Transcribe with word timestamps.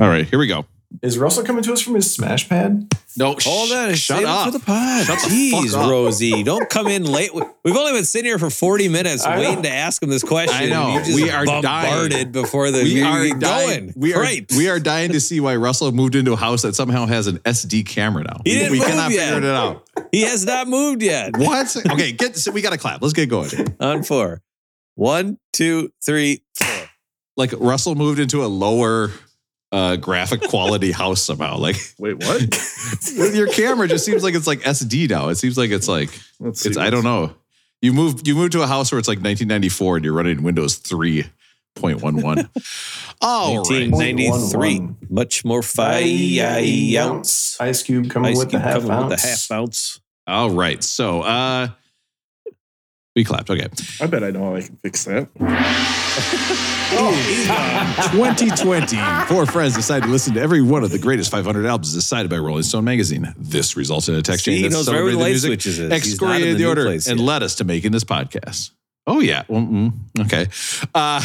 All 0.00 0.08
right, 0.08 0.26
here 0.26 0.38
we 0.38 0.46
go. 0.46 0.64
Is 1.02 1.18
Russell 1.18 1.44
coming 1.44 1.62
to 1.62 1.72
us 1.72 1.80
from 1.80 1.94
his 1.94 2.12
smash 2.12 2.48
pad? 2.48 2.92
No, 3.16 3.36
Hold 3.42 3.70
on, 3.70 3.94
shut 3.94 4.24
up. 4.24 4.46
for 4.46 4.50
the 4.58 4.64
pod. 4.64 5.04
Shut 5.06 5.18
the 5.20 5.28
Jeez, 5.52 5.70
fuck 5.70 5.82
up. 5.84 5.90
Rosie, 5.90 6.42
don't 6.42 6.68
come 6.68 6.88
in 6.88 7.04
late. 7.04 7.30
We've 7.64 7.76
only 7.76 7.92
been 7.92 8.04
sitting 8.04 8.24
here 8.26 8.38
for 8.38 8.50
forty 8.50 8.88
minutes 8.88 9.24
I 9.26 9.36
know. 9.36 9.40
waiting 9.48 9.62
to 9.64 9.70
ask 9.70 10.02
him 10.02 10.10
this 10.10 10.24
question. 10.24 10.56
I 10.56 10.66
know. 10.66 10.94
you 10.94 10.98
just 11.04 11.14
We 11.14 11.30
are 11.30 11.44
bombarded 11.44 12.10
dying. 12.10 12.32
before 12.32 12.70
the 12.72 12.82
we 12.82 13.02
are 13.02 13.28
dying. 13.38 13.38
going. 13.38 13.92
We 13.94 14.14
are 14.14 14.18
Great. 14.20 14.50
we 14.56 14.68
are 14.68 14.80
dying 14.80 15.12
to 15.12 15.20
see 15.20 15.38
why 15.38 15.54
Russell 15.56 15.92
moved 15.92 16.16
into 16.16 16.32
a 16.32 16.36
house 16.36 16.62
that 16.62 16.74
somehow 16.74 17.06
has 17.06 17.28
an 17.28 17.38
SD 17.40 17.86
camera 17.86 18.24
now. 18.24 18.40
He 18.44 18.52
we 18.52 18.58
didn't 18.58 18.72
we 18.72 18.78
move 18.80 18.88
cannot 18.88 19.10
yet. 19.12 19.34
figure 19.34 19.48
it 19.48 19.54
out. 19.54 19.86
He 20.12 20.22
has 20.22 20.44
not 20.44 20.66
moved 20.66 21.02
yet. 21.02 21.36
What? 21.36 21.76
Okay, 21.92 22.12
get. 22.12 22.36
So 22.36 22.50
we 22.50 22.62
got 22.62 22.70
to 22.70 22.78
clap. 22.78 23.00
Let's 23.00 23.14
get 23.14 23.28
going. 23.28 23.50
On 23.80 24.02
four. 24.02 24.40
One, 24.96 25.38
two, 25.52 25.92
three, 26.04 26.42
four. 26.54 26.68
Like 27.36 27.52
Russell 27.58 27.94
moved 27.94 28.18
into 28.18 28.44
a 28.44 28.48
lower 28.48 29.10
uh, 29.72 29.96
graphic 29.96 30.42
quality 30.42 30.92
house 31.02 31.22
somehow. 31.22 31.56
Like 31.58 31.76
Wait, 31.98 32.14
what? 32.14 32.40
with 33.16 33.34
your 33.36 33.48
camera 33.48 33.88
just 33.88 34.04
seems 34.04 34.22
like 34.22 34.34
it's 34.34 34.46
like 34.46 34.60
SD 34.60 35.08
now. 35.08 35.28
It 35.28 35.36
seems 35.36 35.56
like 35.56 35.70
it's 35.70 35.88
like 35.88 36.10
Let's 36.38 36.66
it's. 36.66 36.76
I 36.76 36.90
don't 36.90 37.04
know. 37.04 37.34
You 37.82 37.92
moved. 37.92 38.26
You 38.26 38.34
moved 38.34 38.52
to 38.52 38.62
a 38.62 38.66
house 38.66 38.92
where 38.92 38.98
it's 38.98 39.08
like 39.08 39.18
1994 39.18 39.96
and 39.96 40.04
you're 40.04 40.14
running 40.14 40.42
Windows 40.42 40.78
3.11. 40.80 42.48
All 43.22 43.56
right. 43.56 43.90
1993. 43.90 45.08
Much 45.08 45.44
more 45.44 45.62
fire 45.62 46.60
ounce. 46.98 47.60
Ice 47.60 47.82
Cube 47.82 48.10
coming 48.10 48.32
Ice 48.32 48.38
with 48.38 48.50
the 48.50 48.58
Cube 48.58 48.62
half 48.62 48.82
coming 48.82 48.90
ounce. 48.90 49.10
with 49.10 49.22
the 49.22 49.28
half 49.28 49.50
ounce. 49.50 50.00
All 50.26 50.50
right. 50.50 50.82
So 50.84 51.22
uh 51.22 51.68
we 53.16 53.24
clapped. 53.24 53.50
Okay. 53.50 53.68
I 54.00 54.06
bet 54.06 54.22
I 54.22 54.30
know 54.30 54.44
how 54.44 54.54
I 54.56 54.62
can 54.62 54.76
fix 54.76 55.04
that. 55.04 55.28
oh, 56.92 58.10
2020. 58.12 58.96
Four 59.26 59.46
friends 59.46 59.74
decided 59.74 60.06
to 60.06 60.10
listen 60.12 60.34
to 60.34 60.40
every 60.40 60.62
one 60.62 60.84
of 60.84 60.90
the 60.90 60.98
greatest 60.98 61.30
500 61.30 61.66
albums 61.66 61.92
decided 61.94 62.30
by 62.30 62.38
Rolling 62.38 62.62
Stone 62.62 62.84
magazine. 62.84 63.32
This 63.36 63.76
results 63.76 64.08
in 64.08 64.14
a 64.14 64.22
text 64.22 64.44
See, 64.44 64.52
chain 64.54 64.62
that 64.62 64.70
knows 64.72 64.86
celebrated 64.86 65.18
the 65.18 65.24
the 65.24 65.28
music, 65.30 65.48
switches 65.48 65.78
is. 65.78 65.92
He's 66.04 66.20
not 66.20 66.36
in 66.36 66.42
excoriated 66.42 66.54
the 66.56 66.62
the 66.62 66.68
order, 66.68 66.86
and 66.88 67.04
yet. 67.06 67.18
led 67.18 67.42
us 67.42 67.56
to 67.56 67.64
making 67.64 67.92
this 67.92 68.04
podcast. 68.04 68.70
Oh 69.06 69.20
yeah. 69.20 69.44
Well, 69.48 69.62
mm, 69.62 69.92
okay. 70.20 70.46
Uh 70.94 71.24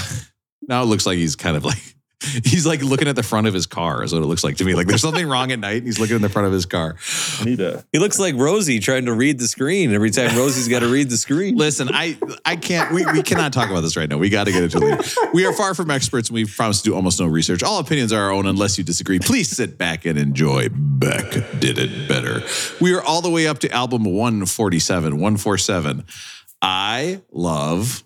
now 0.67 0.81
it 0.83 0.85
looks 0.85 1.05
like 1.05 1.17
he's 1.17 1.35
kind 1.35 1.55
of 1.55 1.65
like 1.65 1.94
he's 2.43 2.65
like 2.65 2.81
looking 2.81 3.07
at 3.07 3.15
the 3.15 3.23
front 3.23 3.47
of 3.47 3.53
his 3.53 3.65
car 3.65 4.03
is 4.03 4.13
what 4.13 4.21
it 4.21 4.25
looks 4.25 4.43
like 4.43 4.57
to 4.57 4.65
me. 4.65 4.75
Like 4.75 4.87
there's 4.87 5.01
something 5.01 5.27
wrong 5.27 5.51
at 5.51 5.59
night 5.59 5.77
and 5.77 5.85
he's 5.85 5.99
looking 5.99 6.15
in 6.15 6.21
the 6.21 6.29
front 6.29 6.47
of 6.47 6.53
his 6.53 6.65
car. 6.65 6.95
I 7.39 7.45
need 7.45 7.59
a. 7.59 7.85
He 7.91 7.99
looks 7.99 8.19
like 8.19 8.35
Rosie 8.35 8.79
trying 8.79 9.05
to 9.05 9.13
read 9.13 9.39
the 9.39 9.47
screen 9.47 9.93
every 9.93 10.11
time 10.11 10.35
Rosie's 10.37 10.67
got 10.67 10.79
to 10.79 10.87
read 10.87 11.09
the 11.09 11.17
screen. 11.17 11.55
Listen, 11.55 11.89
I 11.91 12.17
I 12.45 12.55
can't. 12.55 12.93
We, 12.93 13.05
we 13.05 13.23
cannot 13.23 13.53
talk 13.53 13.69
about 13.69 13.81
this 13.81 13.97
right 13.97 14.09
now. 14.09 14.17
We 14.17 14.29
got 14.29 14.45
to 14.45 14.51
get 14.51 14.63
into 14.63 14.77
it 14.77 14.81
later. 14.81 15.29
We 15.33 15.45
are 15.45 15.53
far 15.53 15.73
from 15.73 15.91
experts, 15.91 16.29
and 16.29 16.35
we 16.35 16.45
promise 16.45 16.81
to 16.81 16.89
do 16.89 16.95
almost 16.95 17.19
no 17.19 17.27
research. 17.27 17.63
All 17.63 17.79
opinions 17.79 18.11
are 18.13 18.21
our 18.21 18.31
own, 18.31 18.45
unless 18.45 18.77
you 18.77 18.83
disagree. 18.83 19.19
Please 19.19 19.49
sit 19.49 19.77
back 19.77 20.05
and 20.05 20.17
enjoy. 20.17 20.69
Beck 20.71 21.31
did 21.59 21.77
it 21.77 22.07
better. 22.07 22.41
We 22.81 22.93
are 22.93 23.01
all 23.01 23.21
the 23.21 23.29
way 23.29 23.47
up 23.47 23.59
to 23.59 23.71
album 23.71 24.03
147. 24.05 25.13
147. 25.13 26.05
I 26.61 27.21
love 27.31 28.03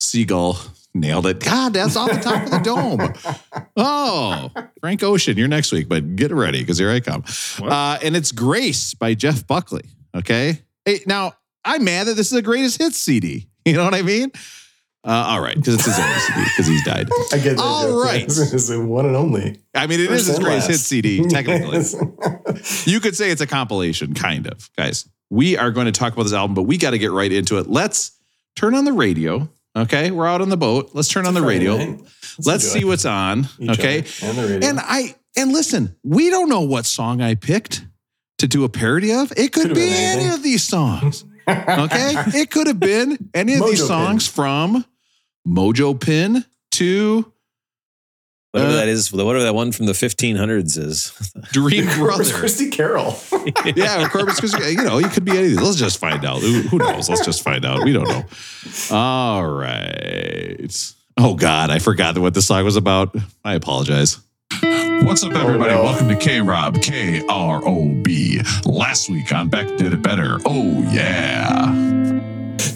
Seagull. 0.00 0.58
Nailed 0.94 1.26
it. 1.26 1.40
God, 1.40 1.72
that's 1.72 1.96
off 1.96 2.10
the 2.10 2.20
top 2.20 2.44
of 2.44 2.50
the 2.50 2.58
dome. 2.58 3.14
Oh, 3.76 4.50
Frank 4.80 5.02
Ocean, 5.02 5.38
you're 5.38 5.48
next 5.48 5.72
week, 5.72 5.88
but 5.88 6.16
get 6.16 6.30
ready 6.32 6.60
because 6.60 6.76
here 6.78 6.90
I 6.90 7.00
come. 7.00 7.24
Uh, 7.62 7.98
and 8.02 8.14
it's 8.14 8.30
Grace 8.30 8.92
by 8.92 9.14
Jeff 9.14 9.46
Buckley. 9.46 9.84
Okay. 10.14 10.60
Hey, 10.84 11.00
now 11.06 11.32
I'm 11.64 11.84
mad 11.84 12.08
that 12.08 12.14
this 12.14 12.30
is 12.30 12.36
a 12.38 12.42
greatest 12.42 12.80
hits 12.80 12.98
CD. 12.98 13.48
You 13.64 13.74
know 13.74 13.84
what 13.84 13.94
I 13.94 14.02
mean? 14.02 14.32
Uh, 15.04 15.10
all 15.28 15.40
right, 15.40 15.54
because 15.54 15.74
it's 15.74 15.84
his 15.84 15.96
only 15.96 16.14
CD 16.18 16.42
because 16.42 16.66
he's 16.66 16.84
died. 16.84 17.08
I 17.32 17.36
get 17.38 17.56
that. 17.56 17.60
All 17.60 17.88
joke. 17.88 18.04
right. 18.04 18.22
It's 18.28 18.66
the 18.68 18.84
one 18.84 19.06
and 19.06 19.14
only. 19.14 19.60
I 19.72 19.86
mean, 19.86 20.00
it 20.00 20.10
is 20.10 20.26
First 20.26 20.26
his 20.26 20.38
greatest 20.40 20.66
hits 20.68 20.82
CD, 20.82 21.24
technically. 21.28 21.78
you 22.86 22.98
could 22.98 23.14
say 23.14 23.30
it's 23.30 23.40
a 23.40 23.46
compilation, 23.46 24.14
kind 24.14 24.48
of. 24.48 24.68
Guys, 24.76 25.08
we 25.30 25.56
are 25.56 25.70
going 25.70 25.86
to 25.86 25.92
talk 25.92 26.12
about 26.12 26.24
this 26.24 26.32
album, 26.32 26.54
but 26.56 26.64
we 26.64 26.76
got 26.76 26.90
to 26.90 26.98
get 26.98 27.12
right 27.12 27.30
into 27.30 27.58
it. 27.58 27.68
Let's 27.68 28.18
turn 28.56 28.74
on 28.74 28.84
the 28.84 28.92
radio. 28.92 29.48
Okay, 29.74 30.10
we're 30.10 30.26
out 30.26 30.42
on 30.42 30.50
the 30.50 30.56
boat. 30.56 30.90
Let's 30.92 31.08
turn 31.08 31.26
on 31.26 31.34
the 31.34 31.42
radio. 31.42 31.98
Let's 32.44 32.64
see 32.64 32.84
what's 32.84 33.06
on. 33.06 33.48
each 33.58 33.70
Okay. 33.70 34.04
And. 34.22 34.64
And 34.64 34.80
I 34.80 35.14
and 35.36 35.52
listen, 35.52 35.96
we 36.02 36.30
don't 36.30 36.48
know 36.48 36.60
what 36.60 36.84
song 36.84 37.22
I 37.22 37.34
picked 37.34 37.86
to 38.38 38.46
do 38.46 38.64
a 38.64 38.68
parody 38.68 39.12
of. 39.12 39.32
It 39.36 39.52
could 39.52 39.74
be 39.74 39.88
any 39.88 40.28
of 40.28 40.42
these 40.42 40.62
songs. 40.62 41.24
Okay? 41.48 42.12
it 42.38 42.52
could 42.52 42.68
have 42.68 42.78
been 42.78 43.30
any 43.34 43.54
of 43.54 43.66
these 43.66 43.84
songs 43.84 44.28
from 44.28 44.84
Mojo 45.46 45.98
Pin 45.98 46.44
to 46.70 47.32
Whatever 48.52 48.72
Uh, 48.72 48.76
that 48.76 48.88
is, 48.88 49.10
whatever 49.12 49.42
that 49.44 49.54
one 49.54 49.72
from 49.72 49.86
the 49.86 49.92
1500s 49.92 50.76
is. 50.78 51.32
Dream 51.52 51.86
Corpus 51.88 52.28
Brother. 52.30 52.32
Christi 52.34 52.68
Carol. 52.70 53.16
yeah, 53.74 54.04
or 54.04 54.08
Corpus 54.08 54.38
Christi. 54.40 54.72
You 54.72 54.84
know, 54.84 54.98
it 54.98 55.10
could 55.10 55.24
be 55.24 55.32
any 55.32 55.40
of 55.44 55.48
these. 55.50 55.60
Let's 55.62 55.76
just 55.78 55.98
find 55.98 56.22
out. 56.24 56.40
Who, 56.42 56.60
who 56.62 56.76
knows? 56.78 57.08
Let's 57.08 57.24
just 57.24 57.42
find 57.42 57.64
out. 57.64 57.82
We 57.82 57.92
don't 57.94 58.06
know. 58.08 58.24
All 58.94 59.46
right. 59.46 60.94
Oh 61.16 61.34
God, 61.34 61.70
I 61.70 61.78
forgot 61.78 62.16
what 62.18 62.34
the 62.34 62.42
song 62.42 62.64
was 62.64 62.76
about. 62.76 63.14
I 63.44 63.54
apologize. 63.54 64.18
What's 65.02 65.24
up, 65.24 65.32
everybody? 65.34 65.72
Oh, 65.72 65.76
no. 65.78 65.82
Welcome 65.84 66.08
to 66.10 66.16
K 66.16 66.40
Rob, 66.42 66.80
K 66.82 67.24
R 67.28 67.62
O 67.66 67.88
B. 68.02 68.40
Last 68.66 69.08
week 69.08 69.32
on 69.32 69.48
Beck 69.48 69.66
Did 69.78 69.92
It 69.94 70.02
Better. 70.02 70.38
Oh, 70.44 70.86
yeah. 70.92 72.01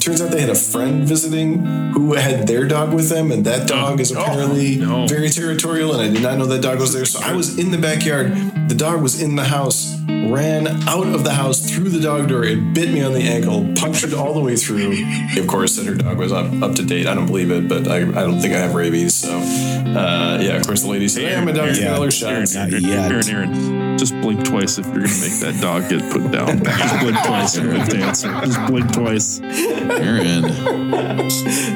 Turns 0.01 0.21
out 0.21 0.31
they 0.31 0.41
had 0.41 0.51
a 0.51 0.55
friend 0.55 1.05
visiting 1.05 1.65
who 1.93 2.15
had 2.15 2.47
their 2.47 2.67
dog 2.67 2.93
with 2.93 3.09
them, 3.09 3.31
and 3.31 3.45
that 3.47 3.69
dog 3.69 4.01
is 4.01 4.11
apparently 4.13 4.77
no. 4.77 5.07
very 5.07 5.29
territorial. 5.29 5.93
And 5.93 6.03
I 6.03 6.09
did 6.13 6.23
not 6.23 6.39
know 6.39 6.47
that 6.47 6.63
dog 6.63 6.79
was 6.79 6.93
there. 6.93 7.05
So 7.05 7.21
I 7.23 7.35
was 7.35 7.59
in 7.59 7.71
the 7.71 7.79
backyard. 7.79 8.33
The 8.69 8.75
dog 8.75 9.03
was 9.03 9.23
in 9.23 9.37
the 9.37 9.45
house, 9.45 9.97
ran 10.09 10.67
out 10.89 11.07
of 11.07 11.25
the 11.25 11.33
house 11.33 11.71
through 11.71 11.91
the 11.91 12.01
dog 12.01 12.29
door. 12.29 12.45
It 12.45 12.75
bit 12.75 12.93
me 12.93 13.03
on 13.03 13.13
the 13.13 13.23
ankle, 13.23 13.73
punctured 13.77 14.13
all 14.13 14.35
the 14.35 14.41
way 14.41 14.57
through. 14.57 14.97
Of 15.39 15.47
course, 15.47 15.77
said 15.77 15.87
her 15.87 15.95
dog 15.95 16.19
was 16.19 16.33
up, 16.33 16.53
up 16.63 16.75
to 16.77 16.85
date. 16.85 17.07
I 17.07 17.15
don't 17.15 17.27
believe 17.27 17.51
it, 17.51 17.69
but 17.69 17.89
I, 17.89 17.99
I 17.99 18.25
don't 18.25 18.41
think 18.41 18.55
I 18.55 18.59
have 18.59 18.75
rabies. 18.75 19.15
So, 19.15 19.37
uh, 19.37 20.39
yeah, 20.41 20.57
of 20.57 20.67
course, 20.67 20.83
the 20.83 20.91
lady 20.91 21.09
said, 21.09 21.23
yeah, 21.23 21.45
my 21.45 21.53
dog's 21.53 21.79
got 21.79 21.97
all 21.97 22.03
her 22.03 22.11
shots. 22.11 22.55
Not 22.55 22.71
Aaron, 22.71 22.83
yet. 22.83 23.13
Aaron, 23.13 23.29
Aaron, 23.29 23.76
just 23.99 24.13
blink 24.21 24.45
twice 24.45 24.79
if 24.79 24.87
you're 24.87 24.95
gonna 24.97 25.21
make 25.21 25.39
that 25.41 25.59
dog 25.61 25.89
get 25.89 26.01
put 26.13 26.31
down. 26.31 26.63
Just 26.65 27.01
blink 27.01 27.17
twice. 27.25 27.57
You 27.57 27.71
have 27.71 27.89
to 27.89 27.97
answer. 27.99 28.29
Just 28.45 28.67
blink 28.67 28.93
twice. 28.93 29.41
Aaron. 29.41 30.43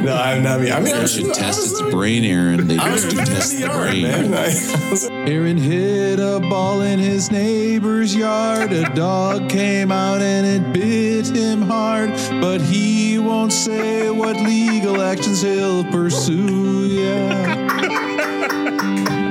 No, 0.04 0.14
I'm 0.16 0.42
not. 0.42 0.60
I 0.60 0.62
mean, 0.62 0.72
I 0.72 1.00
was, 1.00 1.14
should 1.14 1.32
test 1.34 1.70
its 1.72 1.80
brain, 1.90 2.24
Aaron. 2.24 2.66
They 2.66 2.76
I 2.78 2.92
was 2.92 3.04
used 3.04 3.16
to 3.16 3.22
in 3.22 3.26
test 3.28 3.52
the 3.52 3.60
the 3.60 3.66
yard, 3.66 3.90
brain. 3.90 4.02
man. 4.02 4.34
I 4.34 4.90
was 4.90 5.04
Aaron 5.10 5.56
hit 5.56 6.18
a 6.20 6.40
ball 6.40 6.80
in 6.82 6.98
his 6.98 7.30
neighbor's 7.30 8.14
yard. 8.14 8.72
A 8.72 8.92
dog 8.94 9.48
came 9.48 9.90
out 9.90 10.20
and 10.20 10.46
it 10.46 10.72
bit 10.72 11.34
him 11.34 11.62
hard. 11.62 12.10
But 12.40 12.60
he 12.60 13.18
won't 13.18 13.52
say 13.52 14.10
what 14.10 14.36
legal 14.36 15.00
actions 15.00 15.42
he'll 15.42 15.84
pursue. 15.84 16.86
Yeah. 16.86 17.68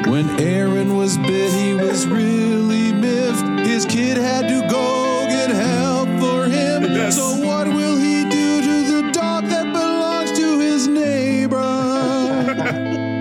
When 0.10 0.28
Aaron 0.40 0.98
was 0.98 1.18
bit, 1.18 1.52
he 1.54 1.74
was 1.74 2.08
really 2.08 2.20
miffed. 2.30 2.50
His 2.50 2.59
kid 4.00 4.18
had 4.18 4.48
to 4.48 4.62
go 4.70 5.26
get 5.28 5.50
help 5.50 6.08
for 6.22 6.46
him. 6.46 6.84
Yes. 6.84 7.18
So 7.18 7.36
what 7.46 7.68
will 7.68 7.98
he 7.98 8.24
do 8.38 8.62
to 8.68 8.76
the 8.92 9.02
dog 9.12 9.44
that 9.54 9.66
belongs 9.74 10.32
to 10.40 10.60
his 10.60 10.88
neighbor? 10.88 11.60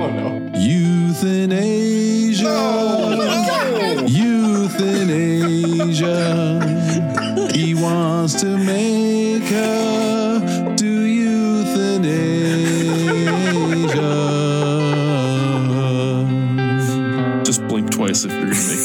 Oh 0.00 0.10
no. 0.20 0.28
Euthanasia. 0.54 2.58
Euthanasia. 4.06 6.16
He 7.52 7.74
wants 7.74 8.34
to 8.42 8.56
make 8.56 8.97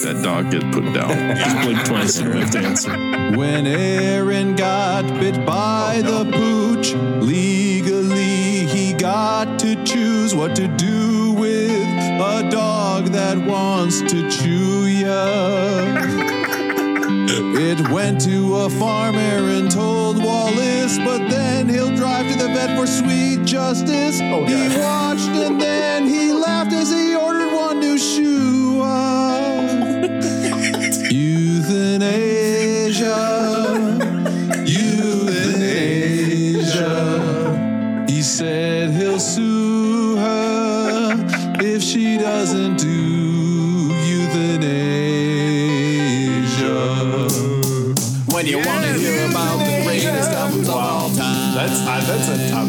that 0.04 0.22
dog 0.22 0.52
get 0.52 0.64
put 0.72 0.84
down. 0.94 1.36
Just 1.36 1.56
blink 1.62 1.86
twice. 1.86 2.20
You 2.20 2.32
have 2.32 2.52
to 2.52 2.60
answer. 2.60 2.92
When 3.38 3.66
Aaron 3.66 4.56
got 4.56 5.04
bit 5.20 5.46
by 5.46 6.02
the 6.04 6.26
pooch, 6.32 6.94
legally 7.24 8.66
he 8.66 8.94
got 8.94 9.58
to 9.60 9.82
choose 9.84 10.36
what 10.36 10.56
to 10.58 10.68
do 10.68 11.34
with 11.34 11.72
a 11.72 12.48
dog 12.52 13.06
that 13.08 13.38
wants 13.38 14.02
to 14.02 14.30
chew 14.30 14.86
ya. 14.86 15.84
It 17.56 17.90
went 17.90 18.22
to 18.22 18.56
a 18.58 18.70
farmer 18.70 19.18
and 19.20 19.72
told 19.72 20.24
Wallace, 20.24 20.98
but 21.00 21.30
then 21.30 21.70
he'll 21.70 21.96
drive 21.96 22.30
to 22.32 22.38
the 22.38 22.48
vet 22.50 22.78
for 22.78 22.86
sweet 22.86 23.46
justice. 23.46 24.20
Oh, 24.22 24.46
he 24.46 24.68
watched 24.80 25.30
and 25.30 25.60
then 25.60 26.08
he 26.08 26.34
laughed 26.34 26.74
as 26.74 26.92
he 26.92 27.16
ordered 27.16 27.54
one 27.54 27.80
to 27.82 27.98
shoe 27.98 28.82
Euthanasia. 31.94 32.34
Euthanasia. 32.90 33.53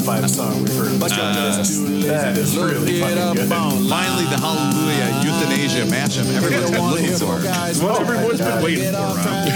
Five 0.04 0.30
song 0.30 0.62
we've 0.62 0.76
heard. 0.76 1.00
Let's 1.00 1.16
go. 1.16 1.22
that 1.22 2.36
is 2.36 2.56
really 2.56 3.00
fucking 3.00 3.34
good. 3.34 3.48
Finally, 3.48 4.24
the 4.28 4.36
Hallelujah 4.36 5.24
Euthanasia 5.24 5.84
matchup 5.88 6.28
everyone's 6.36 6.70
oh 6.70 6.72
been 6.72 6.90
looking 6.90 7.16
for. 7.16 7.40
What 7.84 8.00
everyone's 8.02 8.38
been 8.38 8.62
waiting 8.62 8.92
for, 8.92 8.98
Rob. 8.98 9.48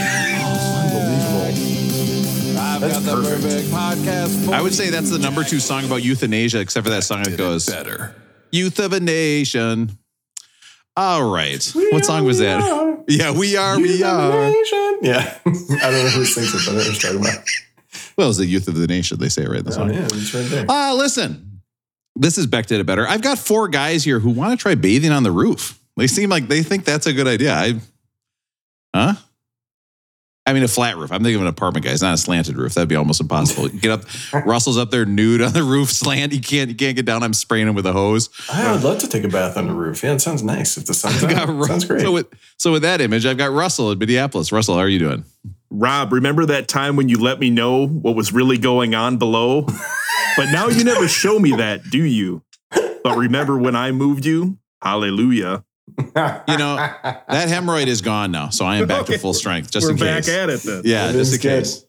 Unbelievable. 0.88 1.58
That's 2.80 3.04
perfect. 3.04 4.48
I 4.48 4.62
would 4.62 4.72
say 4.72 4.88
that's 4.88 5.10
the 5.10 5.18
number 5.18 5.44
two 5.44 5.60
song 5.60 5.84
about 5.84 6.02
euthanasia, 6.02 6.60
except 6.60 6.84
for 6.86 6.90
that 6.90 7.04
song 7.04 7.24
that 7.24 7.36
goes 7.36 7.66
better. 7.66 8.14
Youth 8.50 8.78
of 8.78 8.94
a 8.94 9.00
Nation. 9.00 9.98
All 10.96 11.30
right. 11.30 11.62
what 11.92 12.06
song 12.06 12.24
was 12.24 12.38
that? 12.38 13.04
Yeah, 13.06 13.32
we 13.32 13.56
are, 13.56 13.78
we 13.78 14.02
are. 14.02 14.52
Yeah. 15.02 15.38
I 15.46 15.52
don't 15.52 15.70
know 15.76 16.08
who 16.10 16.24
sings 16.24 16.54
it, 16.54 16.60
but 16.66 16.74
I 16.74 16.84
know 16.84 16.90
what 16.90 17.00
talking 17.00 17.20
about. 17.20 17.44
Well, 18.16 18.28
it's 18.28 18.38
the 18.38 18.46
youth 18.46 18.68
of 18.68 18.74
the 18.74 18.86
nation. 18.86 19.18
They 19.18 19.28
say 19.28 19.42
it 19.44 19.48
right 19.48 19.58
in 19.60 19.64
the 19.64 19.70
Oh, 19.70 19.74
song. 19.74 19.92
yeah, 19.94 20.04
it's 20.10 20.34
right 20.34 20.46
there. 20.48 20.66
Uh, 20.68 20.94
listen, 20.94 21.60
this 22.16 22.36
is 22.38 22.46
Beck 22.46 22.66
did 22.66 22.80
it 22.80 22.84
better. 22.86 23.06
I've 23.06 23.22
got 23.22 23.38
four 23.38 23.68
guys 23.68 24.04
here 24.04 24.18
who 24.18 24.30
want 24.30 24.58
to 24.58 24.62
try 24.62 24.74
bathing 24.74 25.12
on 25.12 25.22
the 25.22 25.32
roof. 25.32 25.78
They 25.96 26.06
seem 26.06 26.30
like 26.30 26.48
they 26.48 26.62
think 26.62 26.84
that's 26.84 27.06
a 27.06 27.12
good 27.12 27.26
idea. 27.26 27.52
I, 27.54 27.80
huh? 28.94 29.14
I 30.46 30.54
mean, 30.54 30.62
a 30.62 30.68
flat 30.68 30.96
roof. 30.96 31.12
I'm 31.12 31.22
thinking 31.22 31.34
of 31.36 31.42
an 31.42 31.48
apartment, 31.48 31.84
guys, 31.84 32.00
not 32.00 32.14
a 32.14 32.16
slanted 32.16 32.56
roof. 32.56 32.72
That'd 32.72 32.88
be 32.88 32.96
almost 32.96 33.20
impossible. 33.20 33.68
Get 33.68 33.90
up, 33.90 34.04
Russell's 34.46 34.78
up 34.78 34.90
there 34.90 35.04
nude 35.04 35.42
on 35.42 35.52
the 35.52 35.62
roof, 35.62 35.90
slant. 35.90 36.32
You 36.32 36.40
can't, 36.40 36.70
you 36.70 36.74
can't 36.76 36.96
get 36.96 37.04
down. 37.04 37.22
I'm 37.22 37.34
spraying 37.34 37.68
him 37.68 37.74
with 37.74 37.84
a 37.84 37.92
hose. 37.92 38.30
I 38.50 38.72
would 38.72 38.82
love 38.82 38.98
to 39.00 39.08
take 39.08 39.24
a 39.24 39.28
bath 39.28 39.58
on 39.58 39.66
the 39.66 39.74
roof. 39.74 40.02
Yeah, 40.02 40.14
it 40.14 40.20
sounds 40.20 40.42
nice. 40.42 40.78
If 40.78 40.86
the 40.86 40.94
sun's 40.94 41.22
I 41.22 41.30
got 41.34 41.50
out, 41.50 41.64
sounds 41.66 41.84
great. 41.84 42.00
So 42.00 42.12
with, 42.12 42.28
so 42.56 42.72
with 42.72 42.80
that 42.82 43.02
image, 43.02 43.26
I've 43.26 43.36
got 43.36 43.50
Russell 43.52 43.92
in 43.92 43.98
Minneapolis. 43.98 44.50
Russell, 44.50 44.76
how 44.76 44.80
are 44.80 44.88
you 44.88 44.98
doing? 44.98 45.24
Rob, 45.70 46.12
remember 46.12 46.46
that 46.46 46.68
time 46.68 46.96
when 46.96 47.08
you 47.08 47.18
let 47.18 47.38
me 47.40 47.50
know 47.50 47.86
what 47.86 48.14
was 48.16 48.32
really 48.32 48.58
going 48.58 48.94
on 48.94 49.18
below? 49.18 49.62
but 49.62 50.46
now 50.50 50.68
you 50.68 50.84
never 50.84 51.08
show 51.08 51.38
me 51.38 51.52
that, 51.56 51.90
do 51.90 52.02
you? 52.02 52.42
But 53.04 53.16
remember 53.16 53.56
when 53.58 53.76
I 53.76 53.92
moved 53.92 54.24
you? 54.24 54.58
Hallelujah. 54.82 55.64
You 55.98 56.04
know, 56.14 56.76
that 56.76 57.48
hemorrhoid 57.48 57.86
is 57.86 58.02
gone 58.02 58.30
now, 58.30 58.50
so 58.50 58.64
I 58.64 58.76
am 58.76 58.86
back 58.86 59.06
to 59.06 59.18
full 59.18 59.34
strength, 59.34 59.70
just 59.70 59.88
in 59.88 59.96
case. 59.96 60.00
We're 60.02 60.08
in 60.08 60.14
back 60.16 60.24
case. 60.24 60.34
at 60.34 60.50
it 60.50 60.60
then. 60.62 60.82
yeah, 60.84 61.08
It 61.10 61.12
just 61.14 61.34
in 61.34 61.40
good. 61.40 61.64
case. 61.64 61.84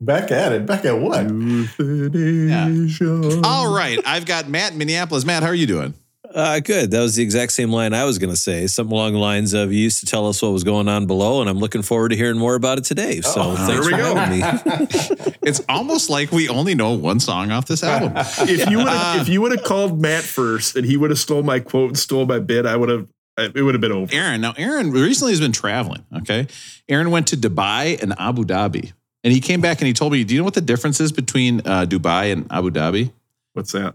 Back 0.00 0.30
at 0.32 0.52
it. 0.52 0.66
Back 0.66 0.84
at 0.84 0.98
what? 0.98 1.24
Euthanasia. 1.28 3.40
All 3.44 3.74
right, 3.74 3.98
I've 4.06 4.26
got 4.26 4.48
Matt 4.48 4.72
in 4.72 4.78
Minneapolis. 4.78 5.24
Matt, 5.24 5.42
how 5.42 5.48
are 5.48 5.54
you 5.54 5.66
doing? 5.66 5.94
Uh, 6.38 6.60
good. 6.60 6.92
That 6.92 7.00
was 7.00 7.16
the 7.16 7.22
exact 7.24 7.50
same 7.50 7.72
line 7.72 7.92
I 7.92 8.04
was 8.04 8.18
going 8.18 8.30
to 8.30 8.36
say. 8.36 8.68
Something 8.68 8.94
along 8.94 9.14
the 9.14 9.18
lines 9.18 9.54
of 9.54 9.72
you 9.72 9.80
used 9.80 9.98
to 10.00 10.06
tell 10.06 10.28
us 10.28 10.40
what 10.40 10.52
was 10.52 10.62
going 10.62 10.86
on 10.86 11.06
below, 11.06 11.40
and 11.40 11.50
I'm 11.50 11.58
looking 11.58 11.82
forward 11.82 12.10
to 12.10 12.16
hearing 12.16 12.38
more 12.38 12.54
about 12.54 12.78
it 12.78 12.84
today. 12.84 13.20
So 13.22 13.32
Oh, 13.42 13.56
thanks 13.56 13.66
there 13.66 13.82
for 13.82 13.90
go. 13.90 14.14
having 14.14 14.38
me. 14.40 15.34
It's 15.48 15.60
almost 15.68 16.10
like 16.10 16.30
we 16.30 16.48
only 16.48 16.74
know 16.74 16.92
one 16.92 17.18
song 17.20 17.50
off 17.50 17.66
this 17.66 17.82
album. 17.82 18.12
if 18.48 18.68
you 18.70 18.78
would 18.78 18.86
have 18.88 19.22
if 19.22 19.28
you 19.28 19.40
would 19.40 19.50
have 19.52 19.64
called 19.64 20.00
Matt 20.00 20.22
first 20.22 20.76
and 20.76 20.84
he 20.86 20.96
would 20.96 21.08
have 21.10 21.18
stole 21.18 21.42
my 21.42 21.58
quote 21.58 21.88
and 21.88 21.98
stole 21.98 22.26
my 22.26 22.38
bid, 22.38 22.66
I 22.66 22.76
would 22.76 22.88
have 22.90 23.08
it 23.38 23.62
would 23.62 23.74
have 23.74 23.80
been 23.80 23.92
over. 23.92 24.14
Aaron, 24.14 24.40
now 24.42 24.52
Aaron 24.58 24.90
recently 24.90 25.32
has 25.32 25.40
been 25.40 25.52
traveling. 25.52 26.04
Okay, 26.18 26.46
Aaron 26.88 27.10
went 27.10 27.28
to 27.28 27.36
Dubai 27.36 28.00
and 28.02 28.14
Abu 28.18 28.44
Dhabi, 28.44 28.92
and 29.24 29.32
he 29.32 29.40
came 29.40 29.60
back 29.62 29.80
and 29.80 29.86
he 29.86 29.92
told 29.94 30.12
me, 30.12 30.22
"Do 30.22 30.34
you 30.34 30.40
know 30.40 30.44
what 30.44 30.54
the 30.54 30.60
difference 30.60 31.00
is 31.00 31.12
between 31.12 31.60
uh, 31.60 31.86
Dubai 31.88 32.30
and 32.32 32.46
Abu 32.50 32.70
Dhabi?" 32.70 33.10
What's 33.54 33.72
that? 33.72 33.94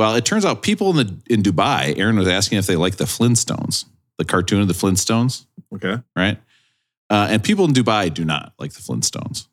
Well, 0.00 0.14
it 0.14 0.24
turns 0.24 0.46
out 0.46 0.62
people 0.62 0.88
in 0.92 0.96
the 0.96 1.14
in 1.28 1.42
Dubai, 1.42 1.98
Aaron 1.98 2.16
was 2.16 2.26
asking 2.26 2.56
if 2.56 2.66
they 2.66 2.74
like 2.74 2.96
the 2.96 3.04
Flintstones, 3.04 3.84
the 4.16 4.24
cartoon 4.24 4.62
of 4.62 4.66
the 4.66 4.72
Flintstones, 4.72 5.44
Okay. 5.74 5.98
right? 6.16 6.38
Uh, 7.10 7.26
and 7.28 7.44
people 7.44 7.66
in 7.66 7.74
Dubai 7.74 8.14
do 8.14 8.24
not 8.24 8.54
like 8.58 8.72
the 8.72 8.80
Flintstones, 8.80 9.46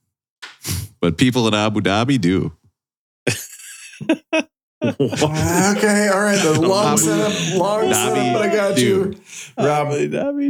but 1.01 1.17
people 1.17 1.49
in 1.49 1.53
Abu 1.53 1.81
Dhabi 1.81 2.21
do. 2.21 2.53
okay, 3.27 6.07
all 6.07 6.21
right. 6.21 6.41
The 6.41 6.61
long 6.65 6.93
Abu 6.93 6.97
setup, 6.97 7.59
long 7.59 7.83
Dhabi 7.83 7.93
setup, 7.93 8.33
but 8.33 8.41
I 8.41 8.55
got 8.55 8.79
you. 8.79 9.15
Rob, 9.57 9.89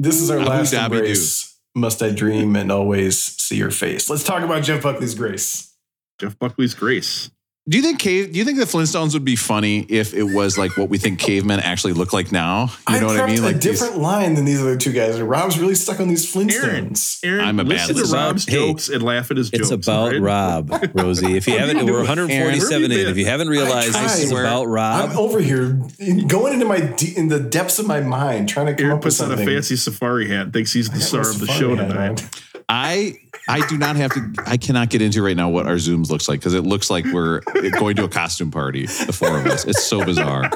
this 0.04 0.22
is 0.22 0.30
our 0.30 0.38
Abu 0.38 0.48
last 0.48 0.76
Dhabi 0.76 0.84
embrace. 0.84 1.58
Must 1.74 2.04
I 2.04 2.12
dream 2.12 2.56
and 2.56 2.72
always 2.72 3.20
see 3.20 3.56
your 3.56 3.72
face? 3.72 4.12
Let's 4.12 4.24
talk 4.24 4.44
about 4.44 4.62
Jeff 4.62 4.84
Buckley's 4.84 5.16
Grace. 5.16 5.74
Jeff 6.20 6.38
Buckley's 6.38 6.76
Grace. 6.76 7.32
Do 7.70 7.76
you 7.78 7.84
think 7.84 8.00
cave? 8.00 8.32
Do 8.32 8.40
you 8.40 8.46
think 8.46 8.58
the 8.60 8.64
Flintstones 8.66 9.14
would 9.14 9.26
be 9.26 9.36
funny 9.36 9.80
if 9.90 10.14
it 10.14 10.24
was 10.24 10.58
like 10.58 10.78
what 10.78 10.88
we 10.88 10.98
think 10.98 11.20
cavemen 11.20 11.60
actually 11.60 11.92
look 11.94 12.14
like 12.14 12.32
now? 12.32 12.72
You 12.90 13.02
know 13.02 13.08
what 13.08 13.20
I 13.20 13.26
mean? 13.28 13.42
Like 13.44 13.56
a 13.56 13.58
these- 13.58 13.64
different 13.80 13.98
line 13.98 14.36
than 14.36 14.46
these 14.46 14.62
other 14.62 14.78
two 14.78 14.94
guys. 14.94 15.20
Rob's 15.20 15.60
really 15.60 15.76
stuck 15.76 16.00
on 16.00 16.08
these 16.08 16.32
Flintstones. 16.34 17.20
Aaron, 17.26 17.42
I'm 17.46 17.60
a 17.60 17.66
bad 17.66 17.74
listen 17.74 17.96
to 17.96 18.02
listener. 18.02 18.18
Rob's 18.18 18.46
Hey, 18.46 18.54
jokes 18.54 18.88
and 18.88 19.04
laugh 19.04 19.32
at 19.32 19.38
his 19.38 19.50
It's 19.52 19.70
jokes. 19.70 19.86
about 19.86 20.00
all 20.00 20.10
right? 20.12 20.22
Rob, 20.22 20.90
Rosie. 20.94 21.36
If 21.36 21.46
you 21.48 21.58
haven't, 21.60 21.86
we're 21.86 21.98
147 21.98 22.92
in. 22.92 23.08
If 23.08 23.18
you 23.18 23.26
haven't 23.26 23.50
realized, 23.50 23.94
this 23.96 24.24
is 24.24 24.32
about 24.32 24.66
Rob. 24.66 25.10
I'm 25.12 25.18
over 25.18 25.42
here 25.42 25.78
going 26.28 26.54
into 26.54 26.66
my 26.66 26.80
de- 26.80 27.18
in 27.18 27.28
the 27.28 27.40
depths 27.42 27.80
of 27.80 27.86
my 27.86 28.00
mind, 28.00 28.48
trying 28.48 28.68
to 28.68 28.76
come 28.76 28.86
Aaron 28.86 28.98
up 29.00 29.04
with 29.04 29.18
puts 29.18 29.20
on 29.22 29.32
a 29.34 29.38
fancy 29.38 29.76
safari 29.76 30.30
hat, 30.30 30.54
thinks 30.54 30.72
he's 30.72 30.90
the 30.90 31.02
star 31.02 31.30
of 31.30 31.40
the 31.40 31.48
show 31.48 31.76
hat 31.76 31.90
tonight. 31.90 32.24
on. 32.24 32.30
I 32.70 33.20
I 33.48 33.66
do 33.68 33.78
not 33.78 33.96
have 33.96 34.14
to. 34.14 34.34
I 34.46 34.58
cannot 34.58 34.90
get 34.90 35.02
into 35.02 35.24
right 35.24 35.36
now 35.36 35.50
what 35.50 35.68
our 35.68 35.76
Zooms 35.76 36.10
looks 36.10 36.28
like 36.28 36.40
because 36.40 36.54
it 36.54 36.64
looks 36.64 36.90
like 36.90 37.06
we're 37.06 37.42
going 37.80 37.96
to 37.98 38.04
a 38.04 38.10
costume 38.10 38.52
party. 38.52 38.86
The 38.86 39.14
four 39.14 39.40
of 39.40 39.46
us. 39.46 39.66
It's 39.66 39.84
so 39.84 40.04
bizarre. 40.04 40.50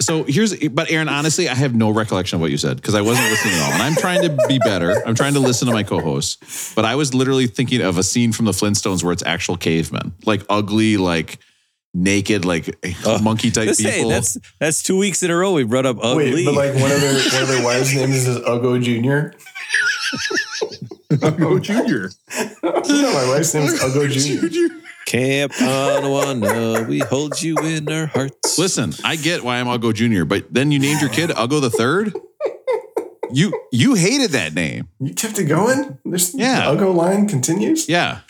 So 0.00 0.24
here's, 0.24 0.54
but 0.68 0.90
Aaron, 0.90 1.08
honestly, 1.08 1.48
I 1.48 1.54
have 1.54 1.74
no 1.74 1.88
recollection 1.90 2.36
of 2.36 2.42
what 2.42 2.50
you 2.50 2.58
said 2.58 2.76
because 2.76 2.94
I 2.94 3.00
wasn't 3.00 3.30
listening 3.30 3.54
at 3.54 3.62
all. 3.66 3.72
And 3.72 3.82
I'm 3.82 3.94
trying 3.94 4.20
to 4.22 4.36
be 4.48 4.58
better. 4.58 5.02
I'm 5.06 5.14
trying 5.14 5.32
to 5.32 5.40
listen 5.40 5.66
to 5.68 5.72
my 5.72 5.82
co-hosts, 5.82 6.74
but 6.74 6.84
I 6.84 6.94
was 6.96 7.14
literally 7.14 7.46
thinking 7.46 7.80
of 7.80 7.96
a 7.96 8.02
scene 8.02 8.32
from 8.32 8.44
the 8.44 8.52
Flintstones 8.52 9.02
where 9.02 9.12
it's 9.14 9.22
actual 9.22 9.56
cavemen, 9.56 10.12
like 10.26 10.42
ugly, 10.50 10.98
like 10.98 11.38
naked, 11.94 12.44
like 12.44 12.76
monkey 13.22 13.50
type 13.50 13.68
Let's 13.68 13.82
say 13.82 13.96
people. 13.96 14.10
that's 14.10 14.36
that's 14.58 14.82
two 14.82 14.98
weeks 14.98 15.22
in 15.22 15.30
a 15.30 15.36
row 15.36 15.52
we 15.54 15.64
brought 15.64 15.86
up 15.86 15.96
ugly. 16.02 16.34
Wait, 16.34 16.44
but 16.44 16.54
like 16.54 16.74
one 16.74 16.90
of 16.90 17.00
their 17.00 17.14
one 17.14 17.42
of 17.42 17.48
their 17.48 17.64
wives' 17.64 17.94
names 17.94 18.26
is 18.26 18.36
Ugo 18.38 18.78
Junior. 18.78 19.32
Go 21.20 21.58
Junior. 21.60 22.10
No, 22.62 22.72
my 23.12 23.26
wife's 23.28 23.54
name 23.54 23.64
is 23.64 23.82
Ugo 23.82 24.06
Junior. 24.08 24.68
Camp 25.06 25.52
Anawana, 25.52 26.86
we 26.88 27.00
hold 27.00 27.40
you 27.42 27.56
in 27.58 27.90
our 27.92 28.06
hearts. 28.06 28.58
Listen, 28.58 28.92
I 29.04 29.16
get 29.16 29.44
why 29.44 29.60
I'm 29.60 29.66
Uggo 29.66 29.92
Junior, 29.94 30.24
but 30.24 30.52
then 30.52 30.72
you 30.72 30.78
named 30.78 31.00
your 31.00 31.10
kid 31.10 31.30
Uggo 31.30 31.60
the 31.60 31.70
Third. 31.70 32.14
You 33.30 33.52
you 33.72 33.94
hated 33.94 34.30
that 34.30 34.54
name. 34.54 34.88
You 35.00 35.12
kept 35.14 35.38
it 35.38 35.44
going. 35.44 35.98
There's, 36.04 36.34
Yeah. 36.34 36.66
the 36.66 36.72
Ugo 36.76 36.92
line 36.92 37.26
continues. 37.28 37.88
Yeah. 37.88 38.20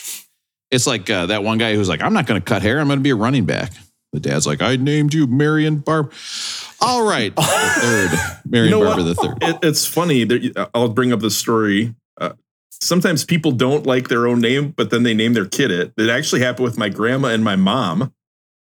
It's 0.71 0.87
like 0.87 1.09
uh, 1.11 1.27
that 1.27 1.45
one 1.45 1.59
guy 1.59 1.75
who's 1.75 1.89
like, 1.89 2.03
I'm 2.03 2.13
not 2.15 2.27
going 2.27 2.41
to 2.41 2.45
cut 2.45 2.63
hair. 2.63 2.81
I'm 2.81 2.87
going 2.89 2.99
to 2.99 3.03
be 3.03 3.11
a 3.11 3.15
running 3.17 3.45
back. 3.45 3.71
The 4.13 4.21
dad's 4.21 4.47
like, 4.47 4.63
I 4.63 4.77
named 4.77 5.13
you 5.15 5.27
Marion 5.27 5.79
Barb. 5.79 6.13
All 6.81 7.07
right. 7.07 7.35
The 7.35 7.43
third. 7.43 8.41
Marion 8.51 8.73
You 8.73 8.79
know 8.81 8.85
Barber 8.85 9.03
what? 9.05 9.09
the 9.09 9.15
third. 9.15 9.39
It, 9.43 9.59
it's 9.63 9.87
funny. 9.87 10.25
That 10.25 10.71
I'll 10.75 10.89
bring 10.89 11.13
up 11.13 11.21
the 11.21 11.31
story. 11.31 11.95
Uh, 12.21 12.33
sometimes 12.81 13.25
people 13.25 13.53
don't 13.53 13.87
like 13.87 14.09
their 14.09 14.27
own 14.27 14.41
name, 14.41 14.71
but 14.77 14.91
then 14.91 15.03
they 15.03 15.15
name 15.15 15.33
their 15.35 15.47
kid 15.47 15.71
it. 15.71 15.93
It 15.97 16.09
actually 16.11 16.41
happened 16.43 16.65
with 16.65 16.79
my 16.79 16.89
grandma 16.89 17.29
and 17.29 17.43
my 17.45 17.57
mom. 17.57 18.13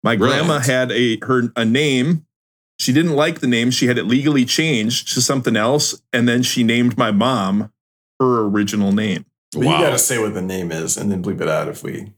My 0.02 0.12
Really? 0.14 0.28
grandma 0.36 0.58
had 0.60 0.90
a 0.92 1.18
her 1.24 1.52
a 1.56 1.64
name. 1.64 2.26
She 2.78 2.92
didn't 2.92 3.12
like 3.14 3.40
the 3.40 3.46
name. 3.46 3.70
She 3.70 3.86
had 3.86 3.98
it 3.98 4.04
legally 4.06 4.44
changed 4.46 5.12
to 5.14 5.20
something 5.20 5.56
else, 5.56 6.00
and 6.12 6.26
then 6.26 6.42
she 6.42 6.62
named 6.62 6.96
my 6.96 7.10
mom 7.10 7.70
her 8.18 8.40
original 8.46 8.92
name. 8.92 9.26
But 9.52 9.64
Wow. 9.64 9.78
you 9.78 9.84
got 9.84 9.90
to 9.90 9.98
say 9.98 10.18
what 10.18 10.32
the 10.34 10.40
name 10.42 10.70
is 10.72 10.96
and 10.96 11.10
then 11.12 11.22
bleep 11.22 11.40
it 11.40 11.48
out 11.48 11.68
if 11.68 11.82
we. 11.82 12.12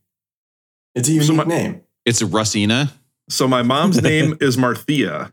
It's 0.95 1.09
a 1.09 1.13
unique 1.13 1.27
So 1.27 1.35
my- 1.35 1.45
name. 1.45 1.81
It's 2.05 2.21
a 2.23 2.27
Russina. 2.27 2.93
So 3.31 3.49
my 3.49 3.63
mom's 3.63 4.03
name 4.03 4.37
is 4.41 4.57
Marthea. 4.57 5.33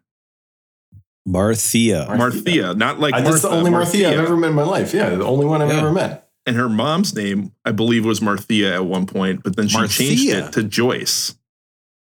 Marthea. 1.28 2.08
Marthea, 2.08 2.76
not 2.76 3.00
like 3.00 3.14
I, 3.14 3.22
that's 3.22 3.42
the 3.42 3.50
only 3.50 3.70
Marthea 3.72 4.08
I've 4.14 4.20
ever 4.20 4.38
met 4.38 4.50
in 4.50 4.56
my 4.56 4.64
life. 4.64 4.94
Yeah, 4.94 5.10
the 5.10 5.26
only 5.26 5.46
one 5.46 5.62
I've 5.62 5.70
Yeah. 5.70 5.80
ever 5.80 5.92
met. 5.92 6.29
And 6.50 6.58
her 6.58 6.68
mom's 6.68 7.14
name, 7.14 7.52
I 7.64 7.72
believe, 7.72 8.06
was 8.06 8.22
Marthea 8.22 8.74
at 8.74 8.84
one 8.86 9.06
point, 9.06 9.44
but 9.44 9.56
then 9.56 9.68
she 9.68 9.78
changed 9.88 10.30
it 10.30 10.52
to 10.54 10.64
Joyce. 10.64 11.36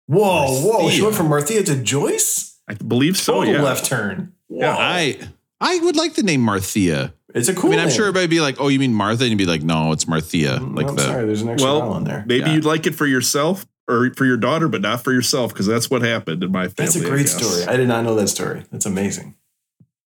Whoa, 0.08 0.48
whoa! 0.60 0.90
She 0.90 1.02
went 1.02 1.16
from 1.16 1.30
Marthea 1.30 1.66
to 1.66 1.78
Joyce. 1.82 2.60
I 2.68 2.74
believe 2.74 3.16
so. 3.16 3.36
Total 3.36 3.54
yeah. 3.54 3.62
left 3.62 3.86
turn. 3.86 4.34
Yeah. 4.50 4.76
I 4.78 5.18
I 5.62 5.80
would 5.80 5.96
like 5.96 6.16
the 6.16 6.24
name 6.24 6.42
Marthea. 6.46 7.14
It's 7.34 7.48
a 7.48 7.56
cool. 7.56 7.70
I 7.72 7.78
mean, 7.78 7.80
I'm 7.86 7.90
sure 7.90 8.04
everybody 8.08 8.24
would 8.26 8.30
be 8.32 8.42
like, 8.42 8.60
oh, 8.60 8.68
you 8.68 8.80
mean 8.80 8.94
Martha? 8.94 9.24
And 9.24 9.32
you'd 9.32 9.38
be 9.38 9.46
like, 9.46 9.64
no, 9.64 9.94
it's 9.94 10.04
Marthea. 10.04 10.60
Mm, 10.60 10.76
Like 10.76 10.90
I'm 10.90 10.96
the. 10.98 11.02
sorry, 11.04 11.26
there's 11.26 11.42
an 11.42 11.48
extra 11.50 11.72
Well, 11.72 11.80
vowel 11.80 11.96
in 11.98 12.04
there. 12.04 12.26
Maybe 12.28 12.42
Yeah. 12.48 12.54
you'd 12.56 12.66
like 12.66 12.86
it 12.86 12.96
for 12.96 13.06
yourself 13.08 13.66
or 13.88 14.12
for 14.18 14.26
your 14.26 14.36
daughter, 14.38 14.68
but 14.68 14.82
not 14.82 15.06
for 15.06 15.14
yourself, 15.14 15.54
because 15.54 15.68
that's 15.68 15.90
what 15.90 16.02
happened 16.02 16.44
in 16.44 16.52
my 16.52 16.68
family. 16.68 16.74
That's 16.76 16.96
a 16.98 17.00
great 17.10 17.28
guess. 17.28 17.42
story. 17.42 17.64
I 17.74 17.78
did 17.78 17.88
not 17.88 18.04
know 18.04 18.16
that 18.16 18.28
story. 18.28 18.66
That's 18.72 18.86
amazing. 18.86 19.36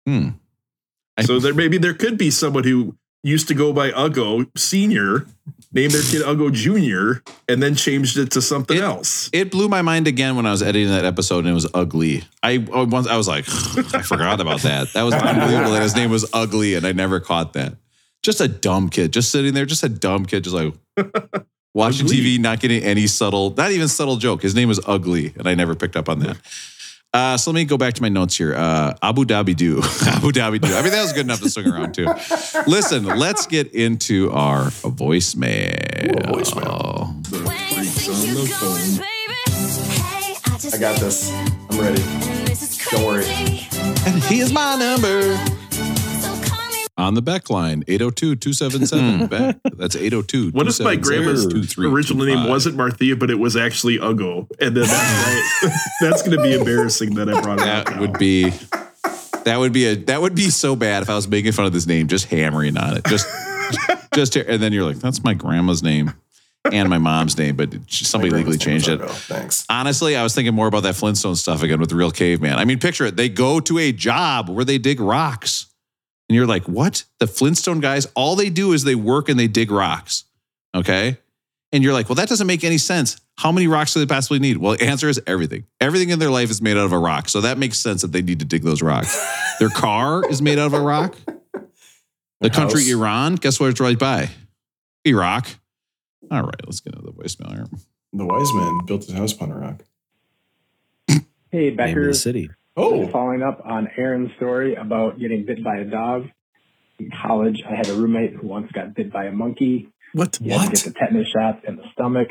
Hmm. 0.09 0.31
I- 1.17 1.23
So 1.23 1.39
there 1.39 1.55
maybe 1.55 1.79
there 1.79 1.95
could 1.95 2.19
be 2.19 2.31
someone 2.33 2.65
who 2.65 2.97
used 3.25 3.49
to 3.49 3.55
go 3.55 3.73
by 3.73 3.89
Ugo 3.91 4.47
Senior, 4.57 5.27
named 5.73 5.93
their 5.93 6.03
kid 6.03 6.23
Ugo 6.23 6.51
Junior, 6.51 7.23
and 7.49 7.61
then 7.61 7.75
changed 7.75 8.17
it 8.17 8.31
to 8.33 8.41
something 8.43 8.77
It- 8.77 8.83
else. 8.83 9.29
It 9.33 9.51
blew 9.51 9.67
my 9.69 9.83
mind 9.83 10.07
again 10.07 10.37
when 10.37 10.47
I 10.47 10.53
was 10.53 10.63
editing 10.63 10.91
that 10.91 11.05
episode 11.05 11.41
and 11.41 11.49
it 11.49 11.55
was 11.55 11.67
ugly. 11.75 12.23
I 12.43 12.59
once 12.59 13.09
I 13.09 13.17
was 13.17 13.27
like, 13.27 13.45
I 13.95 14.03
forgot 14.03 14.41
about 14.41 14.61
that. 14.61 14.93
That 14.93 15.03
was 15.03 15.15
unbelievable 15.15 15.73
that 15.73 15.83
his 15.83 15.97
name 15.97 16.11
was 16.11 16.25
ugly 16.33 16.75
and 16.77 16.87
I 16.87 16.93
never 16.93 17.19
caught 17.19 17.55
that. 17.55 17.75
Just 18.23 18.41
a 18.41 18.47
dumb 18.49 18.89
kid, 18.89 19.13
just 19.13 19.31
sitting 19.33 19.53
there, 19.53 19.67
just 19.67 19.83
a 19.83 19.89
dumb 19.89 20.25
kid, 20.27 20.45
just 20.45 20.55
like 20.55 20.73
Watching 21.75 22.07
Ugly. 22.07 22.19
TV, 22.19 22.39
not 22.41 22.61
getting 22.61 22.85
any 22.85 23.09
subtle, 23.09 23.53
not 23.57 23.73
even 23.73 23.89
subtle 23.89 24.17
joke. 24.17 24.43
His 24.43 24.55
name 24.55 24.69
was 24.69 24.79
Ugly, 24.87 25.35
and 25.37 25.49
I 25.49 25.55
never 25.57 25.75
picked 25.75 25.97
up 25.97 26.09
on 26.09 26.21
that. 26.21 26.37
Uh, 27.15 27.37
so 27.37 27.53
let 27.53 27.55
me 27.55 27.65
go 27.65 27.79
back 27.79 27.95
to 27.95 28.03
my 28.03 28.09
notes 28.09 28.37
here. 28.37 28.55
Uh, 28.57 28.93
Abu 29.01 29.25
Dhabi 29.25 29.55
do. 29.55 29.79
Abu 30.07 30.33
Dhabi 30.33 30.61
do. 30.61 30.75
I 30.75 30.83
mean, 30.83 30.91
that 30.91 31.01
was 31.03 31.13
good 31.13 31.25
enough 31.25 31.41
to 31.43 31.49
swing 31.49 31.69
around 31.69 31.95
too. 31.95 32.07
Listen, 32.67 33.05
let's 33.05 33.47
get 33.47 33.73
into 33.73 34.33
our 34.33 34.65
voicemail. 34.65 36.11
Ooh, 36.11 36.33
voicemail. 36.35 37.15
Where 37.47 37.85
you 37.85 37.85
think 37.85 38.27
you're 38.27 38.59
going, 38.59 38.97
baby? 38.97 39.41
Hey, 40.03 40.35
I 40.45 40.59
just 40.59 40.75
I 40.75 40.79
got 40.79 40.99
this. 40.99 41.31
I'm 41.71 41.79
ready. 41.81 42.03
And 42.03 42.49
this 42.49 42.63
is 42.63 42.77
Don't 42.91 43.05
worry. 43.07 43.23
crazy. 43.25 43.69
And 44.07 44.23
here's 44.25 44.53
my 44.53 44.75
number. 44.75 45.39
So 46.97 47.03
call 47.03 47.07
me 47.07 47.09
On 47.09 47.15
the 47.15 47.23
back 47.23 47.51
line, 47.51 47.85
802 47.89 48.37
277 48.37 49.27
back. 49.27 49.57
That's 49.77 49.97
802 49.97 50.51
What 50.51 50.69
if 50.69 50.81
my 50.81 50.97
grandma's 50.97 51.47
original 51.79 52.27
name 52.27 52.49
wasn't 52.49 52.77
Marthea, 52.77 53.19
but 53.19 53.31
it 53.31 53.39
was 53.39 53.57
actually 53.57 53.97
Ugo? 53.97 54.49
And 54.61 54.77
then 54.77 54.87
that's, 54.87 55.99
that's 56.01 56.23
going 56.23 56.37
to 56.37 56.43
be 56.43 56.55
embarrassing 56.55 57.15
that 57.17 57.29
I 57.29 57.41
brought 57.41 57.61
it 57.61 57.69
up. 57.69 57.87
That 57.87 58.01
would 58.01 58.19
be. 58.19 58.53
That 59.45 59.59
would 59.59 59.75
be 59.75 59.85
a 59.85 59.95
that 59.95 60.23
would 60.23 60.35
be 60.35 60.49
so 60.49 60.75
bad 60.75 61.03
if 61.03 61.11
I 61.11 61.15
was 61.15 61.29
making 61.29 61.53
fun 61.53 61.67
of 61.67 61.73
this 61.75 61.87
name, 61.87 62.09
just 62.09 62.25
hammering 62.27 62.79
on 62.79 62.97
it, 62.97 63.05
just 63.05 63.27
just 64.15 64.37
and 64.37 64.63
then 64.63 64.73
you're 64.73 64.85
like, 64.85 64.97
that's 64.97 65.23
my 65.23 65.35
grandma's 65.35 65.83
name 65.83 66.15
and 66.73 66.89
my 66.89 66.99
mom's 66.99 67.37
name, 67.37 67.57
but 67.57 67.75
somebody 67.89 68.33
legally 68.33 68.57
changed 68.57 68.89
it. 68.89 69.01
was 69.01 69.11
Thanks. 69.27 69.67
Honestly, 69.69 70.17
I 70.17 70.23
was 70.23 70.35
thinking 70.35 70.55
more 70.55 70.67
about 70.67 70.85
that 70.85 70.97
Flintstone 70.97 71.37
stuff 71.37 71.63
again 71.63 71.79
with 71.79 71.91
the 71.91 71.97
real 71.97 72.11
caveman. 72.11 72.59
I 72.59 72.65
mean, 72.65 72.79
picture 72.79 73.05
it. 73.05 73.17
They 73.17 73.29
go 73.29 73.61
to 73.61 73.79
a 73.79 73.93
job 73.93 74.49
where 74.49 74.65
they 74.65 74.79
dig 74.79 75.01
rocks. 75.01 75.67
And 76.29 76.37
you're 76.37 76.47
like, 76.47 76.65
what? 76.65 77.05
The 77.19 77.27
Flintstone 77.27 77.81
guys, 77.81 78.07
all 78.15 78.35
they 78.37 78.51
do 78.51 78.73
is 78.73 78.85
they 78.85 78.95
work 78.95 79.29
and 79.29 79.39
they 79.39 79.47
dig 79.47 79.71
rocks. 79.71 80.25
Okay. 80.75 81.19
And 81.73 81.83
you're 81.83 81.93
like, 81.93 82.09
well, 82.09 82.17
that 82.17 82.29
doesn't 82.29 82.47
make 82.47 82.65
any 82.65 82.79
sense. 82.79 83.21
How 83.37 83.51
many 83.51 83.67
rocks 83.67 83.93
do 83.95 84.01
they 84.01 84.07
possibly 84.07 84.39
need? 84.39 84.59
Well, 84.59 84.77
the 84.77 84.85
answer 84.87 85.09
is 85.09 85.21
everything. 85.27 85.67
Everything 85.81 86.11
in 86.11 86.19
their 86.21 86.31
life 86.31 86.51
is 86.51 86.63
made 86.63 86.77
out 86.77 86.85
of 86.85 86.93
a 86.93 86.99
rock. 86.99 87.29
So 87.29 87.41
that 87.41 87.59
makes 87.59 87.79
sense 87.79 88.03
that 88.03 88.13
they 88.13 88.23
need 88.23 88.39
to 88.39 88.45
dig 88.45 88.63
those 88.63 88.81
rocks. 88.81 89.19
their 89.59 89.71
car 89.71 90.29
is 90.29 90.41
made 90.41 90.59
out 90.59 90.67
of 90.67 90.75
a 90.75 90.81
rock. 90.81 91.17
The 92.41 92.51
Their 92.51 92.61
country 92.61 92.83
house. 92.83 92.91
Iran, 92.91 93.35
guess 93.37 93.59
where 93.59 93.71
it's 93.71 93.81
right 93.81 93.99
by? 93.99 94.29
Iraq. 95.07 95.47
All 96.31 96.43
right, 96.43 96.67
let's 96.67 96.81
get 96.81 96.93
into 96.95 97.07
the 97.07 97.13
voicemail 97.13 97.55
here. 97.55 97.65
The 98.13 98.27
wise 98.27 98.53
man 98.53 98.81
built 98.87 99.05
his 99.05 99.15
house 99.15 99.33
upon 99.33 99.53
a 99.53 99.57
rock. 99.57 99.83
Hey, 101.51 101.71
Becker. 101.71 101.87
Name 101.87 101.99
of 102.01 102.05
the 102.07 102.15
city. 102.15 102.51
Oh, 102.77 103.07
Following 103.09 103.43
up 103.43 103.61
on 103.65 103.89
Aaron's 103.97 104.35
story 104.37 104.75
about 104.75 105.19
getting 105.19 105.45
bit 105.47 105.63
by 105.63 105.77
a 105.77 105.85
dog. 105.85 106.29
In 106.99 107.11
college, 107.23 107.63
I 107.69 107.75
had 107.75 107.89
a 107.89 107.95
roommate 107.95 108.35
who 108.35 108.47
once 108.49 108.71
got 108.73 108.95
bit 108.95 109.13
by 109.13 109.25
a 109.27 109.33
monkey. 109.33 109.89
What? 110.13 110.37
He 110.43 110.49
had 110.51 110.59
to 110.61 110.65
What? 110.67 110.75
get 110.75 110.85
the 110.85 110.91
tetanus 110.99 111.29
shot 111.29 111.65
in 111.65 111.77
the 111.77 111.85
stomach. 111.93 112.29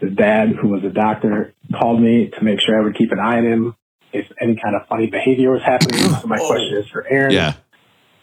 His 0.00 0.14
dad, 0.14 0.50
who 0.50 0.68
was 0.68 0.84
a 0.84 0.90
doctor, 0.90 1.54
called 1.78 2.00
me 2.02 2.28
to 2.38 2.44
make 2.44 2.60
sure 2.60 2.78
I 2.78 2.82
would 2.84 2.96
keep 2.96 3.12
an 3.12 3.18
eye 3.18 3.38
on 3.38 3.44
him 3.46 3.74
if 4.12 4.26
any 4.40 4.56
kind 4.56 4.76
of 4.76 4.86
funny 4.88 5.06
behavior 5.08 5.50
was 5.50 5.62
happening. 5.62 5.98
So 6.00 6.26
my 6.26 6.38
Oh. 6.40 6.46
question 6.46 6.76
is 6.78 6.86
for 6.88 7.06
Aaron. 7.08 7.32
Yeah. 7.32 7.54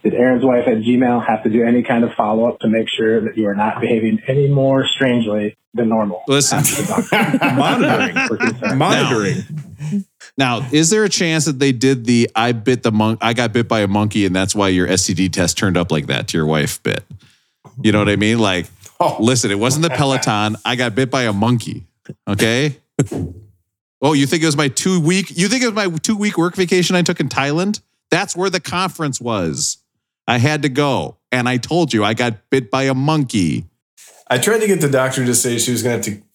Did 0.06 0.14
Aaron's 0.14 0.46
wife 0.46 0.68
at 0.68 0.78
Gmail 0.78 1.26
have 1.28 1.42
to 1.44 1.50
do 1.50 1.64
any 1.64 1.82
kind 1.82 2.04
of 2.04 2.14
follow 2.14 2.48
up 2.48 2.60
to 2.60 2.70
make 2.70 2.88
sure 2.90 3.20
that 3.22 3.36
you 3.38 3.48
are 3.48 3.56
not 3.56 3.82
behaving 3.82 4.22
any 4.28 4.48
more 4.48 4.86
strangely 4.88 5.58
than 5.74 5.90
normal? 5.90 6.24
Listen. 6.28 6.60
after 6.60 6.82
the 6.84 7.38
dog- 7.42 7.42
Monitoring. 7.58 8.28
for 8.28 8.38
concern? 8.38 8.78
Monitoring. 8.78 10.06
Now, 10.38 10.68
is 10.72 10.92
there 10.92 11.04
a 11.06 11.10
chance 11.10 11.46
that 11.46 11.58
they 11.58 11.72
did 11.72 12.06
the 12.06 12.30
I 12.36 12.52
bit 12.52 12.84
the 12.84 12.92
monk 12.92 13.18
I 13.22 13.34
got 13.34 13.52
bit 13.52 13.68
by 13.68 13.80
a 13.82 13.88
monkey 13.88 14.26
and 14.28 14.36
that's 14.36 14.54
why 14.54 14.68
your 14.70 14.88
STD 14.88 15.34
test 15.34 15.58
turned 15.58 15.76
up 15.76 15.92
like 15.92 16.06
that 16.08 16.28
to 16.30 16.38
your 16.38 16.46
wife 16.46 16.84
bit? 16.84 17.04
You 17.82 17.92
know 17.92 18.00
what 18.00 18.10
I 18.10 18.16
mean? 18.16 18.38
Like, 18.40 18.68
Oh. 19.00 19.18
listen, 19.20 19.50
it 19.52 19.58
wasn't 19.60 19.84
the 19.84 19.90
Peloton. 19.90 20.56
I 20.64 20.76
got 20.76 20.94
bit 20.96 21.10
by 21.12 21.24
a 21.24 21.34
monkey. 21.34 21.86
Okay. 22.28 22.78
Oh, 24.02 24.14
you 24.14 24.28
think 24.28 24.44
it 24.44 24.46
was 24.46 24.56
my 24.56 24.68
two 24.68 25.00
week? 25.02 25.32
You 25.36 25.48
think 25.48 25.64
it 25.64 25.74
was 25.74 25.76
my 25.76 25.98
two 25.98 26.16
week 26.16 26.38
work 26.38 26.56
vacation 26.56 26.96
I 26.96 27.02
took 27.02 27.20
in 27.20 27.28
Thailand? 27.28 27.82
That's 28.12 28.36
where 28.36 28.50
the 28.52 28.60
conference 28.60 29.20
was. 29.20 29.78
I 30.27 30.38
had 30.39 30.62
to 30.63 30.70
go, 30.70 31.17
and 31.32 31.48
I 31.48 31.58
told 31.58 31.94
you 31.94 32.03
I 32.03 32.13
got 32.13 32.50
bit 32.50 32.72
by 32.72 32.84
a 32.84 32.94
monkey. 32.94 33.65
I 34.27 34.38
tried 34.39 34.60
to 34.60 34.67
get 34.67 34.82
the 34.82 34.89
doctor 34.89 35.24
to 35.25 35.36
say 35.36 35.58
she 35.60 35.72
was 35.72 35.84
going 35.84 36.01
to 36.01 36.12
have 36.12 36.20
to 36.20 36.25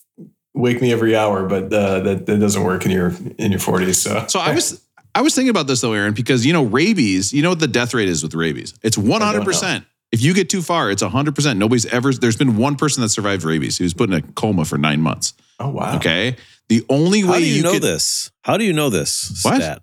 wake 0.55 0.81
me 0.81 0.93
every 0.93 1.17
hour, 1.17 1.47
but 1.49 1.73
uh, 1.73 2.01
that, 2.01 2.27
that 2.27 2.39
doesn't 2.39 2.63
work 2.63 2.85
in 2.85 2.91
your 2.93 3.09
in 3.39 3.51
your 3.51 3.61
40s. 3.61 3.97
So, 3.97 4.27
So 4.29 4.39
I 4.41 4.55
was 4.55 4.81
I 5.15 5.23
was 5.23 5.35
thinking 5.35 5.51
about 5.51 5.67
this 5.67 5.81
though, 5.81 5.93
Aaron, 5.93 6.15
because 6.15 6.47
you 6.47 6.53
know 6.53 6.65
rabies. 6.65 7.33
You 7.33 7.43
know 7.43 7.51
what 7.51 7.59
the 7.61 7.69
death 7.69 7.95
rate 7.95 8.09
is 8.09 8.23
with 8.23 8.35
rabies? 8.35 8.75
It's 8.83 8.97
one 8.97 9.21
hundred 9.23 9.45
percent. 9.45 9.85
If 10.13 10.23
you 10.23 10.35
get 10.35 10.49
too 10.51 10.63
far, 10.63 10.91
it's 10.91 11.03
hundred 11.03 11.35
percent. 11.35 11.59
Nobody's 11.59 11.87
ever. 11.87 12.13
There's 12.13 12.37
been 12.37 12.57
one 12.57 12.77
person 12.77 13.01
that 13.03 13.09
survived 13.09 13.43
rabies. 13.43 13.77
He 13.79 13.85
was 13.85 13.95
put 13.95 14.09
in 14.09 14.15
a 14.15 14.23
coma 14.23 14.65
for 14.65 14.79
nine 14.79 15.01
months. 15.01 15.35
oh 15.59 15.71
wow, 15.71 15.97
Okay. 15.97 16.37
The 16.69 16.85
only 16.89 17.23
How 17.23 17.33
way 17.33 17.41
do 17.41 17.47
you, 17.47 17.63
know 17.65 17.73
could, 17.73 17.83
this? 17.83 18.31
How 18.43 18.57
do 18.57 18.63
you 18.63 18.73
know 18.73 18.91
this 18.91 19.41
What? 19.43 19.57
stat? 19.57 19.83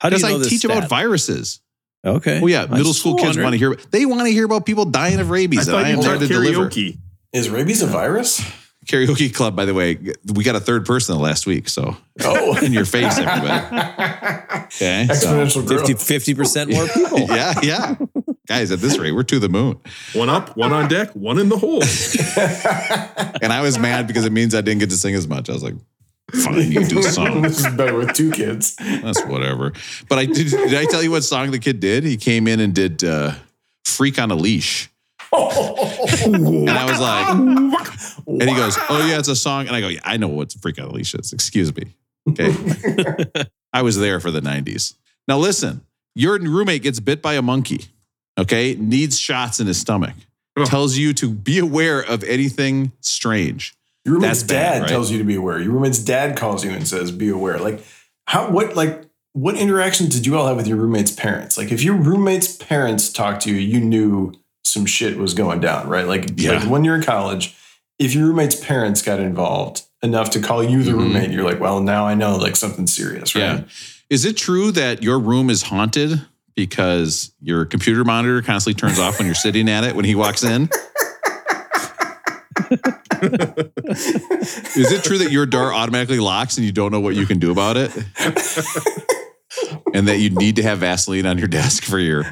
How 0.00 0.08
do 0.08 0.14
you 0.14 0.18
Because 0.18 0.22
know 0.30 0.36
I 0.36 0.38
this 0.38 0.48
teach 0.50 0.60
stat? 0.60 0.70
about 0.76 0.88
viruses. 0.88 1.60
Okay. 2.16 2.40
Well, 2.40 2.48
yeah, 2.50 2.64
I 2.70 2.76
middle 2.76 2.92
school 2.94 3.16
kids 3.16 3.38
want 3.38 3.52
to 3.52 3.58
hear. 3.58 3.76
They 3.90 4.04
want 4.06 4.22
to 4.22 4.28
hear 4.32 4.44
about 4.44 4.66
people 4.66 4.84
dying 4.84 5.20
of 5.20 5.30
rabies, 5.30 5.68
and 5.68 5.76
thought 5.76 5.84
I 5.84 5.90
you 5.90 5.96
am 5.96 6.00
there 6.02 6.12
taught 6.14 6.20
to 6.20 6.26
deliver. 6.28 6.68
karaoke. 6.68 6.98
is 7.32 7.48
rabies 7.50 7.82
a 7.82 7.86
virus? 7.86 8.42
Karaoke 8.86 9.34
club, 9.34 9.54
by 9.54 9.66
the 9.66 9.74
way, 9.74 9.98
we 10.34 10.42
got 10.44 10.56
a 10.56 10.60
third 10.60 10.86
person 10.86 11.14
the 11.14 11.20
last 11.22 11.46
week, 11.46 11.68
so 11.68 11.94
Oh, 12.24 12.56
in 12.64 12.72
your 12.72 12.86
face, 12.86 13.18
everybody. 13.18 13.84
Okay, 14.68 15.06
so- 15.08 15.14
exponential 15.14 15.66
growth. 15.66 16.02
50 16.02 16.34
percent 16.34 16.70
more 16.70 16.86
people. 16.88 17.18
yeah, 17.28 17.54
yeah, 17.62 17.94
guys, 18.46 18.70
at 18.70 18.80
this 18.80 18.98
rate, 18.98 19.12
we're 19.12 19.22
to 19.24 19.38
the 19.38 19.48
moon. 19.48 19.78
One 20.14 20.28
up, 20.30 20.56
one 20.56 20.72
on 20.72 20.88
deck, 20.88 21.10
one 21.14 21.38
in 21.38 21.48
the 21.48 21.56
hole. 21.58 21.82
And 23.42 23.52
I 23.52 23.60
was 23.62 23.78
mad 23.78 24.06
because 24.06 24.24
it 24.24 24.32
means 24.32 24.54
I 24.54 24.60
didn't 24.60 24.80
get 24.80 24.90
to 24.90 24.96
sing 24.96 25.14
as 25.14 25.28
much. 25.28 25.48
I 25.48 25.52
was 25.52 25.62
like, 25.62 25.74
fine, 26.32 26.70
you 26.72 26.84
do 26.86 26.98
a 27.00 27.02
song. 27.02 27.42
this 27.42 27.64
is 27.64 27.74
better 27.74 27.96
with 27.96 28.12
two 28.14 28.30
kids. 28.30 28.76
That's 28.76 29.22
whatever. 29.24 29.72
But 30.08 30.18
I 30.18 30.26
did. 30.26 30.50
Did 30.50 30.74
I 30.74 30.84
tell 30.84 31.02
you 31.02 31.10
what 31.10 31.24
song 31.24 31.50
the 31.50 31.58
kid 31.58 31.80
did? 31.80 32.04
He 32.04 32.16
came 32.16 32.46
in 32.46 32.60
and 32.60 32.74
did 32.74 33.04
uh, 33.04 33.34
"Freak 33.84 34.18
on 34.18 34.30
a 34.30 34.34
Leash," 34.34 34.90
and 35.32 36.70
I 36.70 36.84
was 36.90 37.00
like, 37.00 37.28
and 38.26 38.42
he 38.48 38.54
goes, 38.54 38.76
"Oh 38.88 39.06
yeah, 39.08 39.18
it's 39.18 39.28
a 39.28 39.36
song." 39.36 39.66
And 39.66 39.76
I 39.76 39.80
go, 39.80 39.88
"Yeah, 39.88 40.00
I 40.04 40.16
know 40.16 40.28
what 40.28 40.52
"Freak 40.60 40.78
on 40.78 40.86
a 40.86 40.92
Leash" 40.92 41.14
is." 41.14 41.32
Excuse 41.32 41.74
me. 41.74 41.94
Okay, 42.28 42.54
I 43.72 43.82
was 43.82 43.98
there 43.98 44.20
for 44.20 44.30
the 44.30 44.40
'90s. 44.40 44.94
Now 45.26 45.38
listen, 45.38 45.82
your 46.14 46.38
roommate 46.38 46.82
gets 46.82 47.00
bit 47.00 47.22
by 47.22 47.34
a 47.34 47.42
monkey. 47.42 47.86
Okay, 48.38 48.74
needs 48.78 49.18
shots 49.18 49.60
in 49.60 49.66
his 49.66 49.78
stomach. 49.80 50.14
Ugh. 50.56 50.66
Tells 50.66 50.96
you 50.96 51.12
to 51.14 51.30
be 51.30 51.58
aware 51.58 52.00
of 52.00 52.22
anything 52.24 52.92
strange. 53.00 53.74
Your 54.08 54.14
roommate's 54.14 54.42
That's 54.42 54.50
bad, 54.52 54.72
dad 54.72 54.80
right? 54.82 54.88
tells 54.88 55.10
you 55.10 55.18
to 55.18 55.24
be 55.24 55.34
aware. 55.34 55.60
Your 55.60 55.72
roommate's 55.72 55.98
dad 55.98 56.36
calls 56.38 56.64
you 56.64 56.70
and 56.70 56.88
says, 56.88 57.10
"Be 57.12 57.28
aware." 57.28 57.58
Like 57.58 57.84
how? 58.26 58.50
What? 58.50 58.74
Like 58.74 59.02
what 59.34 59.54
interactions 59.56 60.14
did 60.14 60.24
you 60.26 60.36
all 60.38 60.46
have 60.46 60.56
with 60.56 60.66
your 60.66 60.78
roommate's 60.78 61.12
parents? 61.12 61.58
Like 61.58 61.70
if 61.70 61.82
your 61.82 61.94
roommate's 61.94 62.56
parents 62.56 63.12
talked 63.12 63.42
to 63.42 63.50
you, 63.50 63.56
you 63.56 63.80
knew 63.80 64.32
some 64.64 64.86
shit 64.86 65.18
was 65.18 65.34
going 65.34 65.60
down, 65.60 65.88
right? 65.88 66.06
Like, 66.06 66.30
Yeah. 66.36 66.52
like 66.58 66.68
when 66.68 66.82
you're 66.84 66.96
in 66.96 67.02
college, 67.02 67.54
if 67.98 68.14
your 68.14 68.28
roommate's 68.28 68.56
parents 68.56 69.00
got 69.02 69.20
involved 69.20 69.82
enough 70.02 70.30
to 70.30 70.40
call 70.40 70.64
you 70.64 70.82
the 70.82 70.90
Mhm. 70.92 70.98
roommate, 70.98 71.30
you're 71.30 71.44
like, 71.44 71.60
well, 71.60 71.80
now 71.80 72.06
I 72.06 72.14
know 72.14 72.36
like 72.36 72.56
something 72.56 72.86
serious, 72.86 73.34
right? 73.34 73.42
Yeah. 73.42 73.60
Is 74.10 74.24
it 74.24 74.36
true 74.36 74.72
that 74.72 75.02
your 75.02 75.18
room 75.20 75.50
is 75.50 75.62
haunted 75.62 76.20
because 76.56 77.30
your 77.40 77.64
computer 77.64 78.04
monitor 78.04 78.42
constantly 78.42 78.80
turns 78.80 78.98
off 78.98 79.18
when 79.18 79.26
you're 79.26 79.34
sitting 79.36 79.68
at 79.68 79.84
it 79.84 79.94
when 79.94 80.04
he 80.06 80.14
walks 80.16 80.42
in? 80.42 80.68
is 84.76 84.92
it 84.92 85.04
true 85.04 85.18
that 85.18 85.30
your 85.30 85.46
door 85.46 85.72
automatically 85.72 86.18
locks 86.20 86.56
and 86.56 86.66
you 86.66 86.72
don't 86.72 86.92
know 86.92 87.00
what 87.00 87.14
you 87.14 87.26
can 87.26 87.38
do 87.38 87.50
about 87.50 87.76
it? 87.76 87.94
and 89.94 90.08
that 90.08 90.18
you 90.18 90.30
need 90.30 90.56
to 90.56 90.62
have 90.62 90.78
Vaseline 90.78 91.26
on 91.26 91.38
your 91.38 91.48
desk 91.48 91.84
for 91.84 91.98
your 91.98 92.24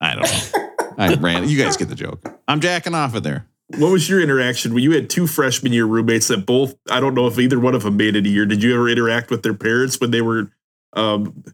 I 0.00 0.14
don't 0.14 0.22
know. 0.22 0.94
I 0.98 1.14
ran. 1.14 1.48
You 1.48 1.62
guys 1.62 1.76
get 1.76 1.88
the 1.88 1.94
joke. 1.94 2.22
I'm 2.48 2.60
jacking 2.60 2.94
off 2.94 3.14
in 3.14 3.22
there. 3.22 3.46
What 3.76 3.92
was 3.92 4.08
your 4.08 4.20
interaction 4.20 4.74
when 4.74 4.82
you 4.82 4.92
had 4.92 5.08
two 5.08 5.26
freshman 5.26 5.72
year 5.72 5.84
roommates 5.84 6.28
that 6.28 6.44
both, 6.44 6.74
I 6.90 7.00
don't 7.00 7.14
know 7.14 7.26
if 7.26 7.38
either 7.38 7.60
one 7.60 7.74
of 7.74 7.84
them 7.84 7.96
made 7.96 8.16
it 8.16 8.26
a 8.26 8.28
year. 8.28 8.44
Did 8.44 8.62
you 8.62 8.74
ever 8.74 8.88
interact 8.88 9.30
with 9.30 9.42
their 9.42 9.54
parents 9.54 10.00
when 10.00 10.10
they 10.10 10.20
were 10.20 10.50
um, 10.94 11.44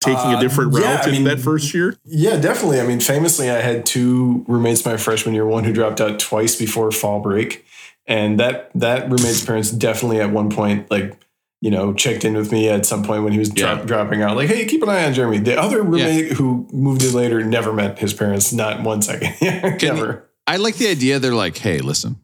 taking 0.00 0.32
Uh, 0.34 0.38
a 0.38 0.40
different 0.40 0.72
yeah, 0.74 0.80
route 0.80 1.04
I 1.06 1.08
in 1.08 1.12
mean- 1.14 1.24
that 1.24 1.40
first 1.40 1.74
year? 1.74 1.96
Yeah, 2.04 2.36
definitely. 2.36 2.80
I 2.80 2.86
mean, 2.86 3.00
famously, 3.00 3.50
I 3.50 3.60
had 3.60 3.84
two 3.86 4.44
roommates 4.48 4.84
my 4.84 4.96
freshman 4.96 5.34
year. 5.34 5.46
One 5.46 5.64
who 5.64 5.72
dropped 5.72 6.00
out 6.00 6.18
twice 6.18 6.56
before 6.56 6.90
fall 6.92 7.20
break, 7.20 7.64
and 8.06 8.38
that 8.40 8.70
that 8.74 9.10
roommate's 9.10 9.44
parents 9.44 9.70
definitely 9.70 10.20
at 10.20 10.30
one 10.30 10.50
point 10.50 10.90
like 10.90 11.14
you 11.60 11.70
know 11.72 11.92
checked 11.92 12.24
in 12.24 12.34
with 12.36 12.52
me 12.52 12.68
at 12.68 12.86
some 12.86 13.02
point 13.02 13.24
when 13.24 13.32
he 13.32 13.38
was 13.40 13.48
drop, 13.50 13.80
Yeah. 13.80 13.84
dropping 13.84 14.22
out. 14.22 14.36
Like, 14.36 14.48
hey, 14.48 14.64
keep 14.66 14.82
an 14.82 14.88
eye 14.88 15.04
on 15.04 15.14
Jeremy. 15.14 15.38
The 15.38 15.60
other 15.60 15.82
roommate 15.82 16.32
who 16.34 16.68
moved 16.72 17.02
in 17.04 17.12
later 17.12 17.42
never 17.44 17.72
met 17.72 17.98
his 17.98 18.14
parents. 18.14 18.52
Not 18.52 18.82
one 18.82 19.02
second. 19.02 19.34
Can 19.40 19.78
you- 19.80 19.88
never. 19.94 20.24
I 20.46 20.56
like 20.56 20.76
the 20.76 20.88
idea. 20.88 21.18
They're 21.18 21.34
like, 21.34 21.58
hey, 21.58 21.80
listen, 21.80 22.16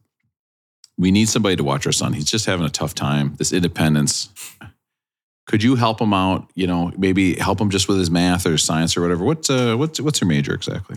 we 0.96 1.10
need 1.10 1.28
somebody 1.28 1.56
to 1.56 1.64
watch 1.64 1.84
our 1.84 1.92
son. 1.92 2.12
He's 2.14 2.24
just 2.30 2.46
having 2.46 2.64
a 2.64 2.70
tough 2.70 2.94
time. 2.94 3.34
This 3.36 3.52
independence. 3.52 4.30
Could 5.46 5.62
you 5.62 5.74
help 5.76 6.00
him 6.00 6.14
out? 6.14 6.50
You 6.54 6.66
know, 6.66 6.90
maybe 6.96 7.34
help 7.34 7.60
him 7.60 7.70
just 7.70 7.86
with 7.88 7.98
his 7.98 8.10
math 8.10 8.46
or 8.46 8.56
science 8.56 8.96
or 8.96 9.02
whatever. 9.02 9.24
What's 9.24 9.50
uh, 9.50 9.76
what's 9.76 10.00
what's 10.00 10.20
your 10.20 10.28
major 10.28 10.54
exactly? 10.54 10.96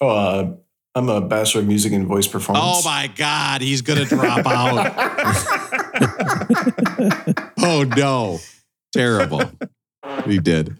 Oh, 0.00 0.08
uh, 0.08 0.52
I'm 0.94 1.08
a 1.08 1.20
bachelor 1.20 1.60
of 1.60 1.68
music 1.68 1.92
and 1.92 2.06
voice 2.06 2.26
performance. 2.26 2.64
Oh 2.66 2.82
my 2.84 3.10
God, 3.16 3.60
he's 3.60 3.82
gonna 3.82 4.04
drop 4.06 4.46
out. 4.46 4.92
oh 7.62 7.84
no, 7.96 8.38
terrible. 8.92 9.42
He 10.24 10.38
did. 10.38 10.76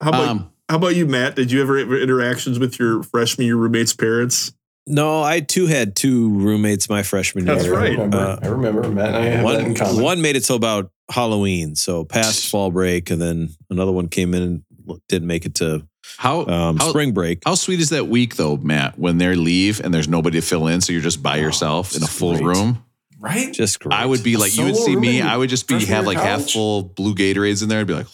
How 0.00 0.10
about 0.10 0.28
Um, 0.28 0.52
how 0.68 0.76
about 0.76 0.96
you, 0.96 1.06
Matt? 1.06 1.34
Did 1.36 1.50
you 1.50 1.62
ever 1.62 1.78
have 1.78 1.90
interactions 1.92 2.58
with 2.58 2.78
your 2.78 3.02
freshman 3.02 3.46
year 3.46 3.56
roommate's 3.56 3.94
parents? 3.94 4.52
No, 4.88 5.22
I 5.22 5.40
too 5.40 5.66
had 5.66 5.94
two 5.94 6.30
roommates 6.30 6.88
my 6.88 7.02
freshman 7.02 7.44
That's 7.44 7.64
year. 7.64 7.72
That's 7.74 7.82
right. 7.82 7.92
remember. 7.92 8.16
Uh, 8.16 8.38
I 8.42 8.46
remember. 8.48 8.88
Matt 8.90 9.08
and 9.08 9.16
I 9.16 9.24
have 9.26 9.46
that 9.46 9.60
in 9.60 9.64
One, 9.66 9.74
common. 9.74 10.02
one 10.02 10.22
made 10.22 10.36
it 10.36 10.40
till 10.44 10.56
about 10.56 10.90
Halloween, 11.10 11.74
so 11.76 12.04
past 12.04 12.48
fall 12.50 12.70
break, 12.70 13.10
and 13.10 13.20
then 13.20 13.50
another 13.70 13.92
one 13.92 14.08
came 14.08 14.34
in 14.34 14.42
and 14.42 14.62
didn't 15.08 15.28
make 15.28 15.44
it 15.44 15.56
to 15.56 15.86
How 16.16 16.46
um, 16.46 16.76
how, 16.78 16.88
spring 16.88 17.12
break. 17.12 17.42
how 17.44 17.54
sweet 17.54 17.80
is 17.80 17.90
that 17.90 18.06
week 18.08 18.36
though, 18.36 18.56
Matt? 18.56 18.98
When 18.98 19.18
they 19.18 19.34
leave 19.34 19.80
and 19.80 19.92
there's 19.92 20.08
nobody 20.08 20.40
to 20.40 20.46
fill 20.46 20.66
in, 20.66 20.80
so 20.80 20.92
you're 20.92 21.02
just 21.02 21.22
by 21.22 21.36
yourself 21.36 21.94
in 21.94 22.02
a 22.02 22.06
full 22.06 22.36
sweet. 22.36 22.46
room. 22.46 22.82
right? 23.20 23.52
Just 23.52 23.80
great. 23.80 23.92
I 23.98 24.06
would 24.06 24.22
be 24.22 24.36
like, 24.38 24.56
you 24.56 24.64
would 24.64 24.76
see 24.76 24.96
me. 24.96 25.20
I 25.20 25.36
would 25.36 25.50
just 25.50 25.68
be 25.68 25.84
have 25.86 26.06
like 26.06 26.16
of 26.16 26.22
half 26.24 26.50
full 26.50 26.82
blue 26.82 27.14
Gatorades 27.14 27.62
in 27.62 27.68
there. 27.68 27.80
I'd 27.80 27.86
be 27.86 27.94
like, 27.94 28.06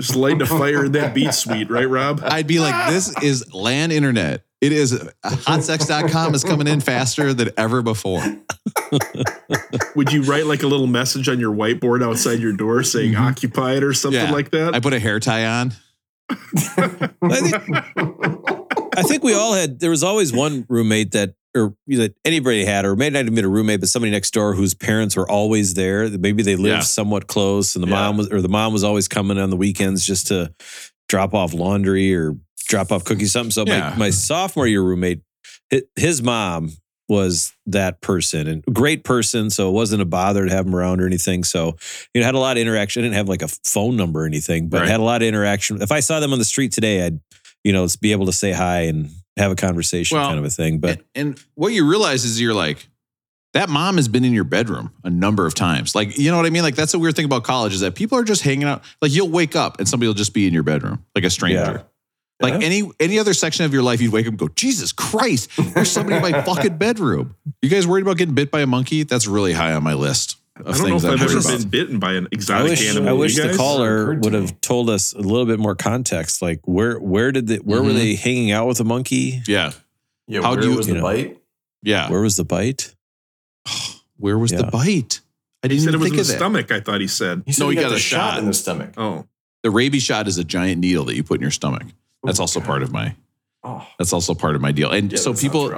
Just 0.00 0.14
lighting 0.16 0.42
a 0.42 0.46
fire 0.46 0.84
in 0.84 0.92
that 0.92 1.14
beat 1.14 1.32
suite, 1.32 1.70
right, 1.70 1.88
Rob? 1.88 2.20
I'd 2.24 2.46
be 2.46 2.58
like, 2.60 2.90
this 2.92 3.14
is 3.22 3.54
land 3.54 3.92
internet. 3.92 4.44
It 4.62 4.70
is 4.72 4.92
hotsex.com 5.24 6.34
is 6.36 6.44
coming 6.44 6.68
in 6.68 6.78
faster 6.80 7.34
than 7.34 7.50
ever 7.56 7.82
before. 7.82 8.22
Would 9.96 10.12
you 10.12 10.22
write 10.22 10.46
like 10.46 10.62
a 10.62 10.68
little 10.68 10.86
message 10.86 11.28
on 11.28 11.40
your 11.40 11.52
whiteboard 11.52 12.02
outside 12.02 12.38
your 12.38 12.52
door 12.52 12.84
saying 12.84 13.16
occupied 13.16 13.82
or 13.82 13.92
something 13.92 14.20
Mm-hmm. 14.20 14.28
Yeah. 14.28 14.32
like 14.32 14.50
that? 14.52 14.74
I 14.74 14.80
put 14.80 14.92
a 14.92 15.00
hair 15.00 15.18
tie 15.18 15.46
on. 15.46 15.72
I 16.30 17.40
think, 17.40 17.54
I 18.96 19.02
think 19.02 19.24
we 19.24 19.34
all 19.34 19.52
had. 19.54 19.80
There 19.80 19.90
was 19.90 20.04
always 20.04 20.32
one 20.32 20.64
roommate 20.68 21.10
that, 21.12 21.34
or 21.56 21.74
that 21.88 22.14
anybody 22.24 22.64
had, 22.64 22.84
or 22.84 22.94
may 22.94 23.10
not 23.10 23.24
have 23.24 23.34
been 23.34 23.44
a 23.44 23.48
roommate, 23.48 23.80
but 23.80 23.88
somebody 23.88 24.12
next 24.12 24.30
door 24.32 24.54
whose 24.54 24.74
parents 24.74 25.16
were 25.16 25.28
always 25.28 25.74
there. 25.74 26.08
Maybe 26.08 26.42
they 26.44 26.54
lived 26.56 26.66
Yeah. 26.76 26.80
somewhat 26.80 27.26
close, 27.26 27.74
and 27.74 27.82
the 27.82 27.88
Yeah. 27.88 27.94
mom 27.96 28.16
was, 28.16 28.28
or 28.30 28.40
the 28.40 28.48
mom 28.48 28.72
was 28.72 28.84
always 28.84 29.08
coming 29.08 29.38
on 29.38 29.50
the 29.50 29.56
weekends 29.56 30.06
just 30.06 30.28
to 30.28 30.54
drop 31.08 31.34
off 31.34 31.52
laundry 31.52 32.14
or 32.14 32.36
drop 32.68 32.92
off 32.92 33.04
cookies, 33.04 33.32
something. 33.32 33.50
So 33.50 33.64
Yeah. 33.66 33.90
my, 33.90 33.96
my 33.96 34.10
sophomore 34.10 34.66
year 34.66 34.82
roommate, 34.82 35.20
his 35.96 36.22
mom 36.22 36.72
was 37.08 37.52
that 37.66 38.00
person 38.00 38.46
and 38.46 38.64
great 38.72 39.04
person. 39.04 39.50
So 39.50 39.68
it 39.68 39.72
wasn't 39.72 40.00
a 40.02 40.06
bother 40.06 40.46
to 40.46 40.50
have 40.50 40.66
him 40.66 40.74
around 40.74 41.00
or 41.00 41.06
anything. 41.06 41.44
So, 41.44 41.76
you 42.14 42.20
know, 42.20 42.24
had 42.24 42.34
a 42.34 42.38
lot 42.38 42.56
of 42.56 42.60
interaction. 42.62 43.02
I 43.02 43.04
didn't 43.04 43.16
have 43.16 43.28
like 43.28 43.42
a 43.42 43.48
phone 43.64 43.96
number 43.96 44.22
or 44.22 44.26
anything, 44.26 44.68
but 44.68 44.80
Right. 44.82 44.88
had 44.90 45.00
a 45.00 45.02
lot 45.02 45.20
of 45.20 45.28
interaction. 45.28 45.82
If 45.82 45.92
I 45.92 46.00
saw 46.00 46.20
them 46.20 46.32
on 46.32 46.38
the 46.38 46.44
street 46.44 46.72
today, 46.72 47.04
I'd, 47.04 47.20
you 47.64 47.72
know, 47.72 47.86
be 48.00 48.12
able 48.12 48.26
to 48.26 48.32
say 48.32 48.52
hi 48.52 48.82
and 48.82 49.10
have 49.36 49.50
a 49.50 49.56
conversation 49.56 50.16
Well, 50.16 50.26
kind 50.28 50.38
of 50.38 50.44
a 50.44 50.50
thing. 50.50 50.78
But 50.78 50.90
and, 51.14 51.28
and 51.28 51.44
what 51.54 51.72
you 51.72 51.88
realize 51.88 52.24
is 52.24 52.40
you're 52.40 52.54
like, 52.54 52.86
that 53.52 53.68
mom 53.68 53.96
has 53.96 54.08
been 54.08 54.24
in 54.24 54.32
your 54.32 54.44
bedroom 54.44 54.92
a 55.04 55.10
number 55.10 55.44
of 55.44 55.54
times. 55.54 55.94
Like, 55.94 56.18
you 56.18 56.30
know 56.30 56.38
what 56.38 56.46
I 56.46 56.50
mean? 56.50 56.62
Like, 56.62 56.74
that's 56.76 56.92
the 56.92 56.98
weird 56.98 57.14
thing 57.16 57.26
about 57.26 57.44
college 57.44 57.74
is 57.74 57.80
that 57.80 57.94
people 57.94 58.16
are 58.16 58.24
just 58.24 58.40
hanging 58.42 58.64
out. 58.64 58.82
Like, 59.02 59.12
you'll 59.12 59.28
wake 59.28 59.54
up 59.54 59.78
and 59.78 59.86
somebody 59.86 60.06
will 60.06 60.14
just 60.14 60.32
be 60.32 60.46
in 60.46 60.54
your 60.54 60.62
bedroom, 60.62 61.04
like 61.14 61.24
a 61.24 61.30
stranger. 61.30 61.84
Like 62.42 62.60
Yeah. 62.60 62.66
any 62.66 62.90
any 63.00 63.18
other 63.18 63.34
section 63.34 63.64
of 63.64 63.72
your 63.72 63.82
life, 63.82 64.00
you'd 64.00 64.12
wake 64.12 64.26
up 64.26 64.30
and 64.30 64.38
go, 64.38 64.48
Jesus 64.48 64.92
Christ, 64.92 65.50
there's 65.56 65.90
somebody 65.90 66.16
in 66.16 66.22
my 66.22 66.42
fucking 66.44 66.76
bedroom. 66.76 67.36
You 67.62 67.68
guys 67.68 67.86
worried 67.86 68.02
about 68.02 68.16
getting 68.18 68.34
bit 68.34 68.50
by 68.50 68.60
a 68.60 68.66
monkey? 68.66 69.04
That's 69.04 69.26
really 69.26 69.52
high 69.52 69.72
on 69.72 69.82
my 69.82 69.94
list 69.94 70.36
of 70.56 70.66
I 70.66 70.70
don't 70.72 70.78
know 70.80 70.84
things 70.98 71.04
if 71.04 71.08
I'm 71.10 71.14
I've 71.14 71.20
worried 71.20 71.30
ever 71.38 71.48
about. 71.48 71.60
been 71.60 71.68
bitten 71.70 71.98
by 71.98 72.12
an 72.14 72.24
I 72.24 72.28
exotic 72.32 72.70
wish, 72.70 72.90
animal. 72.90 73.08
I 73.08 73.12
wish 73.12 73.36
the 73.36 73.54
caller 73.56 74.14
would 74.16 74.32
have 74.34 74.60
told 74.60 74.90
us 74.90 75.12
a 75.12 75.20
little 75.20 75.46
bit 75.46 75.58
more 75.58 75.74
context. 75.74 76.42
Like 76.42 76.60
where 76.64 76.98
where 76.98 77.32
did 77.32 77.46
the 77.46 77.56
where 77.58 77.82
were 77.82 77.90
Mhm. 77.90 77.94
they 77.96 78.14
hanging 78.16 78.50
out 78.50 78.66
with 78.68 78.78
the 78.78 78.84
monkey? 78.84 79.40
Yeah. 79.46 79.72
Yeah, 80.28 80.42
How 80.42 80.52
where 80.52 80.60
do 80.62 80.70
you- 80.70 80.76
was 80.76 80.86
you 80.88 80.94
the 80.94 80.98
know, 81.00 81.04
bite? 81.04 81.38
Yeah. 81.82 82.10
Where 82.10 82.20
was 82.20 82.36
the 82.36 82.44
bite? 82.44 82.94
Where 84.16 84.38
was 84.38 84.52
the 84.52 84.64
bite? 84.64 85.20
I 85.64 85.68
didn't 85.68 85.82
said 85.82 85.94
it 85.94 85.96
even 85.96 86.00
was 86.00 86.08
think 86.08 86.12
in 86.12 86.16
the 86.16 86.20
of 86.22 86.26
that. 86.28 86.36
stomach. 86.36 86.70
I 86.72 86.80
thought 86.80 87.00
he 87.00 87.06
said. 87.08 87.42
He 87.46 87.52
said 87.52 87.62
No, 87.64 87.70
he 87.70 87.76
he 87.76 87.82
got, 87.82 87.88
got 87.90 87.96
a 87.96 88.00
shot 88.00 88.30
shot. 88.34 88.38
in 88.40 88.46
the 88.46 88.54
stomach. 88.54 88.90
Oh, 88.96 89.26
The 89.62 89.70
rabies 89.70 90.02
shot 90.02 90.26
is 90.28 90.38
a 90.38 90.44
giant 90.44 90.80
needle 90.80 91.04
that 91.06 91.16
you 91.16 91.22
put 91.24 91.36
in 91.36 91.42
your 91.42 91.50
stomach. 91.50 91.84
That's 92.24 92.40
Oh, 92.40 92.44
also 92.44 92.60
God. 92.60 92.66
part 92.66 92.82
of 92.82 92.92
my 92.92 93.14
Oh, 93.64 93.86
that's 93.98 94.12
also 94.12 94.34
part 94.34 94.56
of 94.56 94.60
my 94.60 94.72
deal. 94.72 94.90
And 94.90 95.12
yeah, 95.12 95.18
so 95.18 95.34
people 95.34 95.72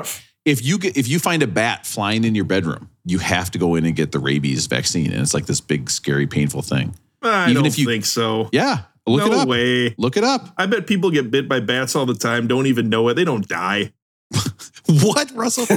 if 0.44 0.64
you 0.64 0.78
get 0.78 0.96
if 0.96 1.06
you 1.08 1.18
find 1.18 1.42
a 1.42 1.46
bat 1.46 1.86
flying 1.86 2.24
in 2.24 2.34
your 2.34 2.44
bedroom, 2.46 2.88
you 3.04 3.18
have 3.18 3.50
to 3.52 3.58
go 3.58 3.74
in 3.74 3.84
and 3.84 3.94
get 3.94 4.12
the 4.12 4.18
rabies 4.18 4.66
vaccine. 4.66 5.12
And 5.12 5.20
it's 5.20 5.34
like 5.34 5.44
this 5.46 5.60
big, 5.60 5.90
scary, 5.90 6.26
painful 6.26 6.62
thing. 6.62 6.94
I 7.22 7.44
Even 7.50 7.54
don't 7.56 7.66
if 7.66 7.78
you- 7.78 7.86
think 7.86 8.06
so. 8.06 8.48
Yeah. 8.52 8.80
Look 9.06 9.20
no 9.26 9.32
it 9.32 9.38
up. 9.40 9.48
way. 9.48 9.94
Look 9.98 10.16
it 10.16 10.24
up. 10.24 10.48
I 10.56 10.64
bet 10.64 10.86
people 10.86 11.10
get 11.10 11.30
bit 11.30 11.46
by 11.46 11.60
bats 11.60 11.94
all 11.94 12.06
the 12.06 12.14
time. 12.14 12.46
Don't 12.46 12.64
even 12.66 12.88
know 12.88 13.06
it. 13.08 13.14
They 13.14 13.24
don't 13.24 13.46
die. 13.46 13.92
What, 14.86 15.30
Russell? 15.34 15.64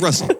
Russell, 0.00 0.30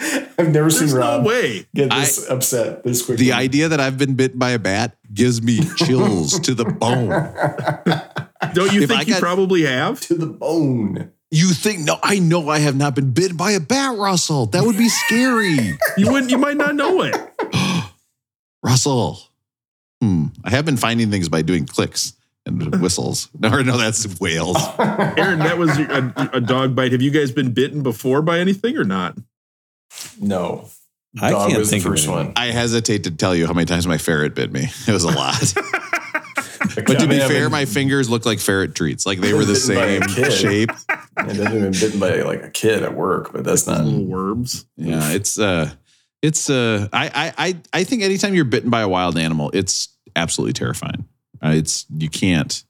I've 0.00 0.36
never 0.38 0.52
There's 0.52 0.78
seen 0.78 0.88
no 0.90 0.96
Rob 0.98 1.26
way. 1.26 1.66
get 1.74 1.90
this 1.90 2.28
upset 2.28 2.82
this 2.84 3.04
quickly. 3.04 3.26
the 3.26 3.32
idea 3.32 3.68
that 3.68 3.80
I've 3.80 3.98
been 3.98 4.14
bitten 4.14 4.38
by 4.38 4.50
a 4.50 4.58
bat 4.58 4.95
gives 5.16 5.42
me 5.42 5.60
chills 5.76 6.38
to 6.40 6.54
the 6.54 6.64
bone. 6.64 7.08
Don't 8.54 8.72
you 8.72 8.82
If 8.82 8.90
I 8.90 8.96
think 8.98 9.08
you 9.08 9.14
got- 9.14 9.20
probably 9.20 9.62
have? 9.62 10.00
to 10.02 10.14
the 10.14 10.26
bone. 10.26 11.10
You 11.32 11.48
think 11.48 11.80
no, 11.80 11.98
I 12.04 12.20
know 12.20 12.48
I 12.48 12.60
have 12.60 12.76
not 12.76 12.94
been 12.94 13.10
bitten 13.12 13.36
by 13.36 13.50
a 13.52 13.60
bat, 13.60 13.98
Russell. 13.98 14.46
That 14.46 14.64
would 14.64 14.78
be 14.78 14.88
scary. 14.88 15.76
You 15.98 16.12
wouldn't. 16.12 16.30
You 16.30 16.38
might 16.38 16.56
not 16.56 16.74
know 16.76 17.02
it. 17.02 17.16
Russell. 18.62 19.18
Hmm. 20.00 20.26
I 20.44 20.50
have 20.50 20.64
been 20.64 20.76
finding 20.76 21.10
things 21.10 21.28
by 21.28 21.42
doing 21.42 21.66
clicks 21.66 22.12
and 22.44 22.80
whistles. 22.80 23.28
No, 23.40 23.62
no, 23.62 23.76
that's 23.76 24.04
whales. 24.20 24.56
Aaron, 24.78 25.38
that 25.40 25.56
was 25.58 25.76
a, 25.78 26.30
a 26.34 26.40
dog 26.40 26.74
bite. 26.76 26.92
Have 26.92 27.02
you 27.02 27.10
guys 27.10 27.32
been 27.32 27.52
bitten 27.52 27.82
before 27.82 28.22
by 28.22 28.38
anything 28.38 28.76
or 28.76 28.84
not? 28.84 29.16
No. 30.20 30.68
I 31.20 31.30
Dog 31.30 31.48
can't 31.48 31.58
was 31.58 31.70
think 31.70 31.82
the 31.82 31.88
of 31.88 31.92
first 31.94 32.06
anything. 32.08 32.26
one. 32.26 32.32
I 32.36 32.46
hesitate 32.46 33.04
to 33.04 33.10
tell 33.10 33.34
you 33.34 33.46
how 33.46 33.52
many 33.52 33.64
times 33.66 33.86
my 33.86 33.98
ferret 33.98 34.34
bit 34.34 34.52
me. 34.52 34.68
It 34.86 34.92
was 34.92 35.04
a 35.04 35.08
lot. 35.10 35.54
But 36.74 36.98
to 36.98 37.06
be 37.06 37.20
I've 37.22 37.28
fair, 37.30 37.44
been- 37.44 37.52
my 37.52 37.64
fingers 37.64 38.10
looked 38.10 38.26
like 38.26 38.38
ferret 38.40 38.74
treats. 38.74 39.06
Like 39.06 39.20
they 39.20 39.32
were 39.32 39.44
the 39.44 39.54
Bitten 39.54 39.76
by 39.76 39.84
a 39.86 40.08
same 40.08 40.24
kid. 40.24 40.32
shape. 40.32 40.70
I've 41.16 41.36
been 41.36 41.70
bitten 41.72 42.00
by 42.00 42.20
like 42.22 42.42
a 42.42 42.50
kid 42.50 42.82
at 42.82 42.94
work, 42.94 43.32
but 43.32 43.44
that's 43.44 43.66
not. 43.66 43.82
Little 43.84 44.04
worms. 44.04 44.66
Yeah, 44.76 45.12
it's 45.12 45.38
uh 45.38 45.70
it's 46.22 46.50
uh 46.50 46.88
I 46.92 47.06
I 47.38 47.46
I 47.48 47.56
I 47.72 47.84
think 47.84 48.02
anytime 48.02 48.34
you're 48.34 48.44
bitten 48.44 48.68
by 48.68 48.80
a 48.82 48.88
wild 48.88 49.16
animal, 49.16 49.50
it's 49.54 49.88
absolutely 50.16 50.52
terrifying. 50.54 51.06
Uh, 51.42 51.50
it's 51.50 51.86
you 51.96 52.10
can't. 52.10 52.62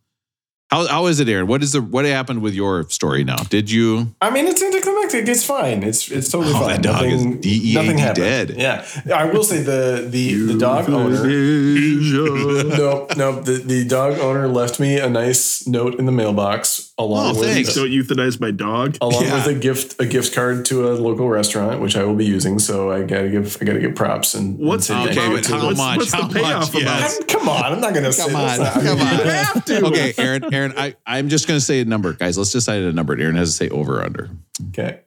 How 0.71 0.85
how 0.89 1.07
is 1.07 1.21
it, 1.21 1.29
Aaron? 1.29 1.47
What 1.47 1.63
is 1.63 1.73
the 1.73 1.81
what 1.81 2.05
happened 2.05 2.43
with 2.43 2.53
your 2.55 2.89
story 2.91 3.23
now? 3.23 3.37
Did 3.37 3.71
you 3.71 4.15
I 4.21 4.31
mean, 4.31 4.47
it's 4.49 4.61
anticlimactic. 4.61 5.29
It's 5.29 5.45
fine. 5.45 5.85
It's 5.85 6.11
it's 6.11 6.29
totally 6.31 6.53
Oh, 6.55 6.59
fine. 6.61 6.69
that 6.69 6.83
dog 6.83 7.05
is 7.05 7.25
nothing, 7.25 7.41
DEAD 7.41 7.75
nothing 7.77 7.99
happened. 7.99 8.25
dead. 8.25 8.55
Yeah, 8.59 8.85
I 9.15 9.27
will 9.27 9.45
say 9.45 9.63
the 9.63 10.07
the 10.11 10.35
the 10.53 10.59
dog 10.59 10.91
owner. 10.91 11.25
No, 11.25 13.07
no, 13.17 13.41
the, 13.41 13.63
the 13.65 13.85
dog 13.85 14.19
owner 14.19 14.49
left 14.49 14.81
me 14.81 14.99
a 14.99 15.09
nice 15.09 15.67
note 15.69 15.95
in 16.01 16.07
the 16.07 16.13
mailbox 16.13 16.86
along 16.99 17.37
Oh, 17.37 17.39
with 17.41 17.49
thanks. 17.53 17.75
Don't 17.75 17.91
euthanize 17.91 18.41
my 18.41 18.51
dog. 18.51 18.97
along 19.01 19.25
Yeah. 19.25 19.35
with 19.35 19.47
a 19.57 19.59
gift 19.59 20.01
a 20.01 20.07
gift 20.07 20.35
card 20.35 20.65
to 20.67 20.89
a 20.89 20.93
local 20.95 21.29
restaurant, 21.29 21.81
which 21.81 21.97
I 21.97 22.05
will 22.05 22.15
be 22.15 22.25
using. 22.25 22.59
So 22.59 22.91
I 22.91 23.03
gotta 23.03 23.29
give 23.29 23.59
I 23.61 23.65
gotta 23.65 23.81
give 23.81 23.95
props 23.95 24.35
and 24.35 24.59
and 24.59 24.67
What's 24.67 24.87
say 24.87 24.95
the 24.95 25.01
thank 25.15 25.19
Okay, 25.19 25.29
you 25.29 25.37
but 25.37 25.47
how 25.47 25.67
what's, 25.67 25.79
much? 25.79 25.97
What's 25.99 26.13
How 26.13 26.27
the 26.29 26.35
payoff 26.35 26.73
much? 26.75 26.83
Yes. 26.83 27.21
Come 27.29 27.49
on, 27.49 27.65
I'm 27.65 27.81
not 27.81 27.95
gonna 27.95 28.13
say 28.13 28.25
Come 28.25 28.33
that's 28.33 28.59
on, 28.59 28.65
not- 28.65 28.75
come 28.75 29.01
on. 29.07 29.19
You 29.19 29.25
have 29.33 29.65
to. 29.67 29.87
Okay, 29.87 30.15
Aaron, 30.19 30.55
Aaron, 30.55 30.75
I, 30.77 30.95
I'm 31.07 31.29
just 31.29 31.47
gonna 31.49 31.61
say 31.61 31.81
a 31.81 31.85
number. 31.85 32.13
Guys, 32.15 32.39
let's 32.39 32.53
decide 32.53 32.83
a 32.83 32.93
number. 32.93 33.19
Aaron 33.21 33.37
has 33.37 33.51
to 33.51 33.57
say 33.57 33.69
over 33.69 33.99
or 34.01 34.05
under. 34.05 34.31
Okay. 34.71 35.01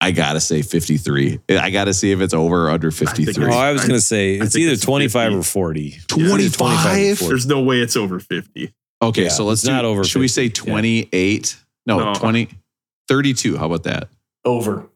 I 0.00 0.10
gotta 0.10 0.40
say 0.40 0.62
53. 0.62 1.38
I 1.50 1.70
gotta 1.70 1.94
see 1.94 2.10
if 2.10 2.20
it's 2.20 2.34
over 2.34 2.66
or 2.66 2.70
under 2.70 2.90
53. 2.90 3.44
Oh, 3.44 3.50
I 3.50 3.70
was 3.72 3.82
going 3.82 3.94
to 3.94 4.00
say 4.00 4.34
it's 4.34 4.56
either 4.56 4.72
it's 4.72 4.82
25 4.82 5.28
50. 5.28 5.38
or 5.38 5.42
40. 5.44 5.86
It's 5.86 6.18
either 6.18 6.48
25? 6.48 6.56
25 6.56 7.12
or 7.12 7.16
40. 7.16 7.28
There's 7.28 7.46
no 7.46 7.62
way 7.62 7.78
it's 7.80 7.96
over 7.96 8.18
50. 8.18 8.74
Okay, 9.02 9.24
Yeah, 9.24 9.28
so 9.30 9.44
let's 9.44 9.62
it's 9.62 9.68
not 9.68 9.82
do, 9.82 9.88
over 9.88 10.04
Should 10.04 10.20
we 10.20 10.28
50, 10.28 10.34
say 10.34 10.44
yeah. 10.44 10.72
28? 10.72 11.56
No, 11.86 11.98
No. 11.98 12.14
20, 12.14 12.48
32. 13.08 13.56
How 13.56 13.66
about 13.66 13.82
that? 13.84 14.08
Over. 14.44 14.88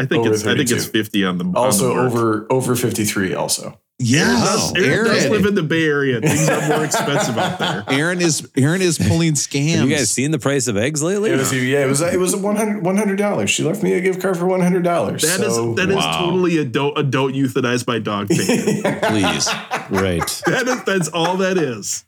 I 0.00 0.04
think 0.04 0.24
Over 0.24 0.34
it's 0.34 0.46
I 0.46 0.54
think 0.56 0.70
it's 0.70 0.86
50 0.86 1.24
on 1.24 1.38
the 1.38 1.44
on 1.44 1.56
Also 1.56 1.94
the 1.94 2.00
over 2.00 2.46
over 2.50 2.76
53 2.76 3.34
also. 3.34 3.80
Yes, 4.00 4.72
Aaron 4.76 5.06
does 5.06 5.24
Aaron. 5.24 5.32
live 5.32 5.44
in 5.46 5.54
the 5.56 5.62
Bay 5.64 5.82
Area. 5.84 6.20
Things 6.20 6.48
are 6.48 6.68
more 6.68 6.84
expensive 6.84 7.36
out 7.36 7.58
there. 7.58 7.82
Aaron 7.88 8.20
is 8.20 8.48
Aaron 8.56 8.80
is 8.80 8.96
pulling 8.96 9.32
scams. 9.32 9.70
Have 9.74 9.88
you 9.90 9.96
guys 9.96 10.08
seen 10.10 10.30
the 10.30 10.38
price 10.38 10.68
of 10.68 10.76
eggs 10.76 11.02
lately? 11.02 11.30
It 11.30 11.36
was 11.36 11.52
yeah, 11.52 11.84
it 11.84 11.88
was 11.88 12.00
it 12.00 12.20
was 12.20 12.36
100 12.36 13.16
dollars. 13.16 13.50
She 13.50 13.64
left 13.64 13.82
me 13.82 13.94
a 13.94 14.00
gift 14.00 14.22
card 14.22 14.36
for 14.36 14.44
$100. 14.44 14.82
That 14.84 15.40
is 15.44 15.54
so, 15.54 15.74
that 15.74 15.88
is 15.90 15.96
Wow. 15.96 16.20
totally 16.26 16.58
a 16.58 16.64
don't 16.64 16.96
a 16.96 17.02
don't 17.02 17.32
euthanize 17.34 17.84
my 17.88 17.98
dog 17.98 18.28
thing. 18.28 18.82
Please. 18.82 19.48
right. 19.90 20.42
that 20.46 20.64
is 20.68 20.84
that's 20.84 21.08
all 21.08 21.36
that 21.38 21.58
is. 21.58 22.04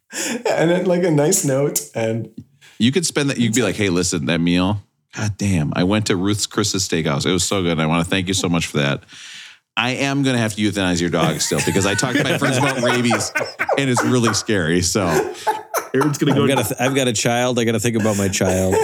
and 0.49 0.71
then 0.71 0.85
like 0.87 1.03
a 1.03 1.11
nice 1.11 1.45
note 1.45 1.81
and 1.97 2.31
You 2.79 2.93
could 2.93 3.05
spend 3.05 3.31
that. 3.31 3.39
You'd 3.39 3.55
be 3.55 3.63
like, 3.63 3.75
hey, 3.75 3.89
listen, 3.89 4.27
that 4.27 4.41
meal. 4.41 4.81
God 5.17 5.37
damn. 5.39 5.73
I 5.75 5.83
went 5.83 6.07
to 6.07 6.15
Ruth's 6.15 6.47
Chris's 6.47 6.89
Steakhouse. 6.89 7.27
It 7.27 7.33
was 7.33 7.43
so 7.43 7.65
good. 7.65 7.81
I 7.81 7.87
want 7.87 8.05
to 8.05 8.09
thank 8.09 8.29
you 8.29 8.35
so 8.35 8.49
much 8.49 8.69
for 8.69 8.77
that. 8.77 9.03
I 9.81 9.93
am 9.93 10.23
going 10.23 10.37
to 10.37 10.43
have 10.43 10.55
to 10.57 10.61
euthanize 10.61 11.01
your 11.01 11.09
dog 11.09 11.41
still 11.41 11.59
because 11.65 11.87
I 11.87 11.95
talked 11.95 12.19
to 12.19 12.23
my 12.23 12.37
friends 12.37 12.59
about 12.59 12.83
rabies 12.83 13.33
and 13.79 13.89
it's 13.89 14.05
really 14.05 14.35
scary. 14.35 14.83
So 14.83 15.07
Aaron's 15.95 16.19
gonna 16.19 16.35
go. 16.35 16.43
I've 16.43 16.49
got, 16.49 16.71
a, 16.71 16.83
I've 16.83 16.95
got 16.95 17.09
a 17.09 17.15
child. 17.15 17.59
I 17.59 17.65
got 17.65 17.73
to 17.73 17.81
think 17.81 17.97
about 17.97 18.19
my 18.19 18.29
child. 18.29 18.75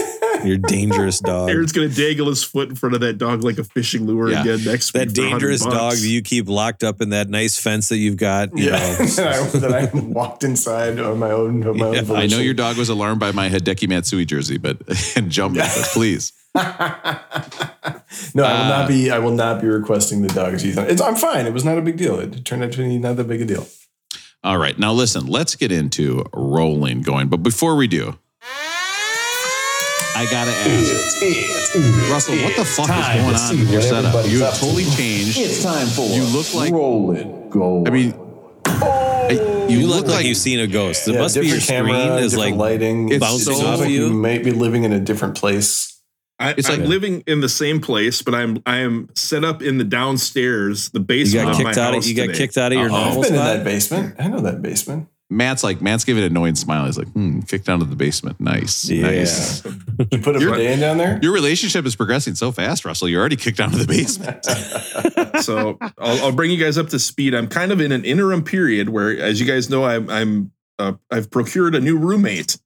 You're 0.47 0.59
dangerous 0.59 1.21
dog. 1.25 1.51
Aaron's 1.51 1.73
gonna 1.73 1.89
dangle 1.89 2.29
his 2.29 2.43
foot 2.45 2.69
in 2.69 2.75
front 2.77 2.95
of 2.95 3.01
that 3.03 3.19
dog 3.19 3.43
like 3.45 3.59
a 3.59 3.65
fishing 3.65 4.07
lure 4.07 4.31
Yeah. 4.31 4.43
again 4.43 4.65
next 4.65 4.95
week. 4.95 5.09
that 5.09 5.15
dangerous 5.15 5.63
dog 5.65 5.93
that 5.95 6.07
you 6.07 6.23
keep 6.23 6.49
locked 6.49 6.85
up 6.85 7.01
in 7.01 7.11
that 7.11 7.29
nice 7.29 7.59
fence 7.59 7.89
that 7.89 7.99
you've 7.99 8.17
got. 8.17 8.57
You 8.57 8.67
Yeah, 8.67 8.73
know, 8.73 9.05
that, 9.61 9.91
I, 9.95 9.99
walked 9.99 10.45
inside 10.45 10.99
on 11.01 11.19
my 11.19 11.31
own. 11.31 11.63
Of 11.65 11.77
my 11.77 11.91
Yeah, 11.93 12.01
own 12.01 12.11
I 12.17 12.27
know 12.27 12.39
your 12.39 12.55
dog 12.55 12.77
was 12.77 12.89
alarmed 12.89 13.21
by 13.21 13.33
my 13.33 13.49
Hideki 13.49 13.89
Matsui 13.89 14.25
jersey, 14.25 14.59
but 14.59 14.79
and 15.17 15.31
jumped, 15.31 15.59
but 15.59 15.69
please. 15.93 16.33
No, 18.35 18.45
I 18.45 18.53
will 18.53 18.61
Uh, 18.65 18.69
not 18.69 18.89
be. 18.89 19.11
I 19.11 19.19
will 19.19 19.33
not 19.33 19.61
be 19.61 19.67
requesting 19.69 20.23
the 20.23 20.29
dog's 20.29 20.63
teeth. 20.63 20.79
It's, 20.79 21.01
I'm 21.03 21.17
fine. 21.17 21.47
It 21.47 21.53
was 21.53 21.65
not 21.65 21.77
a 21.79 21.83
big 21.83 21.97
deal. 21.97 22.19
It 22.19 22.45
turned 22.45 22.63
out 22.65 22.73
to 22.73 22.79
be 22.79 22.99
not 22.99 23.17
that 23.17 23.25
big 23.29 23.43
a 23.43 23.45
deal. 23.45 23.67
All 24.45 24.59
right. 24.59 24.79
Now 24.79 24.93
listen, 24.93 25.27
let's 25.27 25.55
get 25.57 25.73
into 25.73 26.25
rolling 26.33 27.03
going. 27.03 27.29
But 27.29 27.39
before 27.39 27.77
we 27.77 27.87
do, 27.89 28.19
I 30.19 30.25
gotta 30.31 30.51
ask. 30.51 32.11
Russell, 32.11 32.37
what 32.37 32.57
the 32.57 32.65
fuck 32.65 32.89
is 32.89 33.07
going 33.23 33.35
on 33.35 33.59
with 33.61 33.71
your 33.71 33.83
setup? 33.83 34.27
You 34.29 34.41
have 34.45 34.59
totally 34.59 34.85
changed. 34.85 35.37
It's 35.39 35.63
time 35.63 35.87
for 35.89 36.07
You 36.09 36.25
look 36.25 36.53
like 36.55 36.73
roll 36.73 37.13
it, 37.13 37.51
go. 37.51 37.85
I 37.87 37.91
mean 37.91 38.15
I- 38.67 39.67
you, 39.69 39.81
you 39.81 39.87
look, 39.89 39.97
look 39.97 40.07
like 40.07 40.17
like 40.19 40.27
you've 40.27 40.37
seen 40.37 40.61
a 40.61 40.67
ghost. 40.69 41.09
It 41.09 41.15
Yeah, 41.15 41.21
must 41.23 41.35
be 41.35 41.47
your 41.49 41.57
different 41.59 41.87
screen 41.89 41.97
camera, 41.97 42.17
is 42.19 42.37
like 42.37 42.45
different 42.55 42.59
lighting. 42.59 43.09
It's 43.11 43.19
bouncing 43.19 43.55
so- 43.57 43.67
off 43.67 43.81
of 43.81 43.91
you 43.91 44.07
you. 44.07 44.13
might 44.13 44.45
be 44.45 44.53
living 44.53 44.85
in 44.85 44.93
a 44.93 45.01
different 45.01 45.35
place. 45.37 45.93
I, 46.39 46.55
It's 46.57 46.69
I'm 46.71 46.81
like- 46.81 46.89
living 46.89 47.25
in 47.27 47.41
the 47.41 47.49
same 47.49 47.81
place, 47.81 48.23
but 48.23 48.35
I'm 48.35 48.63
I 48.67 48.79
am 48.79 49.09
set 49.15 49.45
up 49.45 49.63
in 49.63 49.79
the 49.79 49.85
downstairs, 49.85 50.91
the 50.91 51.01
basement. 51.01 51.35
You 51.35 51.41
basement 51.41 51.47
got 51.47 51.59
of 51.59 51.65
my 51.65 51.71
kicked 51.71 51.79
out. 51.79 51.89
Of, 51.89 51.95
house 51.97 52.07
you 52.07 52.15
got 52.15 52.35
kicked 52.35 52.57
out 52.59 52.73
of 52.73 52.79
your 52.79 52.91
Uh-oh. 52.91 52.97
I've 52.97 53.05
normal 53.07 53.23
been 53.23 53.35
in 53.35 53.39
that 53.41 53.65
basement. 53.65 54.15
I 54.19 54.29
know 54.29 54.41
that 54.41 54.63
basement. 54.63 55.09
Matt's 55.29 55.65
like 55.65 55.83
Matt's 55.83 56.05
giving 56.05 56.23
an 56.23 56.31
annoying 56.31 56.55
smile. 56.55 56.87
He's 56.87 56.97
like, 56.99 57.09
hmm, 57.09 57.41
kicked 57.41 57.67
down 57.67 57.81
to 57.81 57.85
the 57.85 57.97
basement. 57.97 58.39
Nice. 58.41 58.89
Yeah. 58.89 59.03
Nice. 59.11 59.65
You 60.13 60.19
put 60.21 60.37
a 60.37 60.41
You're- 60.41 60.77
down 60.77 60.99
there? 60.99 61.19
Your 61.23 61.33
relationship 61.33 61.87
is 61.87 61.97
progressing 61.97 62.35
so 62.35 62.53
fast, 62.53 62.85
Russell. 62.85 63.09
You're 63.09 63.19
already 63.21 63.37
kicked 63.37 63.57
down 63.57 63.71
to 63.71 63.79
the 63.79 63.87
basement. 63.87 64.45
so 65.43 65.79
I'll, 65.99 66.27
I'll 66.27 66.33
bring 66.33 66.51
you 66.51 66.63
guys 66.63 66.77
up 66.79 66.89
to 66.91 66.99
speed. 66.99 67.35
I'm 67.35 67.49
kind 67.49 67.73
of 67.73 67.81
in 67.81 67.93
an 67.93 68.05
interim 68.05 68.45
period 68.45 68.91
where, 68.91 69.19
as 69.19 69.41
you 69.41 69.47
guys 69.47 69.71
know, 69.71 69.85
I'm 69.85 70.09
I'm 70.11 70.53
uh, 70.79 70.93
I've 71.11 71.31
procured 71.31 71.75
a 71.75 71.81
new 71.81 71.97
roommate, 71.97 72.59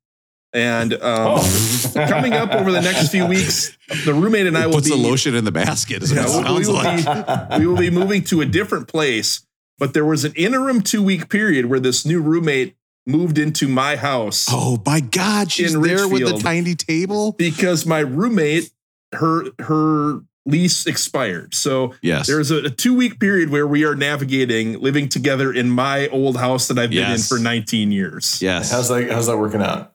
and 0.52 0.92
um, 0.94 1.00
Oh. 1.38 1.92
coming 2.08 2.32
up 2.32 2.52
over 2.52 2.72
the 2.72 2.80
next 2.82 3.08
few 3.10 3.26
weeks, 3.26 3.76
the 4.04 4.12
roommate 4.12 4.46
and 4.46 4.58
I 4.58 4.66
will 4.66 4.74
Puts 4.74 4.90
be 4.90 4.96
the 4.96 5.00
lotion 5.00 5.36
in 5.36 5.44
the 5.44 5.52
basket. 5.52 6.02
Is 6.02 6.12
what 6.12 6.28
Yeah, 6.28 6.50
it 6.50 6.58
we, 6.58 6.66
will 6.66 6.74
like. 6.74 7.50
be, 7.50 7.58
we 7.60 7.66
will 7.68 7.76
be 7.76 7.90
moving 7.90 8.24
to 8.24 8.40
a 8.40 8.46
different 8.46 8.88
place. 8.88 9.46
But 9.80 9.94
there 9.94 10.04
was 10.04 10.24
an 10.24 10.32
interim 10.36 10.82
two 10.82 11.02
week 11.02 11.28
period 11.28 11.66
where 11.66 11.80
this 11.80 12.06
new 12.06 12.20
roommate 12.20 12.76
moved 13.06 13.38
into 13.38 13.66
my 13.66 13.96
house 13.96 14.46
Oh 14.48 14.80
my 14.86 15.00
God, 15.00 15.50
she's 15.50 15.74
In 15.74 15.82
there 15.82 16.06
with 16.06 16.24
the 16.24 16.38
tiny 16.38 16.74
table. 16.76 17.32
because 17.32 17.84
my 17.86 17.98
roommate 18.00 18.70
her 19.14 19.46
her 19.58 20.20
lease 20.46 20.86
expired. 20.86 21.54
So 21.54 21.94
Yes. 22.02 22.26
there's 22.26 22.50
a, 22.50 22.58
a 22.66 22.70
two 22.70 22.94
week 22.94 23.18
period 23.18 23.50
where 23.50 23.66
we 23.66 23.84
are 23.84 23.94
navigating 23.96 24.78
living 24.80 25.08
together 25.08 25.52
in 25.52 25.70
my 25.70 26.08
old 26.08 26.36
house 26.36 26.68
that 26.68 26.78
I've 26.78 26.90
been 26.90 27.10
in 27.10 27.18
for 27.18 27.38
19 27.38 27.90
years. 27.90 28.40
yes. 28.42 28.70
How's 28.70 28.88
that? 28.90 29.10
How's 29.10 29.26
that 29.26 29.38
working 29.38 29.62
out? 29.62 29.94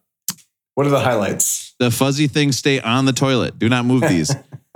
What 0.73 0.87
are 0.87 0.89
the 0.91 0.99
highlights? 0.99 1.73
the 1.79 1.91
fuzzy 1.91 2.27
things 2.27 2.57
stay 2.57 2.79
on 2.81 3.05
the 3.05 3.13
toilet. 3.13 3.57
Do 3.59 3.69
not 3.69 3.85
move 3.85 4.01
these. 4.01 4.33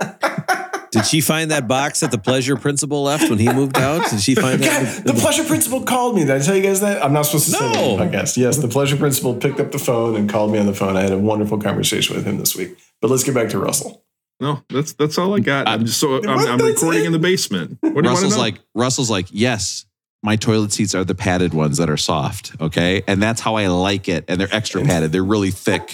Did 0.92 1.06
she 1.06 1.20
find 1.20 1.50
that 1.52 1.68
box 1.68 2.00
that 2.00 2.10
the 2.10 2.18
pleasure 2.18 2.56
principal 2.56 3.04
left 3.04 3.30
when 3.30 3.38
he 3.38 3.52
moved 3.52 3.76
out? 3.78 4.10
Did 4.10 4.20
she 4.20 4.34
find 4.34 4.60
God, 4.60 4.86
that? 4.86 5.04
the 5.06 5.12
pleasure 5.14 5.44
principal 5.44 5.82
called 5.84 6.16
me. 6.16 6.22
Did 6.22 6.30
I 6.32 6.38
tell 6.40 6.56
you 6.56 6.62
guys 6.62 6.80
that? 6.80 7.04
I'm 7.04 7.12
not 7.12 7.26
supposed 7.26 7.44
to 7.46 7.50
say 7.52 7.58
that 7.60 7.74
No. 7.74 7.90
on 7.92 7.98
the 7.98 8.04
podcast. 8.18 8.36
Yes, 8.36 8.56
the 8.56 8.66
pleasure 8.68 8.96
principal 8.96 9.34
picked 9.34 9.60
up 9.60 9.70
the 9.70 9.78
phone 9.78 10.16
and 10.16 10.28
called 10.28 10.50
me 10.52 10.58
on 10.58 10.66
the 10.66 10.74
phone. 10.74 10.96
I 10.96 11.02
had 11.02 11.12
a 11.12 11.18
wonderful 11.18 11.58
conversation 11.58 12.16
with 12.16 12.24
him 12.26 12.38
this 12.38 12.56
week. 12.56 12.76
But 13.00 13.10
let's 13.10 13.22
get 13.22 13.34
back 13.34 13.50
to 13.50 13.58
Russell. 13.58 14.04
No, 14.40 14.62
that's 14.70 14.94
that's 14.94 15.16
all 15.18 15.34
I 15.36 15.40
got. 15.40 15.68
I'm 15.68 15.84
just 15.84 16.00
so 16.00 16.16
I'm, 16.16 16.28
I'm 16.28 16.58
recording 16.58 17.02
it? 17.02 17.06
in 17.06 17.12
the 17.12 17.18
basement. 17.18 17.76
What 17.80 17.80
do 17.82 17.88
you 17.88 17.94
want 17.94 18.04
to 18.06 18.10
Russell's 18.10 18.36
know? 18.36 18.40
like 18.40 18.58
Russell's 18.74 19.10
like, 19.10 19.26
yes, 19.30 19.84
my 20.22 20.36
toilet 20.36 20.72
seats 20.72 20.94
are 20.94 21.04
the 21.04 21.14
padded 21.14 21.54
ones 21.54 21.76
that 21.78 21.88
are 21.90 21.96
soft. 21.98 22.52
Okay. 22.60 23.02
And 23.06 23.22
that's 23.22 23.40
how 23.40 23.56
I 23.56 23.66
like 23.68 24.08
it. 24.08 24.24
And 24.28 24.40
they're 24.40 24.48
extra 24.54 24.82
padded. 24.82 25.12
They're 25.12 25.22
really 25.22 25.50
thick. 25.50 25.92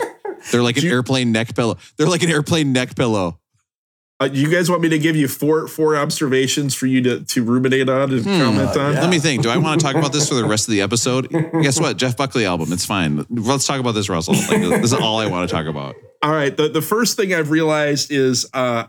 They're 0.53 0.63
like 0.63 0.77
an 0.79 0.85
you- 0.87 0.93
airplane 0.93 1.33
neck 1.33 1.55
pillow. 1.55 1.77
They're 1.97 2.09
like 2.09 2.23
an 2.23 2.31
airplane 2.31 2.73
neck 2.73 2.95
pillow. 2.97 3.41
Uh, 4.18 4.29
you 4.33 4.50
guys 4.50 4.70
want 4.70 4.81
me 4.81 4.88
to 4.88 4.98
give 4.98 5.14
you 5.14 5.29
four 5.29 5.68
four 5.68 5.94
observations 5.96 6.74
for 6.74 6.87
you 6.87 7.02
to 7.02 7.20
to 7.24 7.42
ruminate 7.44 7.88
on 7.90 8.11
and 8.12 8.22
Hmm. 8.24 8.38
comment 8.40 8.76
on? 8.76 8.94
yeah. 8.94 9.00
Let 9.02 9.11
me 9.11 9.18
think. 9.18 9.42
Do 9.42 9.50
I 9.50 9.59
want 9.59 9.79
to 9.79 9.87
talk 9.87 9.94
about 9.94 10.12
this 10.12 10.29
for 10.29 10.35
the 10.37 10.44
rest 10.46 10.68
of 10.68 10.72
the 10.72 10.81
episode? 10.81 11.29
Guess 11.62 11.79
what? 11.81 11.98
Jeff 11.98 12.16
Buckley 12.16 12.46
album. 12.46 12.72
It's 12.72 12.87
fine. 12.87 13.26
Let's 13.29 13.66
talk 13.66 13.79
about 13.79 13.92
this, 13.92 14.09
Russell. 14.09 14.33
Like, 14.35 14.61
this 14.81 14.85
is 14.85 14.94
all 14.94 15.18
I 15.20 15.26
want 15.26 15.48
to 15.48 15.55
talk 15.55 15.66
about. 15.66 15.96
All 16.22 16.33
right. 16.33 16.57
The 16.57 16.68
the 16.70 16.81
first 16.81 17.18
thing 17.18 17.35
I've 17.35 17.50
realized 17.50 18.11
is 18.11 18.46
uh 18.55 18.85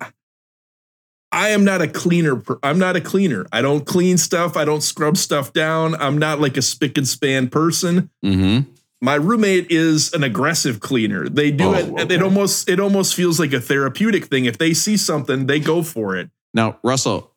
I 1.30 1.50
am 1.50 1.66
not 1.66 1.82
a 1.82 1.90
cleaner. 1.90 2.38
per- 2.38 2.58
I'm 2.64 2.80
not 2.80 2.96
a 2.96 3.02
cleaner. 3.02 3.46
I 3.52 3.62
don't 3.62 3.86
clean 3.86 4.18
stuff. 4.18 4.56
I 4.56 4.64
don't 4.64 4.80
scrub 4.82 5.18
stuff 5.18 5.52
down. 5.52 5.94
I'm 5.96 6.18
not 6.18 6.40
like 6.40 6.56
a 6.56 6.62
spick 6.62 6.98
and 6.98 7.06
span 7.06 7.50
person. 7.50 8.10
Mm-hmm. 8.24 8.72
My 9.02 9.16
roommate 9.16 9.68
is 9.70 10.14
an 10.14 10.24
aggressive 10.24 10.80
cleaner. 10.80 11.30
They 11.30 11.52
do 11.52 11.66
Oh, 11.66 11.98
it. 11.98 12.12
It 12.12 12.24
almost 12.24 12.68
it 12.68 12.80
almost 12.80 13.14
feels 13.16 13.40
like 13.40 13.54
a 13.54 13.62
therapeutic 13.62 14.26
thing. 14.26 14.46
If 14.46 14.58
they 14.58 14.74
see 14.74 14.98
something, 14.98 15.46
they 15.46 15.60
go 15.60 15.84
for 15.84 16.16
it. 16.16 16.30
Now, 16.54 16.80
Russell, 16.84 17.32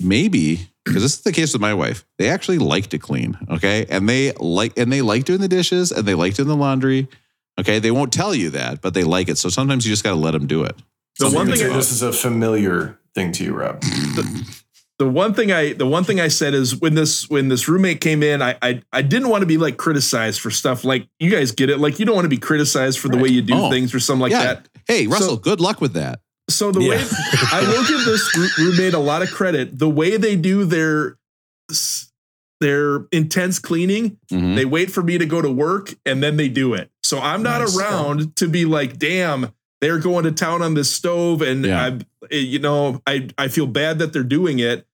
maybe 0.00 0.68
because 0.84 1.02
this 1.02 1.14
is 1.14 1.20
the 1.22 1.32
case 1.32 1.52
with 1.52 1.62
my 1.62 1.72
wife. 1.74 2.04
They 2.18 2.28
actually 2.28 2.58
like 2.58 2.88
to 2.88 2.98
clean, 2.98 3.38
okay, 3.50 3.86
and 3.88 4.08
they 4.08 4.32
like 4.32 4.78
and 4.78 4.92
they 4.92 5.00
like 5.02 5.24
doing 5.24 5.40
the 5.40 5.48
dishes 5.48 5.90
and 5.92 6.06
they 6.06 6.14
like 6.14 6.34
doing 6.34 6.48
the 6.48 6.56
laundry. 6.56 7.08
Okay, 7.58 7.78
they 7.78 7.90
won't 7.90 8.12
tell 8.12 8.34
you 8.34 8.50
that, 8.50 8.80
but 8.80 8.94
they 8.94 9.04
like 9.04 9.28
it. 9.28 9.36
So 9.38 9.48
sometimes 9.48 9.86
you 9.86 9.92
just 9.92 10.04
got 10.04 10.10
to 10.10 10.16
let 10.16 10.30
them 10.32 10.46
do 10.46 10.64
it. 10.64 10.76
The 11.18 11.30
So 11.30 11.36
one 11.36 11.46
thing 11.50 11.70
I- 11.70 11.74
this 11.76 11.90
is 11.92 12.02
a 12.02 12.12
familiar 12.12 12.98
thing 13.14 13.32
to 13.32 13.44
you, 13.44 13.54
Rob. 13.54 13.80
the 13.80 14.59
one 15.08 15.34
thing 15.34 15.50
I 15.52 15.72
the 15.72 15.86
one 15.86 16.04
thing 16.04 16.20
I 16.20 16.28
said 16.28 16.52
is 16.54 16.76
when 16.80 16.94
this 16.94 17.28
when 17.30 17.48
this 17.48 17.68
roommate 17.68 18.00
came 18.00 18.22
in, 18.22 18.42
I 18.42 18.56
I, 18.62 18.82
I 18.92 19.02
didn't 19.02 19.28
want 19.28 19.42
to 19.42 19.46
be 19.46 19.56
like 19.58 19.76
criticized 19.76 20.40
for 20.40 20.50
stuff 20.50 20.84
like 20.84 21.08
you 21.18 21.30
guys 21.30 21.52
get 21.52 21.70
it. 21.70 21.78
Like 21.78 21.98
you 21.98 22.04
don't 22.06 22.14
want 22.14 22.24
to 22.26 22.28
be 22.30 22.38
criticized 22.38 22.98
for 22.98 23.08
the 23.08 23.16
way 23.18 23.28
you 23.28 23.42
do 23.42 23.54
Oh. 23.54 23.70
things 23.70 23.94
or 23.94 24.00
something 24.00 24.22
like 24.22 24.32
yeah. 24.32 24.44
that. 24.54 24.68
Hey, 24.86 25.06
Russell, 25.06 25.28
So- 25.30 25.36
good 25.36 25.60
luck 25.60 25.80
with 25.80 25.92
that. 25.94 26.20
So 26.48 26.72
the 26.72 26.80
Yeah. 26.80 26.88
way 26.90 27.04
I 27.52 27.60
will 27.60 27.86
give 27.86 28.04
this 28.04 28.58
roommate 28.58 28.94
a 28.94 28.98
lot 28.98 29.22
of 29.22 29.30
credit. 29.30 29.78
The 29.78 29.88
way 29.88 30.16
they 30.16 30.34
do 30.36 30.64
their 30.64 31.16
their 32.60 33.06
intense 33.10 33.58
cleaning, 33.58 34.18
Mhm. 34.30 34.54
they 34.56 34.64
wait 34.66 34.90
for 34.90 35.02
me 35.02 35.16
to 35.16 35.24
go 35.24 35.40
to 35.40 35.50
work 35.50 35.94
and 36.04 36.22
then 36.22 36.36
they 36.36 36.48
do 36.48 36.74
it. 36.74 36.90
So 37.02 37.18
I'm 37.18 37.42
not 37.42 37.60
Nice. 37.60 37.76
around 37.78 38.36
to 38.36 38.48
be 38.48 38.64
like, 38.66 38.98
damn, 38.98 39.48
they're 39.80 39.98
going 39.98 40.24
to 40.24 40.32
town 40.32 40.60
on 40.60 40.74
this 40.74 40.90
stove, 40.92 41.40
and 41.40 41.64
Yeah. 41.64 41.82
I, 41.86 41.88
eh, 42.30 42.36
you 42.36 42.58
know, 42.58 43.00
I 43.06 43.28
I 43.38 43.48
feel 43.48 43.66
bad 43.66 43.98
that 44.00 44.12
they're 44.12 44.22
doing 44.22 44.58
it. 44.58 44.86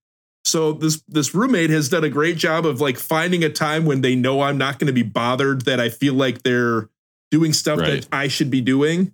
So 0.47 0.73
this 0.73 1.03
this 1.09 1.35
roommate 1.35 1.71
has 1.71 1.89
done 1.89 2.05
a 2.05 2.09
great 2.09 2.37
job 2.37 2.67
of 2.67 2.81
like 2.81 2.99
finding 2.99 3.43
a 3.43 3.49
time 3.51 3.85
when 3.85 4.01
they 4.01 4.15
know 4.15 4.43
I'm 4.43 4.57
not 4.59 4.79
going 4.79 4.87
to 4.87 4.93
be 4.93 5.03
bothered 5.03 5.63
that 5.63 5.81
I 5.81 5.89
feel 5.89 6.15
like 6.15 6.43
they're 6.45 6.89
doing 7.33 7.53
stuff 7.53 7.81
Right. 7.81 8.03
that 8.03 8.09
I 8.13 8.29
should 8.29 8.51
be 8.51 8.61
doing. 8.61 9.13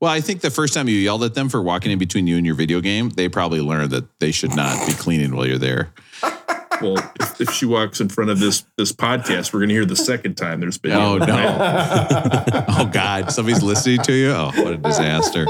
Well, 0.00 0.10
I 0.10 0.20
think 0.20 0.40
the 0.40 0.50
first 0.50 0.74
time 0.74 0.88
you 0.88 0.96
yelled 0.96 1.22
at 1.22 1.34
them 1.34 1.48
for 1.48 1.62
walking 1.62 1.92
in 1.92 1.98
between 1.98 2.26
you 2.26 2.36
and 2.36 2.44
your 2.44 2.56
video 2.56 2.80
game, 2.80 3.08
they 3.10 3.28
probably 3.28 3.60
learned 3.60 3.90
that 3.92 4.04
they 4.18 4.32
should 4.32 4.54
not 4.54 4.86
be 4.86 4.92
cleaning 4.92 5.34
while 5.36 5.46
you're 5.46 5.58
there. 5.58 5.92
Well, 6.80 6.96
if, 7.20 7.40
if 7.40 7.50
she 7.52 7.64
walks 7.64 8.00
in 8.00 8.08
front 8.08 8.30
of 8.30 8.40
this 8.40 8.64
this 8.76 8.90
podcast, 8.92 9.52
we're 9.52 9.60
going 9.60 9.68
to 9.68 9.74
hear 9.74 9.84
the 9.84 9.94
second 9.94 10.34
time 10.34 10.58
there's 10.58 10.78
been. 10.78 10.90
Oh 10.92 11.16
no! 11.16 11.24
oh 12.68 12.90
God! 12.92 13.30
Somebody's 13.30 13.62
listening 13.62 14.00
to 14.02 14.12
you. 14.12 14.30
Oh, 14.30 14.50
what 14.56 14.72
a 14.72 14.78
disaster! 14.78 15.44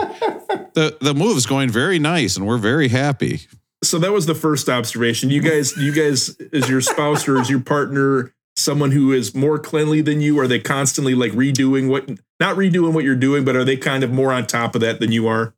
the 0.75 0.95
The 1.01 1.15
move's 1.15 1.47
going 1.47 1.71
very 1.71 1.99
nice, 1.99 2.37
and 2.37 2.47
we're 2.47 2.59
very 2.59 2.89
happy. 2.89 3.47
So 3.83 3.99
that 3.99 4.13
was 4.13 4.27
the 4.27 4.35
first 4.35 4.69
observation. 4.69 5.31
You 5.31 5.43
guys, 5.43 5.77
you 5.77 5.93
guys, 5.93 6.31
is 6.53 6.69
your 6.69 6.81
spouse 6.81 7.27
or 7.29 7.41
is 7.41 7.51
your 7.51 7.61
partner 7.61 8.33
someone 8.57 8.91
who 8.93 9.13
is 9.13 9.35
more 9.35 9.59
cleanly 9.59 10.01
than 10.03 10.21
you? 10.21 10.39
Are 10.39 10.47
they 10.47 10.61
constantly 10.61 11.15
like 11.15 11.33
redoing 11.33 11.89
what, 11.89 12.09
not 12.39 12.57
redoing 12.57 12.93
what 12.93 13.05
you're 13.05 13.17
doing, 13.17 13.45
but 13.45 13.57
are 13.57 13.65
they 13.65 13.77
kind 13.77 14.05
of 14.05 14.13
more 14.13 14.33
on 14.33 14.47
top 14.47 14.75
of 14.75 14.81
that 14.83 15.01
than 15.01 15.11
you 15.11 15.27
are? 15.27 15.55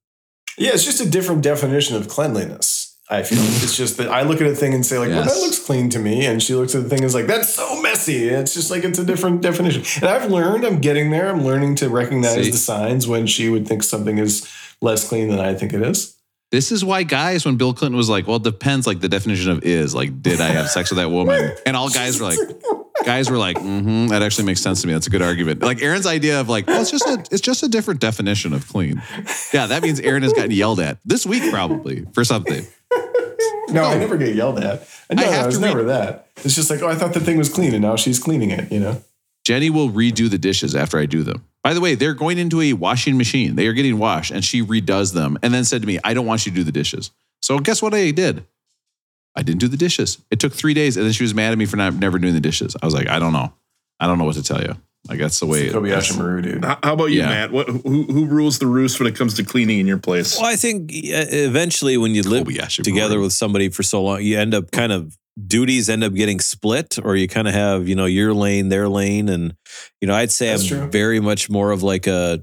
Yeah, 0.56 0.70
it's 0.72 0.84
just 0.84 1.00
a 1.00 1.08
different 1.08 1.42
definition 1.42 1.96
of 1.96 2.08
cleanliness. 2.08 2.84
I 3.10 3.22
feel 3.22 3.38
it's 3.38 3.76
just 3.76 3.98
that 3.98 4.08
I 4.08 4.22
look 4.22 4.40
at 4.40 4.46
a 4.46 4.54
thing 4.54 4.72
and 4.72 4.84
say 4.84 4.98
like, 4.98 5.10
"Well, 5.10 5.24
that 5.24 5.36
looks 5.36 5.58
clean 5.58 5.90
to 5.90 5.98
me," 5.98 6.24
and 6.24 6.42
she 6.42 6.54
looks 6.54 6.74
at 6.74 6.84
the 6.84 6.88
thing 6.88 7.00
and 7.00 7.04
is 7.04 7.14
like, 7.14 7.26
"That's 7.26 7.52
so 7.52 7.80
messy." 7.82 8.28
It's 8.28 8.54
just 8.54 8.70
like 8.70 8.82
it's 8.82 8.98
a 8.98 9.04
different 9.04 9.42
definition. 9.42 9.82
And 10.00 10.10
I've 10.10 10.30
learned, 10.30 10.64
I'm 10.64 10.80
getting 10.80 11.10
there. 11.10 11.28
I'm 11.28 11.44
learning 11.44 11.74
to 11.76 11.90
recognize 11.90 12.46
See? 12.46 12.50
the 12.50 12.56
signs 12.56 13.06
when 13.06 13.26
she 13.26 13.50
would 13.50 13.68
think 13.68 13.82
something 13.82 14.16
is 14.16 14.50
less 14.80 15.06
clean 15.06 15.28
than 15.28 15.38
I 15.38 15.54
think 15.54 15.74
it 15.74 15.82
is. 15.82 16.13
This 16.54 16.70
is 16.70 16.84
why 16.84 17.02
guys, 17.02 17.44
when 17.44 17.56
Bill 17.56 17.74
Clinton 17.74 17.96
was 17.96 18.08
like, 18.08 18.28
"Well, 18.28 18.36
it 18.36 18.44
depends," 18.44 18.86
like 18.86 19.00
the 19.00 19.08
definition 19.08 19.50
of 19.50 19.64
is, 19.64 19.92
like, 19.92 20.22
did 20.22 20.40
I 20.40 20.50
have 20.50 20.68
sex 20.68 20.88
with 20.88 20.98
that 20.98 21.10
woman? 21.10 21.52
And 21.66 21.76
all 21.76 21.88
guys 21.88 22.20
were 22.20 22.28
like, 22.28 22.38
guys 23.04 23.28
were 23.28 23.38
like, 23.38 23.56
mm-hmm, 23.56 24.06
that 24.06 24.22
actually 24.22 24.44
makes 24.44 24.60
sense 24.60 24.80
to 24.82 24.86
me. 24.86 24.92
That's 24.92 25.08
a 25.08 25.10
good 25.10 25.20
argument. 25.20 25.62
Like 25.62 25.82
Aaron's 25.82 26.06
idea 26.06 26.40
of 26.40 26.48
like, 26.48 26.68
well, 26.68 26.80
it's 26.80 26.92
just 26.92 27.08
a, 27.08 27.24
it's 27.32 27.40
just 27.40 27.64
a 27.64 27.68
different 27.68 28.00
definition 28.00 28.52
of 28.52 28.68
clean. 28.68 29.02
Yeah, 29.52 29.66
that 29.66 29.82
means 29.82 29.98
Aaron 29.98 30.22
has 30.22 30.32
gotten 30.32 30.52
yelled 30.52 30.78
at 30.78 30.98
this 31.04 31.26
week 31.26 31.50
probably 31.50 32.04
for 32.12 32.22
something. 32.22 32.64
No, 33.70 33.82
I 33.82 33.98
never 33.98 34.16
get 34.16 34.36
yelled 34.36 34.60
at. 34.60 34.86
No, 35.10 35.24
I 35.24 35.26
have 35.26 35.44
it 35.44 35.46
was 35.46 35.54
to 35.56 35.60
never 35.60 35.82
that. 35.84 36.28
It's 36.44 36.54
just 36.54 36.70
like, 36.70 36.82
oh, 36.82 36.88
I 36.88 36.94
thought 36.94 37.14
the 37.14 37.20
thing 37.20 37.36
was 37.36 37.48
clean, 37.48 37.72
and 37.74 37.82
now 37.82 37.96
she's 37.96 38.20
cleaning 38.20 38.52
it. 38.52 38.70
You 38.70 38.78
know. 38.78 39.02
Jenny 39.42 39.70
will 39.70 39.90
redo 39.90 40.30
the 40.30 40.38
dishes 40.38 40.76
after 40.76 41.00
I 41.00 41.06
do 41.06 41.24
them. 41.24 41.44
By 41.64 41.74
the 41.74 41.80
way, 41.80 41.94
they're 41.96 42.14
going 42.14 42.38
into 42.38 42.60
a 42.60 42.74
washing 42.74 43.16
machine. 43.16 43.56
They 43.56 43.66
are 43.66 43.72
getting 43.72 43.98
washed, 43.98 44.30
and 44.30 44.44
she 44.44 44.62
redoes 44.62 45.14
them, 45.14 45.38
and 45.42 45.52
then 45.52 45.64
said 45.64 45.80
to 45.80 45.86
me, 45.88 45.98
"I 46.04 46.12
don't 46.14 46.26
want 46.26 46.44
you 46.46 46.52
to 46.52 46.56
do 46.56 46.62
the 46.62 46.70
dishes." 46.72 47.10
So 47.42 47.58
guess 47.58 47.80
what 47.82 47.94
I 47.94 48.10
did? 48.10 48.44
I 49.34 49.42
didn't 49.42 49.60
do 49.60 49.68
the 49.68 49.76
dishes. 49.76 50.18
It 50.30 50.38
took 50.38 50.52
three 50.52 50.74
days, 50.74 50.96
and 50.96 51.04
then 51.06 51.12
she 51.12 51.24
was 51.24 51.34
mad 51.34 51.50
at 51.52 51.58
me 51.58 51.64
for 51.66 51.76
not 51.76 51.94
never 51.94 52.18
doing 52.20 52.34
the 52.34 52.40
dishes. 52.40 52.76
I 52.80 52.84
was 52.86 52.94
like, 52.94 53.08
I 53.08 53.18
don't 53.18 53.32
know. 53.32 53.52
I 53.98 54.06
don't 54.06 54.18
know 54.18 54.24
what 54.24 54.36
to 54.36 54.42
tell 54.42 54.60
you. 54.62 54.76
Like 55.08 55.18
that's 55.18 55.40
the 55.40 55.46
way. 55.46 55.68
Kobayashi 55.70 55.88
that's- 55.88 56.16
Maru, 56.16 56.42
dude. 56.42 56.64
How 56.64 56.78
how 56.82 56.92
about 56.94 57.06
you, 57.06 57.18
Yeah. 57.20 57.28
Matt? 57.28 57.52
What 57.52 57.68
who 57.68 58.04
who 58.04 58.26
rules 58.26 58.58
the 58.58 58.66
roost 58.66 58.98
when 59.00 59.06
it 59.06 59.16
comes 59.16 59.34
to 59.34 59.44
cleaning 59.44 59.78
in 59.80 59.86
your 59.86 59.98
place? 59.98 60.36
Well, 60.38 60.46
I 60.46 60.56
think 60.56 60.90
uh, 60.92 61.26
eventually 61.30 61.96
when 61.96 62.14
you 62.14 62.22
live 62.22 62.46
Kobayashi 62.46 62.82
together 62.84 63.14
Maru. 63.16 63.24
with 63.24 63.32
somebody 63.32 63.68
for 63.70 63.82
so 63.82 64.02
long, 64.02 64.22
you 64.22 64.38
end 64.38 64.54
up 64.54 64.70
kind 64.70 64.92
of 64.92 65.16
duties 65.46 65.88
end 65.88 66.04
up 66.04 66.14
getting 66.14 66.40
split, 66.40 66.98
or 67.02 67.16
you 67.16 67.28
kind 67.28 67.48
of 67.48 67.54
have 67.54 67.88
you 67.88 67.94
know 67.94 68.06
your 68.06 68.34
lane, 68.34 68.68
their 68.68 68.88
lane, 68.88 69.28
and 69.28 69.54
you 70.00 70.08
know 70.08 70.14
I'd 70.14 70.30
say 70.30 70.48
That's 70.48 70.70
I'm 70.70 70.78
true. 70.80 70.90
very 70.90 71.20
much 71.20 71.50
more 71.50 71.70
of 71.70 71.82
like 71.82 72.06
a 72.06 72.42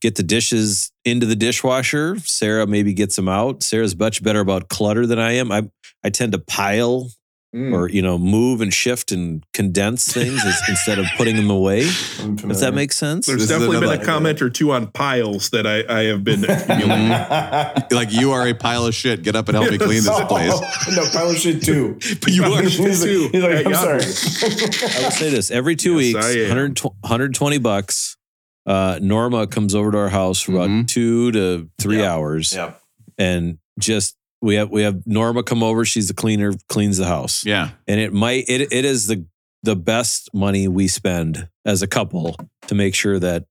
get 0.00 0.16
the 0.16 0.22
dishes 0.22 0.90
into 1.04 1.26
the 1.26 1.36
dishwasher. 1.36 2.18
Sarah 2.20 2.66
maybe 2.66 2.92
gets 2.92 3.16
them 3.16 3.28
out. 3.28 3.62
Sarah's 3.62 3.96
much 3.96 4.22
better 4.22 4.40
about 4.40 4.68
clutter 4.68 5.06
than 5.06 5.18
I 5.18 5.32
am. 5.32 5.52
I 5.52 5.68
I 6.04 6.10
tend 6.10 6.32
to 6.32 6.38
pile 6.38 7.08
Mm. 7.54 7.74
or 7.74 7.86
you 7.90 8.00
know 8.00 8.16
move 8.16 8.62
and 8.62 8.72
shift 8.72 9.12
and 9.12 9.44
condense 9.52 10.10
things 10.10 10.42
as- 10.42 10.62
instead 10.70 10.98
of 10.98 11.04
putting 11.18 11.36
them 11.36 11.50
away. 11.50 11.82
I'm 11.82 12.34
If 12.34 12.40
familiar. 12.40 12.60
that 12.60 12.72
make 12.72 12.92
sense. 12.92 13.26
There's 13.26 13.40
This 13.40 13.50
definitely 13.50 13.76
been 13.80 13.90
a 13.90 13.92
another- 13.92 14.06
comment 14.06 14.40
or 14.40 14.48
two 14.48 14.72
on 14.72 14.86
piles 14.86 15.50
that 15.50 15.66
I, 15.66 15.84
I 15.86 16.04
have 16.04 16.24
been 16.24 16.44
accumulating. 16.48 17.08
like 17.90 18.10
you 18.10 18.32
are 18.32 18.48
a 18.48 18.54
pile 18.54 18.86
of 18.86 18.94
shit. 18.94 19.22
Get 19.22 19.36
up 19.36 19.48
and 19.50 19.56
help 19.58 19.70
me 19.70 19.76
clean 19.76 20.02
this 20.02 20.20
place. 20.28 20.60
no, 20.96 21.04
pile 21.12 21.28
of 21.28 21.36
shit 21.36 21.62
too. 21.62 21.98
But 22.22 22.30
you 22.32 22.42
are 22.44 22.62
he's 22.62 22.78
like, 22.80 23.00
too. 23.02 23.28
he's 23.32 23.42
like, 23.42 23.66
I'm 23.66 23.74
sorry. 23.74 24.00
I 24.02 25.02
will 25.04 25.10
say 25.10 25.28
this 25.28 25.50
every 25.50 25.76
two 25.76 26.00
Yes, 26.00 26.14
weeks, 26.14 26.26
I 26.26 26.40
120 26.48 26.96
120 27.00 27.58
bucks. 27.58 28.16
Uh, 28.64 28.98
Norma 29.02 29.46
comes 29.46 29.74
over 29.74 29.90
to 29.90 29.98
our 29.98 30.08
house 30.08 30.40
for 30.40 30.52
about 30.52 30.70
Mhm. 30.70 30.88
two 30.88 31.32
to 31.32 31.68
three 31.78 31.98
Yeah. 31.98 32.12
hours, 32.14 32.54
Yeah. 32.54 32.72
and 33.18 33.58
just 33.78 34.16
we 34.42 34.56
have 34.56 34.70
we 34.70 34.82
have 34.82 35.06
Norma 35.06 35.42
come 35.42 35.62
over. 35.62 35.84
She's 35.84 36.08
the 36.08 36.14
cleaner, 36.14 36.52
cleans 36.68 36.98
the 36.98 37.06
house, 37.06 37.44
Yeah. 37.46 37.70
and 37.88 37.98
it 38.00 38.12
might 38.12 38.44
it 38.48 38.72
it 38.72 38.84
is 38.84 39.06
the 39.06 39.24
the 39.62 39.76
best 39.76 40.28
money 40.34 40.66
we 40.68 40.88
spend 40.88 41.48
as 41.64 41.80
a 41.82 41.86
couple 41.86 42.36
to 42.66 42.74
make 42.74 42.94
sure 42.94 43.18
that 43.20 43.44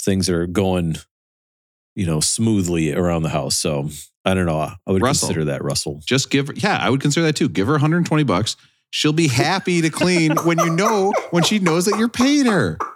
things 0.00 0.28
are 0.28 0.46
going, 0.48 0.96
you 1.94 2.04
know, 2.04 2.18
smoothly 2.18 2.92
around 2.92 3.22
the 3.22 3.28
house. 3.28 3.56
So 3.56 3.88
I 4.24 4.34
don't 4.34 4.46
know. 4.46 4.58
I 4.58 4.76
would 4.88 5.00
Russell. 5.02 5.28
consider 5.28 5.44
that 5.46 5.62
Russell. 5.62 6.00
Just 6.04 6.30
give 6.30 6.48
her, 6.48 6.54
yeah, 6.56 6.78
I 6.80 6.90
would 6.90 7.00
consider 7.00 7.24
that 7.26 7.36
too. 7.36 7.48
Give 7.48 7.68
her 7.68 7.74
120 7.74 8.24
bucks. 8.24 8.56
She'll 8.90 9.12
be 9.12 9.28
happy 9.28 9.80
to 9.82 9.90
clean 9.90 10.32
when 10.44 10.58
you 10.58 10.70
know, 10.70 11.12
when 11.30 11.44
she 11.44 11.60
knows 11.60 11.84
that 11.86 11.96
you're 11.98 12.08
paying 12.08 12.46
her. 12.46 12.76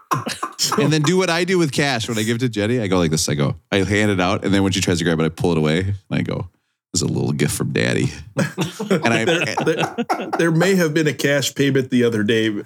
And 0.78 0.90
then 0.92 1.02
do 1.02 1.16
what 1.18 1.28
I 1.30 1.44
do 1.44 1.58
with 1.58 1.70
cash 1.70 2.08
when 2.08 2.16
I 2.18 2.22
give 2.22 2.36
it 2.36 2.38
to 2.40 2.48
Jenny. 2.48 2.80
I 2.80 2.86
go 2.86 2.96
like 2.98 3.10
this. 3.10 3.28
I 3.28 3.34
go, 3.34 3.56
I 3.70 3.78
hand 3.78 4.10
it 4.10 4.20
out. 4.20 4.44
And 4.44 4.52
then 4.54 4.62
when 4.62 4.72
she 4.72 4.80
tries 4.80 4.98
to 4.98 5.04
grab 5.04 5.20
it, 5.20 5.24
I 5.24 5.28
pull 5.28 5.52
it 5.52 5.58
away. 5.58 5.80
And 5.80 5.94
I 6.10 6.22
go, 6.22 6.48
is 6.94 7.02
a 7.02 7.06
little 7.06 7.32
gift 7.32 7.54
from 7.56 7.72
daddy. 7.72 8.06
And 8.88 9.06
I, 9.06 9.24
there, 9.24 9.44
there, 9.64 10.28
there 10.38 10.50
may 10.50 10.74
have 10.76 10.94
been 10.94 11.06
a 11.06 11.12
cash 11.12 11.54
payment 11.54 11.90
the 11.90 12.04
other 12.04 12.22
day 12.22 12.48
uh, 12.48 12.62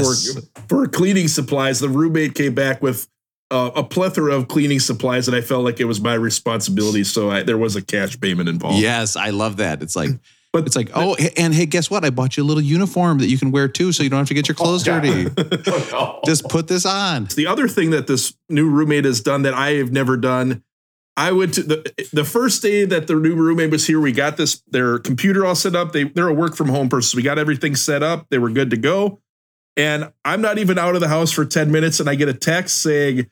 Yes. 0.00 0.32
for, 0.34 0.42
for 0.68 0.86
cleaning 0.88 1.28
supplies. 1.28 1.78
The 1.80 1.88
roommate 1.88 2.34
came 2.34 2.54
back 2.54 2.82
with 2.82 3.06
uh, 3.50 3.70
a 3.76 3.84
plethora 3.84 4.34
of 4.34 4.48
cleaning 4.48 4.80
supplies, 4.80 5.28
and 5.28 5.36
I 5.36 5.40
felt 5.40 5.64
like 5.64 5.78
it 5.80 5.84
was 5.84 6.00
my 6.00 6.14
responsibility. 6.14 7.04
So 7.04 7.30
I, 7.30 7.42
there 7.42 7.58
was 7.58 7.76
a 7.76 7.82
cash 7.82 8.18
payment 8.20 8.48
involved. 8.48 8.78
yes, 8.80 9.14
I 9.16 9.30
love 9.30 9.58
that. 9.58 9.82
It's 9.82 9.94
like, 9.96 10.10
But- 10.52 10.66
it's 10.66 10.76
like, 10.76 10.90
oh, 10.94 11.16
and 11.38 11.54
hey, 11.54 11.64
guess 11.64 11.90
what? 11.90 12.04
I 12.04 12.10
bought 12.10 12.36
you 12.36 12.42
a 12.42 12.44
little 12.46 12.62
uniform 12.62 13.18
that 13.18 13.28
you 13.28 13.38
can 13.38 13.52
wear 13.52 13.68
too, 13.68 13.90
so 13.92 14.02
you 14.02 14.10
don't 14.10 14.18
have 14.18 14.28
to 14.28 14.34
get 14.34 14.48
your 14.48 14.54
clothes 14.54 14.82
dirty. 14.82 15.24
Just 16.26 16.46
put 16.50 16.68
this 16.68 16.84
on. 16.84 17.24
The 17.34 17.46
other 17.46 17.68
thing 17.68 17.90
that 17.90 18.06
this 18.06 18.34
new 18.50 18.68
roommate 18.68 19.04
has 19.06 19.20
done 19.22 19.42
that 19.42 19.54
I 19.54 19.74
have 19.74 19.92
never 19.92 20.16
done, 20.18 20.62
I 21.16 21.32
went 21.32 21.54
to 21.54 21.62
the 21.62 22.08
the 22.12 22.24
first 22.24 22.62
day 22.62 22.84
that 22.84 23.06
the 23.06 23.14
new 23.14 23.34
roommate 23.34 23.70
was 23.70 23.86
here. 23.86 24.00
We 24.00 24.12
got 24.12 24.36
this 24.36 24.62
their 24.68 24.98
computer 24.98 25.44
all 25.44 25.54
set 25.54 25.76
up. 25.76 25.92
They 25.92 26.04
they're 26.04 26.28
a 26.28 26.34
work 26.34 26.56
from 26.56 26.68
home 26.68 26.88
person. 26.88 27.10
So 27.10 27.16
we 27.16 27.22
got 27.22 27.38
everything 27.38 27.76
set 27.76 28.02
up. 28.02 28.26
They 28.30 28.38
were 28.38 28.50
good 28.50 28.70
to 28.70 28.76
go. 28.76 29.20
And 29.76 30.12
I'm 30.24 30.40
not 30.40 30.58
even 30.58 30.78
out 30.78 30.94
of 30.94 31.00
the 31.00 31.08
house 31.08 31.32
for 31.32 31.46
10 31.46 31.70
minutes, 31.70 31.98
and 31.98 32.08
I 32.08 32.14
get 32.14 32.28
a 32.28 32.34
text 32.34 32.82
saying, 32.82 33.30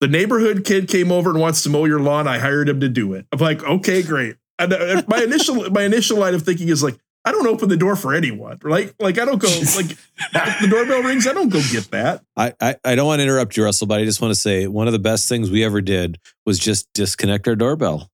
the 0.00 0.08
neighborhood 0.08 0.64
kid 0.64 0.88
came 0.88 1.12
over 1.12 1.30
and 1.30 1.38
wants 1.38 1.62
to 1.62 1.68
mow 1.70 1.84
your 1.84 2.00
lawn. 2.00 2.26
I 2.26 2.38
hired 2.38 2.68
him 2.68 2.80
to 2.80 2.88
do 2.88 3.12
it. 3.12 3.26
I'm 3.30 3.38
like, 3.38 3.62
okay, 3.62 4.02
great. 4.02 4.36
And 4.58 4.72
uh, 4.72 5.02
my 5.06 5.22
initial 5.22 5.70
my 5.70 5.82
initial 5.82 6.18
line 6.18 6.34
of 6.34 6.42
thinking 6.42 6.68
is 6.68 6.82
like, 6.82 6.98
I 7.24 7.30
don't 7.32 7.46
open 7.46 7.68
the 7.68 7.76
door 7.76 7.94
for 7.94 8.14
anyone. 8.14 8.58
Like, 8.64 8.94
like 8.98 9.18
I 9.18 9.24
don't 9.24 9.38
go 9.38 9.48
like 9.76 9.96
the 10.32 10.66
doorbell 10.68 11.02
rings. 11.02 11.26
I 11.26 11.32
don't 11.32 11.48
go 11.50 11.60
get 11.70 11.90
that. 11.92 12.24
I, 12.36 12.52
I, 12.60 12.76
I 12.84 12.94
don't 12.96 13.06
want 13.06 13.20
to 13.20 13.22
interrupt 13.24 13.56
you, 13.56 13.64
Russell, 13.64 13.86
but 13.86 14.00
I 14.00 14.04
just 14.04 14.20
want 14.20 14.32
to 14.34 14.40
say 14.40 14.66
one 14.66 14.86
of 14.88 14.92
the 14.92 14.98
best 14.98 15.28
things 15.28 15.50
we 15.50 15.62
ever 15.64 15.80
did 15.80 16.18
was 16.44 16.58
just 16.58 16.92
disconnect 16.94 17.46
our 17.46 17.54
doorbell. 17.54 18.08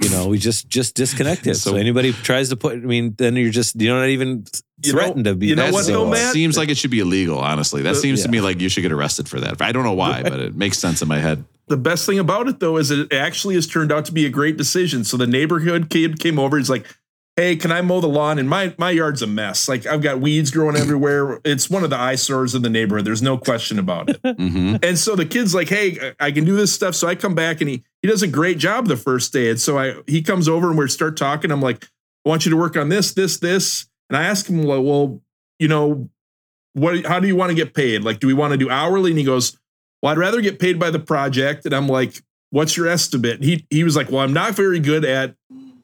You 0.00 0.10
know, 0.10 0.26
we 0.28 0.38
just 0.38 0.68
just 0.68 0.94
disconnect 0.96 1.46
it. 1.46 1.54
So, 1.54 1.70
So- 1.70 1.76
anybody 1.76 2.12
tries 2.12 2.48
to 2.50 2.56
put, 2.56 2.74
I 2.74 2.78
mean, 2.78 3.14
then 3.16 3.36
you're 3.36 3.50
just 3.50 3.80
you're 3.80 3.96
not 3.98 4.08
even 4.08 4.44
You 4.82 4.92
know- 4.92 4.98
threatened 4.98 5.24
to 5.26 5.34
be. 5.34 5.46
you 5.48 5.56
know 5.56 5.64
That 5.64 5.72
what, 5.72 5.84
seems- 5.84 5.96
though, 5.96 6.10
Matt? 6.10 6.32
Seems 6.32 6.56
like 6.56 6.68
it 6.68 6.76
should 6.76 6.90
be 6.90 7.00
illegal, 7.00 7.38
honestly. 7.38 7.82
That 7.82 7.92
Uh, 7.92 8.00
seems 8.00 8.22
to 8.24 8.28
me 8.28 8.40
like 8.40 8.60
you 8.60 8.68
should 8.68 8.82
get 8.82 8.92
arrested 8.92 9.28
for 9.28 9.40
that. 9.40 9.60
I 9.62 9.72
don't 9.72 9.84
know 9.84 9.92
why, 9.94 10.22
but 10.22 10.40
it 10.40 10.54
makes 10.56 10.78
sense 10.78 11.00
in 11.02 11.08
my 11.08 11.18
head. 11.20 11.44
the 11.66 11.76
best 11.78 12.04
thing 12.06 12.18
about 12.18 12.46
it 12.46 12.60
though 12.60 12.76
is 12.76 12.90
it 12.90 13.10
actually 13.12 13.54
has 13.54 13.66
turned 13.66 13.90
out 13.90 14.04
to 14.04 14.12
be 14.12 14.26
a 14.26 14.30
great 14.30 14.56
decision. 14.58 15.02
So 15.02 15.16
the 15.16 15.26
neighborhood 15.26 15.88
kid 15.90 16.18
came 16.20 16.38
over. 16.38 16.58
He's 16.58 16.68
like, 16.68 16.84
"Hey, 17.36 17.56
can 17.56 17.72
I 17.72 17.80
mow 17.82 18.00
the 18.00 18.08
lawn?" 18.08 18.38
And 18.38 18.48
my 18.48 18.74
my 18.78 18.90
yard's 18.90 19.22
a 19.22 19.26
mess. 19.26 19.68
Like 19.68 19.86
I've 19.86 20.02
got 20.02 20.20
weeds 20.20 20.50
growing 20.50 20.76
everywhere. 20.76 21.40
It's 21.44 21.68
one 21.68 21.84
of 21.84 21.90
the 21.90 21.98
eyesores 21.98 22.54
in 22.54 22.62
the 22.62 22.70
neighborhood. 22.70 23.04
There's 23.04 23.22
no 23.22 23.36
question 23.38 23.78
about 23.78 24.10
it. 24.10 24.20
hmm 24.22 24.76
and 24.82 24.98
so 24.98 25.16
the 25.16 25.26
kid's 25.26 25.54
like, 25.54 25.68
"Hey, 25.68 26.12
I 26.20 26.30
can 26.30 26.44
do 26.44 26.56
this 26.56 26.72
stuff." 26.72 26.94
So 26.94 27.08
I 27.08 27.14
come 27.14 27.34
back 27.34 27.60
and 27.60 27.68
he 27.68 27.82
he 28.02 28.08
does 28.08 28.22
a 28.22 28.28
great 28.28 28.58
job 28.58 28.86
the 28.86 28.96
first 28.96 29.32
day. 29.32 29.50
And 29.50 29.60
so 29.60 29.78
I 29.78 29.94
he 30.06 30.22
comes 30.22 30.48
over 30.48 30.68
and 30.68 30.78
we 30.78 30.88
start 30.88 31.16
talking. 31.16 31.50
I'm 31.50 31.62
like, 31.62 31.84
"I 32.24 32.28
want 32.28 32.44
you 32.44 32.50
to 32.50 32.56
work 32.56 32.76
on 32.76 32.88
this, 32.88 33.12
this, 33.12 33.38
this." 33.38 33.86
And 34.10 34.16
I 34.16 34.24
ask 34.24 34.46
him, 34.46 34.62
"Well, 34.64 34.82
well 34.82 35.20
you 35.58 35.68
know, 35.68 36.08
what? 36.74 37.04
How 37.06 37.20
do 37.20 37.26
you 37.26 37.36
want 37.36 37.50
to 37.50 37.56
get 37.56 37.74
paid? 37.74 38.02
Like, 38.02 38.20
do 38.20 38.26
we 38.26 38.34
want 38.34 38.52
to 38.52 38.58
do 38.58 38.70
hourly?" 38.70 39.10
And 39.10 39.18
he 39.18 39.24
goes, 39.24 39.56
"Well, 40.02 40.12
I'd 40.12 40.18
rather 40.18 40.40
get 40.40 40.58
paid 40.58 40.78
by 40.78 40.90
the 40.90 41.00
project." 41.00 41.64
And 41.64 41.74
I'm 41.74 41.88
like, 41.88 42.22
"What's 42.50 42.76
your 42.76 42.86
estimate?" 42.86 43.36
And 43.36 43.44
he 43.44 43.66
he 43.70 43.82
was 43.82 43.96
like, 43.96 44.10
"Well, 44.10 44.20
I'm 44.20 44.32
not 44.32 44.54
very 44.54 44.78
good 44.78 45.04
at 45.04 45.34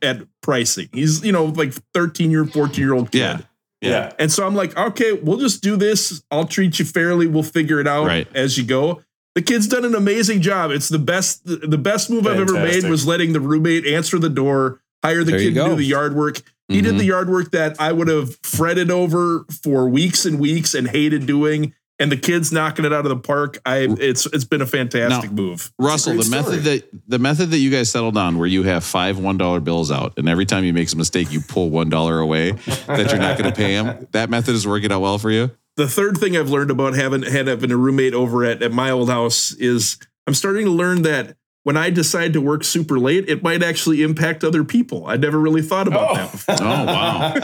at 0.03 0.23
pricing." 0.43 0.89
He's 0.93 1.25
you 1.25 1.33
know 1.33 1.45
like 1.47 1.73
13 1.95 2.31
year, 2.31 2.45
14 2.45 2.83
year 2.83 2.95
old 2.95 3.11
kid. 3.11 3.19
Yeah. 3.19 3.39
Yeah. 3.83 4.13
And 4.19 4.31
so 4.31 4.47
I'm 4.47 4.55
like, 4.55 4.77
okay, 4.77 5.13
we'll 5.13 5.39
just 5.39 5.63
do 5.63 5.75
this. 5.75 6.23
I'll 6.31 6.45
treat 6.47 6.79
you 6.79 6.85
fairly. 6.85 7.27
We'll 7.27 7.43
figure 7.43 7.81
it 7.81 7.89
out 7.89 8.07
Right. 8.07 8.29
as 8.35 8.59
you 8.59 8.65
go. 8.65 9.03
The 9.35 9.41
kid's 9.41 9.67
done 9.69 9.87
an 9.87 9.95
amazing 9.95 10.43
job. 10.43 10.71
It's 10.71 10.91
the 10.91 10.99
best. 10.99 11.47
The 11.47 11.79
best 11.79 12.11
move 12.11 12.27
I've 12.27 12.39
ever 12.41 12.53
made 12.53 12.85
was 12.85 13.07
letting 13.07 13.33
the 13.33 13.41
roommate 13.41 13.87
answer 13.87 14.19
the 14.19 14.29
door, 14.29 14.83
hire 15.03 15.25
the 15.25 15.31
There 15.31 15.41
kid 15.41 15.55
to 15.55 15.65
do 15.65 15.77
the 15.77 15.85
yard 15.85 16.15
work. 16.15 16.43
He 16.69 16.83
did 16.83 16.95
Mhm. 16.95 16.99
the 16.99 17.05
yard 17.07 17.31
work 17.31 17.53
that 17.53 17.77
I 17.81 17.93
would 17.93 18.09
have 18.09 18.37
fretted 18.43 18.91
over 18.91 19.45
for 19.63 19.89
weeks 19.89 20.27
and 20.27 20.39
weeks 20.39 20.75
and 20.75 20.89
hated 20.89 21.25
doing. 21.27 21.73
And 22.01 22.11
the 22.11 22.17
kid's 22.17 22.51
knocking 22.51 22.85
it 22.85 22.93
out 22.93 23.05
of 23.05 23.11
the 23.11 23.17
park. 23.17 23.61
I 23.65 23.87
it's 24.01 24.27
it's 24.27 24.45
been 24.45 24.63
a 24.63 24.67
fantastic 24.67 25.31
move. 25.31 25.71
Russell, 25.79 26.15
great 26.15 26.25
the 26.25 26.31
method 26.31 26.61
that 26.65 26.89
the 27.07 27.19
method 27.19 27.51
that 27.51 27.59
you 27.59 27.71
guys 27.71 27.91
settled 27.91 28.17
on, 28.17 28.39
where 28.39 28.47
you 28.49 28.63
have 28.65 28.83
five 28.83 29.19
one 29.19 29.37
dollar 29.37 29.61
bills 29.61 29.93
out, 29.93 30.15
and 30.17 30.29
every 30.29 30.47
time 30.47 30.65
you 30.65 30.73
make 30.73 30.91
a 30.93 30.97
mistake, 30.97 31.31
you 31.31 31.41
pull 31.41 31.69
one 31.71 31.91
dollar 31.91 32.19
away 32.19 32.53
that 32.53 33.11
you're 33.11 33.21
not 33.21 33.39
going 33.39 33.53
to 33.53 33.57
pay 33.57 33.75
him. 33.75 34.09
That 34.13 34.31
method 34.31 34.55
is 34.55 34.67
working 34.67 34.91
out 34.91 35.03
well 35.03 35.19
for 35.19 35.31
you. 35.31 35.51
the 35.77 35.87
third 35.87 36.17
thing 36.19 36.37
I've 36.37 36.51
learned 36.51 36.71
about 36.71 36.95
having 36.95 37.23
had 37.23 37.47
having 37.47 37.71
a 37.71 37.77
roommate 37.77 38.15
over 38.15 38.45
at, 38.45 38.63
at 38.63 38.73
my 38.73 38.91
old 38.91 39.09
house 39.11 39.53
is 39.53 39.99
I'm 40.27 40.35
starting 40.35 40.65
to 40.65 40.71
learn 40.73 41.03
that 41.03 41.37
when 41.63 41.77
I 41.77 41.91
decide 41.91 42.33
to 42.33 42.41
work 42.41 42.65
super 42.65 42.99
late, 42.99 43.29
it 43.29 43.43
might 43.43 43.63
actually 43.63 44.03
impact 44.03 44.43
other 44.45 44.65
people. 44.65 45.07
I 45.07 45.17
never 45.17 45.39
really 45.39 45.63
thought 45.63 45.87
about 45.87 46.15
that 46.15 46.33
before. 46.33 46.57
Oh 46.61 46.85
wow! 46.87 47.35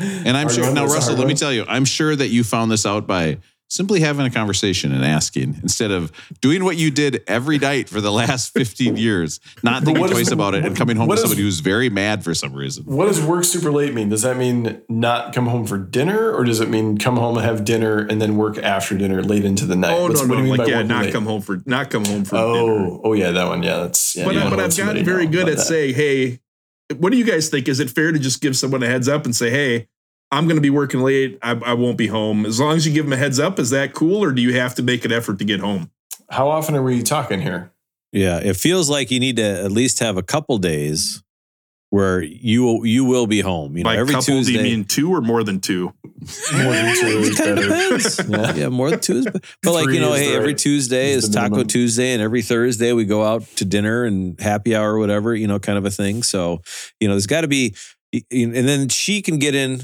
And 0.00 0.36
I'm 0.36 0.46
Hard 0.46 0.52
sure 0.52 0.72
now, 0.72 0.86
Russell. 0.86 1.16
Let 1.16 1.26
me 1.26 1.34
tell 1.34 1.52
you, 1.52 1.64
I'm 1.68 1.84
sure 1.84 2.16
that 2.16 2.28
you 2.28 2.42
found 2.44 2.70
this 2.70 2.86
out 2.86 3.06
by 3.06 3.38
simply 3.70 4.00
having 4.00 4.26
a 4.26 4.30
conversation 4.30 4.92
and 4.92 5.04
asking 5.04 5.56
instead 5.62 5.90
of 5.92 6.10
doing 6.40 6.64
what 6.64 6.76
you 6.76 6.90
did 6.90 7.22
every 7.26 7.56
night 7.58 7.88
for 7.88 8.00
the 8.00 8.10
last 8.10 8.52
15 8.52 8.96
years, 8.96 9.38
not 9.62 9.84
thinking 9.84 10.06
twice 10.08 10.28
the- 10.28 10.34
about 10.34 10.54
it 10.54 10.64
and 10.64 10.76
coming 10.76 10.96
home 10.96 11.08
to 11.08 11.14
is- 11.14 11.20
somebody 11.20 11.40
who's 11.42 11.60
very 11.60 11.88
mad 11.88 12.22
for 12.24 12.34
some 12.34 12.52
reason. 12.52 12.84
What 12.84 13.06
does 13.06 13.22
work 13.22 13.44
super 13.44 13.70
late 13.70 13.94
mean? 13.94 14.08
Does 14.08 14.22
that 14.22 14.36
mean 14.36 14.82
not 14.88 15.32
come 15.32 15.46
home 15.46 15.64
for 15.66 15.78
dinner, 15.78 16.32
or 16.32 16.44
does 16.44 16.60
it 16.60 16.68
mean 16.68 16.98
come 16.98 17.16
home 17.16 17.36
and 17.38 17.46
have 17.46 17.64
dinner 17.64 17.98
and 17.98 18.20
then 18.20 18.36
work 18.36 18.58
after 18.58 18.98
dinner 18.98 19.22
late 19.22 19.44
into 19.44 19.64
the 19.66 19.76
night? 19.76 19.92
Oh 19.92 20.08
What's- 20.08 20.20
no, 20.22 20.28
what 20.28 20.34
do 20.36 20.42
no, 20.42 20.44
you 20.44 20.50
mean 20.50 20.58
like 20.58 20.68
yeah, 20.68 20.82
not 20.82 21.04
late? 21.04 21.12
come 21.12 21.24
home 21.26 21.40
for 21.40 21.62
not 21.64 21.90
come 21.90 22.04
home 22.04 22.24
for 22.24 22.36
oh, 22.36 22.52
dinner. 22.54 22.86
Oh, 22.86 23.00
oh 23.04 23.12
yeah, 23.12 23.30
that 23.30 23.46
one. 23.46 23.62
Yeah, 23.62 23.78
that's. 23.78 24.16
Yeah, 24.16 24.24
But, 24.24 24.36
I, 24.36 24.50
but 24.50 24.58
I've 24.60 24.76
gotten 24.76 25.04
very 25.04 25.26
good 25.26 25.48
at 25.48 25.58
that. 25.58 25.62
saying, 25.62 25.94
hey, 25.94 26.40
what 26.98 27.12
do 27.12 27.16
you 27.18 27.24
guys 27.24 27.48
think? 27.48 27.68
Is 27.68 27.78
it 27.78 27.88
fair 27.88 28.10
to 28.10 28.18
just 28.18 28.40
give 28.40 28.56
someone 28.56 28.82
a 28.82 28.86
heads 28.88 29.06
up 29.08 29.24
and 29.24 29.36
say, 29.36 29.48
hey, 29.50 29.86
I'm 30.32 30.44
going 30.46 30.56
to 30.56 30.62
be 30.62 30.70
working 30.70 31.00
late. 31.00 31.38
I, 31.42 31.52
I 31.52 31.74
won't 31.74 31.96
be 31.98 32.06
home. 32.06 32.46
As 32.46 32.60
long 32.60 32.76
as 32.76 32.86
you 32.86 32.92
give 32.92 33.04
them 33.06 33.12
a 33.12 33.16
heads 33.16 33.40
up, 33.40 33.58
is 33.58 33.70
that 33.70 33.94
cool, 33.94 34.22
or 34.22 34.32
do 34.32 34.40
you 34.42 34.54
have 34.54 34.74
to 34.76 34.82
make 34.82 35.04
an 35.04 35.12
effort 35.12 35.38
to 35.40 35.44
get 35.44 35.60
home? 35.60 35.90
How 36.30 36.48
often 36.48 36.76
are 36.76 36.82
we 36.82 37.02
talking 37.02 37.40
here? 37.40 37.72
Yeah, 38.12 38.38
it 38.38 38.56
feels 38.56 38.88
like 38.88 39.10
you 39.10 39.20
need 39.20 39.36
to 39.36 39.42
at 39.44 39.72
least 39.72 39.98
have 40.00 40.16
a 40.16 40.22
couple 40.22 40.58
days 40.58 41.22
where 41.90 42.22
you 42.22 42.84
you 42.84 43.04
will 43.04 43.26
be 43.26 43.40
home. 43.40 43.76
You 43.76 43.82
know, 43.82 43.90
By 43.90 43.96
every 43.96 44.14
couple, 44.14 44.24
Tuesday. 44.26 44.52
do 44.52 44.58
you 44.58 44.64
mean 44.64 44.84
two 44.84 45.12
or 45.12 45.20
more 45.20 45.42
than 45.42 45.60
two? 45.60 45.92
More 46.52 46.72
than 46.72 46.94
two 46.96 47.06
is 47.06 47.34
kind 47.38 47.58
of 47.58 47.68
better. 47.68 47.98
depends. 47.98 48.56
yeah. 48.58 48.68
more 48.68 48.90
than 48.90 49.00
two 49.00 49.16
is 49.18 49.24
better. 49.24 49.40
But 49.62 49.72
like, 49.72 49.88
you 49.88 50.00
know, 50.00 50.12
hey, 50.12 50.34
every 50.36 50.48
right- 50.48 50.58
Tuesday 50.58 51.10
is 51.12 51.24
is 51.24 51.30
Taco 51.30 51.50
minimum. 51.50 51.66
Tuesday, 51.66 52.12
and 52.12 52.22
every 52.22 52.42
Thursday 52.42 52.92
we 52.92 53.04
go 53.04 53.24
out 53.24 53.42
to 53.56 53.64
dinner 53.64 54.04
and 54.04 54.38
happy 54.40 54.74
hour, 54.76 54.94
or 54.94 54.98
whatever, 54.98 55.34
you 55.34 55.48
know, 55.48 55.58
kind 55.58 55.78
of 55.78 55.84
a 55.84 55.90
thing. 55.90 56.22
So, 56.22 56.62
you 57.00 57.08
know, 57.08 57.14
there's 57.14 57.26
got 57.26 57.40
to 57.40 57.48
be, 57.48 57.74
and 58.12 58.54
then 58.54 58.88
she 58.88 59.20
can 59.22 59.38
get 59.38 59.54
in 59.56 59.80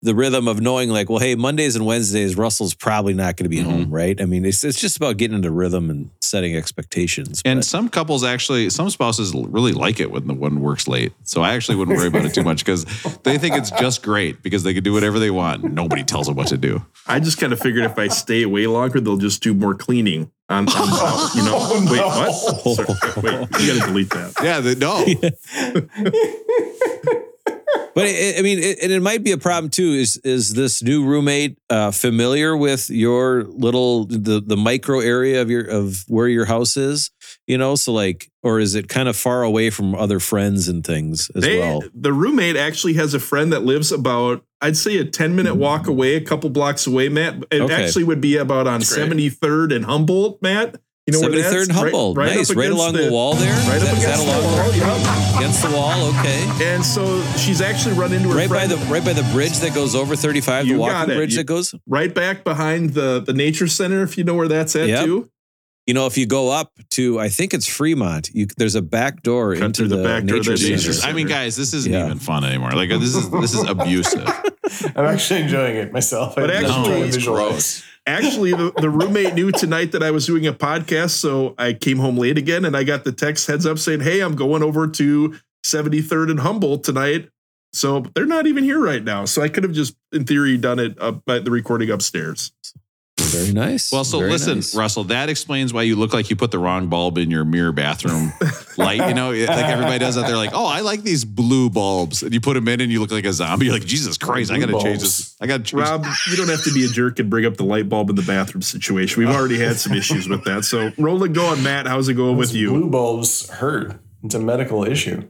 the 0.00 0.14
rhythm 0.14 0.46
of 0.46 0.60
knowing, 0.60 0.90
like, 0.90 1.08
well, 1.10 1.18
hey, 1.18 1.34
Mondays 1.34 1.74
and 1.74 1.84
Wednesdays, 1.84 2.36
Russell's 2.36 2.72
probably 2.72 3.14
not 3.14 3.36
going 3.36 3.44
to 3.44 3.48
be 3.48 3.58
Mhm. 3.58 3.64
home, 3.64 3.90
right? 3.90 4.20
I 4.20 4.26
mean, 4.26 4.44
it's 4.44 4.62
it's 4.62 4.78
just 4.80 4.96
about 4.96 5.16
getting 5.16 5.34
into 5.36 5.50
rhythm 5.50 5.90
and 5.90 6.10
setting 6.20 6.54
expectations. 6.54 7.42
And 7.44 7.58
But- 7.58 7.64
some 7.64 7.88
couples 7.88 8.22
actually, 8.22 8.70
some 8.70 8.90
spouses 8.90 9.32
really 9.34 9.72
like 9.72 9.98
it 9.98 10.12
when 10.12 10.26
the 10.28 10.34
one 10.34 10.60
works 10.60 10.86
late. 10.86 11.12
So 11.24 11.42
I 11.42 11.54
actually 11.54 11.76
wouldn't 11.76 11.96
worry 11.96 12.06
about 12.08 12.24
it 12.26 12.32
too 12.34 12.44
much 12.44 12.64
because 12.64 12.86
they 13.24 13.38
think 13.38 13.56
it's 13.56 13.72
just 13.72 14.02
great 14.02 14.40
because 14.42 14.62
they 14.62 14.72
can 14.72 14.84
do 14.84 14.92
whatever 14.92 15.18
they 15.18 15.30
want. 15.30 15.64
Nobody 15.72 16.04
tells 16.04 16.26
them 16.28 16.36
what 16.36 16.46
to 16.48 16.56
do. 16.56 16.84
I 17.08 17.18
just 17.18 17.38
kind 17.38 17.52
of 17.52 17.58
figured 17.58 17.84
if 17.84 17.98
I 17.98 18.06
stay 18.08 18.42
away 18.42 18.66
longer, 18.68 19.00
they'll 19.00 19.16
just 19.16 19.42
do 19.42 19.52
more 19.52 19.74
cleaning 19.74 20.30
on, 20.48 20.68
on 20.68 21.30
you 21.36 21.42
know. 21.42 21.58
Oh, 21.60 21.86
wait, 21.90 21.96
no. 21.96 22.06
what? 22.08 22.32
Sorry, 22.76 23.22
wait, 23.22 23.48
you 23.60 23.74
got 23.74 23.80
to 23.80 23.86
delete 23.86 24.10
that. 24.10 24.32
Yeah, 24.42 24.60
they, 24.60 24.74
no. 24.76 25.04
But 27.94 28.06
it, 28.06 28.38
I 28.38 28.42
mean, 28.42 28.58
it, 28.58 28.78
and 28.82 28.92
it 28.92 29.02
might 29.02 29.24
be 29.24 29.32
a 29.32 29.38
problem 29.38 29.70
too. 29.70 29.90
Is 29.92 30.16
is 30.18 30.54
this 30.54 30.82
new 30.82 31.04
roommate 31.04 31.58
uh, 31.68 31.90
familiar 31.90 32.56
with 32.56 32.88
your 32.90 33.44
little 33.44 34.04
the 34.04 34.40
the 34.44 34.56
micro 34.56 35.00
area 35.00 35.42
of 35.42 35.50
your 35.50 35.64
of 35.64 36.04
where 36.06 36.28
your 36.28 36.44
house 36.44 36.76
is? 36.76 37.10
You 37.46 37.58
know, 37.58 37.74
so 37.76 37.92
like, 37.92 38.30
or 38.42 38.60
is 38.60 38.74
it 38.74 38.88
kind 38.88 39.08
of 39.08 39.16
far 39.16 39.42
away 39.42 39.70
from 39.70 39.94
other 39.94 40.20
friends 40.20 40.68
and 40.68 40.84
things 40.86 41.30
as 41.34 41.42
They, 41.42 41.58
well? 41.58 41.82
The 41.94 42.12
roommate 42.12 42.56
actually 42.56 42.94
has 42.94 43.14
a 43.14 43.20
friend 43.20 43.52
that 43.52 43.64
lives 43.64 43.90
about, 43.90 44.44
I'd 44.60 44.76
say, 44.76 44.98
a 44.98 45.04
10 45.04 45.34
minute 45.34 45.54
walk 45.56 45.86
away, 45.88 46.14
a 46.14 46.20
couple 46.20 46.50
blocks 46.50 46.86
away, 46.86 47.08
Matt. 47.08 47.42
It 47.50 47.62
Okay. 47.62 47.72
actually 47.74 48.04
would 48.04 48.20
be 48.20 48.36
about 48.36 48.66
on 48.66 48.80
73rd 48.82 49.74
and 49.74 49.84
Humboldt, 49.86 50.40
Matt. 50.42 50.80
You 51.08 51.12
know 51.12 51.20
where 51.20 51.30
Seventy 51.30 51.42
that's? 51.42 51.54
third 51.54 51.68
and 51.68 51.76
Humboldt, 51.78 52.16
Right, 52.18 52.26
right 52.28 52.36
nice, 52.36 52.54
right 52.54 52.70
along 52.70 52.92
the, 52.92 53.10
wall 53.10 53.34
there. 53.34 53.50
Right 53.66 53.76
Is 53.80 53.82
up 53.82 53.96
that 53.96 53.98
against 53.98 54.26
the 54.26 54.30
along 54.30 54.44
wall. 54.44 54.74
Yep. 54.74 55.36
against 55.38 55.62
the 55.62 55.70
wall. 55.70 56.08
Okay, 56.20 56.66
And 56.74 56.84
so 56.84 57.22
she's 57.38 57.60
actually 57.62 57.94
run 57.94 58.12
into 58.12 58.28
her 58.28 58.36
right 58.36 58.50
by 58.50 58.66
the 58.66 58.76
right 58.92 59.02
by 59.02 59.14
the 59.14 59.22
bridge 59.32 59.56
that 59.60 59.74
goes 59.74 59.94
over 59.94 60.14
thirty 60.16 60.42
five. 60.42 60.66
The 60.66 60.72
You 60.72 60.78
walking 60.78 60.92
got 60.92 61.08
it. 61.10 61.16
bridge 61.16 61.32
You- 61.32 61.38
that 61.38 61.44
goes. 61.44 61.74
right 61.86 62.14
back 62.14 62.44
behind 62.44 62.90
the, 62.90 63.20
the 63.20 63.32
nature 63.32 63.66
center, 63.68 64.02
if 64.02 64.18
you 64.18 64.24
know 64.24 64.34
where 64.34 64.48
that's 64.48 64.76
at 64.76 64.86
Yep. 64.88 65.04
too. 65.06 65.30
You 65.86 65.94
know, 65.94 66.04
if 66.04 66.18
you 66.18 66.26
go 66.26 66.50
up 66.50 66.72
to, 66.90 67.18
I 67.18 67.30
think 67.30 67.54
it's 67.54 67.66
Fremont. 67.66 68.28
You, 68.34 68.46
there's 68.58 68.74
a 68.74 68.82
back 68.82 69.22
door 69.22 69.54
Cut 69.54 69.64
into 69.64 69.88
the 69.88 69.96
the, 69.96 70.04
back 70.04 70.24
door 70.24 70.36
of 70.36 70.44
nature 70.44 70.50
that 70.50 70.58
center. 70.58 70.70
nature 70.72 70.88
Jesus. 70.88 71.04
I 71.06 71.12
mean, 71.14 71.26
guys, 71.28 71.56
this 71.56 71.72
isn't 71.72 71.90
Yeah. 71.90 72.04
even 72.04 72.18
fun 72.18 72.44
anymore. 72.44 72.72
Like 72.72 72.90
this 72.90 73.14
is 73.14 73.30
this 73.30 73.54
is 73.54 73.62
abusive. 73.66 74.28
I'm 74.94 75.06
actually 75.06 75.40
enjoying 75.44 75.76
it 75.76 75.90
myself. 75.90 76.34
But 76.34 76.50
I'm 76.50 76.60
just 76.60 76.64
actually- 76.76 76.88
trying 76.90 77.10
to 77.10 77.16
it's 77.16 77.24
gross. 77.24 77.82
Actually, 78.08 78.52
the, 78.52 78.72
the 78.78 78.88
roommate 78.88 79.34
knew 79.34 79.52
tonight 79.52 79.92
that 79.92 80.02
I 80.02 80.10
was 80.10 80.24
doing 80.24 80.46
a 80.46 80.52
podcast, 80.52 81.10
so 81.10 81.54
I 81.58 81.74
came 81.74 81.98
home 81.98 82.16
late 82.16 82.38
again 82.38 82.64
and 82.64 82.74
I 82.74 82.82
got 82.82 83.04
the 83.04 83.12
text 83.12 83.46
heads 83.46 83.66
up 83.66 83.78
saying, 83.78 84.00
Hey, 84.00 84.20
I'm 84.20 84.34
going 84.34 84.62
over 84.62 84.88
to 84.88 85.38
73rd 85.64 86.30
and 86.30 86.40
Humboldt 86.40 86.84
tonight. 86.84 87.28
So 87.74 88.06
they're 88.14 88.24
not 88.24 88.46
even 88.46 88.64
here 88.64 88.80
right 88.80 89.04
now. 89.04 89.26
So 89.26 89.42
I 89.42 89.50
could 89.50 89.62
have 89.62 89.72
just, 89.72 89.94
in 90.10 90.24
theory, 90.24 90.56
done 90.56 90.78
it 90.78 90.98
up 91.00 91.28
at 91.28 91.44
the 91.44 91.50
recording 91.50 91.90
upstairs. 91.90 92.50
Very 93.28 93.52
nice. 93.52 93.92
Well, 93.92 94.04
so 94.04 94.18
Very 94.18 94.30
listen, 94.30 94.56
nice. 94.56 94.74
Russell, 94.74 95.04
that 95.04 95.28
explains 95.28 95.72
why 95.72 95.82
you 95.82 95.96
look 95.96 96.12
like 96.12 96.30
you 96.30 96.36
put 96.36 96.50
the 96.50 96.58
wrong 96.58 96.88
bulb 96.88 97.18
in 97.18 97.30
your 97.30 97.44
mirror 97.44 97.72
bathroom 97.72 98.32
light. 98.76 99.06
You 99.08 99.14
know, 99.14 99.30
like 99.30 99.48
everybody 99.48 99.98
does 99.98 100.16
out 100.16 100.26
there, 100.26 100.36
like, 100.36 100.52
oh, 100.54 100.66
I 100.66 100.80
like 100.80 101.02
these 101.02 101.24
blue 101.24 101.70
bulbs. 101.70 102.22
And 102.22 102.32
you 102.32 102.40
put 102.40 102.54
them 102.54 102.68
in 102.68 102.80
and 102.80 102.90
you 102.90 103.00
look 103.00 103.10
like 103.10 103.24
a 103.24 103.32
zombie. 103.32 103.66
You're 103.66 103.74
like, 103.74 103.84
Jesus 103.84 104.16
Christ, 104.16 104.50
I 104.50 104.58
got 104.58 104.66
to 104.66 104.80
change 104.80 105.00
this. 105.00 105.36
I 105.40 105.46
got 105.46 105.58
to 105.58 105.62
change 105.62 105.82
Rob, 105.82 106.06
you 106.30 106.36
don't 106.36 106.48
have 106.48 106.64
to 106.64 106.72
be 106.72 106.84
a 106.84 106.88
jerk 106.88 107.18
and 107.18 107.28
bring 107.30 107.44
up 107.44 107.56
the 107.56 107.64
light 107.64 107.88
bulb 107.88 108.10
in 108.10 108.16
the 108.16 108.22
bathroom 108.22 108.62
situation. 108.62 109.22
We've 109.22 109.34
already 109.34 109.58
had 109.58 109.76
some 109.76 109.92
issues 109.92 110.28
with 110.28 110.44
that. 110.44 110.64
So 110.64 110.90
roll 110.98 111.22
it 111.24 111.32
going, 111.32 111.62
Matt. 111.62 111.86
How's 111.86 112.08
it 112.08 112.14
going 112.14 112.36
with 112.36 112.54
you? 112.54 112.70
Blue 112.70 112.90
bulbs 112.90 113.48
hurt. 113.50 114.00
It's 114.22 114.34
a 114.34 114.40
medical 114.40 114.84
issue. 114.84 115.28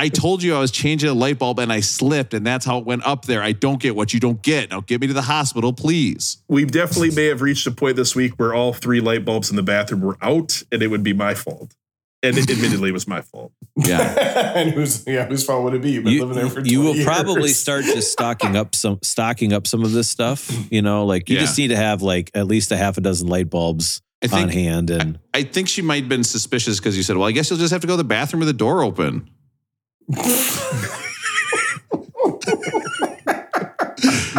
I 0.00 0.08
told 0.08 0.42
you 0.42 0.54
I 0.54 0.60
was 0.60 0.70
changing 0.70 1.10
a 1.10 1.12
light 1.12 1.38
bulb 1.38 1.58
and 1.58 1.70
I 1.70 1.80
slipped, 1.80 2.32
and 2.32 2.46
that's 2.46 2.64
how 2.64 2.78
it 2.78 2.86
went 2.86 3.06
up 3.06 3.26
there. 3.26 3.42
I 3.42 3.52
don't 3.52 3.78
get 3.78 3.94
what 3.94 4.14
you 4.14 4.18
don't 4.18 4.40
get. 4.40 4.70
Now 4.70 4.80
get 4.80 4.98
me 4.98 5.06
to 5.08 5.12
the 5.12 5.20
hospital, 5.20 5.74
please. 5.74 6.38
We 6.48 6.64
definitely 6.64 7.10
may 7.10 7.26
have 7.26 7.42
reached 7.42 7.66
a 7.66 7.70
point 7.70 7.96
this 7.96 8.16
week 8.16 8.32
where 8.38 8.54
all 8.54 8.72
three 8.72 9.02
light 9.02 9.26
bulbs 9.26 9.50
in 9.50 9.56
the 9.56 9.62
bathroom 9.62 10.00
were 10.00 10.16
out 10.22 10.62
and 10.72 10.82
it 10.82 10.86
would 10.86 11.02
be 11.02 11.12
my 11.12 11.34
fault. 11.34 11.74
And 12.22 12.38
it, 12.38 12.50
admittedly, 12.50 12.88
it 12.88 12.92
was 12.92 13.06
my 13.06 13.20
fault. 13.20 13.52
Yeah. 13.76 14.52
and 14.56 14.70
whose 14.70 15.06
yeah, 15.06 15.26
whose 15.26 15.44
fault 15.44 15.64
would 15.64 15.74
it 15.74 15.82
be? 15.82 15.90
You've 15.90 16.04
been 16.04 16.14
you, 16.14 16.24
living 16.24 16.42
there 16.42 16.48
for 16.50 16.60
you 16.66 16.80
will 16.80 16.94
years. 16.94 17.04
probably 17.04 17.48
start 17.52 17.84
just 17.84 18.10
stocking 18.10 18.56
up 18.56 18.74
some 18.74 19.00
stocking 19.02 19.52
up 19.52 19.66
some 19.66 19.84
of 19.84 19.92
this 19.92 20.08
stuff. 20.08 20.50
You 20.72 20.80
know, 20.80 21.04
like 21.04 21.28
you 21.28 21.34
Yeah. 21.34 21.42
just 21.42 21.58
need 21.58 21.68
to 21.68 21.76
have 21.76 22.00
like 22.00 22.30
at 22.34 22.46
least 22.46 22.72
a 22.72 22.78
half 22.78 22.96
a 22.96 23.02
dozen 23.02 23.28
light 23.28 23.50
bulbs 23.50 24.00
I 24.22 24.42
on 24.42 24.48
hand. 24.48 24.88
And 24.88 25.18
I 25.34 25.42
think 25.42 25.68
she 25.68 25.82
might 25.82 26.04
have 26.04 26.08
been 26.08 26.24
suspicious 26.24 26.78
because 26.78 26.96
you 26.96 27.02
said, 27.02 27.18
Well, 27.18 27.28
I 27.28 27.32
guess 27.32 27.50
you'll 27.50 27.58
just 27.58 27.72
have 27.72 27.82
to 27.82 27.86
go 27.86 27.94
to 27.94 27.98
the 27.98 28.04
bathroom 28.04 28.40
with 28.40 28.48
the 28.48 28.54
door 28.54 28.82
open. 28.82 29.28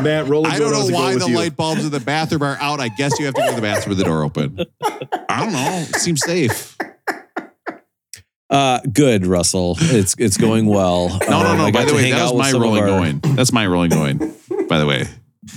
Matt, 0.02 0.28
roll 0.28 0.46
it 0.48 0.52
I 0.54 0.60
don't 0.60 0.72
know 0.72 0.88
why 0.96 1.16
the 1.16 1.28
you? 1.28 1.36
light 1.36 1.56
bulbs 1.56 1.86
in 1.86 1.92
the 1.92 2.00
bathroom 2.00 2.42
are 2.44 2.58
out. 2.60 2.80
I 2.80 2.88
guess 2.90 3.20
you 3.20 3.26
have 3.26 3.36
to 3.36 3.42
go 3.42 3.50
to 3.50 3.56
the 3.56 3.62
bathroom 3.62 3.90
with 3.90 3.98
the 4.00 4.04
door 4.06 4.24
open. 4.24 4.58
I 5.30 5.44
don't 5.44 5.54
know. 5.54 5.86
It 5.90 5.96
seems 5.98 6.22
safe. 6.26 6.76
uh, 8.50 8.80
good, 8.92 9.26
Russell. 9.28 9.76
It's 9.80 10.16
it's 10.18 10.38
going 10.38 10.66
well. 10.66 11.10
No, 11.10 11.28
no, 11.30 11.38
Um, 11.52 11.58
no. 11.58 11.66
I 11.66 11.72
got 11.72 11.80
By 11.80 11.86
the 11.86 11.94
way, 11.94 12.02
hang 12.04 12.12
that 12.14 12.34
was 12.34 12.54
my 12.54 12.60
rolling 12.60 12.82
our- 12.82 12.88
going. 12.88 13.20
That's 13.36 13.52
my 13.52 13.68
rolling 13.68 13.92
going. 13.92 14.18
By 14.68 14.80
the 14.80 14.86
way, 14.88 15.06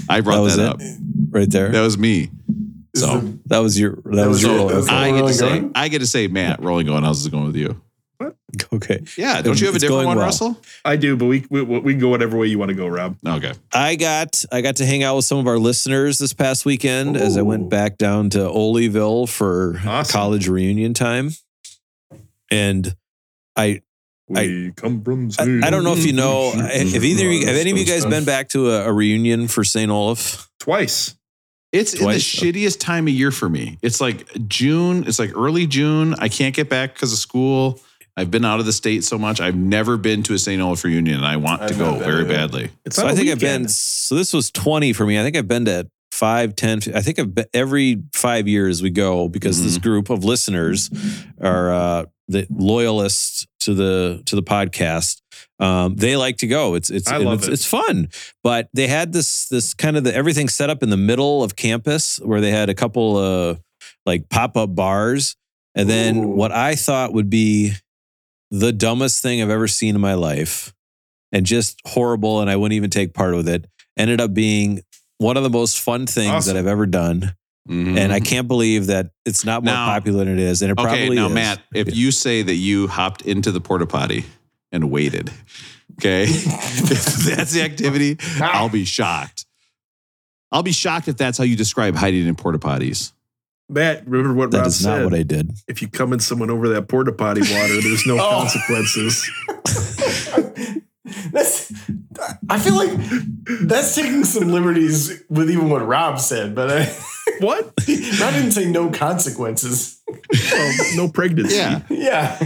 I 0.08 0.20
brought 0.20 0.42
was 0.42 0.56
that, 0.56 0.68
up. 0.74 0.80
right 1.30 1.50
there. 1.50 1.70
That 1.70 1.80
was 1.82 1.96
me. 1.96 2.30
So 2.96 3.20
That 3.46 3.58
was 3.58 3.78
your 3.78 3.96
that, 4.04 4.28
was 4.28 4.28
was 4.28 4.42
your 4.42 4.52
it. 4.52 4.58
rolling. 4.58 4.88
I 4.88 5.06
get 5.10 5.12
to 5.14 5.20
rolling 5.20 5.34
say, 5.34 5.48
going? 5.60 5.72
I 5.74 5.88
get 5.88 5.98
to 6.00 6.06
say, 6.06 6.26
Matt, 6.28 6.62
rolling 6.62 6.86
going. 6.86 7.02
How's 7.04 7.24
it 7.26 7.30
going 7.30 7.46
with 7.46 7.56
you? 7.56 7.80
Okay. 8.72 9.00
Yeah. 9.16 9.40
Don't 9.42 9.60
you 9.60 9.66
have 9.66 9.74
a 9.74 9.76
It's 9.76 9.82
different 9.84 10.06
one, 10.06 10.16
well. 10.16 10.26
Russell? 10.26 10.60
I 10.84 10.96
do, 10.96 11.16
but 11.16 11.26
we, 11.26 11.44
we 11.50 11.62
we 11.62 11.92
can 11.92 12.00
go 12.00 12.08
whatever 12.08 12.36
way 12.36 12.46
you 12.48 12.58
want 12.58 12.70
to 12.70 12.74
go, 12.74 12.86
Rob. 12.88 13.16
Okay. 13.26 13.52
I 13.72 13.96
got 13.96 14.44
I 14.52 14.60
got 14.62 14.76
to 14.76 14.86
hang 14.86 15.02
out 15.02 15.16
with 15.16 15.24
some 15.24 15.38
of 15.38 15.46
our 15.46 15.58
listeners 15.58 16.18
this 16.18 16.32
past 16.32 16.64
weekend 16.64 17.16
as 17.16 17.36
I 17.36 17.42
went 17.42 17.68
back 17.70 17.96
down 17.98 18.30
to 18.30 18.38
Oleyville 18.38 19.28
for 19.28 19.80
Awesome. 19.86 20.12
college 20.12 20.48
reunion 20.48 20.94
time. 20.94 21.30
And 22.50 22.94
I 23.56 23.82
We 24.28 24.72
come 24.76 25.02
from. 25.02 25.30
I, 25.38 25.66
I 25.66 25.70
don't 25.70 25.84
know 25.84 25.92
if 25.92 26.04
you 26.06 26.12
know 26.12 26.52
if 26.54 27.02
either 27.02 27.30
you, 27.30 27.46
have 27.46 27.56
any 27.56 27.70
of 27.70 27.76
you 27.78 27.84
guys 27.86 28.04
been 28.06 28.24
back 28.24 28.48
to 28.50 28.70
a, 28.70 28.88
a 28.88 28.92
reunion 28.92 29.48
for 29.48 29.64
St. 29.64 29.90
Olaf? 29.90 30.50
twice. 30.58 31.14
It's 31.72 31.92
in 31.92 31.98
the 31.98 32.04
Twice? 32.04 32.22
shittiest 32.22 32.78
time 32.78 33.08
of 33.08 33.14
year 33.14 33.32
for 33.32 33.48
me. 33.48 33.78
It's 33.82 34.00
like 34.00 34.28
June. 34.46 35.04
It's 35.08 35.18
like 35.18 35.36
early 35.36 35.66
June. 35.66 36.14
I 36.18 36.28
can't 36.28 36.54
get 36.54 36.68
back 36.68 36.94
because 36.94 37.12
of 37.12 37.18
school. 37.18 37.80
I've 38.16 38.30
been 38.30 38.44
out 38.44 38.60
of 38.60 38.66
the 38.66 38.72
state 38.72 39.02
so 39.04 39.18
much. 39.18 39.40
I've 39.40 39.56
never 39.56 39.96
been 39.96 40.22
to 40.24 40.34
a 40.34 40.38
St. 40.38 40.60
Olaf 40.62 40.84
reunion, 40.84 41.16
and 41.16 41.26
I 41.26 41.36
want 41.36 41.62
to 41.62 41.68
I've 41.68 41.78
go 41.78 41.98
very 41.98 42.20
either. 42.20 42.28
badly. 42.28 42.70
It's 42.84 42.96
So 42.96 43.04
I 43.04 43.08
I 43.08 43.12
a 43.12 43.16
think 43.16 43.30
I've 43.30 43.40
been 43.40 43.68
so 43.68 44.14
this 44.14 44.32
was 44.32 44.50
20 44.50 44.92
for 44.92 45.04
me. 45.04 45.18
I 45.18 45.22
think 45.22 45.36
I've 45.36 45.48
been 45.48 45.64
to 45.64 45.88
5, 46.12 46.54
10, 46.54 46.80
I 46.94 47.00
think 47.00 47.18
I've 47.18 47.34
been, 47.34 47.46
every 47.52 48.02
5 48.14 48.46
years 48.46 48.82
we 48.82 48.90
go 48.90 49.28
because 49.28 49.62
this 49.64 49.78
group 49.78 50.10
of 50.10 50.24
listeners 50.24 50.88
are 51.40 51.72
uh 51.72 52.04
the 52.28 52.46
loyalists 52.50 53.46
to 53.60 53.74
the 53.74 54.22
to 54.26 54.36
the 54.36 54.42
podcast. 54.42 55.20
Um, 55.58 55.96
they 55.96 56.16
like 56.16 56.38
to 56.38 56.46
go. 56.46 56.74
It's 56.74 56.90
it's 56.90 57.10
I 57.10 57.18
love 57.18 57.40
it's, 57.40 57.48
it. 57.48 57.52
it's 57.54 57.66
fun. 57.66 58.08
But 58.42 58.68
they 58.72 58.86
had 58.86 59.12
this 59.12 59.48
this 59.48 59.74
kind 59.74 59.96
of 59.96 60.04
the 60.04 60.14
everything 60.14 60.48
set 60.48 60.70
up 60.70 60.82
in 60.82 60.90
the 60.90 60.96
middle 60.96 61.42
of 61.42 61.56
campus 61.56 62.18
where 62.18 62.40
they 62.40 62.50
had 62.50 62.70
a 62.70 62.74
couple 62.74 63.16
of 63.16 63.60
like 64.06 64.28
pop-up 64.28 64.74
bars 64.74 65.36
and 65.74 65.88
then 65.88 66.16
Ooh. 66.16 66.28
what 66.28 66.52
I 66.52 66.76
thought 66.76 67.12
would 67.12 67.28
be 67.30 67.72
the 68.60 68.72
dumbest 68.72 69.22
thing 69.22 69.42
I've 69.42 69.50
ever 69.50 69.66
seen 69.68 69.94
in 69.94 70.00
my 70.00 70.14
life 70.14 70.72
and 71.32 71.44
just 71.44 71.80
horrible 71.86 72.40
and 72.40 72.48
I 72.50 72.56
wouldn't 72.56 72.76
even 72.76 72.90
take 72.90 73.12
part 73.14 73.34
with 73.34 73.48
it 73.48 73.66
ended 73.96 74.20
up 74.20 74.32
being 74.34 74.82
one 75.18 75.36
of 75.36 75.42
the 75.42 75.50
most 75.50 75.80
fun 75.80 76.06
things 76.06 76.30
Awesome. 76.30 76.54
that 76.54 76.60
I've 76.60 76.66
ever 76.66 76.86
done. 76.86 77.34
Mhm. 77.68 77.96
And 77.98 78.12
I 78.12 78.20
can't 78.20 78.46
believe 78.46 78.86
that 78.86 79.10
it's 79.24 79.44
not 79.44 79.64
more 79.64 79.72
Now- 79.74 79.86
popular 79.86 80.24
than 80.24 80.34
it 80.34 80.40
is. 80.40 80.60
And 80.62 80.70
it 80.70 80.78
okay, 80.78 80.82
probably 80.86 81.16
now 81.16 81.28
is. 81.28 81.32
Matt, 81.34 81.60
if 81.74 81.94
you 81.96 82.10
say 82.10 82.42
that 82.42 82.54
you 82.56 82.88
hopped 82.88 83.22
into 83.22 83.50
the 83.50 83.60
porta 83.60 83.86
potty 83.86 84.24
and 84.70 84.90
waited, 84.90 85.30
okay, 85.98 86.24
if 86.28 87.04
that's 87.24 87.52
the 87.52 87.62
activity, 87.62 88.18
I'll 88.40 88.68
be 88.68 88.84
shocked. 88.84 89.46
I'll 90.52 90.62
be 90.62 90.72
shocked 90.72 91.08
if 91.08 91.16
that's 91.16 91.38
how 91.38 91.44
you 91.44 91.56
describe 91.56 91.96
hiding 91.96 92.26
in 92.26 92.34
porta 92.36 92.58
potties. 92.58 93.12
Matt, 93.68 94.06
remember 94.06 94.34
what 94.34 94.50
that 94.50 94.58
Rob 94.58 94.66
is 94.68 94.82
said? 94.82 94.98
not 94.98 95.04
what 95.04 95.14
I 95.14 95.22
did. 95.22 95.50
if 95.68 95.80
you 95.82 95.88
come 95.88 96.12
in 96.12 96.20
someone 96.20 96.50
over 96.50 96.68
that 96.70 96.88
porta 96.88 97.12
potty 97.12 97.40
water, 97.40 97.80
there's 97.80 98.06
no 98.06 98.16
Oh. 98.20 98.30
consequences. 98.30 99.28
That's. 101.32 101.72
I 102.48 102.58
feel 102.58 102.74
like 102.74 102.90
that's 103.66 103.94
taking 103.94 104.24
some 104.24 104.48
liberties 104.48 105.22
with 105.28 105.50
even 105.50 105.68
what 105.68 105.86
Rob 105.86 106.18
said, 106.18 106.54
but 106.54 106.70
I, 106.70 106.96
What? 107.40 107.64
Rob 107.66 107.76
didn't 108.34 108.52
say 108.52 108.70
no 108.70 108.90
consequences. 108.90 110.00
Well, 110.08 110.74
no 110.96 111.08
pregnancy. 111.08 111.56
Yeah. 111.56 111.82
Yeah. 111.90 112.38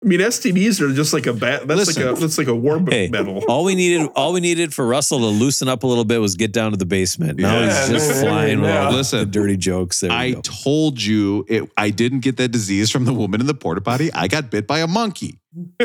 I 0.00 0.06
mean, 0.06 0.20
STDs 0.20 0.80
are 0.80 0.94
just 0.94 1.12
like 1.12 1.26
a 1.26 1.32
bat. 1.32 1.66
That's 1.66 1.86
Listen. 1.88 2.06
like 2.06 2.16
a 2.16 2.20
that's 2.20 2.38
like 2.38 2.46
a 2.46 2.54
war 2.54 2.78
Hey, 2.88 3.08
medal. 3.08 3.42
all 3.48 3.64
we 3.64 3.74
needed, 3.74 4.08
all 4.14 4.32
we 4.32 4.38
needed 4.40 4.72
for 4.72 4.86
Russell 4.86 5.18
to 5.18 5.26
loosen 5.26 5.66
up 5.66 5.82
a 5.82 5.88
little 5.88 6.04
bit 6.04 6.20
was 6.20 6.36
get 6.36 6.52
down 6.52 6.70
to 6.70 6.76
the 6.76 6.86
basement. 6.86 7.40
Now 7.40 7.58
Yeah, 7.58 7.80
he's 7.80 7.88
just 7.90 8.08
there- 8.12 8.22
flying 8.22 8.60
with 8.60 8.70
yeah. 8.70 8.86
all 8.86 8.92
Listen, 8.92 9.18
the 9.18 9.26
dirty 9.26 9.56
jokes. 9.56 9.98
There 10.00 10.12
I 10.12 10.30
go. 10.32 10.40
told 10.42 11.02
you 11.02 11.44
it, 11.48 11.68
I 11.76 11.90
didn't 11.90 12.20
get 12.20 12.36
that 12.36 12.50
disease 12.52 12.90
from 12.92 13.06
the 13.06 13.12
woman 13.12 13.40
in 13.40 13.48
the 13.48 13.54
porta 13.54 13.80
potty. 13.80 14.12
I 14.12 14.28
got 14.28 14.50
bit 14.52 14.68
by 14.68 14.78
a 14.80 14.86
monkey. 14.86 15.40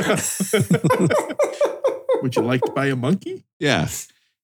Would 2.22 2.36
you 2.36 2.41
like 2.43 2.61
to 2.61 2.72
buy 2.72 2.86
a 2.88 2.95
monkey? 2.95 3.43
Yeah. 3.59 3.88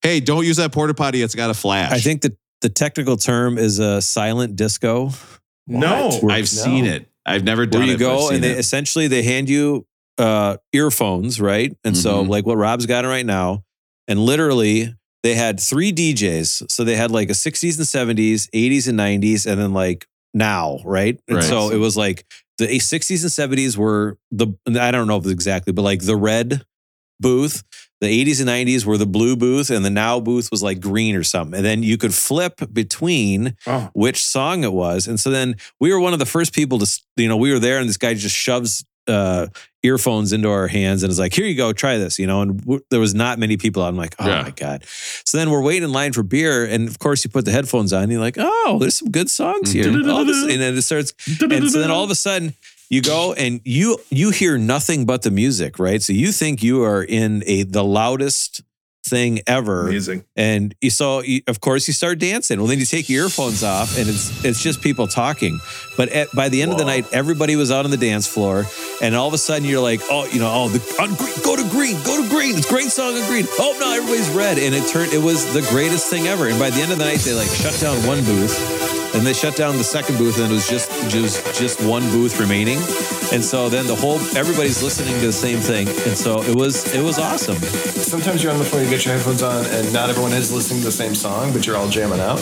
Hey, 0.01 0.19
don't 0.19 0.45
use 0.45 0.57
that 0.57 0.71
porta 0.71 0.93
potty. 0.93 1.21
It's 1.21 1.35
got 1.35 1.49
a 1.49 1.53
flash. 1.53 1.91
I 1.91 1.99
think 1.99 2.21
the 2.21 2.35
the 2.61 2.69
technical 2.69 3.15
term 3.17 3.57
is 3.57 3.79
a 3.79 4.01
silent 4.01 4.55
disco. 4.57 5.11
No. 5.67 6.19
I've 6.29 6.49
seen 6.49 6.85
it. 6.85 7.08
I've 7.25 7.43
never 7.43 7.65
done 7.65 7.81
where 7.81 7.87
you 7.89 7.95
it. 7.95 7.99
go 7.99 8.29
and 8.29 8.43
they 8.43 8.51
it. 8.51 8.59
essentially 8.59 9.07
they 9.07 9.23
hand 9.23 9.49
you 9.49 9.85
uh 10.17 10.57
earphones, 10.73 11.39
right? 11.39 11.75
And 11.83 11.95
so 11.95 12.23
Mhm. 12.25 12.29
like 12.29 12.45
what 12.45 12.57
Rob's 12.57 12.85
got 12.85 13.05
right 13.05 13.25
now, 13.25 13.63
and 14.07 14.19
literally 14.19 14.93
they 15.23 15.35
had 15.35 15.59
three 15.59 15.91
DJs. 15.91 16.71
So 16.71 16.83
they 16.83 16.95
had 16.95 17.11
like 17.11 17.29
a 17.29 17.33
60s 17.35 17.77
and 17.77 17.85
70s, 17.87 18.49
80s 18.53 18.87
and 18.87 18.97
90s, 18.97 19.45
and 19.45 19.59
then 19.59 19.73
like 19.73 20.07
now, 20.33 20.79
right? 20.85 21.19
And 21.27 21.37
Right. 21.37 21.43
so 21.45 21.69
it 21.71 21.77
was 21.77 21.95
like 21.97 22.25
the 22.57 22.67
60s 22.79 23.23
and 23.23 23.31
70s 23.31 23.77
were 23.77 24.17
the 24.31 24.47
I 24.79 24.91
don't 24.91 25.07
know 25.07 25.17
if 25.17 25.23
it's 25.23 25.31
exactly, 25.31 25.73
but 25.73 25.83
like 25.83 26.01
the 26.01 26.15
red 26.15 26.63
booth. 27.19 27.63
The 28.01 28.07
80s 28.25 28.39
and 28.39 28.49
90s 28.49 28.85
were 28.85 28.97
the 28.97 29.05
blue 29.05 29.35
booth, 29.35 29.69
and 29.69 29.83
the 29.83 29.89
now 29.89 30.19
booth 30.21 30.49
was 30.51 30.63
like 30.63 30.79
green 30.79 31.15
or 31.15 31.23
something. 31.23 31.55
And 31.57 31.65
then 31.65 31.83
you 31.83 31.97
could 31.97 32.13
flip 32.13 32.61
between 32.71 33.55
Oh, 33.67 33.89
which 33.93 34.23
song 34.23 34.63
it 34.63 34.71
was. 34.73 35.07
And 35.07 35.19
so 35.19 35.29
then 35.29 35.55
we 35.79 35.91
were 35.91 35.99
one 35.99 36.13
of 36.13 36.19
the 36.19 36.25
first 36.25 36.53
people 36.53 36.79
to, 36.79 37.01
you 37.17 37.27
know, 37.27 37.37
we 37.37 37.51
were 37.51 37.59
there 37.59 37.79
and 37.79 37.89
this 37.89 37.97
guy 37.97 38.13
just 38.13 38.35
shoves 38.35 38.85
uh, 39.07 39.47
earphones 39.81 40.31
into 40.33 40.47
our 40.49 40.67
hands 40.67 41.01
and 41.03 41.09
is 41.09 41.17
like, 41.17 41.33
here 41.33 41.45
you 41.45 41.55
go, 41.55 41.73
try 41.73 41.97
this, 41.97 42.19
you 42.19 42.27
know, 42.27 42.41
and 42.43 42.59
w- 42.61 42.81
there 42.91 42.99
was 42.99 43.15
not 43.15 43.39
many 43.39 43.57
people. 43.57 43.81
I'm 43.81 43.95
like, 43.97 44.15
oh 44.19 44.27
Yeah. 44.27 44.43
my 44.43 44.51
God. 44.51 44.85
So 45.25 45.37
then 45.39 45.49
we're 45.49 45.63
waiting 45.63 45.83
in 45.83 45.91
line 45.91 46.13
for 46.13 46.21
beer. 46.21 46.63
And 46.65 46.87
of 46.87 46.99
course 46.99 47.23
you 47.23 47.29
put 47.31 47.45
the 47.45 47.51
headphones 47.51 47.91
on 47.91 48.03
and 48.03 48.11
you're 48.11 48.21
like, 48.21 48.35
oh, 48.37 48.77
there's 48.79 48.95
some 48.97 49.09
good 49.09 49.29
songs 49.29 49.71
here. 49.71 49.89
All 50.09 50.25
this- 50.25 50.43
and 50.53 50.61
then 50.61 50.77
it 50.77 50.81
starts, 50.83 51.13
and 51.41 51.69
so 51.71 51.79
then 51.79 51.89
all 51.91 52.03
of 52.03 52.11
a 52.11 52.15
sudden 52.15 52.53
you 52.89 53.01
go 53.01 53.33
and 53.33 53.61
you 53.63 53.97
you 54.09 54.31
hear 54.31 54.57
nothing 54.57 55.05
but 55.05 55.21
the 55.21 55.31
music, 55.31 55.79
right? 55.79 56.01
So 56.01 56.13
you 56.13 56.31
think 56.31 56.63
you 56.63 56.83
are 56.83 57.03
in 57.03 57.43
a 57.45 57.63
the 57.63 57.83
loudest 57.83 58.61
thing 59.05 59.39
ever. 59.47 59.87
Amazing. 59.87 60.23
and 60.35 60.75
you 60.81 60.89
saw 60.89 61.21
you, 61.21 61.41
of 61.47 61.61
course 61.61 61.87
you 61.87 61.93
start 61.93 62.19
dancing. 62.19 62.59
Well 62.59 62.67
then 62.67 62.79
you 62.79 62.85
take 62.85 63.09
your 63.09 63.25
earphones 63.25 63.63
off 63.63 63.97
and 63.97 64.09
it's 64.09 64.43
it's 64.43 64.61
just 64.61 64.81
people 64.81 65.07
talking. 65.07 65.59
But 65.97 66.09
at, 66.09 66.31
by 66.33 66.49
the 66.49 66.61
end 66.61 66.71
of 66.71 66.77
the 66.77 66.85
night 66.85 67.05
everybody 67.13 67.55
was 67.55 67.71
out 67.71 67.85
on 67.85 67.91
the 67.91 67.97
dance 67.97 68.27
floor 68.27 68.65
and 69.01 69.15
all 69.15 69.27
of 69.27 69.33
a 69.33 69.37
sudden 69.37 69.67
you're 69.67 69.81
like 69.81 70.01
oh 70.09 70.25
you 70.25 70.39
know 70.39 70.51
oh 70.51 70.69
the, 70.69 70.79
on 71.01 71.15
green, 71.15 71.33
go 71.43 71.55
to 71.55 71.69
green 71.69 71.95
go 72.03 72.21
to 72.21 72.29
green. 72.29 72.57
It's 72.57 72.67
a 72.67 72.69
great 72.69 72.89
song 72.89 73.15
on 73.15 73.25
green. 73.27 73.45
Oh 73.59 73.77
no 73.79 73.93
everybody's 73.93 74.29
red. 74.31 74.57
And 74.57 74.75
it 74.75 74.87
turned 74.89 75.13
it 75.13 75.23
was 75.23 75.53
the 75.53 75.61
greatest 75.69 76.09
thing 76.09 76.27
ever. 76.27 76.47
And 76.47 76.59
by 76.59 76.69
the 76.69 76.81
end 76.81 76.91
of 76.91 76.97
the 76.97 77.05
night 77.05 77.19
they 77.19 77.33
like 77.33 77.49
shut 77.49 77.79
down 77.79 77.97
one 78.05 78.23
booth 78.25 78.98
and 79.13 79.25
they 79.25 79.33
shut 79.33 79.55
down 79.55 79.77
the 79.77 79.83
second 79.83 80.17
booth 80.17 80.37
and 80.39 80.51
it 80.51 80.53
was 80.53 80.67
just 80.67 80.89
just 81.09 81.59
just 81.59 81.81
one 81.83 82.03
booth 82.11 82.39
remaining 82.39 82.77
and 83.33 83.43
so 83.43 83.69
then 83.69 83.85
the 83.87 83.95
whole 83.95 84.19
everybody's 84.35 84.81
listening 84.83 85.13
to 85.19 85.25
the 85.27 85.33
same 85.33 85.59
thing 85.59 85.87
and 85.87 86.17
so 86.17 86.41
it 86.43 86.55
was 86.55 86.93
it 86.93 87.03
was 87.03 87.17
awesome 87.19 87.57
Sometimes 88.09 88.41
you're 88.41 88.51
on 88.51 88.57
the 88.57 88.65
phone, 88.65 88.83
you 88.83 88.89
get 88.89 89.05
your 89.05 89.13
headphones 89.13 89.43
on, 89.43 89.63
and 89.67 89.93
not 89.93 90.09
everyone 90.09 90.31
is 90.31 90.51
listening 90.51 90.79
to 90.79 90.85
the 90.87 90.91
same 90.91 91.13
song, 91.13 91.53
but 91.53 91.67
you're 91.67 91.77
all 91.77 91.87
jamming 91.87 92.19
out. 92.19 92.39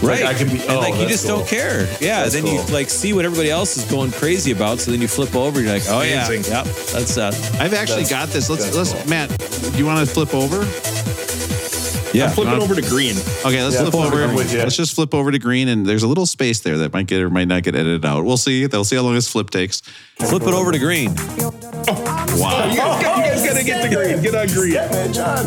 Right. 0.00 0.22
Like, 0.22 0.24
I 0.24 0.34
could 0.34 0.52
be. 0.52 0.60
and 0.60 0.70
oh, 0.70 0.78
like 0.78 0.94
you 0.94 1.08
just 1.08 1.26
cool. 1.26 1.38
don't 1.38 1.48
care. 1.48 1.80
Yeah. 2.00 2.22
That's 2.22 2.34
then 2.34 2.44
cool. 2.44 2.52
you 2.54 2.62
like 2.72 2.88
see 2.88 3.12
what 3.12 3.24
everybody 3.24 3.50
else 3.50 3.76
is 3.76 3.84
going 3.90 4.12
crazy 4.12 4.52
about. 4.52 4.78
So 4.78 4.92
then 4.92 5.00
you 5.00 5.08
flip 5.08 5.34
over. 5.34 5.60
You're 5.60 5.72
like, 5.72 5.82
oh 5.88 6.02
yeah, 6.02 6.26
Amazing. 6.26 6.52
yep, 6.52 6.64
that's 6.64 7.18
uh, 7.18 7.32
I've 7.58 7.74
actually 7.74 8.04
That's- 8.04 8.10
got 8.10 8.28
this. 8.28 8.48
Let's 8.48 8.72
let's 8.76 8.92
cool. 8.92 9.04
Matt. 9.06 9.30
Do 9.72 9.78
you 9.78 9.84
want 9.84 10.06
to 10.06 10.14
flip 10.14 10.32
over? 10.32 10.64
Yeah. 12.12 12.28
Flip 12.30 12.46
it 12.46 12.50
Not- 12.50 12.60
over 12.62 12.74
to 12.74 12.82
green. 12.82 13.16
Okay, 13.44 13.62
let's 13.62 13.74
Yeah, 13.74 13.82
flip 13.82 13.92
flip 13.92 14.06
over. 14.12 14.22
over 14.24 14.34
with 14.34 14.52
you. 14.52 14.58
Let's 14.60 14.76
just 14.76 14.94
flip 14.94 15.14
over 15.14 15.30
to 15.30 15.38
green, 15.38 15.68
and 15.68 15.86
there's 15.86 16.02
a 16.02 16.08
little 16.08 16.26
space 16.26 16.60
there 16.60 16.78
that 16.78 16.92
might 16.92 17.06
get 17.06 17.20
or 17.22 17.30
might 17.30 17.48
not 17.48 17.62
get 17.62 17.74
edited 17.74 18.04
out. 18.04 18.24
We'll 18.24 18.36
see. 18.36 18.66
They'll 18.66 18.84
see 18.84 18.96
how 18.96 19.02
long 19.02 19.14
this 19.14 19.28
flip 19.28 19.50
takes. 19.50 19.80
Flip 20.18 20.42
it 20.42 20.48
over 20.54 20.72
to 20.72 20.78
green. 20.78 21.14
Oh, 21.18 22.36
wow. 22.38 22.70
You 22.70 22.76
guys, 22.76 23.00
you 23.00 23.06
guys 23.06 23.46
gotta 23.46 23.64
get 23.64 23.88
to 23.88 23.96
green. 23.96 24.22
Get 24.22 24.34
on 24.34 24.46
green. 24.48 24.74
Man, 24.74 25.12
John. 25.12 25.46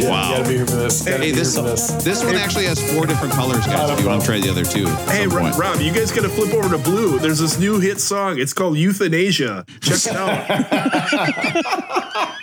Yeah, 0.00 0.08
Wow. 0.10 0.30
You 0.30 0.36
gotta 0.38 0.48
be 0.48 0.56
here 0.56 0.66
for 0.66 0.76
this. 0.76 1.04
Hey, 1.04 1.30
this 1.30 1.56
for 1.56 1.62
this. 1.62 1.88
this 2.02 2.24
one 2.24 2.34
actually 2.36 2.64
has 2.64 2.80
four 2.94 3.04
different 3.06 3.34
colors, 3.34 3.64
guys. 3.66 3.90
If 3.90 4.00
you 4.00 4.06
want 4.08 4.22
to 4.22 4.26
try 4.26 4.40
the 4.40 4.48
other 4.50 4.64
two. 4.64 4.86
Hey, 5.10 5.26
some 5.28 5.36
Rob. 5.36 5.58
Rob, 5.58 5.80
you 5.80 5.92
guys 5.92 6.10
gotta 6.10 6.30
flip 6.30 6.54
over 6.54 6.70
to 6.74 6.78
blue. 6.82 7.18
There's 7.18 7.38
this 7.38 7.58
new 7.58 7.78
hit 7.78 8.00
song. 8.00 8.38
It's 8.38 8.54
called 8.54 8.78
Euthanasia. 8.78 9.64
Check 9.82 10.06
it 10.06 10.16
out. 10.16 12.26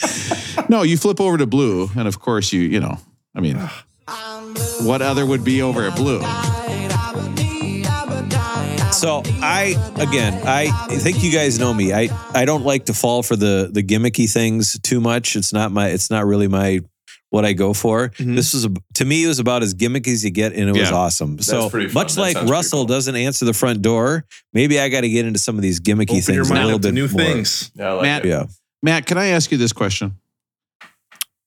No, 0.68 0.82
you 0.82 0.96
flip 0.96 1.20
over 1.20 1.36
to 1.38 1.46
blue, 1.46 1.88
and 1.96 2.08
of 2.08 2.18
course 2.18 2.52
you 2.52 2.60
you 2.62 2.80
know. 2.80 2.98
I 3.34 3.40
mean, 3.40 3.56
what 4.82 5.00
other 5.02 5.24
would 5.24 5.44
be 5.44 5.62
over 5.62 5.86
at 5.86 5.94
blue? 5.96 6.20
So 8.92 9.22
I 9.42 9.74
again, 10.00 10.40
I 10.46 10.70
think 10.98 11.22
you 11.22 11.30
guys 11.30 11.58
know 11.58 11.72
me. 11.74 11.92
I 11.92 12.08
I 12.34 12.44
don't 12.46 12.64
like 12.64 12.86
to 12.86 12.94
fall 12.94 13.22
for 13.22 13.36
the 13.36 13.68
the 13.70 13.82
gimmicky 13.82 14.30
things 14.32 14.78
too 14.80 15.00
much. 15.00 15.36
It's 15.36 15.52
not 15.52 15.70
my. 15.70 15.88
It's 15.88 16.10
not 16.10 16.24
really 16.26 16.48
my 16.48 16.80
what 17.30 17.44
I 17.44 17.52
go 17.52 17.74
for. 17.74 18.08
Mm-hmm. 18.10 18.34
This 18.36 18.54
was 18.54 18.64
a, 18.64 18.72
to 18.94 19.04
me. 19.04 19.24
It 19.24 19.28
was 19.28 19.38
about 19.38 19.62
as 19.62 19.74
gimmicky 19.74 20.08
as 20.08 20.24
you 20.24 20.30
get, 20.30 20.52
and 20.54 20.68
it 20.70 20.72
was 20.72 20.88
Yeah. 20.90 20.96
awesome. 20.96 21.38
so 21.40 21.68
pretty 21.68 21.92
much 21.92 22.14
That 22.14 22.20
like 22.20 22.36
Russell 22.48 22.80
cool. 22.80 22.86
doesn't 22.86 23.14
answer 23.16 23.44
the 23.44 23.52
front 23.52 23.82
door, 23.82 24.24
maybe 24.54 24.80
I 24.80 24.88
got 24.88 25.02
to 25.02 25.08
get 25.10 25.26
into 25.26 25.38
some 25.38 25.56
of 25.56 25.62
these 25.62 25.78
gimmicky 25.78 26.22
Open 26.22 26.34
your 26.34 26.44
things 26.46 26.50
a 26.50 26.54
little 26.54 26.70
up 26.76 26.82
to 26.82 26.88
bit 26.88 26.94
new 26.94 27.08
more. 27.08 27.20
things. 27.20 27.70
Yeah, 27.74 27.88
I 27.88 27.92
like 27.92 28.02
Matt, 28.02 28.24
it. 28.24 28.28
Yeah. 28.28 28.44
Matt, 28.82 29.06
can 29.06 29.18
I 29.18 29.26
ask 29.28 29.50
you 29.50 29.58
this 29.58 29.72
question? 29.72 30.16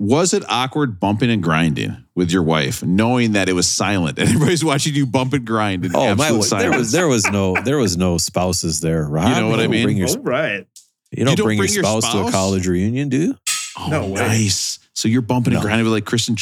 Was 0.01 0.33
it 0.33 0.43
awkward 0.47 0.99
bumping 0.99 1.29
and 1.29 1.43
grinding 1.43 2.05
with 2.15 2.31
your 2.31 2.41
wife, 2.43 2.81
knowing 2.83 3.33
that 3.33 3.49
it 3.49 3.53
was 3.53 3.67
silent 3.67 4.17
and 4.17 4.29
everybody's 4.29 4.63
watching 4.63 4.95
you 4.95 5.05
bump 5.05 5.33
and 5.33 5.45
grind 5.45 5.83
in 5.85 5.91
Oh 5.93 6.15
my! 6.15 6.29
absolute 6.29 6.59
There 6.61 6.77
was 6.77 6.91
there 6.93 7.07
was 7.07 7.25
no 7.29 7.55
there 7.61 7.77
was 7.77 7.97
no 7.97 8.17
spouses 8.17 8.79
there. 8.79 9.03
Rob. 9.03 9.27
You 9.27 9.35
know 9.41 9.49
what 9.49 9.59
I 9.59 9.67
mean? 9.67 9.83
Bring 9.83 9.97
your, 9.97 10.07
All 10.07 10.15
right. 10.19 10.65
you 11.11 11.25
don't, 11.25 11.35
don't 11.35 11.45
bring, 11.45 11.57
bring 11.57 11.69
your 11.73 11.83
your 11.83 11.99
spouse, 12.01 12.13
to 12.13 12.27
a 12.27 12.31
college 12.31 12.65
reunion, 12.67 13.09
do 13.09 13.17
you? 13.17 13.37
Oh, 13.77 13.89
No 13.89 14.05
way. 14.07 14.13
nice. 14.25 14.79
So 14.93 15.07
you're 15.09 15.21
bumping 15.21 15.53
and 15.53 15.61
grinding 15.61 15.83
with 15.83 15.93
like 15.93 16.05
Kristen. 16.05 16.35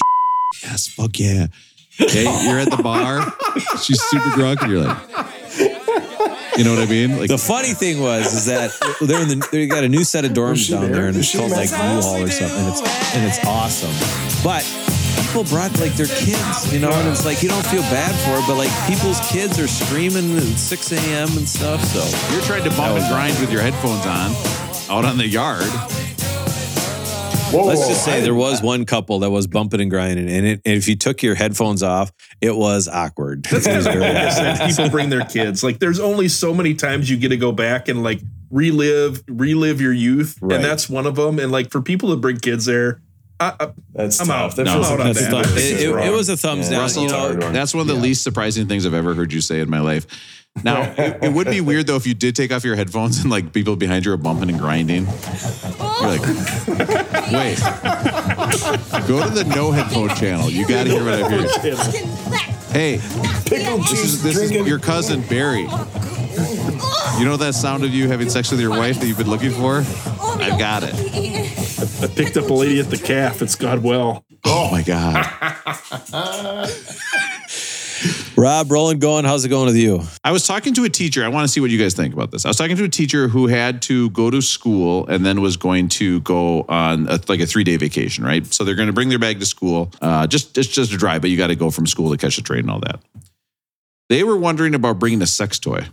Yes, 0.63 0.87
fuck 0.87 1.19
yeah. 1.19 1.47
Okay, 1.99 2.23
you're 2.47 2.59
at 2.59 2.69
the 2.69 2.77
bar. 2.83 3.33
She's 3.81 3.99
super 4.03 4.29
drunk, 4.35 4.61
and 4.61 4.71
you're 4.71 4.83
like, 4.83 4.97
you 6.57 6.63
know 6.63 6.73
what 6.75 6.81
I 6.81 6.89
mean? 6.89 7.17
Like, 7.17 7.29
The 7.29 7.37
funny 7.37 7.73
thing 7.73 7.99
was 8.01 8.33
is 8.33 8.45
that 8.45 8.71
they're 9.01 9.21
in 9.21 9.27
the 9.29 9.47
they 9.51 9.67
got 9.67 9.83
a 9.83 9.89
new 9.89 10.03
set 10.03 10.25
of 10.25 10.31
dorms 10.31 10.69
down 10.69 10.81
there? 10.81 10.91
there, 10.93 11.07
and 11.07 11.17
it's 11.17 11.35
called 11.35 11.51
like 11.51 11.69
that 11.69 11.77
class? 11.77 12.03
U-Haul 12.03 12.23
or 12.23 12.29
something, 12.29 12.57
and 12.57 12.67
it's 12.69 13.15
and 13.15 13.25
it's 13.25 13.45
awesome. 13.45 13.93
But 14.43 14.63
people 15.25 15.43
brought 15.43 15.77
like 15.79 15.93
their 15.93 16.07
kids, 16.07 16.73
you 16.73 16.79
know, 16.79 16.91
and 16.91 17.07
it's 17.09 17.25
like 17.25 17.43
you 17.43 17.49
don't 17.49 17.65
feel 17.67 17.81
bad 17.93 18.13
for 18.25 18.39
it, 18.41 18.45
but 18.47 18.57
like 18.57 18.71
people's 18.87 19.19
kids 19.29 19.59
are 19.59 19.67
screaming 19.67 20.35
at 20.37 20.43
6 20.43 20.91
a.m. 20.93 21.29
and 21.37 21.47
stuff. 21.47 21.83
So 21.83 22.01
you're 22.33 22.43
trying 22.45 22.63
to 22.63 22.71
bump 22.71 22.99
and 22.99 23.07
grind 23.11 23.37
with 23.39 23.51
your 23.51 23.61
headphones 23.61 24.05
on 24.05 24.31
out 24.89 25.05
on 25.05 25.17
the 25.17 25.27
yard. 25.27 25.67
Whoa, 27.51 27.65
let's 27.65 27.87
just 27.87 28.03
say 28.03 28.21
there 28.21 28.35
was 28.35 28.61
one 28.61 28.85
couple 28.85 29.19
that 29.19 29.29
was 29.29 29.47
bumping 29.47 29.79
and 29.79 29.89
grinding, 29.89 30.29
and, 30.29 30.45
it, 30.45 30.61
and 30.65 30.75
if 30.75 30.87
you 30.87 30.95
took 30.95 31.23
your 31.23 31.33
headphones 31.35 31.81
off, 31.81 32.11
it 32.41 32.55
was 32.55 32.87
awkward. 32.87 33.43
That's 33.43 33.65
It 33.67 33.75
was 33.77 33.85
very 33.87 34.05
awkward. 34.05 34.69
people 34.69 34.89
bring 34.89 35.09
their 35.09 35.23
kids. 35.25 35.63
Like, 35.63 35.79
there's 35.79 35.99
only 35.99 36.27
so 36.27 36.53
many 36.53 36.73
times 36.73 37.09
you 37.09 37.15
get 37.17 37.29
to 37.29 37.37
go 37.37 37.51
back 37.53 37.87
and 37.87 38.03
like 38.03 38.19
relive, 38.51 39.23
relive 39.27 39.79
your 39.79 39.93
youth, 39.93 40.37
Right. 40.41 40.55
and 40.57 40.63
that's 40.65 40.89
one 40.89 41.05
of 41.05 41.15
them. 41.15 41.39
And 41.39 41.51
like 41.51 41.71
for 41.71 41.81
people 41.81 42.09
to 42.09 42.17
bring 42.17 42.37
kids 42.37 42.65
there, 42.65 43.01
I, 43.39 43.53
I, 43.59 43.67
That's 43.93 44.19
I'm 44.19 44.27
tough. 44.27 44.35
out. 44.51 44.55
That 44.57 44.63
No, 44.65 44.73
feels 44.73 44.91
out 44.91 44.97
that's 44.97 45.23
on 45.25 45.31
tough. 45.31 45.45
that. 45.53 45.57
It, 45.57 45.79
it- 45.81 46.05
it 46.07 46.11
was 46.11 46.27
a 46.29 46.35
thumbs 46.37 46.65
Yeah. 46.65 46.71
down. 46.71 46.81
Russell, 46.81 47.03
you 47.03 47.09
know, 47.09 47.51
that's 47.51 47.73
one 47.73 47.81
of 47.81 47.87
the 47.87 47.93
least 48.01 48.23
surprising 48.23 48.67
things 48.67 48.85
I've 48.85 48.93
ever 48.95 49.13
heard 49.13 49.31
you 49.31 49.41
say 49.41 49.59
in 49.61 49.69
my 49.69 49.79
life. 49.79 50.05
Now, 50.63 50.81
it, 50.97 51.19
it 51.21 51.33
would 51.33 51.45
be 51.47 51.61
weird 51.61 51.85
though 51.85 51.97
if 51.97 52.07
you 52.07 52.15
did 52.15 52.35
take 52.35 52.51
off 52.51 52.63
your 52.65 52.75
headphones 52.75 53.19
and 53.21 53.29
like 53.29 53.53
people 53.53 53.75
behind 53.75 54.05
you 54.05 54.11
are 54.11 54.17
bumping 54.17 54.49
and 54.49 54.57
grinding. 54.59 55.05
You're 55.99 56.09
like, 56.09 56.21
wait, 57.31 57.57
go 59.07 59.23
to 59.23 59.29
the 59.33 59.43
no 59.55 59.71
headphone 59.71 60.09
channel. 60.15 60.49
You 60.49 60.67
got 60.67 60.83
to 60.83 60.89
hear 60.91 61.03
what 61.03 61.13
I'm 61.23 61.31
hearing. 61.31 61.49
Hey, 62.71 62.99
Pickle 63.45 63.77
this 63.79 63.89
juice 63.89 64.03
is 64.03 64.23
this 64.23 64.35
drinking. 64.35 64.61
is 64.61 64.67
your 64.67 64.79
cousin 64.79 65.21
Barry. 65.23 65.61
You 67.19 67.25
know 67.25 67.37
that 67.37 67.53
sound 67.55 67.83
of 67.83 67.91
you 67.93 68.07
having 68.07 68.29
sex 68.29 68.51
with 68.51 68.59
your 68.59 68.69
wife 68.69 68.99
that 68.99 69.07
you've 69.07 69.17
been 69.17 69.29
looking 69.29 69.51
for? 69.51 69.77
I've 70.39 70.59
got 70.59 70.83
it. 70.83 70.93
I 72.03 72.07
picked 72.07 72.37
up 72.37 72.49
a 72.49 72.53
lady 72.53 72.79
at 72.79 72.89
the 72.91 72.97
calf. 72.97 73.41
It's 73.41 73.55
God 73.55 73.81
well. 73.81 74.23
Oh 74.45 74.69
my 74.71 74.83
god. 74.83 75.25
Rob, 78.35 78.71
Roland, 78.71 79.01
going. 79.01 79.25
How's 79.25 79.45
it 79.45 79.49
going 79.49 79.65
with 79.65 79.75
you? 79.75 80.01
I 80.23 80.31
was 80.31 80.45
talking 80.45 80.73
to 80.75 80.83
a 80.83 80.89
teacher. 80.89 81.23
I 81.23 81.27
want 81.27 81.45
to 81.45 81.47
see 81.47 81.59
what 81.59 81.69
you 81.69 81.79
guys 81.79 81.93
think 81.93 82.13
about 82.13 82.31
this. 82.31 82.45
I 82.45 82.49
was 82.49 82.57
talking 82.57 82.77
to 82.77 82.83
a 82.83 82.89
teacher 82.89 83.27
who 83.27 83.47
had 83.47 83.81
to 83.83 84.09
go 84.11 84.29
to 84.29 84.41
school 84.41 85.07
and 85.07 85.25
then 85.25 85.41
was 85.41 85.57
going 85.57 85.89
to 85.89 86.21
go 86.21 86.65
on 86.69 87.07
a, 87.07 87.19
like 87.27 87.39
a 87.39 87.45
three 87.45 87.63
day 87.63 87.77
vacation, 87.77 88.23
right? 88.23 88.45
So 88.45 88.63
they're 88.63 88.75
going 88.75 88.87
to 88.87 88.93
bring 88.93 89.09
their 89.09 89.19
bag 89.19 89.39
to 89.39 89.45
school, 89.45 89.91
uh, 90.01 90.27
just 90.27 90.57
it's 90.57 90.67
just 90.67 90.93
a 90.93 90.97
drive, 90.97 91.21
but 91.21 91.29
you 91.29 91.37
got 91.37 91.47
to 91.47 91.55
go 91.55 91.71
from 91.71 91.87
school 91.87 92.11
to 92.11 92.17
catch 92.17 92.35
the 92.35 92.41
train 92.41 92.61
and 92.61 92.71
all 92.71 92.79
that. 92.81 92.99
They 94.09 94.23
were 94.23 94.37
wondering 94.37 94.75
about 94.75 94.99
bringing 94.99 95.21
a 95.21 95.27
sex 95.27 95.59
toy. 95.59 95.87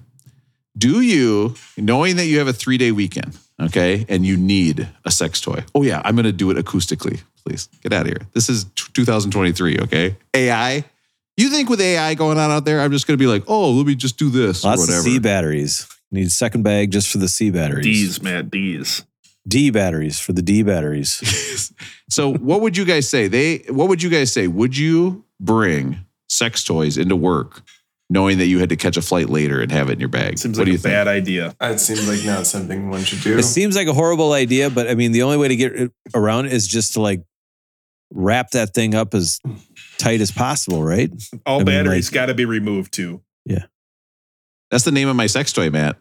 Do 0.77 1.01
you, 1.01 1.55
knowing 1.77 2.17
that 2.17 2.27
you 2.27 2.39
have 2.39 2.49
a 2.49 2.53
three 2.53 2.79
day 2.79 2.93
weekend, 2.93 3.39
okay, 3.61 4.05
and 4.09 4.27
you 4.27 4.37
need 4.37 4.89
a 5.05 5.11
sex 5.11 5.41
toy? 5.41 5.65
Oh, 5.75 5.83
yeah, 5.83 6.03
I'm 6.05 6.17
going 6.17 6.25
to 6.25 6.33
do 6.33 6.51
it 6.51 6.57
acoustically. 6.57 7.23
Please 7.45 7.69
get 7.83 7.93
out 7.93 8.03
of 8.03 8.09
here. 8.09 8.27
This 8.33 8.49
is 8.49 8.65
t- 8.65 8.85
2023, 8.95 9.79
okay? 9.83 10.17
AI. 10.35 10.85
You 11.37 11.49
think 11.51 11.69
with 11.69 11.81
AI 11.81 12.15
going 12.15 12.39
on 12.39 12.51
out 12.51 12.65
there, 12.65 12.81
I'm 12.81 12.93
just 12.93 13.07
going 13.07 13.19
to 13.19 13.23
be 13.23 13.27
like, 13.27 13.43
oh, 13.49 13.73
let 13.73 13.87
me 13.87 13.95
just 13.95 14.19
do 14.19 14.31
this 14.31 14.63
Lots 14.63 14.81
or 14.81 14.85
of 14.85 14.89
whatever. 14.89 15.03
C 15.03 15.19
batteries. 15.19 15.89
Need 16.13 16.29
a 16.29 16.31
second 16.31 16.63
bag 16.63 16.93
just 16.93 17.11
for 17.11 17.19
the 17.19 17.29
C 17.29 17.51
batteries. 17.51 17.85
D's, 17.85 18.23
man, 18.23 18.49
D's. 18.49 19.05
D 19.47 19.71
batteries 19.71 20.21
for 20.21 20.33
the 20.33 20.43
D 20.43 20.63
batteries. 20.63 21.73
so, 22.09 22.33
what 22.35 22.61
would 22.61 22.77
you 22.77 22.85
guys 22.85 23.09
say? 23.09 23.27
They, 23.27 23.65
what 23.69 23.89
would 23.89 24.03
you 24.03 24.11
guys 24.11 24.33
say? 24.33 24.47
Would 24.47 24.77
you 24.77 25.25
bring 25.41 26.05
sex 26.29 26.63
toys 26.63 26.97
into 26.97 27.17
work, 27.17 27.63
knowing 28.09 28.39
that 28.39 28.47
you 28.47 28.61
had 28.61 28.69
to 28.69 28.77
catch 28.77 28.97
a 28.97 29.03
flight 29.03 29.29
later 29.29 29.61
and 29.61 29.73
have 29.73 29.91
it 29.91 29.95
in 29.95 30.01
your 30.01 30.09
bag? 30.09 30.39
Seems 30.39 30.57
what 30.57 30.63
like 30.63 30.67
do 30.67 30.71
a 30.71 30.73
you 30.75 30.79
think? 30.79 30.93
bad 30.93 31.09
idea. 31.09 31.55
It 31.61 31.81
seems 31.81 32.09
like 32.09 32.25
not 32.25 32.47
something 32.47 32.89
one 32.91 33.03
should 33.03 33.21
do. 33.23 33.37
It 33.37 33.43
seems 33.43 33.75
like 33.75 33.89
a 33.89 33.93
horrible 33.93 34.33
idea, 34.33 34.71
but 34.71 34.89
I 34.89 34.95
mean, 34.95 35.11
the 35.13 35.23
only 35.23 35.37
way 35.37 35.49
to 35.49 35.57
get 35.57 35.75
it 35.75 35.93
around 36.15 36.47
it 36.47 36.53
is 36.53 36.67
just 36.69 36.93
to 36.95 37.01
like 37.01 37.23
wrap 38.13 38.51
that 38.53 38.73
thing 38.73 38.95
up 38.95 39.13
as 39.15 39.41
tight 39.99 40.21
as 40.21 40.31
possible, 40.31 40.83
right? 40.83 41.11
All 41.47 41.61
I 41.61 41.65
batteries 41.65 42.09
like- 42.11 42.15
got 42.15 42.27
to 42.27 42.35
be 42.35 42.45
removed 42.45 42.93
too. 42.93 43.23
Yeah. 43.45 43.65
That's 44.71 44.85
the 44.85 44.93
name 44.93 45.09
of 45.09 45.17
my 45.17 45.27
sex 45.27 45.53
toy, 45.53 45.71
Matt. 45.71 45.97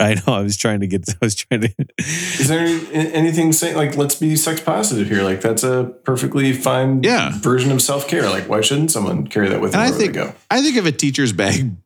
I 0.00 0.14
know. 0.14 0.34
I 0.34 0.40
was 0.40 0.56
trying 0.56 0.80
to 0.80 0.86
get. 0.88 1.08
I 1.08 1.24
was 1.24 1.34
trying 1.36 1.60
to. 1.62 1.74
Is 1.98 2.48
there 2.48 2.66
anything 2.92 3.52
saying 3.52 3.76
like 3.76 3.96
let's 3.96 4.16
be 4.16 4.34
sex 4.34 4.60
positive 4.60 5.08
here? 5.08 5.22
Like 5.22 5.40
that's 5.40 5.62
a 5.62 5.92
perfectly 6.04 6.52
fine 6.52 7.02
Yeah. 7.04 7.30
version 7.38 7.70
of 7.70 7.80
self 7.80 8.08
care. 8.08 8.28
Like 8.28 8.48
why 8.48 8.60
shouldn't 8.60 8.90
someone 8.90 9.26
carry 9.28 9.48
that 9.50 9.60
with 9.60 9.72
them 9.72 9.80
And 9.80 9.88
I 9.88 9.96
think 9.96 10.12
they 10.14 10.20
go? 10.20 10.34
I 10.50 10.62
think 10.62 10.76
if 10.76 10.84
a 10.86 10.92
teacher's 10.92 11.32
bag 11.32 11.76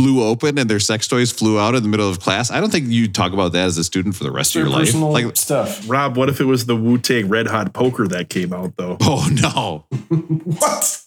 blew 0.00 0.22
open 0.22 0.58
and 0.58 0.70
their 0.70 0.80
sex 0.80 1.06
toys 1.06 1.30
flew 1.30 1.58
out 1.58 1.74
in 1.74 1.82
the 1.82 1.88
middle 1.88 2.08
of 2.08 2.20
class, 2.20 2.50
I 2.50 2.60
don't 2.60 2.70
think 2.70 2.88
you 2.88 3.06
talk 3.08 3.32
about 3.32 3.52
that 3.52 3.66
as 3.66 3.76
a 3.76 3.84
student 3.84 4.14
for 4.14 4.24
the 4.24 4.30
rest 4.30 4.54
Their 4.54 4.64
of 4.64 4.70
your 4.70 4.78
life. 4.78 4.94
Like, 4.94 5.36
stuff. 5.36 5.88
Rob, 5.88 6.16
what 6.16 6.28
if 6.28 6.40
it 6.40 6.44
was 6.44 6.66
the 6.66 6.76
Wu 6.76 6.98
Tang 6.98 7.28
Red 7.28 7.46
Hot 7.46 7.72
Poker 7.74 8.08
that 8.08 8.30
came 8.30 8.52
out 8.52 8.76
though? 8.76 8.96
oh 9.00 9.28
no. 9.30 9.84
What? 10.60 11.02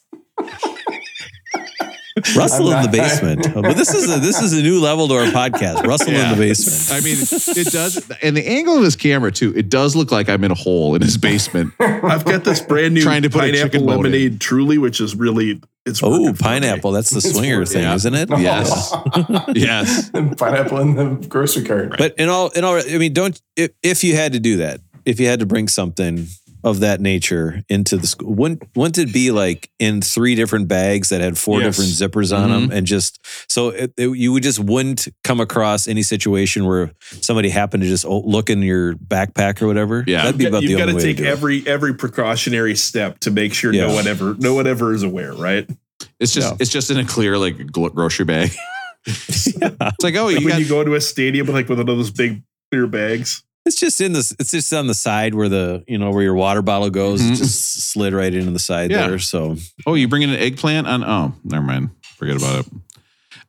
Russell 2.35 2.69
I'm 2.73 2.85
in 2.85 2.91
the 2.91 2.97
basement. 2.97 3.47
Oh, 3.55 3.61
but 3.61 3.75
this 3.75 3.93
is 3.93 4.09
a 4.09 4.19
this 4.19 4.41
is 4.41 4.53
a 4.53 4.61
new 4.61 4.79
level 4.79 5.07
to 5.09 5.15
our 5.15 5.25
podcast. 5.25 5.85
Russell 5.85 6.13
Yeah. 6.13 6.31
in 6.31 6.37
the 6.37 6.45
basement. 6.45 7.01
I 7.01 7.03
mean, 7.05 7.17
it 7.57 7.71
does, 7.71 8.09
and 8.21 8.35
the 8.37 8.47
angle 8.47 8.77
of 8.77 8.83
his 8.83 8.95
camera 8.95 9.31
too. 9.31 9.53
It 9.55 9.69
does 9.69 9.95
look 9.95 10.11
like 10.11 10.29
I'm 10.29 10.43
in 10.43 10.51
a 10.51 10.55
hole 10.55 10.95
in 10.95 11.01
his 11.01 11.17
basement. 11.17 11.73
I've 11.79 12.25
got 12.25 12.43
this 12.43 12.59
brand 12.61 12.93
new 12.93 13.01
Trying 13.01 13.23
to 13.23 13.29
put 13.29 13.39
a 13.39 13.47
pineapple 13.47 13.69
chicken 13.69 13.85
bone 13.85 13.97
lemonade 13.97 14.39
truly, 14.41 14.77
which 14.77 15.01
is 15.01 15.15
really 15.15 15.61
it's 15.85 16.01
Oh, 16.01 16.11
working 16.11 16.25
me. 16.27 16.33
pineapple. 16.39 16.91
That's 16.93 17.09
the 17.09 17.19
swinger 17.21 17.59
working. 17.59 17.73
thing, 17.73 17.81
Yeah. 17.83 17.95
isn't 17.95 18.13
it? 18.13 18.29
Yes. 18.39 18.95
yes. 19.53 20.09
Pineapple 20.11 20.79
in 20.79 20.95
the 20.95 21.27
grocery 21.27 21.63
cart. 21.65 21.95
But 21.97 22.15
in 22.17 22.29
all, 22.29 22.49
in 22.49 22.63
all, 22.63 22.75
I 22.75 22.97
mean, 22.97 23.13
don't 23.13 23.39
if, 23.57 23.71
if 23.83 24.03
you 24.03 24.15
had 24.15 24.33
to 24.33 24.39
do 24.39 24.57
that, 24.57 24.79
if 25.05 25.19
you 25.19 25.27
had 25.27 25.39
to 25.41 25.45
bring 25.45 25.67
something 25.67 26.27
of 26.63 26.79
that 26.79 27.01
nature 27.01 27.61
into 27.69 27.97
the 27.97 28.07
school, 28.07 28.33
wouldn't 28.33 28.63
wouldn't 28.75 28.97
it 28.97 29.13
be 29.13 29.31
like 29.31 29.69
in 29.79 30.01
three 30.01 30.33
different 30.35 30.67
bags 30.67 31.09
that 31.09 31.19
had 31.21 31.37
four 31.37 31.61
Yes. 31.61 31.75
different 31.77 31.91
zippers 32.13 32.35
on 32.35 32.49
them, 32.49 32.63
mm-hmm. 32.63 32.71
and 32.71 32.87
just 32.87 33.19
so 33.51 33.69
it, 33.69 33.93
it- 33.97 34.17
you 34.17 34.31
would 34.31 34.43
just 34.43 34.59
wouldn't 34.59 35.07
come 35.23 35.39
across 35.39 35.87
any 35.87 36.03
situation 36.03 36.65
where 36.65 36.91
somebody 37.21 37.49
happened 37.49 37.83
to 37.83 37.89
just 37.89 38.05
look 38.05 38.49
in 38.49 38.61
your 38.61 38.93
backpack 38.95 39.61
or 39.61 39.67
whatever. 39.67 40.03
Yeah. 40.07 40.23
that'd 40.23 40.37
be 40.37 40.45
about 40.45 40.61
You've 40.63 40.71
the 40.71 40.77
got 40.77 40.89
only 40.89 40.93
to 41.01 41.07
way 41.07 41.13
take 41.13 41.17
to 41.17 41.23
do 41.23 41.29
it. 41.29 41.31
every 41.31 41.67
every 41.67 41.93
precautionary 41.93 42.75
step 42.75 43.19
to 43.19 43.31
make 43.31 43.53
sure 43.53 43.73
Yeah. 43.73 43.87
no 43.87 43.93
one 43.95 44.07
ever 44.07 44.35
no 44.39 44.53
one 44.53 44.67
ever 44.67 44.93
is 44.93 45.03
aware, 45.03 45.33
right? 45.33 45.69
It's 46.19 46.33
just 46.33 46.51
Yeah. 46.51 46.57
it's 46.59 46.71
just 46.71 46.89
in 46.91 46.97
a 46.97 47.05
clear 47.05 47.37
like 47.37 47.71
glo- 47.71 47.89
grocery 47.89 48.25
bag. 48.25 48.51
It's 49.05 49.57
like 50.01 50.15
oh, 50.15 50.25
Like 50.25 50.39
you 50.39 50.45
when 50.45 50.53
got 50.53 50.59
you 50.61 50.67
go 50.69 50.83
to 50.83 50.95
a 50.95 51.01
stadium 51.01 51.47
like 51.47 51.67
with 51.67 51.77
one 51.79 51.89
of 51.89 51.97
those 51.97 52.11
big 52.11 52.41
clear 52.71 52.87
bags. 52.87 53.43
It's 53.65 53.77
just 53.77 54.01
in 54.01 54.11
this. 54.13 54.35
It's 54.39 54.51
just 54.51 54.73
on 54.73 54.87
the 54.87 54.93
side 54.93 55.33
where 55.33 55.47
the 55.47 55.83
you 55.87 55.97
know 55.97 56.11
where 56.11 56.21
your 56.23 56.33
water 56.35 56.61
bottle 56.61 56.89
goes. 56.89 57.21
It 57.25 57.35
just 57.35 57.91
slid 57.91 58.13
right 58.13 58.33
into 58.33 58.51
the 58.51 58.59
side 58.59 58.91
Yeah. 58.91 59.07
there. 59.07 59.19
So 59.19 59.55
oh, 59.85 59.93
you 59.95 60.07
bringing 60.09 60.29
an 60.31 60.35
eggplant 60.37 60.85
on? 60.87 61.03
Oh, 61.03 61.33
never 61.45 61.65
mind. 61.65 61.91
Forget 62.17 62.35
about 62.37 62.65
it. 62.65 62.71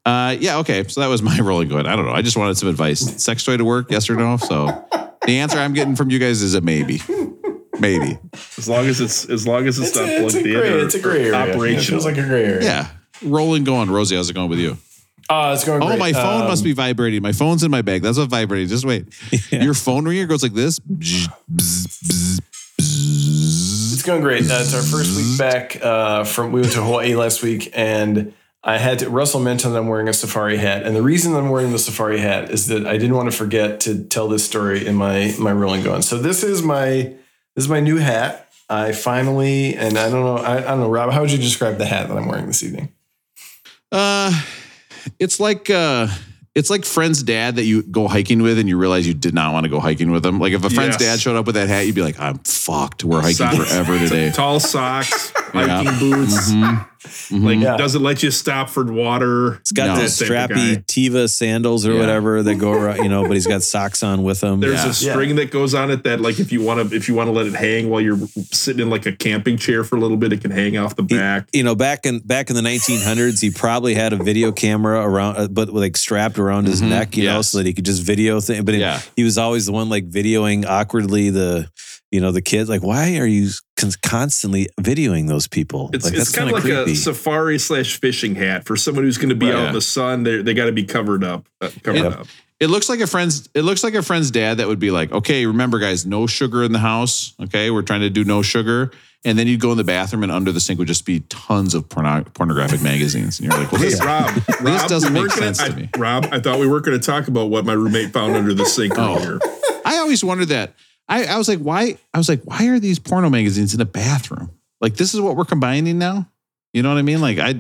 Uh, 0.07 0.37
yeah, 0.39 0.59
okay. 0.59 0.85
So 0.87 1.01
that 1.01 1.09
was 1.09 1.21
my 1.23 1.39
rolling 1.43 1.69
going. 1.69 1.87
I 1.87 1.97
don't 1.97 2.05
know. 2.07 2.12
I 2.12 2.23
just 2.23 2.37
wanted 2.37 2.57
some 2.57 2.69
advice. 2.69 3.01
Sex 3.23 3.43
toy 3.43 3.57
to 3.57 3.65
work? 3.65 3.91
Yes 3.91 4.09
or 4.09 4.15
no? 4.17 4.37
So 4.37 4.67
the 5.27 5.39
answer 5.39 5.59
I'm 5.59 5.73
getting 5.73 5.97
from 5.97 6.11
you 6.11 6.19
guys 6.21 6.43
is 6.43 6.55
a 6.55 6.61
maybe. 6.61 7.01
Maybe. 7.81 8.17
As 8.57 8.69
long 8.69 8.87
as 8.87 9.01
it's 9.01 9.29
as 9.29 9.49
long 9.49 9.67
as 9.67 9.79
it's, 9.81 9.89
It's 9.89 9.97
not 9.97 10.09
a, 10.09 10.12
it's 10.25 10.33
plugged 10.35 10.47
a 10.47 10.49
in 10.49 10.61
gray. 10.61 10.73
or, 10.75 10.85
It's 10.85 10.95
a 10.95 11.01
gray 11.01 11.29
or 11.29 11.35
area. 11.35 11.49
It 11.49 11.57
operational. 11.57 12.01
feels 12.01 12.05
like 12.05 12.19
a 12.19 12.29
gray 12.29 12.45
area. 12.45 12.62
Yeah. 12.62 12.89
Rolling 13.23 13.65
going. 13.65 13.91
Rosie, 13.91 14.15
how's 14.15 14.31
it 14.31 14.35
going 14.35 14.49
with 14.49 14.61
you? 14.61 14.77
Oh, 15.37 15.53
it's 15.53 15.64
going. 15.64 15.82
Oh, 15.82 15.87
great. 15.87 15.99
my 15.99 16.12
phone 16.12 16.43
Um, 16.43 16.49
must 16.49 16.62
be 16.64 16.72
vibrating. 16.72 17.22
My 17.22 17.32
phone's 17.32 17.62
in 17.64 17.70
my 17.70 17.82
bag. 17.82 18.03
That's 18.03 18.18
what 18.18 18.28
vibrating. 18.28 18.68
Just 18.68 18.85
wait. 18.85 19.07
Yeah. 19.51 19.62
Your 19.64 19.74
phone 19.74 20.05
ringer 20.05 20.26
goes 20.26 20.43
like 20.43 20.55
this. 20.55 20.78
It's 22.78 24.03
going 24.03 24.20
great. 24.22 24.43
Uh, 24.51 24.59
it's 24.61 24.74
our 24.74 24.82
first 24.82 25.16
week 25.16 25.39
back 25.39 25.82
uh, 25.85 26.24
from. 26.24 26.53
We 26.53 26.61
went 26.61 26.72
to 26.74 26.82
Hawaii 26.82 27.14
last 27.14 27.43
week, 27.43 27.70
and 27.74 28.32
I 28.62 28.78
had 28.78 29.01
to. 29.01 29.11
Russell 29.11 29.41
mentioned 29.41 29.76
I'm 29.76 29.89
wearing 29.89 30.09
a 30.09 30.12
safari 30.12 30.57
hat, 30.57 30.82
and 30.85 30.95
the 30.95 31.03
reason 31.03 31.35
I'm 31.35 31.49
wearing 31.51 31.72
the 31.72 31.78
safari 31.78 32.18
hat 32.18 32.51
is 32.51 32.66
that 32.68 32.87
I 32.87 32.93
didn't 32.93 33.14
want 33.16 33.30
to 33.30 33.37
forget 33.37 33.80
to 33.80 34.05
tell 34.05 34.28
this 34.28 34.45
story 34.45 34.87
in 34.87 34.95
my 34.95 35.35
my 35.39 35.53
rolling 35.53 35.82
going. 35.82 36.03
So 36.03 36.18
this 36.18 36.43
is 36.45 36.62
my 36.62 37.14
this 37.55 37.64
is 37.64 37.68
my 37.68 37.80
new 37.80 37.97
hat. 37.99 38.41
I 38.68 38.93
finally, 38.93 39.76
and 39.76 39.99
I 39.99 40.09
don't 40.09 40.24
know, 40.24 40.37
I, 40.39 40.57
I 40.57 40.61
don't 40.62 40.80
know, 40.80 40.89
Rob. 40.89 41.12
How 41.12 41.20
would 41.20 41.30
you 41.30 41.37
describe 41.37 41.76
the 41.76 41.85
hat 41.85 42.09
that 42.09 42.16
I'm 42.16 42.26
wearing 42.26 42.47
this 42.47 42.62
evening? 42.62 42.89
Uh, 43.93 44.32
it's 45.19 45.41
like 45.41 45.71
uh, 45.71 46.09
it's 46.55 46.71
like 46.71 46.85
friend's 46.85 47.23
dad 47.23 47.57
that 47.57 47.65
you 47.65 47.83
go 47.83 48.07
hiking 48.09 48.43
with, 48.43 48.59
and 48.59 48.69
you 48.69 48.79
realize 48.79 49.07
you 49.07 49.15
did 49.15 49.35
not 49.35 49.53
want 49.53 49.65
to 49.65 49.71
go 49.71 49.81
hiking 49.81 50.11
with 50.11 50.23
them. 50.23 50.39
Like 50.39 50.53
if 50.53 50.65
a 50.65 50.71
friend's 50.71 50.95
Yes. 51.01 51.17
dad 51.17 51.21
showed 51.21 51.37
up 51.37 51.47
with 51.47 51.57
that 51.57 51.69
hat, 51.69 51.87
you'd 51.87 51.95
be 51.95 52.03
like, 52.03 52.19
I'm 52.21 52.39
fucked. 52.39 53.05
We're 53.05 53.21
hiking 53.21 53.37
Socks. 53.37 53.57
forever 53.73 53.99
today. 54.09 54.31
Tall 54.31 54.61
socks, 54.61 55.33
Yeah. 55.55 55.83
hiking 55.83 55.99
boots. 55.99 56.51
Mhm. 56.53 56.87
Mhm. 57.07 57.45
Like 57.45 57.61
Yeah. 57.61 57.77
doesn't 57.77 58.03
let 58.03 58.23
you 58.23 58.31
stop 58.31 58.71
for 58.71 58.85
water. 58.85 59.55
It's 59.61 59.73
got 59.73 59.89
No. 59.89 59.97
those 60.03 60.17
That 60.19 60.29
type 60.29 60.51
of 60.51 60.57
strappy. 60.57 60.85
Teva 60.87 61.29
sandals 61.31 61.87
or 61.87 61.93
Yeah. 61.93 62.01
whatever 62.01 62.43
that 62.43 62.55
go 62.57 62.73
around, 62.73 63.03
you 63.03 63.09
know, 63.09 63.23
but 63.25 63.33
he's 63.35 63.47
got 63.47 63.63
socks 63.63 64.03
on 64.03 64.23
with 64.23 64.43
him. 64.43 64.61
There's 64.61 64.83
Yeah. 64.85 64.91
a 64.91 64.93
string 64.95 65.37
that 65.37 65.51
goes 65.51 65.75
on 65.75 65.91
it 65.91 66.05
that, 66.05 66.21
like, 66.21 66.41
if 66.41 66.51
you 66.53 66.63
want 66.63 66.89
to, 66.91 66.97
if 66.97 67.09
you 67.09 67.15
want 67.15 67.29
to 67.29 67.33
let 67.33 67.47
it 67.47 67.55
hang 67.55 67.89
while 67.91 68.01
you're 68.01 68.19
sitting 68.53 68.81
in 68.83 68.91
like 68.91 69.07
a 69.07 69.13
camping 69.13 69.57
chair 69.59 69.85
for 69.85 69.97
a 69.97 70.01
little 70.01 70.17
bit, 70.17 70.33
it 70.33 70.41
can 70.41 70.51
hang 70.51 70.77
off 70.79 70.97
the 70.97 71.03
He- 71.09 71.15
back. 71.17 71.47
you 71.53 71.63
know, 71.63 71.75
back 71.75 72.07
in 72.07 72.21
back 72.21 72.49
in 72.51 72.57
the 72.57 72.63
1900s, 72.63 73.41
he 73.41 73.51
probably 73.51 73.95
had 73.95 74.13
a 74.13 74.17
video 74.23 74.51
camera 74.53 75.01
around, 75.01 75.37
uh, 75.37 75.49
but 75.49 75.73
like 75.73 75.97
strapped 75.97 76.39
around 76.39 76.67
his 76.67 76.81
Mhm. 76.81 76.89
neck, 76.89 77.17
you 77.17 77.25
know, 77.25 77.43
so 77.43 77.59
that 77.59 77.67
he 77.67 77.73
could 77.73 77.85
just 77.85 78.03
video 78.03 78.41
thing. 78.41 78.65
But 78.65 78.75
Yeah. 78.77 79.01
he 79.17 79.25
was 79.25 79.37
always 79.39 79.67
the 79.67 79.73
one 79.73 79.89
like 79.89 80.09
videoing 80.11 80.65
awkwardly 80.67 81.31
the, 81.31 81.67
you 82.15 82.21
know, 82.21 82.31
the 82.31 82.41
kids. 82.43 82.71
Like, 82.71 82.83
why 82.85 83.19
are 83.19 83.27
you 83.27 83.49
constantly 84.03 84.69
videoing 84.81 85.29
those 85.29 85.47
people? 85.49 85.91
It's, 85.93 86.05
like, 86.05 86.15
it's 86.15 86.31
kind 86.35 86.49
of 86.49 86.55
like 86.55 86.62
creepy. 86.62 86.93
a 86.93 86.97
safari 86.97 87.59
slash 87.59 87.99
fishing 88.01 88.35
hat 88.35 88.65
for 88.65 88.77
someone 88.77 89.05
who's 89.05 89.19
going 89.19 89.31
to 89.31 89.35
be 89.35 89.47
Right. 89.47 89.57
out 89.57 89.61
Yeah. 89.62 89.69
in 89.69 89.75
the 89.75 89.81
sun. 89.81 90.23
They 90.23 90.43
they 90.43 90.55
got 90.55 90.67
to 90.67 90.73
be 90.73 90.85
covered 90.85 91.25
up, 91.25 91.47
uh, 91.61 91.71
covered 91.83 91.99
Yeah. 91.99 92.07
up. 92.09 92.27
It 92.61 92.69
looks 92.71 92.89
like 92.89 93.01
a 93.01 93.07
friend's. 93.07 93.49
It 93.55 93.62
looks 93.62 93.83
like 93.83 93.95
a 93.95 94.03
friend's 94.03 94.31
dad 94.31 94.59
that 94.59 94.69
would 94.69 94.79
be 94.79 94.91
like, 94.93 95.11
"Okay, 95.12 95.45
remember, 95.45 95.79
guys, 95.81 96.07
no 96.07 96.27
sugar 96.27 96.62
in 96.62 96.73
the 96.73 96.79
house. 96.79 97.35
Okay, 97.43 97.71
we're 97.71 97.83
trying 97.83 98.01
to 98.03 98.11
do 98.11 98.25
no 98.25 98.43
sugar." 98.43 98.93
And 99.27 99.39
then 99.39 99.47
you'd 99.49 99.59
go 99.61 99.73
in 99.73 99.79
the 99.79 99.85
bathroom, 99.85 100.23
and 100.23 100.31
under 100.31 100.53
the 100.53 100.61
sink 100.61 100.79
would 100.79 100.87
just 100.89 101.05
be 101.07 101.21
tons 101.31 101.75
of 101.75 101.89
porno- 101.89 102.25
pornographic 102.35 102.81
magazines, 102.83 103.41
and 103.41 103.49
you're 103.49 103.59
like, 103.59 103.73
"Well, 103.73 103.81
Hey, 103.81 103.89
this, 103.89 104.01
Rob, 104.05 104.31
Rob, 104.61 104.89
doesn't 104.89 105.12
make 105.12 105.23
weren't 105.23 105.33
gonna- 105.35 105.55
sense 105.55 105.59
to 105.59 105.65
I- 105.75 105.77
me. 105.77 105.89
Rob, 105.97 106.29
I 106.31 106.39
thought 106.41 106.61
we 106.61 106.69
weren't 106.69 106.85
going 106.85 106.99
to 107.01 107.05
talk 107.05 107.27
about 107.27 107.51
what 107.51 107.65
my 107.65 107.73
roommate 107.73 108.12
found 108.12 108.37
under 108.37 108.55
the 108.55 108.67
sink 108.67 108.93
Oh. 108.99 109.17
earlier. 109.17 109.39
I 109.85 109.97
always 109.97 110.23
wondered 110.23 110.49
that. 110.49 110.75
I, 111.09 111.25
I 111.27 111.37
was 111.39 111.49
like, 111.49 111.59
why? 111.59 111.99
I 112.13 112.19
was 112.19 112.29
like, 112.29 112.43
why 112.45 112.67
are 112.69 112.79
these 112.79 112.99
porno 112.99 113.29
magazines 113.31 113.75
in 113.75 113.81
a 113.81 113.85
bathroom? 113.85 114.51
Like, 114.81 114.95
this 114.97 115.15
is 115.15 115.21
what 115.21 115.37
we're 115.37 115.45
combining 115.45 115.99
now. 115.99 116.29
You 116.73 116.83
know 116.83 116.89
what 116.91 116.99
I 116.99 117.03
mean? 117.03 117.21
Like, 117.21 117.39
I. 117.39 117.55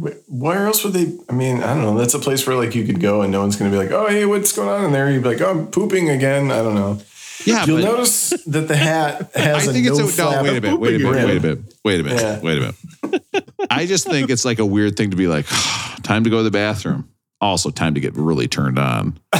Wh- 0.00 0.14
Where 0.30 0.66
else 0.66 0.84
would 0.84 0.92
they? 0.92 1.12
I 1.28 1.32
mean, 1.32 1.56
I 1.62 1.74
don't 1.74 1.82
know. 1.82 1.98
That's 1.98 2.14
a 2.14 2.18
place 2.20 2.46
where 2.46 2.54
like 2.56 2.74
you 2.74 2.84
could 2.86 3.00
go 3.00 3.22
and 3.22 3.32
no 3.32 3.40
one's 3.40 3.56
going 3.56 3.70
to 3.70 3.76
be 3.76 3.82
like, 3.82 3.90
"Oh, 3.92 4.06
hey, 4.06 4.24
what's 4.24 4.52
going 4.52 4.68
on 4.68 4.84
in 4.84 4.92
there?" 4.92 5.10
You'd 5.10 5.24
be 5.24 5.30
like, 5.30 5.40
"Oh, 5.40 5.50
I'm 5.50 5.66
pooping 5.66 6.08
again." 6.08 6.52
I 6.52 6.62
don't 6.62 6.76
know. 6.76 7.00
Yeah, 7.44 7.64
You'll 7.66 7.78
but 7.78 7.84
notice 7.84 8.30
that 8.44 8.68
the 8.68 8.76
hat 8.76 9.30
I 9.34 9.40
has 9.40 9.66
a 9.68 9.72
think 9.72 9.86
no 9.86 9.98
it's 9.98 10.18
a, 10.18 10.22
no. 10.22 10.42
Wait 10.42 10.56
a 10.56 10.60
minute. 10.60 10.80
Wait 10.80 10.94
a 10.94 10.98
minute. 10.98 11.14
Wait 11.24 11.36
a 11.36 11.42
minute. 11.42 11.74
Wait 11.84 12.00
a 12.00 12.02
minute. 12.04 12.20
Yeah. 12.22 12.40
Wait 12.40 12.58
a 12.58 12.60
minute. 13.02 13.44
I 13.70 13.86
just 13.86 14.06
think 14.06 14.30
it's 14.30 14.44
like 14.44 14.58
a 14.58 14.64
weird 14.66 14.96
thing 14.96 15.10
to 15.10 15.16
be 15.16 15.26
like, 15.26 15.46
time 16.02 16.24
to 16.24 16.30
go 16.30 16.38
to 16.38 16.42
the 16.44 16.50
bathroom. 16.52 17.08
Also, 17.40 17.70
time 17.70 17.94
to 17.94 18.00
get 18.00 18.14
really 18.14 18.48
turned 18.48 18.78
on. 18.78 19.18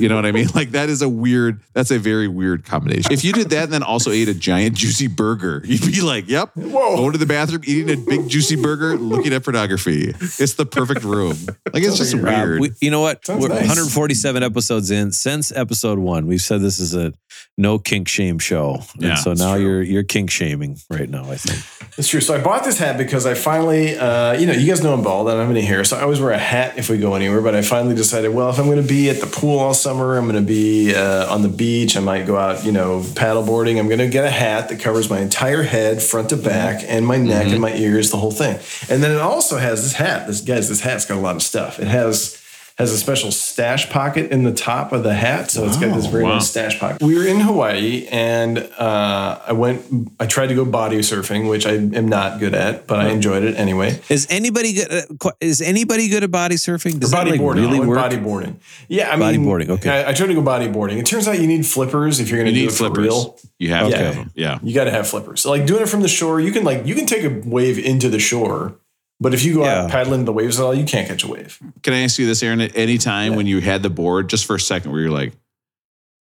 You 0.06 0.08
know 0.08 0.16
what 0.16 0.26
I 0.26 0.32
mean? 0.32 0.48
Like 0.54 0.70
that 0.72 0.88
is 0.88 1.02
a 1.02 1.08
weird. 1.08 1.60
That's 1.72 1.90
a 1.90 1.98
very 1.98 2.28
weird 2.28 2.64
combination. 2.64 3.12
If 3.12 3.24
you 3.24 3.32
did 3.32 3.50
that 3.50 3.64
and 3.64 3.72
then 3.72 3.82
also 3.82 4.10
ate 4.10 4.28
a 4.28 4.34
giant 4.34 4.76
juicy 4.76 5.06
burger, 5.08 5.62
you'd 5.66 5.80
be 5.84 6.00
like, 6.00 6.28
"Yep, 6.28 6.50
Whoa. 6.56 6.96
going 6.96 7.12
to 7.12 7.18
the 7.18 7.26
bathroom, 7.26 7.62
eating 7.66 7.90
a 7.90 7.96
big 8.04 8.28
juicy 8.28 8.56
burger, 8.56 8.96
looking 8.96 9.32
at 9.32 9.42
pornography. 9.44 10.12
It's 10.20 10.54
the 10.54 10.66
perfect 10.66 11.02
room. 11.04 11.36
Like 11.72 11.82
it's 11.82 11.96
just 11.98 12.14
Rob, 12.14 12.24
weird. 12.24 12.60
we- 12.60 12.70
you 12.80 12.90
know 12.90 13.00
what? 13.00 13.24
Sounds 13.26 13.42
We're 13.42 13.48
nice. 13.48 13.60
147 13.68 14.42
episodes 14.42 14.90
in. 14.90 15.12
Since 15.12 15.50
episode 15.52 15.98
one, 15.98 16.26
we've 16.26 16.40
said 16.42 16.60
this 16.60 16.78
is 16.78 16.94
a 16.94 17.12
no 17.58 17.78
kink 17.78 18.06
shame 18.08 18.38
show. 18.38 18.82
And 18.94 19.02
Yeah, 19.02 19.14
so 19.16 19.32
now 19.32 19.54
true. 19.54 19.62
you're 19.64 19.82
you're 19.82 20.02
kink 20.04 20.30
shaming 20.30 20.78
right 20.90 21.08
now. 21.08 21.24
I 21.30 21.36
think. 21.36 21.88
It's 21.98 22.08
true. 22.08 22.20
So 22.20 22.34
I 22.34 22.42
bought 22.42 22.64
this 22.64 22.78
hat 22.78 22.98
because 22.98 23.24
I 23.24 23.32
finally, 23.34 23.96
uh, 23.96 24.34
you 24.34 24.46
know, 24.46 24.52
you 24.52 24.66
guys 24.66 24.82
know 24.82 24.92
I'm 24.92 25.02
bald. 25.02 25.28
And 25.28 25.36
I 25.36 25.40
don't 25.40 25.46
have 25.48 25.56
any 25.56 25.64
hair, 25.64 25.82
so 25.84 25.96
I 25.96 26.02
always 26.02 26.20
wear 26.20 26.30
a 26.32 26.38
hat 26.38 26.76
if 26.76 26.90
we 26.90 26.98
go 26.98 27.14
anywhere. 27.14 27.40
But 27.40 27.54
I 27.54 27.62
finally 27.62 27.94
decided, 27.94 28.28
well, 28.34 28.50
if 28.50 28.58
I'm 28.58 28.66
going 28.66 28.82
to 28.82 28.86
be 28.86 29.08
at 29.08 29.20
the 29.20 29.26
pool 29.26 29.58
all 29.58 29.72
summer, 29.86 30.18
I'm 30.18 30.24
going 30.24 30.34
to 30.34 30.42
be 30.42 30.96
uh, 30.96 31.32
on 31.32 31.42
the 31.42 31.48
beach. 31.48 31.96
I 31.96 32.00
might 32.00 32.26
go 32.26 32.36
out, 32.36 32.64
you 32.64 32.72
know, 32.72 33.02
paddleboarding. 33.02 33.78
I'm 33.78 33.86
going 33.86 34.00
to 34.00 34.08
get 34.08 34.24
a 34.24 34.30
hat 34.30 34.68
that 34.70 34.80
covers 34.80 35.08
my 35.08 35.20
entire 35.20 35.62
head, 35.62 36.02
front 36.02 36.30
to 36.30 36.36
back, 36.36 36.82
and 36.88 37.06
my 37.06 37.18
neck 37.18 37.46
and 37.52 37.60
my 37.60 37.72
ears, 37.72 38.10
the 38.10 38.16
whole 38.16 38.32
thing. 38.32 38.58
And 38.90 39.00
then 39.00 39.12
it 39.12 39.20
also 39.20 39.58
has 39.58 39.84
this 39.84 39.92
hat. 39.92 40.26
This 40.26 40.40
guys, 40.40 40.68
this 40.68 40.80
hat's 40.80 41.04
got 41.04 41.18
a 41.18 41.20
lot 41.20 41.36
of 41.36 41.42
stuff. 41.42 41.78
It 41.78 41.86
has 41.86 42.42
has 42.78 42.92
a 42.92 42.98
special 42.98 43.32
stash 43.32 43.88
pocket 43.88 44.30
in 44.30 44.42
the 44.42 44.52
top 44.52 44.92
of 44.92 45.02
the 45.02 45.14
hat, 45.14 45.50
so 45.50 45.64
it's 45.64 45.78
got 45.78 45.94
this 45.94 46.06
very 46.06 46.24
wow. 46.24 46.34
nice 46.34 46.50
stash 46.50 46.78
pocket. 46.78 47.02
We 47.02 47.16
were 47.16 47.26
in 47.26 47.40
Hawaii, 47.40 48.06
and 48.10 48.58
uh, 48.58 49.40
I 49.46 49.52
went. 49.52 50.12
I 50.20 50.26
tried 50.26 50.48
to 50.48 50.54
go 50.54 50.64
body 50.66 50.98
surfing, 50.98 51.48
which 51.48 51.64
I 51.66 51.72
am 51.72 52.08
not 52.08 52.38
good 52.38 52.54
at, 52.54 52.86
but 52.86 53.00
I 53.00 53.08
enjoyed 53.08 53.44
it 53.44 53.56
anyway. 53.56 54.00
Is 54.10 54.26
anybody 54.28 54.74
good? 54.74 54.92
uh, 54.92 55.30
Is 55.40 55.62
anybody 55.62 56.08
good 56.08 56.22
at 56.22 56.30
body 56.30 56.56
surfing? 56.56 57.00
Does 57.00 57.12
that 57.12 57.26
like 57.26 57.40
Bodyboarding, 57.40 57.54
really 57.54 57.76
I 57.76 57.80
went 57.80 57.88
work? 57.88 57.98
bodyboarding. 57.98 58.56
Yeah, 58.88 59.10
I 59.10 59.16
mean, 59.16 59.40
Bodyboarding, 59.40 59.68
okay. 59.70 60.04
I, 60.04 60.10
I 60.10 60.12
tried 60.12 60.26
to 60.26 60.34
go 60.34 60.42
bodyboarding. 60.42 60.98
It 60.98 61.06
turns 61.06 61.26
out 61.26 61.40
you 61.40 61.46
need 61.46 61.64
flippers 61.64 62.20
if 62.20 62.28
you're 62.28 62.38
going 62.38 62.48
you 62.48 62.52
to 62.52 62.60
do 62.60 62.66
need 62.66 62.72
it 62.72 62.76
for 62.76 63.00
real. 63.00 63.38
You 63.58 63.70
have 63.70 63.90
to 63.90 63.96
have 63.96 64.14
them. 64.16 64.30
Yeah. 64.34 64.58
You 64.62 64.74
got 64.74 64.84
to 64.84 64.90
have 64.90 65.08
flippers. 65.08 65.40
So 65.40 65.50
like 65.50 65.64
doing 65.66 65.82
it 65.82 65.88
from 65.88 66.02
the 66.02 66.08
shore, 66.08 66.40
you 66.40 66.52
can 66.52 66.62
like 66.62 66.84
you 66.86 66.94
can 66.94 67.06
take 67.06 67.24
a 67.24 67.40
wave 67.48 67.78
into 67.78 68.10
the 68.10 68.18
shore, 68.18 68.78
but 69.20 69.32
if 69.32 69.44
you 69.44 69.54
go 69.54 69.64
out 69.64 69.90
paddling 69.90 70.24
the 70.24 70.32
waves 70.32 70.60
at 70.60 70.64
all, 70.64 70.74
you 70.74 70.84
can't 70.84 71.08
catch 71.08 71.24
a 71.24 71.28
wave. 71.28 71.58
Can 71.82 71.94
I 71.94 72.00
ask 72.00 72.18
you 72.18 72.26
this, 72.26 72.42
Aaron? 72.42 72.60
At 72.60 72.76
any 72.76 72.98
time 72.98 73.34
when 73.34 73.46
you 73.46 73.60
had 73.60 73.82
the 73.82 73.90
board, 73.90 74.28
just 74.28 74.44
for 74.44 74.56
a 74.56 74.60
second, 74.60 74.92
where 74.92 75.00
you're 75.00 75.10
like, 75.10 75.32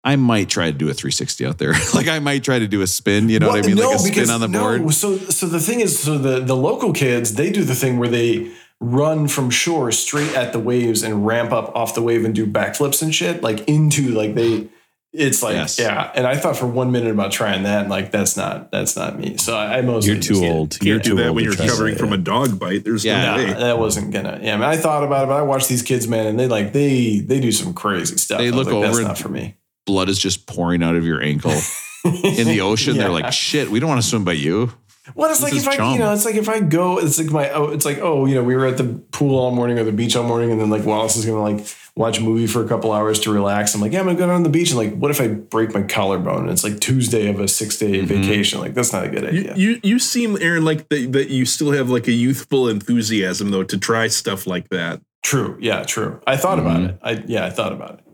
I 0.05 0.17
might 0.17 0.51
try 0.51 0.71
to 0.71 0.77
do 0.77 0.91
a 0.91 0.95
360 0.95 1.47
out 1.47 1.59
there. 1.59 1.73
like 1.95 2.09
I 2.09 2.19
might 2.19 2.45
try 2.45 2.59
to 2.59 2.69
do 2.69 2.83
a 2.83 2.87
spin. 2.87 3.29
You 3.31 3.39
know 3.39 3.49
what 3.49 3.65
I 3.65 3.67
mean? 3.67 3.77
like 3.77 3.97
a 3.97 3.99
spin 3.99 4.31
on 4.31 4.41
the 4.41 4.49
board. 4.49 4.83
No, 4.83 4.91
so 4.91 5.17
so 5.17 5.47
the 5.47 5.61
thing 5.61 5.81
is, 5.81 5.99
so 5.99 6.19
the 6.19 6.41
the 6.41 6.55
local 6.55 6.93
kids 6.93 7.35
they 7.35 7.51
do 7.51 7.65
the 7.65 7.75
thing 7.75 7.99
where 7.99 8.09
they 8.09 8.53
run 8.81 9.29
from 9.29 9.49
shore 9.51 9.91
straight 9.91 10.35
at 10.35 10.53
the 10.53 10.59
waves 10.59 11.03
and 11.03 11.27
ramp 11.27 11.53
up 11.53 11.75
off 11.75 11.95
the 11.95 12.03
wave 12.03 12.25
and 12.25 12.35
do 12.35 12.47
backflips 12.47 13.03
and 13.03 13.15
shit, 13.15 13.43
like 13.43 13.67
into 13.69 14.11
like 14.11 14.35
they. 14.35 14.69
It's 15.17 15.45
like 15.45 15.55
Yes. 15.55 15.79
yeah, 15.79 16.11
and 16.17 16.27
I 16.27 16.37
thought 16.37 16.57
for 16.57 16.67
one 16.67 16.91
minute 16.91 17.13
about 17.13 17.31
trying 17.31 17.63
that, 17.63 17.83
and 17.83 17.89
like 17.91 18.11
that's 18.11 18.37
not 18.37 18.73
that's 18.73 18.97
not 18.97 19.17
me. 19.17 19.37
So 19.37 19.57
I, 19.57 19.79
I 19.79 19.81
mostly 19.83 20.13
You're 20.15 20.21
too 20.21 20.45
old. 20.45 20.71
Can't 20.73 20.83
You're 20.83 20.99
do 20.99 21.11
too 21.11 21.17
that 21.17 21.27
old 21.29 21.37
when 21.37 21.45
to 21.45 21.51
you're 21.53 21.61
recovering 21.67 21.95
from 21.95 22.13
a 22.13 22.19
dog 22.19 22.59
bite. 22.59 22.83
There's 22.85 23.05
Yeah. 23.05 23.25
no 23.25 23.31
Nah, 23.31 23.37
way. 23.53 23.53
that 23.61 23.79
wasn't 23.79 24.13
gonna. 24.13 24.41
Yeah, 24.43 24.55
I, 24.55 24.57
mean, 24.57 24.65
I 24.65 24.77
thought 24.77 25.05
about 25.05 25.25
it, 25.25 25.27
but 25.29 25.35
I 25.37 25.43
watched 25.43 25.69
these 25.69 25.83
kids, 25.83 26.09
man, 26.09 26.27
and 26.27 26.39
they 26.39 26.49
like 26.49 26.73
they 26.73 27.21
they 27.21 27.39
do 27.39 27.53
some 27.53 27.75
crazy 27.75 28.17
stuff. 28.17 28.39
They 28.39 28.51
look 28.51 28.67
like, 28.67 28.75
over 28.75 28.87
That's 28.89 28.99
not 28.99 29.19
for 29.19 29.29
me. 29.29 29.57
Blood 29.87 30.09
is 30.09 30.19
just 30.19 30.49
pouring 30.49 30.83
out 30.83 30.97
of 30.97 31.05
your 31.05 31.23
ankle 31.23 31.53
in 32.05 32.49
the 32.49 32.61
ocean. 32.63 32.97
They're 32.97 33.09
like, 33.09 33.33
shit, 33.33 33.71
we 33.71 33.79
don't 33.79 33.89
want 33.91 34.03
to 34.03 34.09
swim 34.09 34.25
by 34.25 34.33
you. 34.33 34.73
Well, 35.15 35.31
it's 35.31 35.39
This 35.41 35.45
like 35.51 35.55
is 35.55 35.63
if 35.65 35.69
I, 35.69 35.77
chum. 35.77 35.93
you 35.93 35.99
know, 35.99 36.13
it's 36.13 36.25
like 36.25 36.35
if 36.37 36.49
I 36.49 36.61
go, 36.61 36.99
it's 36.99 37.19
like 37.21 37.31
my, 37.31 37.51
oh, 37.51 37.69
it's 37.71 37.85
like, 37.85 37.99
oh, 37.99 38.25
you 38.25 38.35
know, 38.35 38.43
we 38.43 38.57
were 38.57 38.65
at 38.67 38.79
the 38.79 38.85
pool 39.13 39.39
all 39.39 39.51
morning 39.51 39.79
or 39.79 39.85
the 39.85 39.93
beach 39.93 40.17
all 40.17 40.25
morning, 40.25 40.51
and 40.51 40.59
then 40.61 40.71
like 40.71 40.85
Wallace 40.85 41.17
is 41.17 41.25
gonna 41.27 41.43
like 41.43 41.65
watch 41.97 42.19
a 42.19 42.23
movie 42.23 42.47
for 42.49 42.65
a 42.65 42.69
couple 42.69 42.91
hours 42.93 43.21
to 43.21 43.33
relax. 43.33 43.75
I'm 43.75 43.81
like, 43.81 43.93
yeah, 43.93 44.01
I'm 44.01 44.07
gonna 44.07 44.19
go 44.19 44.27
down 44.27 44.39
to 44.43 44.49
the 44.49 44.53
beach, 44.53 44.71
and 44.71 44.79
like, 44.79 44.95
what 44.95 45.11
if 45.11 45.21
I 45.21 45.29
break 45.29 45.73
my 45.75 45.83
collarbone? 45.83 46.43
And 46.43 46.51
it's 46.51 46.65
like 46.65 46.81
Tuesday 46.81 47.29
of 47.29 47.39
a 47.41 47.47
six 47.49 47.79
day 47.79 47.99
Mm-hmm. 47.99 48.07
vacation. 48.07 48.59
Like, 48.61 48.75
that's 48.75 48.93
not 48.93 49.05
a 49.05 49.09
good 49.09 49.25
idea. 49.25 49.55
you 49.57 49.81
you 49.83 49.99
seem 49.99 50.37
Aaron 50.41 50.65
like 50.65 50.89
that 50.89 51.13
that 51.13 51.29
you 51.31 51.45
still 51.45 51.73
have 51.73 51.91
like 51.91 52.09
a 52.09 52.13
youthful 52.13 52.69
enthusiasm 52.69 53.51
though 53.51 53.63
to 53.65 53.79
try 53.79 54.09
stuff 54.09 54.47
like 54.47 54.69
that. 54.71 55.01
true, 55.23 55.57
yeah, 55.61 55.83
true. 55.85 56.21
I 56.27 56.37
thought 56.37 56.59
about 56.59 56.81
Mhm. 56.81 56.89
it. 56.91 56.99
I 57.03 57.25
yeah, 57.27 57.47
I 57.47 57.51
thought 57.51 57.73
about 57.73 57.95
it, 58.01 58.05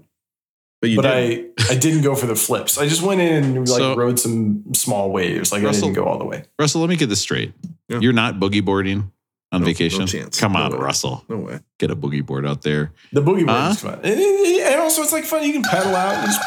But 0.80 0.90
you 0.90 0.96
but 0.96 1.02
didn't. 1.12 1.54
I 1.60 1.72
I 1.72 1.76
didn't 1.76 2.02
go 2.02 2.14
for 2.14 2.26
the 2.26 2.36
flips. 2.36 2.78
I 2.78 2.86
just 2.86 3.02
went 3.02 3.20
in 3.20 3.44
and 3.44 3.68
like 3.68 3.78
So- 3.80 3.96
rode 3.96 4.18
some 4.20 4.62
small 4.74 5.10
waves. 5.10 5.52
Like 5.52 5.62
Russell- 5.62 5.84
I 5.84 5.92
didn't 5.92 6.04
go 6.04 6.08
all 6.10 6.18
the 6.18 6.24
way. 6.26 6.44
Russell, 6.58 6.80
let 6.82 6.90
me 6.90 6.96
get 6.96 7.08
this 7.08 7.20
straight. 7.20 7.52
Yeah. 7.88 7.98
You're 8.00 8.12
not 8.12 8.38
boogie 8.38 8.64
boarding 8.64 9.10
on 9.52 9.60
No- 9.62 9.66
vacation. 9.66 10.00
no 10.00 10.06
chance. 10.06 10.38
Come 10.38 10.52
No 10.52 10.60
on, 10.60 10.72
way. 10.72 10.78
Russell. 10.78 11.24
no 11.28 11.38
way. 11.38 11.58
Get 11.78 11.90
a 11.90 11.96
boogie 11.96 12.24
board 12.24 12.46
out 12.46 12.62
there. 12.62 12.92
The 13.12 13.20
boogie 13.22 13.46
board 13.46 13.48
Huh? 13.58 13.70
is 13.70 13.80
fun, 13.80 13.98
and, 14.02 14.20
and- 14.20 14.46
and 14.62 14.80
also 14.80 15.02
it's 15.02 15.12
like 15.12 15.24
fun. 15.24 15.42
You 15.44 15.52
can 15.52 15.62
paddle 15.62 15.94
out. 15.96 16.20
You 16.20 16.26
just 16.26 16.40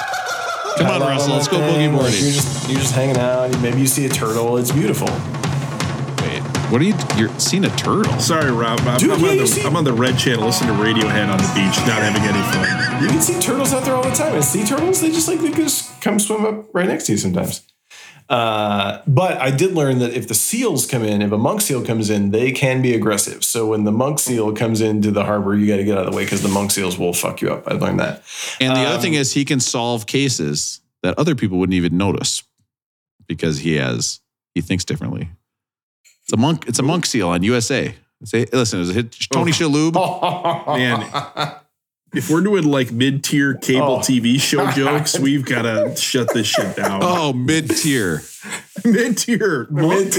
Come 0.78 0.88
on, 0.88 0.92
paddle 0.94 1.08
out 1.08 1.10
Russell. 1.12 1.34
Let's 1.36 1.48
go 1.48 1.58
thing, 1.58 1.92
boogie 1.92 1.94
like, 1.94 2.02
boarding. 2.02 2.24
You're 2.24 2.34
just 2.34 2.70
you're 2.70 2.80
just 2.80 2.94
hanging 2.96 3.18
out. 3.18 3.62
Maybe 3.62 3.80
you 3.82 3.88
see 3.88 4.06
a 4.06 4.10
turtle. 4.10 4.58
It's 4.58 4.72
beautiful. 4.72 5.08
Wait, 6.24 6.42
what 6.72 6.82
are 6.82 6.86
you? 6.86 6.96
You're 7.18 7.30
seeing 7.40 7.66
a 7.66 7.70
turtle? 7.76 8.18
Sorry, 8.20 8.52
Rob. 8.52 8.80
I'm, 8.82 8.98
Dude, 9.00 9.12
I'm 9.12 9.20
yeah, 9.20 9.30
on 9.32 9.38
the 9.38 9.48
see- 9.48 9.64
I'm 9.66 9.76
on 9.76 9.84
the 9.84 9.94
red 9.94 10.18
channel 10.18 10.46
listening 10.46 10.76
to 10.76 10.82
Radiohead 10.82 11.30
on 11.30 11.38
the 11.38 11.52
beach, 11.54 11.78
not 11.86 12.02
having 12.02 12.24
any 12.24 12.42
fun. 12.54 13.04
You 13.04 13.10
can 13.10 13.22
see 13.22 13.40
turtles 13.40 13.74
out 13.74 13.84
there 13.84 13.96
all 13.96 14.04
the 14.04 14.12
time. 14.16 14.34
And 14.34 14.44
sea 14.44 14.64
turtles, 14.66 15.02
they 15.02 15.10
just 15.10 15.28
like 15.28 15.42
they 15.42 15.52
just 15.52 16.02
come 16.02 16.20
swim 16.20 16.46
up 16.46 16.74
right 16.74 16.88
next 16.88 17.06
to 17.08 17.12
you 17.14 17.18
sometimes. 17.18 17.68
Uh, 18.30 19.02
but 19.06 19.40
I 19.42 19.52
did 19.52 19.74
learn 19.74 20.00
that 20.00 20.14
if 20.14 20.28
the 20.28 20.34
seals 20.34 20.86
come 20.88 21.04
in, 21.04 21.22
if 21.22 21.32
a 21.32 21.38
monk 21.38 21.62
seal 21.62 21.86
comes 21.86 22.10
in, 22.10 22.32
they 22.32 22.52
can 22.52 22.82
be 22.82 22.94
aggressive. 22.96 23.44
So 23.44 23.68
when 23.68 23.84
the 23.84 23.92
monk 23.92 24.20
seal 24.20 24.54
comes 24.54 24.82
into 24.82 25.12
the 25.12 25.24
harbor, 25.26 25.56
you 25.56 25.68
got 25.68 25.78
to 25.78 25.84
get 25.84 25.98
out 25.98 26.06
of 26.06 26.12
the 26.12 26.18
way 26.18 26.24
because 26.24 26.42
the 26.42 26.50
monk 26.50 26.72
seals 26.72 26.98
will 26.98 27.14
fuck 27.14 27.42
you 27.42 27.52
up. 27.52 27.68
I 27.68 27.74
learned 27.76 28.00
that. 28.00 28.24
And 28.60 28.76
the 28.76 28.82
other 28.82 28.96
Um, 28.96 29.02
thing 29.02 29.14
is, 29.16 29.34
he 29.34 29.46
can 29.46 29.60
solve 29.60 30.06
cases 30.08 30.82
that 31.04 31.18
other 31.20 31.36
people 31.36 31.58
wouldn't 31.60 31.76
even 31.76 31.98
notice 31.98 32.44
because 33.28 33.60
he 33.60 33.76
has 33.76 34.20
he 34.56 34.62
thinks 34.62 34.86
differently. 34.86 35.30
It's 36.24 36.34
a 36.34 36.38
monk. 36.38 36.66
It's 36.68 36.80
a 36.80 36.84
monk 36.84 37.06
seal 37.06 37.28
on 37.30 37.44
USA. 37.44 37.94
Say, 38.24 38.46
listen, 38.54 38.80
it 38.80 38.82
was 38.82 38.90
a 38.92 38.94
hit. 38.94 39.12
Tony 39.32 39.52
Shalhoub. 39.52 39.94
Man. 40.68 41.56
If 42.14 42.30
we're 42.30 42.42
doing 42.42 42.64
like 42.66 42.92
mid 42.92 43.24
tier 43.24 43.54
cable 43.56 43.96
Oh. 43.96 44.00
TV 44.00 44.40
show 44.40 44.70
jokes, 44.72 45.18
we've 45.20 45.46
got 45.46 45.64
to 45.64 45.96
shut 45.96 46.34
this 46.34 46.48
shit 46.48 46.76
down. 46.76 47.00
Oh, 47.04 47.34
mid 47.34 47.70
tier. 47.70 48.22
Mid 48.86 49.18
tier 49.18 49.66
monk. 49.70 50.14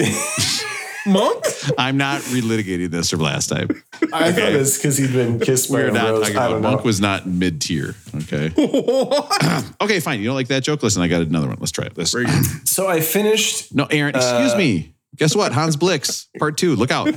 monk? 1.07 1.45
I'm 1.77 1.99
not 1.99 2.23
relitigating 2.23 2.89
this 2.91 3.11
from 3.11 3.21
last 3.21 3.49
time. 3.49 3.69
I 4.13 4.33
thought 4.33 4.53
it's 4.53 4.79
because 4.79 4.97
he'd 4.97 5.13
been 5.13 5.39
kissed 5.39 5.71
by 5.71 5.81
We're 5.81 5.89
a 5.89 5.93
not 5.93 6.05
rose. 6.09 6.21
talking 6.23 6.37
I 6.39 6.47
about 6.47 6.53
don't 6.53 6.63
know. 6.63 6.71
monk 6.71 6.85
was 6.85 6.99
not 7.01 7.27
mid 7.27 7.61
tier. 7.61 7.95
Okay. 8.23 8.47
okay, 9.83 10.01
fine. 10.01 10.21
You 10.21 10.27
don't 10.27 10.35
like 10.35 10.49
that 10.49 10.63
joke? 10.63 10.83
Listen, 10.83 11.03
I 11.03 11.09
got 11.09 11.21
another 11.23 11.49
one. 11.49 11.59
Let's 11.61 11.73
try 11.73 11.85
it. 11.85 11.95
This. 11.95 12.13
Very 12.13 12.25
good. 12.27 12.45
so 12.69 12.89
I 12.89 13.01
finished. 13.03 13.75
No, 13.75 13.85
Aaron. 13.91 14.15
Excuse 14.17 14.55
Uh, 14.55 14.59
me. 14.59 14.95
Guess 15.17 15.37
what? 15.37 15.53
Hans 15.53 15.77
Blix, 15.77 16.29
part 16.39 16.57
two. 16.57 16.75
Look 16.77 16.91
out. 16.91 17.15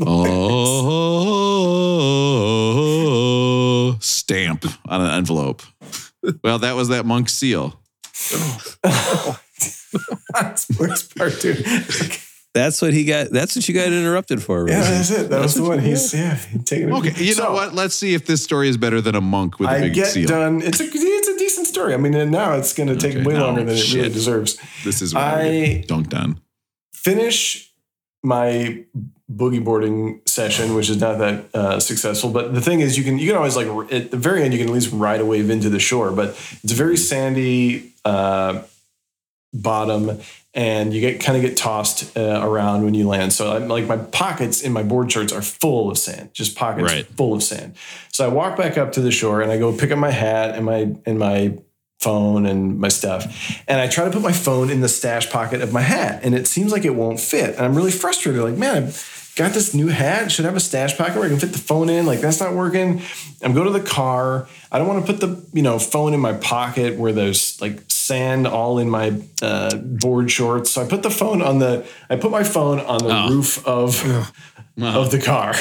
Oh, 0.00 0.04
stamp 4.24 4.64
on 4.88 5.02
an 5.02 5.10
envelope. 5.10 5.62
Well, 6.42 6.58
that 6.60 6.74
was 6.74 6.88
that 6.88 7.04
monk 7.04 7.28
seal. 7.28 7.78
Where's 10.78 11.08
part 11.16 11.32
two? 11.40 11.54
That's 12.54 12.80
what 12.80 12.94
he 12.94 13.04
got. 13.04 13.30
That's 13.30 13.54
what 13.56 13.68
you 13.68 13.74
got 13.74 13.88
interrupted 13.88 14.42
for. 14.42 14.68
Yeah, 14.68 14.80
that's 14.80 15.10
it. 15.10 15.28
That 15.28 15.40
was 15.40 15.54
the 15.54 15.64
one. 15.64 15.80
He's 15.80 16.14
yeah, 16.14 16.36
he'd 16.36 16.64
taken 16.64 16.88
it. 16.90 16.92
Okay, 16.94 17.24
you 17.24 17.34
know 17.34 17.52
what? 17.52 17.74
Let's 17.74 17.94
see 17.96 18.14
if 18.14 18.26
this 18.26 18.42
story 18.42 18.68
is 18.68 18.76
better 18.76 19.00
than 19.00 19.14
a 19.14 19.20
monk 19.20 19.58
with 19.58 19.68
a 19.68 19.72
I 19.72 19.80
big 19.80 19.94
get 19.94 20.06
seal. 20.06 20.28
done. 20.28 20.62
It's 20.62 20.80
a 20.80 20.84
it's 20.84 21.28
a 21.28 21.36
decent 21.38 21.66
story. 21.66 21.94
I 21.94 21.96
mean, 21.96 22.14
and 22.14 22.30
now 22.30 22.52
it's 22.54 22.72
going 22.72 22.88
to 22.88 22.96
take 22.96 23.16
Okay, 23.16 23.24
way 23.26 23.34
no, 23.34 23.40
longer 23.46 23.64
than 23.64 23.76
it 23.76 23.92
really 23.92 24.08
deserves. 24.08 24.56
This 24.84 25.02
is 25.02 25.12
what 25.14 25.22
I, 25.24 25.40
I 25.40 25.66
get 25.66 25.88
dunked 25.88 26.14
on. 26.14 26.40
finish 26.94 27.72
my 28.22 28.84
boogie 29.36 29.62
boarding 29.64 30.20
session, 30.26 30.74
which 30.74 30.88
is 30.90 31.00
not 31.00 31.18
that 31.18 31.44
uh, 31.54 31.80
successful. 31.80 32.30
But 32.30 32.54
the 32.54 32.60
thing 32.60 32.80
is, 32.80 32.96
you 32.98 33.04
can 33.04 33.18
you 33.18 33.26
can 33.28 33.36
always 33.36 33.56
like 33.56 33.68
at 33.92 34.10
the 34.10 34.16
very 34.16 34.42
end, 34.42 34.52
you 34.52 34.58
can 34.58 34.68
at 34.68 34.74
least 34.74 34.90
ride 34.92 35.20
a 35.20 35.26
wave 35.26 35.50
into 35.50 35.68
the 35.68 35.80
shore. 35.80 36.10
But 36.12 36.30
it's 36.62 36.72
a 36.72 36.76
very 36.76 36.96
sandy 36.96 37.92
uh, 38.04 38.62
bottom, 39.52 40.20
and 40.52 40.92
you 40.92 41.00
get 41.00 41.20
kind 41.20 41.36
of 41.36 41.42
get 41.42 41.56
tossed 41.56 42.16
uh, 42.16 42.40
around 42.42 42.84
when 42.84 42.94
you 42.94 43.06
land. 43.08 43.32
So 43.32 43.54
I'm 43.56 43.68
like 43.68 43.86
my 43.86 43.96
pockets 43.96 44.62
in 44.62 44.72
my 44.72 44.82
board 44.82 45.10
shorts 45.10 45.32
are 45.32 45.42
full 45.42 45.90
of 45.90 45.98
sand, 45.98 46.30
just 46.32 46.56
pockets 46.56 46.92
Right. 46.92 47.06
full 47.06 47.34
of 47.34 47.42
sand. 47.42 47.74
So 48.12 48.24
I 48.24 48.28
walk 48.28 48.56
back 48.56 48.78
up 48.78 48.92
to 48.92 49.00
the 49.00 49.10
shore 49.10 49.42
and 49.42 49.50
I 49.50 49.58
go 49.58 49.76
pick 49.76 49.90
up 49.90 49.98
my 49.98 50.10
hat 50.10 50.54
and 50.54 50.64
my 50.64 50.94
and 51.06 51.18
my 51.18 51.56
phone 52.00 52.44
and 52.44 52.78
my 52.78 52.88
stuff. 52.88 53.62
And 53.66 53.80
I 53.80 53.86
try 53.88 54.04
to 54.04 54.10
put 54.10 54.20
my 54.20 54.32
phone 54.32 54.68
in 54.70 54.80
the 54.82 54.88
stash 54.88 55.30
pocket 55.30 55.62
of 55.62 55.72
my 55.72 55.80
hat 55.80 56.20
and 56.22 56.34
it 56.34 56.46
seems 56.46 56.70
like 56.70 56.84
it 56.84 56.94
won't 56.94 57.18
fit. 57.18 57.54
And 57.56 57.64
I'm 57.64 57.74
really 57.74 57.92
frustrated. 57.92 58.42
Like, 58.42 58.58
man, 58.58 58.84
I've 58.84 58.94
got 59.36 59.52
this 59.52 59.74
new 59.74 59.88
hat. 59.88 60.30
Should 60.30 60.44
I 60.44 60.48
have 60.48 60.56
a 60.56 60.60
stash 60.60 60.96
pocket 60.96 61.16
where 61.16 61.24
I 61.24 61.28
can 61.28 61.38
fit 61.38 61.52
the 61.52 61.58
phone 61.58 61.88
in? 61.90 62.06
Like, 62.06 62.20
that's 62.20 62.40
not 62.40 62.54
working. 62.54 63.02
I'm 63.42 63.52
going 63.54 63.66
to 63.72 63.78
the 63.78 63.84
car. 63.86 64.46
I 64.70 64.78
don't 64.78 64.86
want 64.88 65.04
to 65.06 65.12
put 65.12 65.20
the, 65.20 65.44
you 65.52 65.62
know, 65.62 65.78
phone 65.78 66.14
in 66.14 66.20
my 66.20 66.34
pocket 66.34 66.96
where 66.98 67.12
there's 67.12 67.60
like 67.60 67.80
sand 67.88 68.46
all 68.46 68.78
in 68.78 68.88
my 68.90 69.20
uh, 69.42 69.76
board 69.76 70.30
shorts. 70.30 70.70
So 70.70 70.82
I 70.82 70.88
put 70.88 71.02
the 71.02 71.10
phone 71.10 71.42
on 71.42 71.58
the, 71.58 71.86
I 72.10 72.16
put 72.16 72.30
my 72.30 72.44
phone 72.44 72.80
on 72.80 72.98
the 72.98 73.14
Oh. 73.14 73.30
roof 73.30 73.66
of, 73.66 74.04
of 74.80 75.10
the 75.10 75.20
car. 75.20 75.54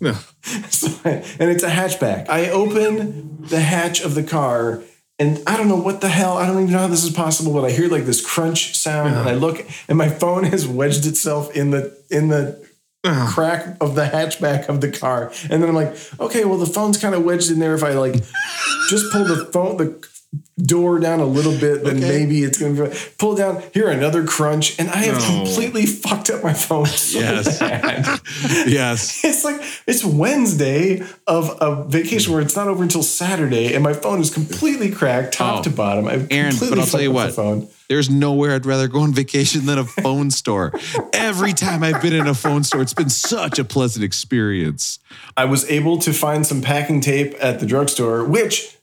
No. 0.00 0.14
So 0.70 0.88
and 1.04 1.50
it's 1.50 1.62
a 1.62 1.70
hatchback. 1.70 2.28
I 2.28 2.50
open 2.50 3.42
the 3.42 3.60
hatch 3.60 4.00
of 4.00 4.16
the 4.16 4.24
car, 4.24 4.82
and 5.16 5.40
I 5.46 5.56
don't 5.56 5.68
know 5.68 5.76
what 5.76 6.00
the 6.00 6.08
hell. 6.08 6.36
I 6.36 6.46
don't 6.48 6.62
even 6.62 6.72
know 6.72 6.80
how 6.80 6.88
this 6.88 7.04
is 7.04 7.12
possible, 7.12 7.52
but 7.52 7.64
I 7.64 7.70
hear 7.70 7.88
like 7.88 8.06
this 8.06 8.20
crunch 8.26 8.76
sound, 8.76 9.14
and 9.14 9.28
I 9.28 9.34
look, 9.34 9.64
and 9.88 9.96
my 9.96 10.08
phone 10.08 10.42
has 10.42 10.66
wedged 10.66 11.06
itself 11.06 11.54
in 11.54 11.70
the 11.70 11.96
in 12.10 12.26
the 12.26 12.68
crack 13.04 13.76
of 13.80 13.94
the 13.94 14.04
hatchback 14.04 14.68
of 14.68 14.80
the 14.80 14.90
car. 14.90 15.32
And 15.50 15.62
then 15.62 15.68
I'm 15.68 15.74
like, 15.74 15.94
okay, 16.20 16.44
well 16.44 16.58
the 16.58 16.66
phone's 16.66 16.98
kind 16.98 17.14
of 17.14 17.24
wedged 17.24 17.50
in 17.50 17.58
there. 17.58 17.74
If 17.74 17.82
I 17.82 17.92
like 17.92 18.14
just 18.88 19.10
pull 19.12 19.24
the 19.24 19.48
phone 19.52 19.76
the 19.76 20.08
door 20.58 20.98
down 20.98 21.20
a 21.20 21.24
little 21.26 21.58
bit, 21.58 21.84
then 21.84 22.00
maybe 22.00 22.42
it's 22.44 22.58
gonna 22.58 22.88
be 22.88 22.96
pull 23.18 23.34
down. 23.34 23.62
Hear 23.74 23.88
another 23.88 24.24
crunch, 24.24 24.78
and 24.78 24.88
I 24.88 24.98
have 24.98 25.18
No. 25.18 25.44
completely 25.44 25.84
fucked 25.84 26.30
up 26.30 26.42
my 26.44 26.52
phone. 26.54 26.86
so 26.86 27.18
Yes. 27.18 27.58
yes. 28.68 29.24
It's 29.24 29.44
like 29.44 29.60
it's 29.86 30.04
Wednesday 30.04 31.02
of 31.26 31.56
a 31.60 31.84
vacation 31.84 32.32
where 32.32 32.40
it's 32.42 32.54
not 32.56 32.68
over 32.68 32.82
until 32.82 33.02
Saturday, 33.02 33.74
and 33.74 33.82
my 33.82 33.92
phone 33.92 34.20
is 34.20 34.30
completely 34.30 34.90
cracked, 34.90 35.34
top 35.34 35.60
Oh. 35.60 35.62
to 35.64 35.70
bottom. 35.70 36.06
I've 36.06 36.28
Aaron, 36.30 36.50
completely 36.50 36.76
but 36.76 36.82
I'll 36.82 36.88
tell 36.88 37.02
you 37.02 37.12
what. 37.12 37.32
phone. 37.34 37.68
There's 37.92 38.08
nowhere 38.08 38.54
I'd 38.54 38.64
rather 38.64 38.88
go 38.88 39.00
on 39.00 39.12
vacation 39.12 39.66
than 39.66 39.76
a 39.76 39.84
phone 39.84 40.30
store. 40.30 40.72
Every 41.12 41.52
time 41.52 41.82
I've 41.82 42.00
been 42.00 42.14
in 42.14 42.26
a 42.26 42.32
phone 42.32 42.64
store, 42.64 42.80
it's 42.80 42.94
been 42.94 43.10
such 43.10 43.58
a 43.58 43.64
pleasant 43.64 44.02
experience. 44.02 44.98
I 45.36 45.44
was 45.44 45.70
able 45.70 45.98
to 45.98 46.14
find 46.14 46.46
some 46.46 46.62
packing 46.62 47.02
tape 47.02 47.34
at 47.38 47.60
the 47.60 47.66
drugstore, 47.66 48.24
which 48.24 48.78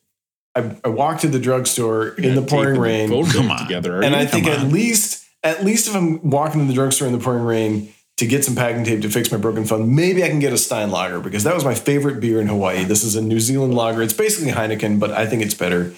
I, 0.54 0.76
I 0.84 0.90
walked 0.90 1.22
to 1.22 1.28
the 1.28 1.40
drugstore 1.40 2.10
in 2.10 2.36
the 2.36 2.44
pouring 2.44 2.80
rain, 2.80 3.10
phone 3.10 3.26
Come 3.26 3.50
on. 3.50 3.58
together. 3.58 4.04
And? 4.04 4.16
I 4.16 4.28
think 4.28 4.46
Come 4.46 4.54
at 4.54 4.72
least 4.72 5.26
at 5.44 5.66
least 5.66 5.88
if 5.88 5.96
I'm 5.96 6.30
walking 6.30 6.62
to 6.62 6.68
the 6.68 6.74
drugstore 6.74 7.08
in 7.08 7.14
the 7.14 7.20
pouring 7.20 7.46
rain 7.46 7.92
to 8.20 8.28
get 8.28 8.46
some 8.46 8.56
packing 8.56 8.84
tape 8.84 9.02
to 9.02 9.10
fix 9.10 9.32
my 9.32 9.38
broken 9.38 9.66
phone, 9.66 9.96
maybe 9.96 10.24
I 10.24 10.30
can 10.30 10.40
get 10.40 10.52
a 10.52 10.56
Steinlager 10.58 11.22
because 11.24 11.44
that 11.44 11.56
was 11.56 11.66
my 11.66 11.74
favorite 11.74 12.20
beer 12.20 12.40
in 12.40 12.48
Hawaii. 12.48 12.84
This 12.84 13.04
is 13.04 13.16
a 13.16 13.22
New 13.22 13.40
Zealand 13.40 13.74
lager. 13.74 14.02
It's 14.02 14.14
basically 14.14 14.52
Heineken, 14.52 15.00
but 15.00 15.12
I 15.12 15.26
think 15.26 15.42
it's 15.42 15.54
better. 15.54 15.94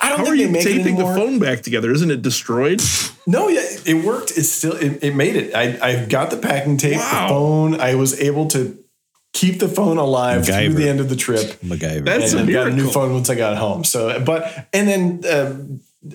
I 0.00 0.08
don't 0.10 0.18
How 0.18 0.24
think 0.24 0.28
are 0.28 0.36
they 0.36 0.42
you 0.44 0.48
make 0.50 0.66
it 0.66 0.76
taping 0.78 0.96
the 0.96 1.04
phone 1.04 1.38
back 1.38 1.62
together? 1.62 1.90
Isn't 1.90 2.10
it 2.10 2.22
destroyed? 2.22 2.80
No, 3.26 3.48
yeah, 3.48 3.60
it 3.86 4.04
worked. 4.04 4.32
It's 4.36 4.50
still 4.50 4.76
it, 4.76 5.02
it 5.02 5.14
made 5.14 5.36
it. 5.36 5.54
I 5.54 5.78
I 5.80 6.04
got 6.06 6.30
the 6.30 6.36
packing 6.36 6.76
tape, 6.76 6.98
Wow. 6.98 7.22
the 7.22 7.28
phone. 7.28 7.80
I 7.80 7.94
was 7.94 8.20
able 8.20 8.48
to 8.48 8.78
keep 9.32 9.58
the 9.60 9.68
phone 9.68 9.96
alive 9.96 10.44
through 10.44 10.74
the 10.74 10.88
end 10.88 11.00
of 11.00 11.08
the 11.08 11.16
trip. 11.16 11.58
MacGyver. 11.62 12.04
That's 12.04 12.34
and 12.34 12.48
a 12.48 12.52
I 12.52 12.52
got 12.52 12.68
a 12.68 12.74
new 12.74 12.90
phone 12.90 13.14
once 13.14 13.30
I 13.30 13.34
got 13.34 13.56
home. 13.56 13.82
So, 13.84 14.20
but 14.20 14.68
and 14.74 14.86
then 14.86 15.24
uh, 15.24 15.56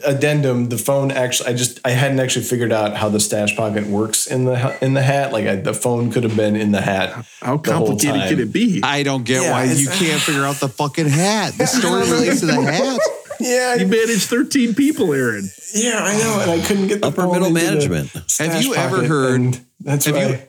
addendum, 0.03 0.69
the 0.69 0.77
phone 0.77 1.11
actually, 1.11 1.49
I 1.49 1.53
just 1.53 1.79
I 1.85 1.91
hadn't 1.91 2.19
actually 2.19 2.45
figured 2.45 2.71
out 2.71 2.95
how 2.97 3.09
the 3.09 3.19
stash 3.19 3.55
pocket 3.55 3.87
works 3.87 4.27
in 4.27 4.45
the 4.45 4.77
in 4.83 4.93
the 4.93 5.01
hat. 5.01 5.31
Like 5.31 5.45
I, 5.47 5.55
the 5.55 5.73
phone 5.73 6.11
could 6.11 6.23
have 6.23 6.35
been 6.35 6.55
in 6.55 6.71
the 6.71 6.81
hat. 6.81 7.11
How 7.41 7.57
the 7.57 7.73
whole 7.73 7.87
complicated 7.87 8.15
time. 8.21 8.29
could 8.29 8.39
it 8.39 8.51
be? 8.53 8.81
I 8.83 9.03
don't 9.03 9.23
get 9.23 9.43
Yeah, 9.43 9.51
why 9.51 9.63
you 9.65 9.87
can't 9.89 10.21
figure 10.21 10.43
out 10.43 10.55
the 10.57 10.69
fucking 10.69 11.07
hat. 11.07 11.53
The 11.57 11.65
story 11.67 12.01
relates 12.11 12.41
to 12.41 12.47
the 12.47 12.61
hat. 12.61 12.99
Yeah, 13.39 13.75
You 13.75 13.85
managed 13.87 14.27
13 14.29 14.73
people, 14.73 15.13
Aaron. 15.13 15.47
yeah, 15.75 15.99
I 16.01 16.17
know, 16.17 16.39
and 16.41 16.51
I 16.59 16.65
couldn't 16.65 16.87
get 16.87 17.01
the 17.01 17.07
Upper 17.07 17.27
middle 17.27 17.51
management. 17.51 18.09
have 18.39 18.63
you 18.63 18.73
ever 18.73 19.03
heard- 19.05 19.59
That's 19.79 20.05
have 20.05 20.17
you- 20.17 20.39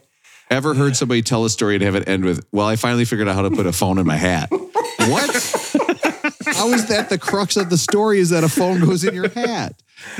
Ever 0.50 0.72
heard 0.72 0.96
somebody 0.96 1.20
tell 1.20 1.44
a 1.44 1.50
story 1.50 1.74
and 1.74 1.84
have 1.84 1.94
it 1.96 2.08
end 2.08 2.24
with, 2.24 2.46
well, 2.50 2.66
I 2.66 2.76
finally 2.76 3.04
figured 3.04 3.28
out 3.28 3.34
how 3.34 3.42
to 3.42 3.50
put 3.50 3.66
a 3.66 3.72
phone 3.74 3.98
in 3.98 4.06
my 4.06 4.16
hat? 4.16 4.50
What? 5.08 5.30
How 6.58 6.68
is 6.70 6.86
that 6.88 7.08
the 7.08 7.18
crux 7.18 7.56
of 7.56 7.70
the 7.70 7.78
story? 7.78 8.18
Is 8.18 8.30
that 8.30 8.44
a 8.44 8.48
phone 8.48 8.80
goes 8.80 9.04
in 9.04 9.14
your 9.14 9.28
hat? 9.28 9.74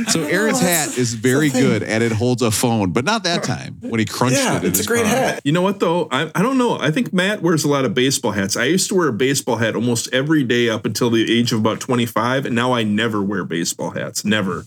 So 0.09 0.23
Aaron's 0.25 0.61
hat 0.61 0.99
is 0.99 1.15
very 1.15 1.51
good 1.51 1.85
and 1.85 2.03
it 2.03 2.11
holds 2.11 2.43
a 2.43 2.51
phone, 2.51 2.91
but 2.93 3.05
not 3.05 3.23
that 3.25 3.45
time 3.45 3.77
when 3.81 4.01
he 4.01 4.05
crunched 4.07 4.37
Yeah, 4.39 4.57
it. 4.57 4.65
in 4.65 4.71
it's 4.71 4.81
a 4.81 4.85
great 4.85 5.03
car. 5.05 5.11
hat. 5.15 5.41
You 5.45 5.53
know 5.53 5.63
what 5.63 5.79
though? 5.79 6.09
I, 6.11 6.31
I 6.35 6.43
don't 6.43 6.59
know. 6.59 6.79
I 6.81 6.91
think 6.91 7.13
Matt 7.13 7.43
wears 7.43 7.63
a 7.65 7.69
lot 7.69 7.85
of 7.85 7.95
baseball 7.95 8.33
hats. 8.33 8.57
I 8.57 8.65
used 8.65 8.89
to 8.89 8.97
wear 8.97 9.09
a 9.09 9.13
baseball 9.13 9.57
hat 9.57 9.77
almost 9.77 10.13
every 10.13 10.43
day 10.43 10.69
up 10.69 10.85
until 10.85 11.11
the 11.11 11.33
age 11.33 11.53
of 11.53 11.61
about 11.61 11.79
25, 11.79 12.47
and 12.47 12.57
now 12.57 12.73
I 12.73 12.83
never 12.83 13.23
wear 13.23 13.45
baseball 13.45 13.91
hats. 13.91 14.25
Never. 14.25 14.65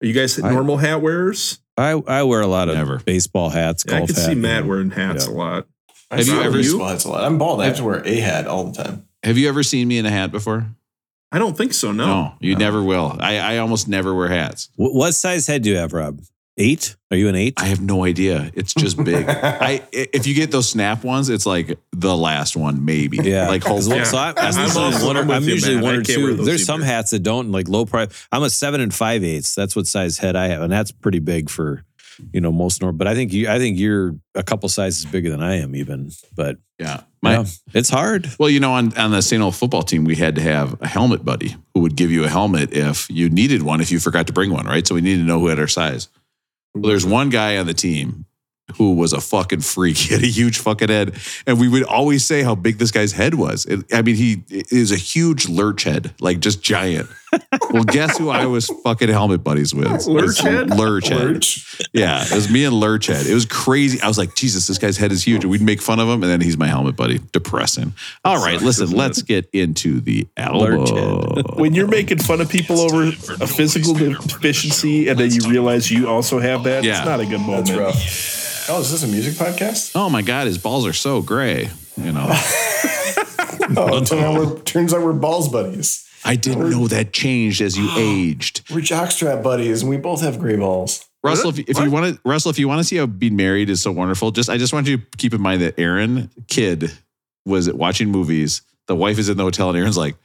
Are 0.00 0.06
you 0.06 0.12
guys 0.12 0.40
I- 0.40 0.50
normal 0.52 0.76
hat 0.76 1.02
wearers? 1.02 1.58
I, 1.76 1.90
I 2.08 2.22
wear 2.24 2.40
a 2.40 2.46
lot 2.48 2.68
of 2.68 2.74
Never. 2.76 2.98
baseball 2.98 3.50
hats. 3.50 3.84
Yeah, 3.86 3.94
I 3.94 3.98
golf 3.98 4.08
can 4.08 4.16
see 4.16 4.28
hat, 4.30 4.36
Matt 4.36 4.62
you 4.64 4.68
wearing 4.70 4.90
hats 4.90 5.26
Yeah. 5.26 5.32
a 5.32 5.34
lot. 5.34 5.66
Have 6.10 6.26
you 6.26 6.40
I 6.40 6.44
ever- 6.44 6.56
baseball 6.58 6.86
hats 6.88 7.04
a 7.04 7.08
lot? 7.10 7.24
I'm 7.24 7.36
bald. 7.38 7.60
I 7.62 7.66
have 7.66 7.76
to 7.76 7.84
wear 7.84 8.02
a 8.06 8.14
hat 8.20 8.46
all 8.46 8.64
the 8.70 8.80
time. 8.82 9.07
Have 9.28 9.36
you 9.36 9.46
ever 9.50 9.62
seen 9.62 9.86
me 9.86 9.98
in 9.98 10.06
a 10.06 10.10
hat 10.10 10.32
before? 10.32 10.66
I 11.30 11.38
don't 11.38 11.54
think 11.54 11.74
so. 11.74 11.92
No. 11.92 12.32
you 12.40 12.56
never 12.56 12.82
will. 12.82 13.14
I, 13.20 13.36
I 13.36 13.58
almost 13.58 13.86
never 13.86 14.14
wear 14.14 14.28
hats. 14.28 14.70
What, 14.76 14.94
what 14.94 15.14
size 15.14 15.46
head 15.46 15.60
do 15.60 15.68
you 15.68 15.76
have, 15.76 15.92
Rob? 15.92 16.22
Eight? 16.56 16.96
Are 17.10 17.16
you 17.18 17.28
an 17.28 17.34
eight? 17.34 17.52
I 17.58 17.66
have 17.66 17.82
no 17.82 18.04
idea. 18.04 18.50
It's 18.54 18.72
just 18.72 18.96
big. 19.04 19.28
I 19.28 19.86
if 19.92 20.26
you 20.26 20.34
get 20.34 20.50
those 20.50 20.70
snap 20.70 21.04
ones, 21.04 21.28
it's 21.28 21.44
like 21.44 21.78
the 21.92 22.16
last 22.16 22.56
one, 22.56 22.86
maybe. 22.86 23.18
Yeah, 23.18 23.48
Like 23.48 23.62
hopefully. 23.62 23.96
Yeah. 23.98 24.04
So 24.04 24.16
I, 24.16 24.32
I'm, 24.34 24.54
I'm 24.54 24.64
usually 24.64 25.06
one 25.06 25.16
or, 25.18 25.20
I'm 25.20 25.28
with 25.28 25.36
I'm 25.36 25.42
you, 25.44 25.50
usually 25.50 25.76
one 25.76 25.94
or 25.96 26.02
two. 26.02 26.34
those 26.34 26.46
There's 26.46 26.64
some 26.64 26.80
hats 26.80 27.10
that 27.10 27.22
don't 27.22 27.52
like 27.52 27.68
low 27.68 27.84
price. 27.84 28.08
I'm 28.32 28.42
a 28.42 28.48
seven 28.50 28.80
and 28.80 28.94
five 28.94 29.22
eighths. 29.22 29.54
That's 29.54 29.76
what 29.76 29.86
size 29.86 30.16
head 30.16 30.36
I 30.36 30.46
have, 30.48 30.62
and 30.62 30.72
that's 30.72 30.90
pretty 30.90 31.18
big 31.18 31.50
for 31.50 31.84
you 32.32 32.40
know 32.40 32.52
most 32.52 32.80
normal. 32.80 32.98
But 32.98 33.08
I 33.08 33.14
think 33.14 33.32
you, 33.32 33.48
I 33.48 33.58
think 33.58 33.78
you're 33.78 34.14
a 34.34 34.42
couple 34.42 34.68
sizes 34.68 35.04
bigger 35.04 35.30
than 35.30 35.42
I 35.42 35.56
am, 35.56 35.74
even. 35.74 36.10
But 36.34 36.58
Yeah. 36.78 37.02
My, 37.20 37.32
yeah, 37.32 37.44
it's 37.74 37.88
hard. 37.88 38.30
Well, 38.38 38.48
you 38.48 38.60
know, 38.60 38.72
on, 38.74 38.96
on 38.96 39.10
the 39.10 39.22
St. 39.22 39.42
Ol 39.42 39.50
football 39.50 39.82
team, 39.82 40.04
we 40.04 40.14
had 40.14 40.36
to 40.36 40.40
have 40.40 40.80
a 40.80 40.86
helmet 40.86 41.24
buddy 41.24 41.56
who 41.74 41.80
would 41.80 41.96
give 41.96 42.12
you 42.12 42.24
a 42.24 42.28
helmet 42.28 42.72
if 42.72 43.10
you 43.10 43.28
needed 43.28 43.62
one, 43.62 43.80
if 43.80 43.90
you 43.90 43.98
forgot 43.98 44.28
to 44.28 44.32
bring 44.32 44.52
one, 44.52 44.66
right? 44.66 44.86
So 44.86 44.94
we 44.94 45.00
needed 45.00 45.22
to 45.22 45.26
know 45.26 45.40
who 45.40 45.48
had 45.48 45.58
our 45.58 45.66
size. 45.66 46.08
Well, 46.74 46.88
there's 46.88 47.04
one 47.04 47.28
guy 47.28 47.56
on 47.56 47.66
the 47.66 47.74
team 47.74 48.24
who 48.76 48.94
was 48.94 49.12
a 49.12 49.20
fucking 49.20 49.60
freak. 49.60 49.96
He 50.08 50.14
had 50.14 50.22
a 50.22 50.26
huge 50.26 50.58
fucking 50.58 50.88
head. 50.88 51.16
And 51.46 51.58
we 51.58 51.68
would 51.68 51.84
always 51.84 52.24
say 52.24 52.42
how 52.42 52.54
big 52.54 52.78
this 52.78 52.90
guy's 52.90 53.12
head 53.12 53.34
was. 53.34 53.64
It, 53.66 53.84
I 53.92 54.02
mean, 54.02 54.14
he 54.14 54.42
is 54.48 54.92
a 54.92 54.96
huge 54.96 55.48
lurch 55.48 55.84
head, 55.84 56.14
like 56.20 56.40
just 56.40 56.62
giant. 56.62 57.08
Well, 57.70 57.84
guess 57.84 58.16
who 58.18 58.30
I 58.30 58.46
was 58.46 58.66
fucking 58.82 59.08
helmet 59.08 59.44
buddies 59.44 59.74
with? 59.74 60.06
Lurch 60.06 60.38
head? 60.40 60.70
Lurch 60.70 61.08
Yeah, 61.92 62.24
it 62.24 62.32
was 62.34 62.50
me 62.50 62.64
and 62.64 62.74
Lurch 62.74 63.06
head. 63.06 63.26
It 63.26 63.34
was 63.34 63.44
crazy. 63.44 64.00
I 64.00 64.08
was 64.08 64.16
like, 64.18 64.34
Jesus, 64.34 64.66
this 64.66 64.78
guy's 64.78 64.96
head 64.96 65.12
is 65.12 65.22
huge. 65.26 65.44
And 65.44 65.50
we'd 65.50 65.60
make 65.62 65.82
fun 65.82 66.00
of 66.00 66.08
him, 66.08 66.22
and 66.22 66.30
then 66.30 66.40
he's 66.40 66.56
my 66.56 66.66
helmet 66.66 66.96
buddy. 66.96 67.20
Depressing. 67.32 67.92
All 68.24 68.36
right, 68.36 68.54
sucks, 68.60 68.64
listen, 68.80 68.90
let's 68.96 69.22
get 69.22 69.48
into 69.52 70.00
the 70.00 70.26
Lurch 70.38 70.90
album. 70.90 71.44
When 71.56 71.74
you're 71.74 71.88
making 71.88 72.18
fun 72.18 72.40
of 72.40 72.48
people 72.48 72.80
over 72.80 73.04
a 73.08 73.46
physical 73.46 73.94
deficiency 73.94 75.08
and 75.08 75.18
then 75.18 75.30
you 75.32 75.48
realize 75.50 75.90
you 75.90 76.08
also 76.08 76.38
have 76.38 76.64
that, 76.64 76.84
Yeah. 76.84 76.98
it's 76.98 77.06
not 77.06 77.20
a 77.20 77.26
good 77.26 77.40
moment. 77.40 77.66
That's 77.66 77.78
rough. 77.78 78.68
Oh, 78.70 78.80
is 78.80 78.90
this 78.90 79.02
a 79.02 79.08
music 79.08 79.34
podcast? 79.34 79.92
Oh 79.94 80.10
my 80.10 80.22
God, 80.22 80.46
his 80.46 80.58
balls 80.58 80.86
are 80.86 80.92
so 80.92 81.22
gray. 81.22 81.70
You 81.96 82.12
know, 82.12 82.26
Oh, 83.76 83.98
turns 84.04 84.12
out 84.12 84.34
we're, 84.34 84.58
turns 84.60 84.94
out 84.94 85.02
we're 85.02 85.12
balls 85.12 85.48
buddies. 85.48 86.07
I 86.24 86.36
didn't 86.36 86.70
know 86.70 86.88
that 86.88 87.12
changed 87.12 87.60
as 87.60 87.76
you 87.76 87.88
aged. 87.96 88.70
We're 88.70 88.80
jockstrap 88.80 89.42
buddies, 89.42 89.82
and 89.82 89.90
we 89.90 89.96
both 89.96 90.20
have 90.22 90.38
gray 90.38 90.56
balls. 90.56 91.06
Russell, 91.22 91.50
if, 91.50 91.58
if 91.58 91.78
you 91.78 91.90
want 91.90 92.14
to, 92.14 92.20
Russell, 92.24 92.50
if 92.50 92.58
you 92.58 92.68
want 92.68 92.78
to 92.80 92.84
see 92.84 92.96
how 92.96 93.06
being 93.06 93.36
married 93.36 93.70
is 93.70 93.82
so 93.82 93.90
wonderful, 93.90 94.30
just 94.30 94.48
I 94.48 94.56
just 94.56 94.72
want 94.72 94.86
you 94.86 94.98
to 94.98 95.04
keep 95.16 95.34
in 95.34 95.40
mind 95.40 95.62
that 95.62 95.78
Aaron, 95.78 96.30
kid, 96.46 96.92
was 97.44 97.72
watching 97.72 98.08
movies. 98.08 98.62
The 98.86 98.94
wife 98.94 99.18
is 99.18 99.28
in 99.28 99.36
the 99.36 99.42
hotel, 99.42 99.68
and 99.68 99.78
Aaron's 99.78 99.98
like, 99.98 100.16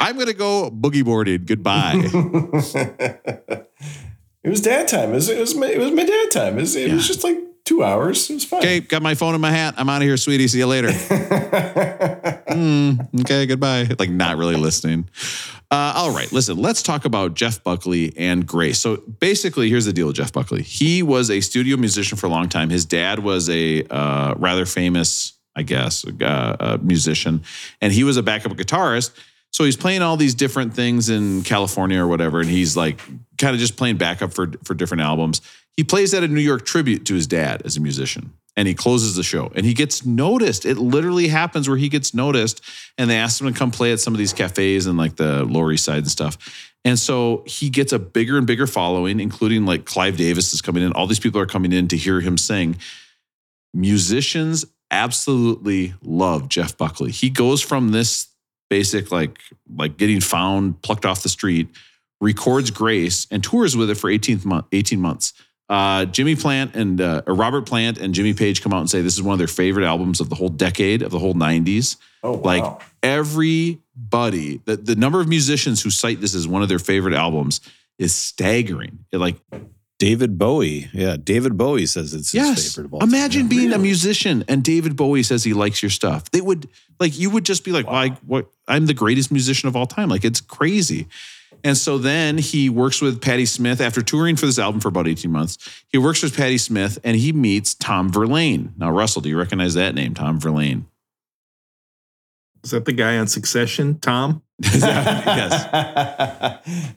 "I'm 0.00 0.18
gonna 0.18 0.32
go 0.32 0.70
boogie 0.70 1.04
boarding. 1.04 1.44
Goodbye." 1.44 2.08
It 4.44 4.50
was 4.50 4.60
dad 4.60 4.88
time. 4.88 5.10
It 5.10 5.14
was, 5.14 5.28
it 5.28 5.38
was, 5.38 5.54
my, 5.54 5.66
it 5.66 5.78
was 5.78 5.90
my 5.90 6.04
dad 6.04 6.30
time. 6.30 6.56
It 6.58 6.62
was, 6.62 6.76
it 6.76 6.92
was 6.92 7.06
just 7.06 7.24
like 7.24 7.36
two 7.64 7.82
hours. 7.82 8.30
It 8.30 8.34
was 8.34 8.44
fine. 8.44 8.60
okay, 8.60 8.80
got 8.80 9.02
my 9.02 9.14
phone 9.14 9.34
in 9.34 9.40
my 9.40 9.50
hat. 9.50 9.74
I'm 9.76 9.88
out 9.90 9.96
of 9.96 10.02
here, 10.02 10.16
sweetie. 10.16 10.48
See 10.48 10.58
you 10.58 10.66
later. 10.66 10.88
Hmm, 12.58 13.20
okay, 13.20 13.46
goodbye. 13.46 13.88
Like 13.98 14.10
not 14.10 14.36
really 14.36 14.56
listening. 14.56 15.08
Uh, 15.70 15.92
all 15.94 16.10
right, 16.10 16.30
listen. 16.32 16.56
Let's 16.56 16.82
talk 16.82 17.04
about 17.04 17.34
Jeff 17.34 17.62
Buckley 17.62 18.12
and 18.16 18.44
Grace. 18.44 18.80
So 18.80 18.96
basically, 18.96 19.68
here's 19.68 19.84
the 19.84 19.92
deal 19.92 20.08
with 20.08 20.16
Jeff 20.16 20.32
Buckley. 20.32 20.62
He 20.62 21.02
was 21.02 21.30
a 21.30 21.40
studio 21.40 21.76
musician 21.76 22.18
for 22.18 22.26
a 22.26 22.30
long 22.30 22.48
time. 22.48 22.70
His 22.70 22.84
dad 22.84 23.20
was 23.20 23.48
a 23.48 23.84
uh, 23.84 24.34
rather 24.38 24.66
famous, 24.66 25.34
I 25.54 25.62
guess, 25.62 26.04
uh, 26.04 26.78
musician, 26.82 27.44
and 27.80 27.92
he 27.92 28.02
was 28.02 28.16
a 28.16 28.24
backup 28.24 28.52
guitarist. 28.52 29.12
So 29.52 29.64
he's 29.64 29.76
playing 29.76 30.02
all 30.02 30.16
these 30.16 30.34
different 30.34 30.74
things 30.74 31.08
in 31.10 31.42
California 31.42 32.02
or 32.02 32.08
whatever, 32.08 32.40
and 32.40 32.48
he's 32.48 32.76
like 32.76 33.00
kind 33.38 33.54
of 33.54 33.60
just 33.60 33.76
playing 33.76 33.98
backup 33.98 34.32
for 34.32 34.50
for 34.64 34.74
different 34.74 35.02
albums. 35.02 35.42
He 35.76 35.84
plays 35.84 36.12
at 36.12 36.24
a 36.24 36.28
New 36.28 36.40
York 36.40 36.66
tribute 36.66 37.04
to 37.06 37.14
his 37.14 37.28
dad 37.28 37.62
as 37.64 37.76
a 37.76 37.80
musician, 37.80 38.32
and 38.58 38.66
he 38.66 38.74
closes 38.74 39.14
the 39.14 39.22
show, 39.22 39.52
and 39.54 39.64
he 39.64 39.72
gets 39.72 40.04
noticed. 40.04 40.66
It 40.66 40.78
literally 40.78 41.28
happens 41.28 41.68
where 41.68 41.78
he 41.78 41.88
gets 41.88 42.12
noticed, 42.12 42.60
and 42.98 43.08
they 43.08 43.16
ask 43.16 43.40
him 43.40 43.46
to 43.46 43.56
come 43.56 43.70
play 43.70 43.92
at 43.92 44.00
some 44.00 44.14
of 44.14 44.18
these 44.18 44.32
cafes 44.32 44.86
and 44.86 44.98
like 44.98 45.14
the 45.14 45.44
Lower 45.44 45.70
East 45.70 45.84
Side 45.84 45.98
and 45.98 46.10
stuff. 46.10 46.72
And 46.84 46.98
so 46.98 47.44
he 47.46 47.70
gets 47.70 47.92
a 47.92 48.00
bigger 48.00 48.36
and 48.36 48.48
bigger 48.48 48.66
following, 48.66 49.20
including 49.20 49.64
like 49.64 49.84
Clive 49.84 50.16
Davis 50.16 50.52
is 50.52 50.60
coming 50.60 50.82
in. 50.82 50.92
All 50.92 51.06
these 51.06 51.20
people 51.20 51.40
are 51.40 51.46
coming 51.46 51.72
in 51.72 51.86
to 51.88 51.96
hear 51.96 52.20
him 52.20 52.36
sing 52.36 52.76
musicians 53.74 54.64
absolutely 54.90 55.94
love 56.02 56.48
Jeff 56.48 56.76
Buckley. 56.76 57.12
He 57.12 57.30
goes 57.30 57.62
from 57.62 57.90
this 57.92 58.26
basic 58.70 59.12
like 59.12 59.38
like 59.76 59.96
getting 59.96 60.20
found, 60.20 60.82
plucked 60.82 61.06
off 61.06 61.22
the 61.22 61.28
street, 61.28 61.68
records 62.20 62.70
Grace 62.70 63.26
and 63.30 63.42
tours 63.44 63.76
with 63.76 63.88
it 63.88 63.96
for 63.96 64.10
18 64.10 64.40
month 64.44 64.66
18 64.72 65.00
months. 65.00 65.32
Uh, 65.68 66.06
Jimmy 66.06 66.34
Plant 66.34 66.74
and 66.74 67.00
uh, 67.00 67.22
Robert 67.26 67.66
Plant 67.66 67.98
and 67.98 68.14
Jimmy 68.14 68.32
Page 68.32 68.62
come 68.62 68.72
out 68.72 68.80
and 68.80 68.90
say 68.90 69.02
this 69.02 69.14
is 69.14 69.22
one 69.22 69.34
of 69.34 69.38
their 69.38 69.46
favorite 69.46 69.84
albums 69.84 70.20
of 70.20 70.30
the 70.30 70.34
whole 70.34 70.48
decade 70.48 71.02
of 71.02 71.10
the 71.10 71.18
whole 71.18 71.34
'90s. 71.34 71.96
Oh, 72.22 72.32
wow. 72.32 72.40
Like 72.42 72.82
everybody, 73.02 74.60
the, 74.64 74.76
the 74.76 74.96
number 74.96 75.20
of 75.20 75.28
musicians 75.28 75.82
who 75.82 75.90
cite 75.90 76.20
this 76.20 76.34
as 76.34 76.48
one 76.48 76.62
of 76.62 76.68
their 76.68 76.78
favorite 76.78 77.14
albums 77.14 77.60
is 77.98 78.14
staggering. 78.14 79.04
It 79.12 79.18
like 79.18 79.36
David 79.98 80.38
Bowie. 80.38 80.88
Yeah, 80.92 81.16
David 81.22 81.58
Bowie 81.58 81.86
says 81.86 82.14
it's 82.14 82.32
his 82.32 82.34
yes, 82.34 82.74
favorite 82.74 82.86
of 82.86 82.94
all 82.94 83.00
time. 83.00 83.08
imagine 83.08 83.48
being 83.48 83.72
a 83.72 83.78
musician 83.78 84.44
and 84.48 84.62
David 84.62 84.96
Bowie 84.96 85.22
says 85.22 85.44
he 85.44 85.52
likes 85.52 85.82
your 85.82 85.90
stuff. 85.90 86.30
They 86.30 86.40
would 86.40 86.68
like 87.00 87.18
you 87.18 87.30
would 87.30 87.44
just 87.44 87.64
be 87.64 87.72
like, 87.72 87.86
"Well, 87.86 87.96
I, 87.96 88.08
what? 88.26 88.48
I'm 88.66 88.86
the 88.86 88.94
greatest 88.94 89.32
musician 89.32 89.68
of 89.68 89.76
all 89.76 89.86
time." 89.86 90.08
Like 90.08 90.24
it's 90.24 90.40
crazy. 90.40 91.08
And 91.64 91.76
so 91.76 91.98
then 91.98 92.38
he 92.38 92.68
works 92.70 93.00
with 93.00 93.20
Patti 93.20 93.44
Smith 93.46 93.80
after 93.80 94.00
touring 94.02 94.36
for 94.36 94.46
this 94.46 94.58
album 94.58 94.80
for 94.80 94.88
about 94.88 95.08
18 95.08 95.30
months. 95.30 95.58
He 95.90 95.98
works 95.98 96.22
with 96.22 96.36
Patti 96.36 96.58
Smith 96.58 96.98
and 97.04 97.16
he 97.16 97.32
meets 97.32 97.74
Tom 97.74 98.10
Verlaine. 98.10 98.72
Now, 98.76 98.90
Russell, 98.90 99.22
do 99.22 99.28
you 99.28 99.38
recognize 99.38 99.74
that 99.74 99.94
name, 99.94 100.14
Tom 100.14 100.38
Verlaine? 100.40 100.86
Is 102.64 102.70
that 102.72 102.84
the 102.84 102.92
guy 102.92 103.18
on 103.18 103.26
Succession, 103.28 103.98
Tom? 104.00 104.42
yes. 104.62 105.64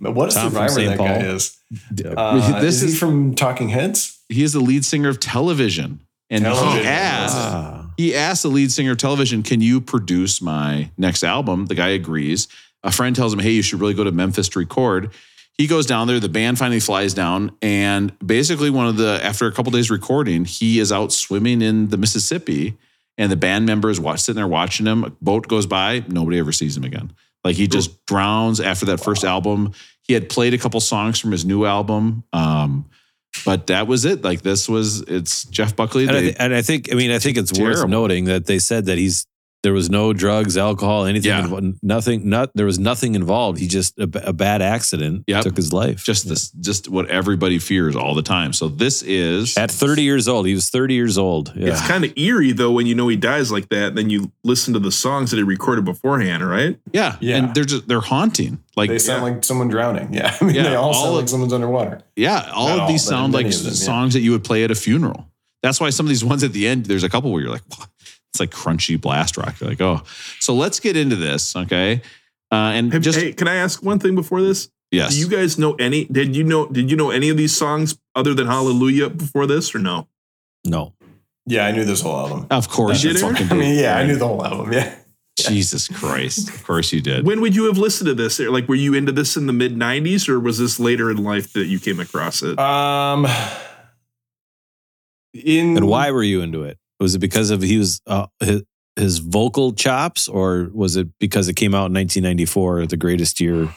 but 0.01 0.14
what 0.16 0.30
a 0.32 0.34
Tom 0.34 0.49
survivor 0.49 0.82
that 0.86 0.97
Paul. 0.97 1.07
guy 1.07 1.18
is. 1.28 1.57
Uh, 2.05 2.59
This 2.62 2.76
is, 2.78 2.84
is- 2.84 2.93
he 2.93 2.97
from 2.99 3.36
Talking 3.36 3.70
Heads? 3.70 4.20
He 4.30 4.43
is 4.43 4.53
the 4.53 4.59
lead 4.59 4.86
singer 4.86 5.09
of 5.09 5.20
television. 5.20 6.01
And 6.30 6.45
he 6.45 6.51
Television. 6.53 6.86
asked, 6.88 7.36
Ah. 7.38 7.91
he 7.97 8.16
asked 8.16 8.43
the 8.43 8.49
lead 8.49 8.72
singer 8.72 8.91
of 8.93 8.97
television, 8.97 9.43
"Can 9.43 9.59
you 9.59 9.82
produce 9.82 10.41
my 10.41 10.89
next 10.97 11.26
album?" 11.26 11.66
The 11.66 11.76
guy 11.76 11.89
agrees. 11.89 12.47
A 12.84 12.91
friend 12.91 13.15
tells 13.15 13.34
him, 13.34 13.39
"Hey, 13.39 13.51
you 13.51 13.61
should 13.61 13.79
really 13.79 13.93
go 13.93 14.03
to 14.03 14.11
Memphis 14.11 14.49
to 14.49 14.59
record." 14.59 15.11
He 15.57 15.67
goes 15.67 15.86
down 15.86 16.07
there. 16.07 16.19
The 16.19 16.29
band 16.29 16.57
finally 16.57 16.79
flies 16.79 17.13
down, 17.13 17.51
and 17.61 18.17
basically, 18.25 18.69
one 18.69 18.88
of 18.88 18.97
the 18.97 19.19
after 19.23 19.47
a 19.47 19.51
couple 19.51 19.71
days 19.71 19.91
recording, 19.91 20.45
he 20.45 20.79
is 20.79 20.91
out 20.91 21.11
swimming 21.11 21.61
in 21.61 21.89
the 21.89 21.97
Mississippi, 21.97 22.77
and 23.17 23.32
the 23.32 23.36
band 23.36 23.65
members 23.65 23.99
watch 23.99 24.21
sitting 24.21 24.38
there 24.38 24.47
watching 24.47 24.86
him. 24.86 25.03
A 25.03 25.09
boat 25.21 25.47
goes 25.47 25.65
by, 25.65 26.03
nobody 26.07 26.39
ever 26.39 26.51
sees 26.51 26.75
him 26.75 26.84
again. 26.84 27.13
Like 27.43 27.55
he 27.55 27.67
just 27.67 28.05
drowns 28.05 28.59
after 28.59 28.86
that 28.88 28.99
first 28.99 29.23
album. 29.23 29.73
He 30.03 30.13
had 30.13 30.29
played 30.29 30.53
a 30.53 30.57
couple 30.57 30.79
songs 30.79 31.19
from 31.19 31.32
his 31.32 31.45
new 31.45 31.65
album. 31.65 32.23
Um, 32.34 32.89
but 33.45 33.67
that 33.67 33.88
was 33.88 34.05
it. 34.05 34.23
Like 34.23 34.41
this 34.41 34.67
was 34.67 35.01
it's 35.01 35.45
Jeff 35.45 35.75
Buckley. 35.75 36.07
And 36.07 36.11
I, 36.17 36.19
th- 36.19 36.36
and 36.39 36.53
I 36.53 36.61
think, 36.61 36.91
I 36.91 36.95
mean, 36.95 37.11
I 37.11 37.19
think 37.19 37.38
it's 37.38 37.57
worth 37.59 37.88
noting 37.88 38.25
that 38.25 38.45
they 38.45 38.59
said 38.59 38.86
that 38.86 38.97
he's 38.97 39.25
there 39.64 39.74
was 39.74 39.89
no 39.91 40.12
drugs, 40.12 40.57
alcohol, 40.57 41.05
anything, 41.05 41.30
Yeah. 41.30 41.43
invo- 41.43 41.76
nothing, 41.84 42.28
not 42.28 42.49
there 42.55 42.66
was 42.66 42.80
nothing 42.80 43.14
involved. 43.16 43.59
He 43.59 43.68
just 43.68 43.93
a 43.99 44.07
bad 44.34 44.62
accident 44.62 45.24
Yep. 45.28 45.43
took 45.43 45.55
his 45.55 45.72
life. 45.72 46.03
just 46.03 46.28
this 46.28 46.49
just 46.51 46.89
what 46.89 47.07
everybody 47.09 47.59
fears 47.59 47.95
all 47.95 48.16
the 48.16 48.24
time 48.24 48.53
so 48.53 48.68
this 48.70 49.03
is 49.03 49.55
at 49.57 49.70
30 49.70 50.01
years 50.03 50.28
old, 50.28 50.47
he 50.47 50.53
was 50.55 50.70
30 50.70 50.95
years 50.95 51.18
old. 51.18 51.53
Yeah. 51.55 51.70
It's 51.70 51.88
kind 51.88 52.03
of 52.03 52.12
eerie 52.18 52.53
though 52.53 52.72
when 52.72 52.88
you 52.88 52.95
know 52.95 53.07
he 53.07 53.16
dies 53.18 53.51
like 53.51 53.70
that. 53.70 53.93
Then 53.95 54.09
you 54.09 54.32
listen 54.43 54.74
to 54.74 54.80
the 54.80 54.91
songs 54.91 55.30
that 55.32 55.38
he 55.38 55.43
recorded 55.43 55.86
beforehand, 55.86 56.47
right? 56.47 56.78
yeah 56.91 57.18
Yeah. 57.20 57.38
and 57.38 57.53
they're 57.55 57.64
just 57.66 57.88
they're 57.88 58.01
haunting 58.01 58.59
like 58.76 58.89
They 58.89 58.97
sound 58.99 59.22
like 59.24 59.43
someone 59.43 59.68
drowning. 59.68 60.09
Yeah. 60.14 60.36
I 60.41 60.43
mean, 60.43 60.55
Yeah, 60.55 60.64
they 60.64 60.76
all, 60.76 60.86
all 60.88 60.93
sound 60.93 61.07
of- 61.09 61.16
like 61.16 61.30
someone's 61.30 61.53
underwater. 61.53 62.01
yeah 62.16 62.49
all 62.53 62.70
Not 62.70 62.80
of 62.80 62.88
these 62.88 63.05
but 63.05 63.09
sound 63.09 63.34
like 63.34 63.45
many 63.45 63.55
of 63.55 63.62
them, 63.64 63.74
yeah. 63.74 63.80
songs 63.80 64.14
that 64.14 64.22
you 64.22 64.32
would 64.32 64.43
play 64.43 64.64
at 64.64 64.72
a 64.72 64.76
funeral 64.76 65.28
that's 65.62 65.80
why 65.80 65.91
some 65.91 66.07
of 66.07 66.09
these 66.09 66.24
ones 66.26 66.43
at 66.43 66.53
the 66.53 66.66
end 66.68 66.88
there's 66.88 67.03
a 67.03 67.09
couple 67.09 67.32
where 67.32 67.41
you're 67.43 67.51
like 67.51 67.62
"What?" 67.78 67.88
It's 68.34 68.39
like 68.39 68.51
crunchy 68.51 68.99
blast 68.99 69.36
rock 69.38 69.59
you're 69.59 69.69
like 69.69 69.82
oh 69.82 70.01
so 70.39 70.53
let's 70.53 70.79
get 70.79 70.95
into 70.95 71.15
this 71.15 71.55
okay 71.55 72.01
uh 72.51 72.71
and 72.73 72.93
Have- 72.93 73.01
just 73.01 73.19
hey, 73.19 73.34
can 73.34 73.47
I 73.47 73.55
ask 73.55 73.84
one 73.84 73.99
thing 73.99 74.15
before 74.15 74.41
this? 74.41 74.69
yes 74.91 75.13
Do 75.13 75.19
you 75.19 75.27
guys 75.29 75.57
know 75.57 75.73
any? 75.75 76.05
Did 76.05 76.36
you 76.36 76.43
know? 76.43 76.67
Did 76.67 76.89
you 76.91 76.97
know 76.97 77.11
any 77.11 77.29
of 77.29 77.38
these 77.38 77.55
songs 77.55 77.97
other 78.15 78.34
than 78.34 78.47
Hallelujah 78.47 79.09
before 79.09 79.47
this, 79.47 79.73
or 79.75 79.79
no? 79.79 80.07
no. 80.65 80.93
Yeah, 81.45 81.65
I 81.65 81.71
knew 81.71 81.86
this 81.86 82.01
whole 82.01 82.17
album. 82.17 82.47
of 82.51 82.67
course 82.69 83.01
You 83.03 83.09
you 83.11 83.13
did, 83.17 83.21
fucking 83.21 83.47
I 83.51 83.53
mean, 83.55 83.79
yeah, 83.79 83.95
I 83.97 84.05
knew 84.05 84.15
the 84.17 84.27
whole 84.27 84.45
album. 84.45 84.73
Yeah. 84.73 84.95
jesus 85.38 85.88
christ 85.88 86.49
of 86.53 86.63
course 86.65 86.91
you 86.93 86.99
did 87.01 87.25
When 87.25 87.39
would 87.41 87.55
you 87.55 87.63
have 87.65 87.77
listened 87.77 88.07
to 88.09 88.13
this? 88.13 88.38
Like, 88.39 88.67
were 88.67 88.75
you 88.75 88.93
into 88.93 89.11
this 89.13 89.38
in 89.38 89.47
the 89.47 89.53
mid 89.53 89.75
'90s, 89.75 90.27
or 90.29 90.39
was 90.39 90.57
this 90.59 90.77
later 90.79 91.09
in 91.09 91.23
life 91.23 91.53
that 91.53 91.67
you 91.67 91.79
came 91.79 91.99
across 92.01 92.43
it? 92.43 92.59
Um, 92.59 93.25
in 95.34 95.77
And 95.77 95.88
why 95.88 96.11
were 96.11 96.23
you 96.23 96.41
into 96.41 96.63
it? 96.63 96.77
Was 97.02 97.16
it 97.16 97.20
because 97.20 97.49
of 97.49 97.62
he 97.62 97.78
was 97.78 98.02
uh, 98.06 98.28
his, 98.39 98.64
his 98.95 99.18
vocal 99.18 99.74
chops, 99.74 100.28
or 100.28 100.70
was 100.74 100.95
it 100.95 101.08
because 101.20 101.47
it 101.47 101.56
came 101.56 101.74
out 101.74 101.88
in 101.88 101.93
1994, 101.93 102.86
the 102.86 102.97
greatest 102.97 103.41
year 103.41 103.70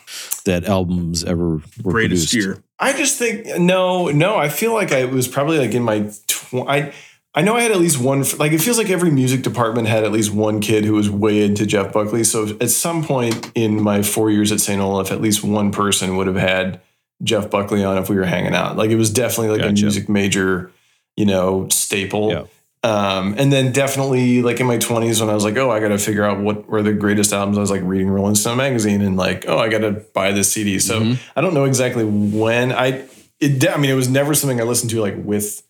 that 0.44 0.64
albums 0.64 1.24
ever 1.24 1.56
were 1.82 1.92
Greatest 1.92 2.30
produced? 2.30 2.34
year. 2.34 2.62
I 2.78 2.92
just 2.92 3.18
think 3.18 3.46
no, 3.58 4.08
no. 4.08 4.36
I 4.36 4.48
feel 4.48 4.74
like 4.74 4.92
I 4.92 5.06
was 5.06 5.26
probably 5.26 5.58
like 5.58 5.72
in 5.72 5.82
my. 5.82 6.10
Tw- 6.26 6.68
I 6.68 6.92
I 7.34 7.42
know 7.42 7.56
I 7.56 7.62
had 7.62 7.72
at 7.72 7.78
least 7.78 7.98
one. 7.98 8.24
Like 8.38 8.52
it 8.52 8.60
feels 8.60 8.78
like 8.78 8.90
every 8.90 9.10
music 9.10 9.42
department 9.42 9.88
had 9.88 10.04
at 10.04 10.12
least 10.12 10.32
one 10.32 10.60
kid 10.60 10.84
who 10.84 10.92
was 10.92 11.10
way 11.10 11.42
into 11.44 11.66
Jeff 11.66 11.92
Buckley. 11.92 12.24
So 12.24 12.56
at 12.60 12.70
some 12.70 13.02
point 13.02 13.50
in 13.54 13.82
my 13.82 14.02
four 14.02 14.30
years 14.30 14.52
at 14.52 14.60
St. 14.60 14.80
Olaf, 14.80 15.10
at 15.10 15.20
least 15.20 15.42
one 15.42 15.72
person 15.72 16.16
would 16.16 16.26
have 16.26 16.36
had 16.36 16.80
Jeff 17.22 17.50
Buckley 17.50 17.82
on 17.82 17.98
if 17.98 18.08
we 18.08 18.16
were 18.16 18.24
hanging 18.24 18.54
out. 18.54 18.76
Like 18.76 18.90
it 18.90 18.96
was 18.96 19.10
definitely 19.10 19.58
like 19.58 19.68
a 19.68 19.72
music 19.72 20.08
major, 20.08 20.70
you 21.16 21.26
know, 21.26 21.68
staple. 21.70 22.30
Yeah. 22.30 22.44
Um, 22.84 23.34
and 23.38 23.50
then 23.50 23.72
definitely 23.72 24.42
like 24.42 24.60
in 24.60 24.66
my 24.66 24.76
20s 24.76 25.18
when 25.20 25.30
I 25.30 25.34
was 25.34 25.42
like, 25.42 25.56
oh, 25.56 25.70
I 25.70 25.80
got 25.80 25.88
to 25.88 25.98
figure 25.98 26.22
out 26.22 26.40
what 26.40 26.68
were 26.68 26.82
the 26.82 26.92
greatest 26.92 27.32
albums. 27.32 27.56
I 27.56 27.62
was 27.62 27.70
like 27.70 27.80
reading 27.82 28.10
Rolling 28.10 28.34
Stone 28.34 28.58
magazine 28.58 29.00
and 29.00 29.16
like, 29.16 29.46
oh, 29.48 29.58
I 29.58 29.68
got 29.70 29.78
to 29.78 29.92
buy 29.92 30.32
this 30.32 30.52
CD. 30.52 30.78
So 30.78 31.00
Mhm. 31.00 31.18
I 31.34 31.40
don't 31.40 31.54
know 31.54 31.64
exactly 31.64 32.04
when 32.04 32.72
I, 32.72 33.06
it, 33.40 33.66
I 33.68 33.78
mean, 33.78 33.90
it 33.90 33.94
was 33.94 34.08
never 34.10 34.34
something 34.34 34.60
I 34.60 34.64
listened 34.64 34.90
to 34.90 35.00
like 35.00 35.14
with 35.16 35.62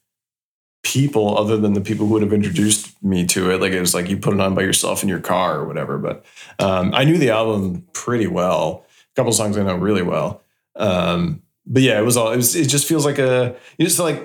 people 0.82 1.38
other 1.38 1.56
than 1.56 1.72
the 1.72 1.80
people 1.80 2.06
who 2.06 2.12
would 2.14 2.22
have 2.22 2.32
introduced 2.32 3.00
me 3.02 3.24
to 3.26 3.50
it. 3.52 3.60
Like 3.60 3.72
it 3.72 3.80
was 3.80 3.94
like 3.94 4.08
you 4.10 4.16
put 4.16 4.34
it 4.34 4.40
on 4.40 4.54
by 4.56 4.62
yourself 4.62 5.02
in 5.04 5.08
your 5.08 5.20
car 5.20 5.60
or 5.60 5.64
whatever. 5.66 5.98
But 5.98 6.24
um, 6.58 6.92
I 6.94 7.04
knew 7.04 7.16
the 7.16 7.30
album 7.30 7.86
pretty 7.92 8.26
well. 8.26 8.84
A 9.12 9.14
couple 9.14 9.32
songs 9.32 9.56
I 9.56 9.62
know 9.62 9.76
really 9.76 10.02
well. 10.02 10.42
Um, 10.76 11.42
but 11.64 11.82
yeah, 11.82 11.98
it 11.98 12.02
was 12.04 12.16
all. 12.16 12.32
It 12.32 12.36
was. 12.36 12.54
It 12.56 12.66
just 12.66 12.86
feels 12.86 13.06
like 13.06 13.18
a. 13.18 13.54
You 13.78 13.86
just 13.86 13.98
like. 14.00 14.20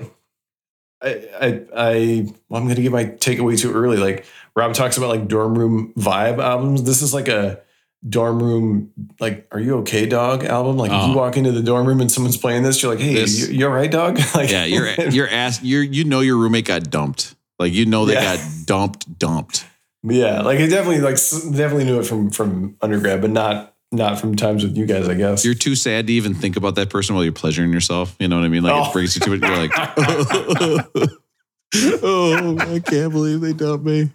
I 1.01 1.09
I 1.39 1.61
I. 1.75 2.25
Well, 2.49 2.61
I'm 2.61 2.67
gonna 2.67 2.81
give 2.81 2.91
my 2.91 3.05
takeaway 3.05 3.57
too 3.57 3.73
early. 3.73 3.97
Like 3.97 4.25
Rob 4.55 4.73
talks 4.73 4.97
about 4.97 5.09
like 5.09 5.27
dorm 5.27 5.57
room 5.57 5.93
vibe 5.97 6.39
albums. 6.43 6.83
This 6.83 7.01
is 7.01 7.13
like 7.13 7.27
a 7.27 7.61
dorm 8.07 8.41
room 8.41 8.93
like 9.19 9.45
are 9.51 9.59
you 9.59 9.79
okay 9.79 10.05
dog 10.05 10.45
album 10.45 10.77
like 10.77 10.89
if 10.89 10.95
you 10.95 11.03
uh-huh. 11.03 11.17
walk 11.17 11.35
into 11.35 11.51
the 11.51 11.61
dorm 11.61 11.85
room 11.85 11.99
and 11.99 12.09
someone's 12.09 12.37
playing 12.37 12.63
this 12.63 12.81
you're 12.81 12.89
like 12.93 13.03
hey 13.03 13.13
This- 13.15 13.49
you, 13.49 13.57
you 13.57 13.65
all 13.65 13.73
right 13.73 13.91
dog 13.91 14.17
like 14.33 14.49
yeah 14.49 14.63
you're 14.63 14.89
you're 15.09 15.27
ass 15.27 15.61
you're 15.61 15.83
you 15.83 16.05
know 16.05 16.21
your 16.21 16.37
roommate 16.37 16.63
got 16.63 16.89
dumped 16.89 17.35
like 17.59 17.73
you 17.73 17.85
know 17.85 18.05
they 18.05 18.13
Yeah. 18.13 18.37
got 18.37 18.45
dumped 18.63 19.19
dumped 19.19 19.65
Yeah, 20.03 20.41
like 20.41 20.59
I 20.59 20.67
definitely 20.67 21.01
like 21.01 21.15
definitely 21.15 21.83
knew 21.83 21.99
it 21.99 22.05
from 22.05 22.29
from 22.29 22.77
undergrad, 22.81 23.19
but 23.19 23.31
not 23.31 23.75
not 23.91 24.19
from 24.19 24.35
times 24.35 24.63
with 24.63 24.77
you 24.77 24.85
guys, 24.85 25.09
I 25.09 25.15
guess. 25.15 25.43
you're 25.43 25.55
too 25.55 25.75
sad 25.75 26.07
to 26.07 26.13
even 26.13 26.33
think 26.35 26.55
about 26.57 26.75
that 26.75 26.89
person 26.89 27.15
while 27.15 27.23
you're 27.23 27.33
pleasuring 27.33 27.73
yourself. 27.73 28.15
You 28.19 28.27
know 28.27 28.37
what 28.37 28.45
I 28.45 28.49
mean? 28.49 28.63
Like 28.63 28.73
Oh. 28.73 28.89
it 28.89 28.93
brings 28.93 29.15
you 29.15 29.21
to 29.21 29.33
it. 29.33 29.41
You're 29.41 29.57
like, 29.57 29.71
oh, 32.03 32.57
I 32.59 32.79
can't 32.79 33.11
believe 33.11 33.41
they 33.41 33.53
dumped 33.53 33.85
me. 33.85 34.09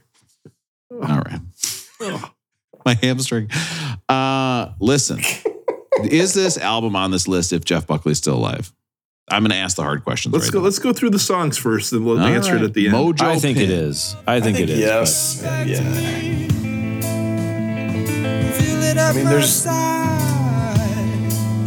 All 0.93 1.23
right. 1.23 1.41
My 2.87 2.95
hamstring. 2.95 3.51
Uh, 4.09 4.73
listen, 4.79 5.21
is 6.05 6.35
this 6.35 6.59
album 6.59 6.95
on 6.97 7.11
this 7.11 7.27
list 7.27 7.53
if 7.53 7.65
Jeff 7.65 7.87
Buckley's 7.87 8.19
still 8.19 8.37
alive? 8.37 8.73
I'm 9.31 9.43
going 9.43 9.53
to 9.53 9.57
ask 9.57 9.77
the 9.77 9.83
hard 9.83 10.05
questions. 10.05 10.35
Let's 10.35 10.47
right 10.47 10.53
go. 10.53 10.59
now. 10.59 10.65
Let's 10.67 10.79
go 10.79 10.93
through 10.93 11.11
the 11.11 11.19
songs 11.19 11.57
first, 11.57 11.95
and 11.95 12.05
we'll 12.05 12.21
All 12.21 12.27
answer 12.27 12.53
right. 12.53 12.63
it 12.63 12.67
at 12.67 12.75
the 12.75 12.87
end. 12.89 12.95
Mojo 12.95 13.23
I 13.23 13.39
think 13.39 13.57
Pin. 13.57 13.65
it 13.65 13.71
is. 13.71 14.15
I 14.27 14.41
think, 14.41 14.61
it 14.61 14.69
is. 14.69 14.79
yes, 14.79 15.41
yeah. 15.67 16.44
I 19.11 19.13
mean, 19.13 19.25
there's- 19.27 19.65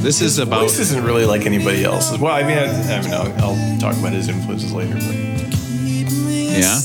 This 0.03 0.21
is 0.21 0.39
about. 0.39 0.61
Voice 0.61 0.79
isn't 0.79 1.03
really 1.03 1.25
like 1.25 1.45
anybody 1.45 1.83
else's. 1.83 2.17
Well, 2.19 2.33
I 2.33 2.43
mean, 2.43 2.57
I, 2.57 2.65
I 2.65 3.01
mean, 3.01 3.13
I'll, 3.13 3.33
I'll 3.43 3.77
talk 3.79 3.95
about 3.97 4.13
his 4.13 4.27
influences 4.29 4.71
later. 4.73 4.93
But 4.93 5.03
Yeah. 6.57 6.79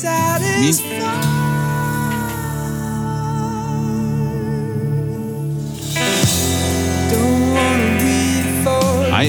I, 9.15 9.29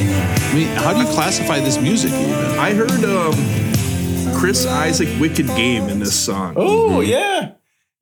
I 0.52 0.54
mean, 0.56 0.68
how 0.78 0.94
do 0.94 1.00
you 1.00 1.06
classify 1.14 1.60
this 1.60 1.80
music 1.80 2.12
even? 2.12 2.34
I 2.58 2.74
heard 2.74 3.04
um, 3.04 3.34
Chris 4.40 4.66
Isaak 4.66 5.20
"Wicked 5.20 5.48
Game" 5.48 5.90
in 5.90 6.00
this 6.00 6.16
song. 6.18 6.54
oh 6.58 7.02
yeah, 7.02 7.54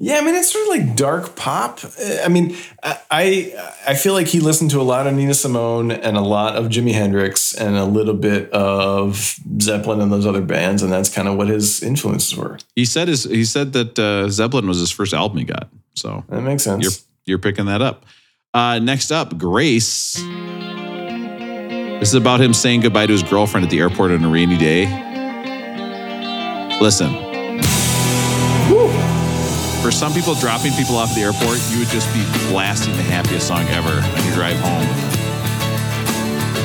yeah. 0.02 0.18
I 0.18 0.22
mean, 0.22 0.34
it's 0.36 0.52
sort 0.52 0.64
of 0.64 0.70
like 0.88 0.96
dark 0.96 1.36
pop. 1.36 1.80
I 2.24 2.28
mean, 2.28 2.56
I 2.84 2.98
I 3.12 3.72
I 3.90 3.94
feel 3.94 4.14
like 4.14 4.28
he 4.28 4.40
listened 4.40 4.72
to 4.72 4.82
a 4.82 4.84
lot 4.84 5.06
of 5.08 5.14
Nina 5.14 5.34
Simone 5.36 5.92
and 5.92 6.18
a 6.18 6.22
lot 6.22 6.56
of 6.56 6.66
Jimi 6.70 6.92
Hendrix 6.94 7.54
and 7.54 7.78
a 7.78 7.86
little 7.86 8.16
bit 8.16 8.50
of 8.52 9.38
Zeppelin 9.62 10.02
and 10.02 10.12
those 10.12 10.26
other 10.26 10.42
bands, 10.42 10.82
and 10.82 10.92
that's 10.92 11.08
kind 11.08 11.28
of 11.28 11.38
what 11.38 11.48
his 11.48 11.84
influences 11.84 12.36
were. 12.36 12.58
He 12.76 12.86
said 12.86 13.08
his, 13.08 13.26
he 13.26 13.46
said 13.46 13.74
that 13.74 14.00
uh, 14.00 14.28
Zeppelin 14.30 14.68
was 14.68 14.80
his 14.80 14.90
first 14.92 15.14
album 15.14 15.38
he 15.38 15.44
got. 15.46 15.70
So 15.94 16.24
That 16.30 16.42
makes 16.42 16.64
sense. 16.64 16.84
you're 16.84 16.92
you're 17.26 17.40
picking 17.40 17.66
that 17.68 17.82
up. 17.82 18.06
Uh, 18.54 18.80
next 18.80 19.12
up, 19.12 19.38
Grace. 19.38 20.16
This 22.00 22.10
is 22.10 22.16
about 22.16 22.42
him 22.42 22.54
saying 22.54 22.82
goodbye 22.82 23.06
to 23.06 23.14
his 23.14 23.22
girlfriend 23.22 23.64
at 23.64 23.70
the 23.70 23.80
airport 23.80 24.10
on 24.12 24.24
a 24.24 24.30
rainy 24.30 24.58
day. 24.58 24.88
Listen. 26.82 27.31
For 29.82 29.92
some 29.92 30.14
people, 30.14 30.36
dropping 30.36 30.74
people 30.74 30.96
off 30.96 31.10
at 31.10 31.16
the 31.16 31.22
airport, 31.22 31.60
you 31.72 31.80
would 31.80 31.88
just 31.88 32.08
be 32.14 32.24
blasting 32.50 32.96
the 32.96 33.04
happiest 33.04 33.48
song 33.48 33.66
ever 33.70 33.90
on 33.90 34.26
your 34.26 34.36
drive 34.36 34.60
home. 34.60 34.86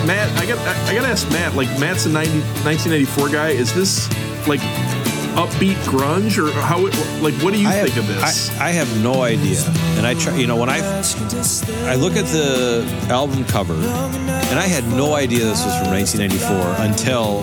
Matt, 0.07 0.31
I 0.39 0.47
got 0.47 0.59
I 0.87 0.95
got 0.95 1.03
to 1.03 1.09
ask 1.09 1.29
Matt. 1.31 1.55
Like 1.55 1.69
Matt's 1.81 2.07
a 2.07 2.11
90, 2.11 2.41
1994 2.65 3.29
guy. 3.31 3.49
Is 3.49 3.75
this 3.75 4.09
like 4.47 4.61
upbeat 5.37 5.77
grunge 5.85 6.39
or 6.39 6.53
how? 6.53 6.87
It, 6.87 6.95
like, 7.23 7.35
what 7.43 7.53
do 7.53 7.61
you 7.61 7.69
I 7.69 7.83
think 7.83 7.95
have, 7.95 8.09
of 8.09 8.15
this? 8.15 8.51
I, 8.59 8.69
I 8.69 8.71
have 8.71 9.03
no 9.03 9.23
idea. 9.23 9.63
And 9.97 10.07
I 10.07 10.15
try, 10.15 10.37
you 10.37 10.47
know, 10.47 10.57
when 10.57 10.69
I 10.69 10.79
I 10.79 11.95
look 11.97 12.17
at 12.17 12.27
the 12.27 12.87
album 13.09 13.45
cover, 13.47 13.75
and 13.75 14.59
I 14.59 14.67
had 14.67 14.87
no 14.89 15.15
idea 15.15 15.41
this 15.41 15.65
was 15.65 15.77
from 15.79 15.91
1994 15.91 16.85
until 16.85 17.43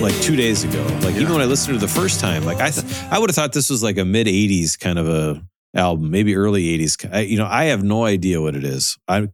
like 0.00 0.14
two 0.20 0.36
days 0.36 0.64
ago. 0.64 0.82
Like 1.02 1.16
even 1.16 1.32
when 1.32 1.40
I 1.40 1.44
listened 1.46 1.78
to 1.78 1.84
it 1.84 1.86
the 1.86 1.92
first 1.92 2.20
time, 2.20 2.44
like 2.44 2.58
I 2.58 2.70
th- 2.70 2.86
I 3.10 3.18
would 3.18 3.30
have 3.30 3.34
thought 3.36 3.52
this 3.52 3.70
was 3.70 3.82
like 3.82 3.98
a 3.98 4.04
mid 4.04 4.26
80s 4.26 4.78
kind 4.78 4.98
of 4.98 5.08
a 5.08 5.42
album, 5.74 6.10
maybe 6.10 6.34
early 6.36 6.64
80s. 6.78 7.12
I, 7.12 7.20
you 7.20 7.36
know, 7.38 7.46
I 7.46 7.64
have 7.64 7.82
no 7.82 8.04
idea 8.04 8.40
what 8.40 8.54
it 8.54 8.64
is. 8.64 8.98
I'm 9.08 9.32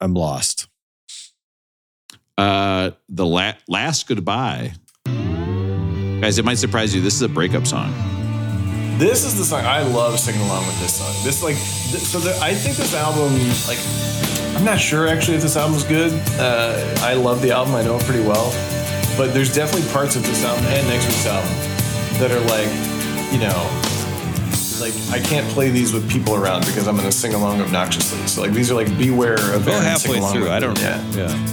I'm 0.00 0.14
lost. 0.14 0.68
Uh, 2.38 2.92
the 3.08 3.26
la- 3.26 3.54
last 3.68 4.06
goodbye. 4.08 4.72
Guys, 5.06 6.38
it 6.38 6.44
might 6.44 6.58
surprise 6.58 6.94
you. 6.94 7.00
This 7.00 7.14
is 7.14 7.22
a 7.22 7.28
breakup 7.28 7.66
song. 7.66 7.92
This 8.98 9.24
is 9.24 9.38
the 9.38 9.44
song 9.44 9.64
I 9.64 9.82
love 9.82 10.18
singing 10.18 10.42
along 10.42 10.66
with 10.66 10.78
this 10.80 10.94
song. 10.98 11.14
This 11.24 11.42
like 11.42 11.56
th- 11.56 12.02
so 12.02 12.18
the, 12.18 12.38
I 12.42 12.52
think 12.54 12.76
this 12.76 12.94
album 12.94 13.32
like 13.66 13.78
I'm 14.56 14.64
not 14.64 14.78
sure 14.78 15.06
actually 15.08 15.36
if 15.36 15.42
this 15.42 15.56
album's 15.56 15.84
good. 15.84 16.12
Uh, 16.38 16.76
I 17.00 17.14
love 17.14 17.40
the 17.40 17.50
album. 17.52 17.74
I 17.74 17.82
know 17.82 17.96
it 17.96 18.02
pretty 18.04 18.22
well, 18.22 18.50
but 19.16 19.32
there's 19.34 19.54
definitely 19.54 19.88
parts 19.92 20.16
of 20.16 20.22
this 20.24 20.44
album 20.44 20.64
and 20.66 20.86
next 20.88 21.06
week's 21.06 21.26
album 21.26 21.50
that 22.20 22.30
are 22.30 22.40
like 22.48 22.68
you 23.32 23.38
know 23.38 23.58
like 24.80 24.94
I 25.10 25.20
can't 25.26 25.46
play 25.52 25.68
these 25.70 25.92
with 25.92 26.10
people 26.10 26.34
around 26.34 26.60
because 26.66 26.86
I'm 26.88 26.96
going 26.96 27.08
to 27.08 27.12
sing 27.16 27.34
along 27.34 27.60
obnoxiously. 27.60 28.26
So 28.26 28.40
like 28.40 28.52
these 28.52 28.70
are 28.70 28.74
like 28.74 28.88
beware 28.96 29.34
of 29.54 29.66
Go 29.66 29.72
Aaron, 29.72 29.82
sing 29.98 30.14
halfway 30.14 30.18
along 30.18 30.32
through. 30.32 30.50
I 30.50 30.58
don't 30.58 30.78
Yeah, 30.78 30.96
know. 31.12 31.18
Yeah. 31.26 31.46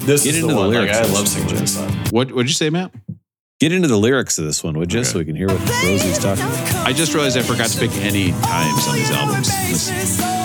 this 0.00 0.24
Get 0.24 0.34
is 0.36 0.42
into 0.42 0.46
the 0.48 0.54
the 0.54 0.58
one. 0.58 0.68
Like, 0.70 0.80
lyrics 0.90 0.96
I 0.98 1.12
love 1.12 1.28
singing 1.28 1.48
Jim. 1.50 1.58
this 1.58 1.74
song. 1.74 1.90
What 2.10 2.32
would 2.32 2.46
you 2.48 2.54
say, 2.54 2.70
Matt? 2.70 2.90
Get 3.60 3.70
into 3.70 3.86
the 3.86 3.98
lyrics 3.98 4.38
of 4.38 4.44
this 4.46 4.64
one, 4.64 4.76
would 4.78 4.92
you, 4.92 5.04
so 5.04 5.18
we 5.18 5.24
can 5.26 5.36
hear 5.36 5.46
what 5.46 5.60
Rosie's 5.84 6.18
talking 6.18 6.42
about. 6.44 6.86
I 6.86 6.92
just 6.92 7.12
realized 7.14 7.36
I 7.38 7.42
forgot 7.42 7.68
to 7.68 7.78
pick 7.78 7.92
any 7.98 8.32
times 8.32 8.88
on 8.88 8.94
these 8.96 9.10
albums. 9.10 9.48
This- 9.68 10.41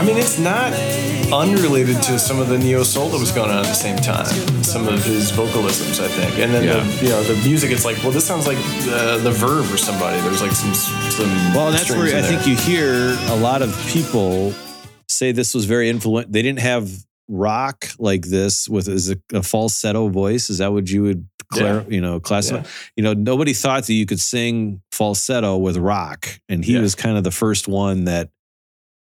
I 0.00 0.02
mean, 0.02 0.16
it's 0.16 0.38
not 0.38 0.72
unrelated 1.30 2.00
to 2.04 2.18
some 2.18 2.38
of 2.40 2.48
the 2.48 2.56
neo 2.56 2.82
soul 2.82 3.10
that 3.10 3.18
was 3.20 3.30
going 3.32 3.50
on 3.50 3.58
at 3.58 3.66
the 3.66 3.74
same 3.74 3.96
time. 3.98 4.24
Some 4.64 4.88
of 4.88 5.04
his 5.04 5.30
vocalisms, 5.30 6.00
I 6.02 6.08
think, 6.08 6.38
and 6.38 6.54
then 6.54 6.64
Yeah. 6.64 6.82
the, 6.82 7.04
you 7.04 7.10
know 7.10 7.22
the 7.22 7.34
music. 7.46 7.70
It's 7.70 7.84
like, 7.84 7.98
well, 8.02 8.10
this 8.10 8.24
sounds 8.24 8.46
like 8.46 8.56
the 8.56 9.20
the 9.22 9.30
Verve 9.30 9.70
or 9.70 9.76
somebody. 9.76 10.18
There's 10.22 10.40
like 10.40 10.52
some 10.52 10.72
some. 10.72 11.28
Well, 11.54 11.70
that's 11.70 11.90
where 11.90 12.16
I 12.16 12.22
think 12.22 12.46
you 12.46 12.56
hear 12.56 13.14
a 13.28 13.36
lot 13.36 13.60
of 13.60 13.76
people 13.88 14.54
say 15.06 15.32
this 15.32 15.52
was 15.54 15.66
very 15.66 15.90
influential. 15.90 16.32
They 16.32 16.40
didn't 16.40 16.60
have 16.60 16.90
rock 17.28 17.86
like 17.98 18.22
this 18.26 18.70
with 18.70 18.88
as 18.88 19.10
a, 19.10 19.18
a 19.34 19.42
falsetto 19.42 20.08
voice. 20.08 20.48
Is 20.48 20.58
that 20.58 20.72
what 20.72 20.88
you 20.88 21.02
would, 21.02 21.28
clar- 21.52 21.84
you 21.90 22.00
know, 22.00 22.20
classify? 22.20 22.62
Yeah. 22.62 22.66
You 22.96 23.02
know, 23.02 23.12
nobody 23.12 23.52
thought 23.52 23.84
that 23.84 23.92
you 23.92 24.06
could 24.06 24.20
sing 24.20 24.80
falsetto 24.92 25.58
with 25.58 25.76
rock, 25.76 26.26
and 26.48 26.64
he 26.64 26.72
Yeah. 26.76 26.80
was 26.80 26.94
kind 26.94 27.18
of 27.18 27.22
the 27.24 27.30
first 27.30 27.68
one 27.68 28.04
that 28.04 28.30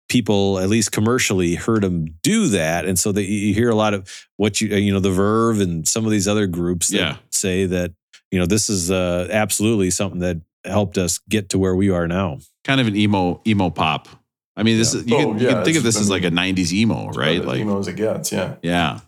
people, 0.09 0.59
at 0.59 0.69
least 0.69 0.91
commercially, 0.91 1.55
heard 1.55 1.83
him 1.83 2.15
do 2.21 2.47
that. 2.49 2.85
And 2.85 2.97
so 2.97 3.11
that 3.11 3.23
you 3.23 3.37
you 3.47 3.53
hear 3.53 3.69
a 3.69 3.75
lot 3.75 3.93
of 3.93 4.07
what 4.37 4.61
you, 4.61 4.67
you 4.75 4.93
know, 4.93 4.99
the 4.99 5.11
Verve 5.11 5.61
and 5.61 5.87
some 5.87 6.05
of 6.05 6.11
these 6.11 6.27
other 6.27 6.47
groups 6.47 6.89
that 6.89 6.97
Yeah. 6.97 7.17
say 7.31 7.65
that 7.65 7.93
you 8.31 8.39
know 8.39 8.45
this 8.45 8.69
is 8.69 8.91
uh, 8.91 9.27
absolutely 9.31 9.91
something 9.91 10.19
that 10.19 10.37
helped 10.63 10.97
us 10.97 11.19
get 11.29 11.49
to 11.49 11.59
where 11.59 11.75
we 11.75 11.89
are 11.89 12.07
now. 12.07 12.39
kind 12.63 12.81
of 12.81 12.87
an 12.87 12.95
emo 12.95 13.39
emo 13.45 13.69
pop. 13.69 14.07
I 14.57 14.63
mean, 14.63 14.77
this 14.77 14.93
Yeah. 14.93 15.01
is 15.01 15.07
you, 15.07 15.15
Oh, 15.15 15.19
can, 15.31 15.39
you 15.39 15.45
yeah, 15.47 15.53
can 15.53 15.63
think 15.65 15.77
of 15.77 15.85
it's 15.85 15.95
this 15.95 16.01
as 16.01 16.09
like 16.09 16.23
a 16.23 16.31
'90s 16.31 16.71
emo, 16.73 17.09
right? 17.11 17.43
Like, 17.43 17.59
emo 17.59 17.79
as 17.79 17.87
it 17.87 17.95
gets. 17.95 18.31
Yeah. 18.31 18.55
yeah. 18.63 18.99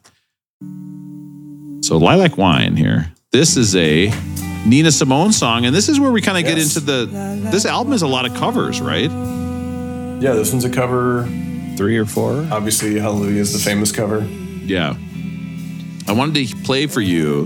So 1.82 1.98
lilac 1.98 2.38
wine 2.38 2.76
here. 2.76 3.12
This 3.32 3.56
is 3.58 3.76
a 3.76 4.12
Nina 4.66 4.92
Simone 4.92 5.32
song, 5.32 5.66
and 5.66 5.74
this 5.76 5.88
is 5.90 6.00
where 6.00 6.12
we 6.12 6.22
kind 6.22 6.38
of 6.38 6.44
get 6.44 6.58
into 6.58 6.80
the. 6.80 7.06
This 7.52 7.66
album 7.66 7.94
is 7.94 8.02
a 8.02 8.08
lot 8.08 8.26
of 8.26 8.34
covers, 8.36 8.82
right? 8.82 9.10
Yeah, 10.20 10.34
this 10.34 10.52
one's 10.52 10.66
a 10.66 10.70
cover. 10.70 11.24
Three 11.78 11.98
or 11.98 12.06
four. 12.06 12.48
Obviously, 12.52 13.00
Hallelujah 13.00 13.40
is 13.42 13.54
the 13.54 13.60
famous 13.60 13.92
cover. 13.92 14.22
Yeah. 14.26 14.96
I 16.08 16.12
wanted 16.14 16.48
to 16.48 16.56
play 16.64 16.88
for 16.88 17.02
you 17.02 17.46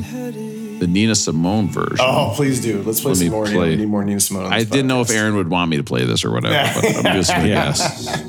the 0.79 0.87
Nina 0.87 1.15
Simone 1.15 1.69
version. 1.69 1.97
Oh, 1.99 2.31
please 2.35 2.61
do. 2.61 2.81
Let's 2.83 3.01
play 3.01 3.11
Let 3.11 3.19
me 3.19 3.25
some 3.27 3.31
more. 3.35 3.45
play. 3.45 3.69
We 3.71 3.75
need 3.75 3.87
more 3.89 4.03
Nina 4.05 4.19
Simone. 4.19 4.51
I 4.53 4.63
didn't 4.63 4.87
know 4.87 5.01
if. 5.01 5.09
Aaron 5.11 5.35
would 5.35 5.49
want 5.49 5.69
me 5.69 5.77
to 5.77 5.83
play 5.83 6.05
this 6.05 6.23
or 6.23 6.31
whatever, 6.31 6.53
Yeah. 6.53 6.73
but 6.73 7.05
I'm 7.05 7.15
just 7.17 7.29
gonna 7.31 7.47
Yeah. 7.47 7.65
guess. 7.65 8.21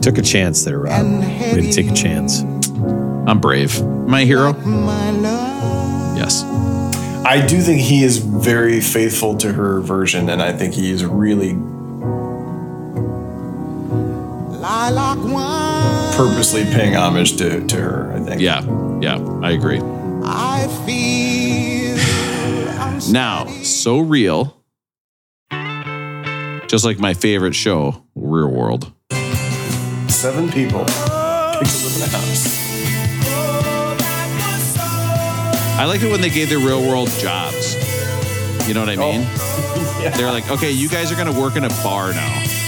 Took 0.02 0.16
a 0.16 0.22
chance 0.22 0.64
there, 0.64 0.78
Rob. 0.78 1.04
We 1.06 1.26
had 1.26 1.56
to 1.62 1.72
take 1.72 1.88
a 1.90 1.94
chance. 1.94 2.40
I'm 2.40 3.38
brave. 3.40 3.82
My 3.84 4.24
hero. 4.24 4.54
Yes. 6.16 6.42
I 7.26 7.44
do 7.46 7.60
think 7.60 7.82
he 7.82 8.02
is 8.02 8.16
very 8.16 8.80
faithful 8.80 9.36
to 9.38 9.52
her 9.52 9.80
version, 9.82 10.30
and 10.30 10.40
I 10.40 10.52
think 10.54 10.72
he 10.74 10.90
is 10.90 11.04
really 11.04 11.52
purposely 16.16 16.64
paying 16.64 16.94
homage 16.94 17.36
to, 17.38 17.66
to 17.66 17.76
her. 17.76 18.12
I 18.12 18.20
think. 18.20 18.40
Yeah. 18.40 18.62
Yeah. 19.00 19.18
I 19.42 19.52
agree. 19.52 19.80
I 20.24 20.68
feel 20.86 21.10
now, 23.12 23.46
so 23.62 24.00
real. 24.00 24.56
Just 26.68 26.84
like 26.84 26.98
my 26.98 27.14
favorite 27.14 27.54
show, 27.54 28.04
Real 28.14 28.50
World. 28.50 28.92
Seven 30.08 30.50
people 30.50 30.84
picked 30.84 31.70
to 31.70 31.84
live 31.84 31.96
in 31.96 32.02
a 32.02 32.08
house. 32.08 32.60
I 35.78 35.84
like 35.86 36.02
it 36.02 36.10
when 36.10 36.20
they 36.20 36.30
gave 36.30 36.50
their 36.50 36.58
real 36.58 36.86
world 36.86 37.08
jobs. 37.18 37.74
You 38.68 38.74
know 38.74 38.80
what 38.80 38.90
I 38.90 38.96
oh. 38.96 39.12
mean? 39.12 39.26
Yeah. 40.00 40.08
They're 40.16 40.32
like, 40.32 40.50
okay, 40.50 40.70
you 40.70 40.88
guys 40.88 41.12
are 41.12 41.14
going 41.14 41.30
to 41.30 41.38
work 41.38 41.56
in 41.56 41.64
a 41.64 41.68
bar 41.82 42.14
now. 42.14 42.59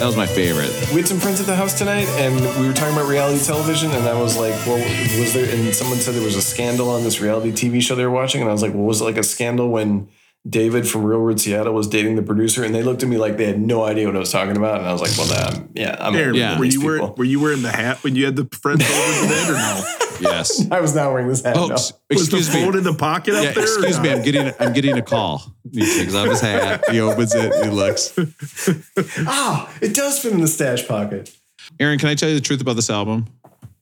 That 0.00 0.06
was 0.06 0.16
my 0.16 0.26
favorite. 0.26 0.70
We 0.90 0.96
had 0.96 1.08
some 1.08 1.20
friends 1.20 1.40
at 1.40 1.46
the 1.46 1.56
house 1.56 1.78
tonight, 1.78 2.08
and 2.18 2.34
we 2.60 2.66
were 2.66 2.74
talking 2.74 2.94
about 2.94 3.08
reality 3.08 3.42
television. 3.42 3.90
And 3.92 4.06
I 4.06 4.20
was 4.20 4.36
like, 4.36 4.54
"Well, 4.66 4.78
was 5.18 5.32
there?" 5.32 5.48
And 5.48 5.74
someone 5.74 5.98
said 5.98 6.14
there 6.14 6.22
was 6.22 6.36
a 6.36 6.42
scandal 6.42 6.90
on 6.90 7.04
this 7.04 7.20
reality 7.20 7.52
TV 7.52 7.80
show 7.80 7.94
they 7.94 8.04
were 8.04 8.10
watching, 8.10 8.40
and 8.40 8.50
I 8.50 8.52
was 8.52 8.60
like, 8.60 8.74
"Well, 8.74 8.84
was 8.84 9.00
it 9.00 9.04
like 9.04 9.16
a 9.16 9.22
scandal 9.22 9.70
when 9.70 10.08
David 10.48 10.86
from 10.86 11.04
Real 11.04 11.20
World 11.20 11.40
Seattle 11.40 11.72
was 11.72 11.86
dating 11.88 12.16
the 12.16 12.22
producer?" 12.22 12.64
And 12.64 12.74
they 12.74 12.82
looked 12.82 13.02
at 13.02 13.08
me 13.08 13.16
like 13.16 13.36
they 13.36 13.46
had 13.46 13.60
no 13.60 13.84
idea 13.84 14.06
what 14.06 14.16
I 14.16 14.18
was 14.18 14.30
talking 14.32 14.56
about, 14.56 14.78
and 14.80 14.86
I 14.88 14.92
was 14.92 15.00
like, 15.00 15.16
"Well, 15.16 15.48
um, 15.56 15.68
yeah, 15.74 15.96
I'm 15.98 16.14
Aaron, 16.14 16.34
Yeah. 16.34 16.58
were 16.58 16.64
these 16.64 16.74
you 16.74 16.84
wearing 16.84 17.00
people." 17.02 17.14
were 17.16 17.24
you 17.24 17.40
wearing 17.40 17.62
the 17.62 17.70
hat 17.72 18.02
when 18.04 18.14
you 18.16 18.24
had 18.26 18.36
the 18.36 18.46
friends 18.60 18.82
over 18.84 19.22
to 19.22 19.28
bed 19.28 19.50
or 19.50 19.54
no? 19.54 19.84
Yes. 20.20 20.64
I 20.70 20.80
was 20.80 20.94
not 20.94 21.10
wearing 21.10 21.26
this 21.26 21.42
hat. 21.42 21.56
Oh, 21.56 21.66
no. 21.66 21.74
s- 21.74 21.92
Was 22.08 22.28
the 22.28 22.36
me. 22.36 22.42
phone 22.44 22.78
in 22.78 22.84
the 22.84 22.94
pocket 22.94 23.34
Yeah, 23.34 23.48
up 23.48 23.54
there? 23.56 23.64
excuse 23.64 23.98
me. 23.98 24.08
not? 24.10 24.18
I'm 24.18 24.22
getting 24.24 24.52
I'm 24.60 24.72
getting 24.72 24.96
a 24.96 25.02
call. 25.02 25.42
He 25.72 25.80
takes 25.80 26.14
off 26.14 26.28
his 26.28 26.40
hat. 26.40 26.84
He 26.88 27.00
opens 27.00 27.34
it. 27.34 27.52
He 27.64 27.68
looks. 27.70 28.16
Ah, 29.26 29.70
it 29.80 29.94
does 29.94 30.18
fit 30.20 30.32
in 30.32 30.40
the 30.40 30.46
stash 30.48 30.86
pocket. 30.86 31.34
Aaron, 31.80 31.98
can 31.98 32.08
I 32.10 32.14
tell 32.14 32.28
you 32.28 32.36
the 32.36 32.40
truth 32.40 32.60
about 32.60 32.76
this 32.76 32.90
album? 32.90 33.26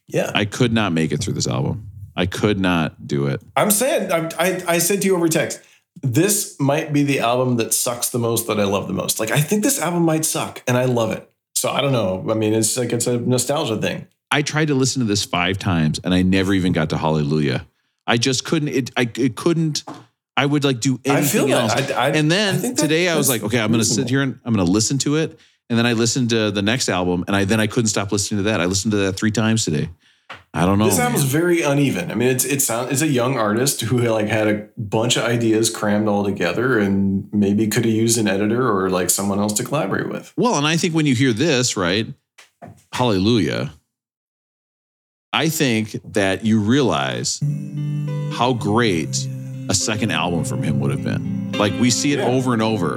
Yeah, 0.08 0.30
I 0.34 0.46
could 0.46 0.72
not 0.72 0.92
make 0.92 1.12
it 1.12 1.18
through 1.22 1.34
this 1.34 1.46
album. 1.46 1.86
I 2.16 2.26
could 2.26 2.58
not 2.58 3.06
do 3.06 3.26
it. 3.26 3.42
I'm 3.56 3.70
saying. 3.70 4.10
I, 4.10 4.30
I 4.38 4.62
I 4.68 4.78
said 4.78 5.02
to 5.02 5.06
you 5.08 5.16
over 5.16 5.28
text. 5.28 5.60
This 6.02 6.58
might 6.58 6.92
be 6.92 7.02
the 7.02 7.20
album 7.20 7.56
that 7.56 7.74
sucks 7.74 8.08
the 8.10 8.18
most 8.18 8.46
that 8.46 8.58
I 8.58 8.64
love 8.64 8.86
the 8.88 8.92
most. 8.94 9.20
Like 9.20 9.30
I 9.30 9.40
think 9.40 9.62
this 9.62 9.80
album 9.80 10.02
might 10.04 10.24
suck, 10.24 10.62
and 10.66 10.76
I 10.76 10.86
love 10.86 11.12
it. 11.12 11.28
So 11.54 11.70
I 11.70 11.80
don't 11.80 11.92
know. 11.92 12.24
I 12.30 12.34
mean, 12.34 12.54
it's 12.54 12.76
like 12.76 12.92
it's 12.92 13.06
a 13.06 13.18
nostalgia 13.18 13.76
thing. 13.76 14.06
I 14.30 14.42
tried 14.42 14.68
to 14.68 14.74
listen 14.74 15.00
to 15.00 15.06
this 15.06 15.24
five 15.24 15.58
times 15.58 16.00
and 16.02 16.14
I 16.14 16.22
never 16.22 16.54
even 16.54 16.72
got 16.72 16.90
to 16.90 16.96
Hallelujah. 16.96 17.66
I 18.06 18.16
just 18.16 18.44
couldn't. 18.44 18.68
It. 18.70 18.90
I. 18.96 19.08
It 19.16 19.36
couldn't. 19.36 19.84
I 20.36 20.46
would 20.46 20.64
like 20.64 20.80
do 20.80 20.98
I 21.06 21.20
feel 21.20 21.42
anything 21.42 21.52
else. 21.52 21.72
I- 21.72 22.06
I- 22.06 22.08
and 22.08 22.32
then 22.32 22.60
that- 22.62 22.76
today 22.78 23.08
I 23.08 23.16
was 23.16 23.28
like, 23.28 23.42
okay, 23.42 23.60
I'm 23.60 23.70
going 23.70 23.80
to 23.80 23.84
sit 23.84 24.08
here 24.08 24.22
and 24.22 24.40
I'm 24.44 24.54
going 24.54 24.64
to 24.66 24.72
listen 24.72 24.98
to 24.98 25.16
it. 25.16 25.38
And 25.68 25.78
then 25.78 25.86
I 25.86 25.92
listened 25.92 26.30
to 26.30 26.50
the 26.50 26.62
next 26.62 26.88
album, 26.88 27.24
and 27.26 27.36
I 27.36 27.44
then 27.44 27.60
I 27.60 27.66
couldn't 27.66 27.88
stop 27.88 28.10
listening 28.12 28.38
to 28.38 28.50
that. 28.50 28.60
I 28.60 28.64
listened 28.64 28.92
to 28.92 28.98
that 28.98 29.12
three 29.12 29.30
times 29.30 29.64
today. 29.64 29.88
I 30.54 30.66
don't 30.66 30.78
know. 30.78 30.84
This 30.84 30.98
album's 30.98 31.24
very 31.24 31.62
uneven. 31.62 32.10
I 32.10 32.14
mean, 32.14 32.28
it's 32.28 32.44
it's 32.44 32.68
it's 32.70 33.00
a 33.02 33.06
young 33.08 33.38
artist 33.38 33.80
who 33.80 33.98
like 33.98 34.26
had 34.28 34.48
a 34.48 34.68
bunch 34.76 35.16
of 35.16 35.24
ideas 35.24 35.70
crammed 35.70 36.08
all 36.08 36.24
together, 36.24 36.78
and 36.78 37.26
maybe 37.32 37.66
could 37.68 37.84
have 37.86 37.94
used 37.94 38.18
an 38.18 38.28
editor 38.28 38.70
or 38.70 38.90
like 38.90 39.08
someone 39.10 39.38
else 39.38 39.54
to 39.54 39.64
collaborate 39.64 40.08
with. 40.10 40.32
Well, 40.36 40.56
and 40.56 40.66
I 40.66 40.76
think 40.76 40.94
when 40.94 41.06
you 41.06 41.14
hear 41.14 41.32
this, 41.32 41.76
right? 41.76 42.06
Hallelujah. 42.92 43.72
I 45.32 45.48
think 45.48 45.96
that 46.12 46.44
you 46.44 46.60
realize 46.60 47.40
how 48.34 48.52
great 48.52 49.26
a 49.70 49.74
second 49.74 50.10
album 50.10 50.44
from 50.44 50.62
him 50.62 50.78
would 50.80 50.90
have 50.90 51.02
been. 51.02 51.52
Like 51.52 51.72
we 51.80 51.88
see 51.90 52.12
it 52.12 52.18
Yeah. 52.18 52.26
over 52.26 52.52
and 52.52 52.60
over. 52.60 52.96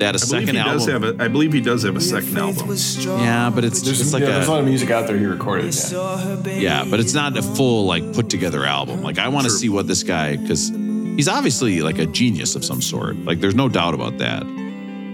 They 0.00 0.06
had 0.06 0.14
a 0.14 0.18
I 0.18 0.24
believe 0.24 0.46
second 0.46 0.56
he 0.56 0.62
does 0.62 0.88
album. 0.88 1.02
have 1.02 1.20
a. 1.20 1.24
I 1.24 1.28
believe 1.28 1.52
he 1.52 1.60
does 1.60 1.82
have 1.82 1.94
a 1.94 2.00
second 2.00 2.38
album. 2.38 2.74
yeah, 3.20 3.50
but 3.54 3.66
it's 3.66 3.82
There's, 3.82 3.98
just 3.98 4.14
like 4.14 4.22
yeah, 4.22 4.30
there's 4.30 4.48
a 4.48 4.50
lot 4.50 4.60
of 4.60 4.64
music 4.66 4.90
out 4.90 5.06
there 5.06 5.18
he 5.18 5.26
recorded. 5.26 5.74
Yeah. 5.74 6.46
yeah, 6.46 6.84
but 6.88 7.00
it's 7.00 7.12
not 7.12 7.36
a 7.36 7.42
full 7.42 7.84
like 7.84 8.14
put 8.14 8.30
together 8.30 8.64
album. 8.64 9.02
Like 9.02 9.18
I 9.18 9.28
want 9.28 9.44
to 9.44 9.50
see 9.50 9.68
what 9.68 9.86
this 9.86 10.02
guy 10.02 10.36
because 10.36 10.70
he's 10.70 11.28
obviously 11.28 11.82
like 11.82 11.98
a 11.98 12.06
genius 12.06 12.56
of 12.56 12.64
some 12.64 12.80
sort. 12.80 13.14
Like 13.26 13.40
there's 13.40 13.54
no 13.54 13.68
doubt 13.68 13.92
about 13.92 14.16
that. 14.18 14.42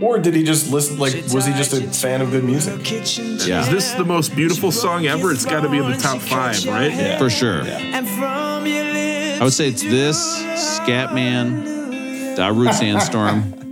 Or 0.00 0.20
did 0.20 0.34
he 0.36 0.44
just 0.44 0.70
listen? 0.70 0.98
Like, 0.98 1.14
was 1.32 1.46
he 1.46 1.52
just 1.54 1.72
a 1.72 1.80
fan 1.80 2.20
of 2.20 2.30
good 2.30 2.44
music? 2.44 2.88
Yeah. 2.88 3.62
Is 3.62 3.68
this 3.68 3.92
the 3.92 4.04
most 4.04 4.36
beautiful 4.36 4.70
song 4.70 5.06
ever? 5.06 5.32
It's 5.32 5.44
got 5.46 5.62
to 5.62 5.68
be 5.68 5.78
in 5.78 5.90
the 5.90 5.96
top 5.96 6.20
five, 6.20 6.64
right? 6.66 7.18
For 7.18 7.28
sure. 7.28 7.62
I 7.64 9.38
would 9.42 9.52
say 9.52 9.68
it's 9.68 9.82
this, 9.82 10.16
Scatman, 10.78 12.36
Darude 12.36 12.72
Sandstorm. 12.72 13.52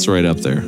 It's 0.00 0.08
right 0.08 0.24
up 0.24 0.38
there. 0.38 0.62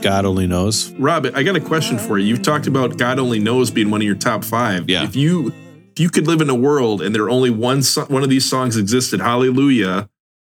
God 0.00 0.24
only 0.24 0.46
knows. 0.46 0.90
Rob, 0.92 1.26
I 1.34 1.42
got 1.42 1.54
a 1.54 1.60
question 1.60 1.98
for 1.98 2.16
you. 2.16 2.24
You've 2.24 2.40
talked 2.40 2.66
about 2.66 2.96
God 2.96 3.18
Only 3.18 3.38
Knows 3.38 3.70
being 3.70 3.90
one 3.90 4.00
of 4.00 4.06
your 4.06 4.14
top 4.14 4.42
five. 4.42 4.88
Yeah. 4.88 5.04
If 5.04 5.14
you 5.14 5.48
if 5.92 6.00
you 6.00 6.08
could 6.08 6.26
live 6.26 6.40
in 6.40 6.48
a 6.48 6.54
world 6.54 7.02
and 7.02 7.14
there 7.14 7.28
only 7.28 7.50
one 7.50 7.82
so- 7.82 8.06
one 8.06 8.22
of 8.22 8.30
these 8.30 8.46
songs 8.48 8.78
existed, 8.78 9.20
Hallelujah 9.20 10.08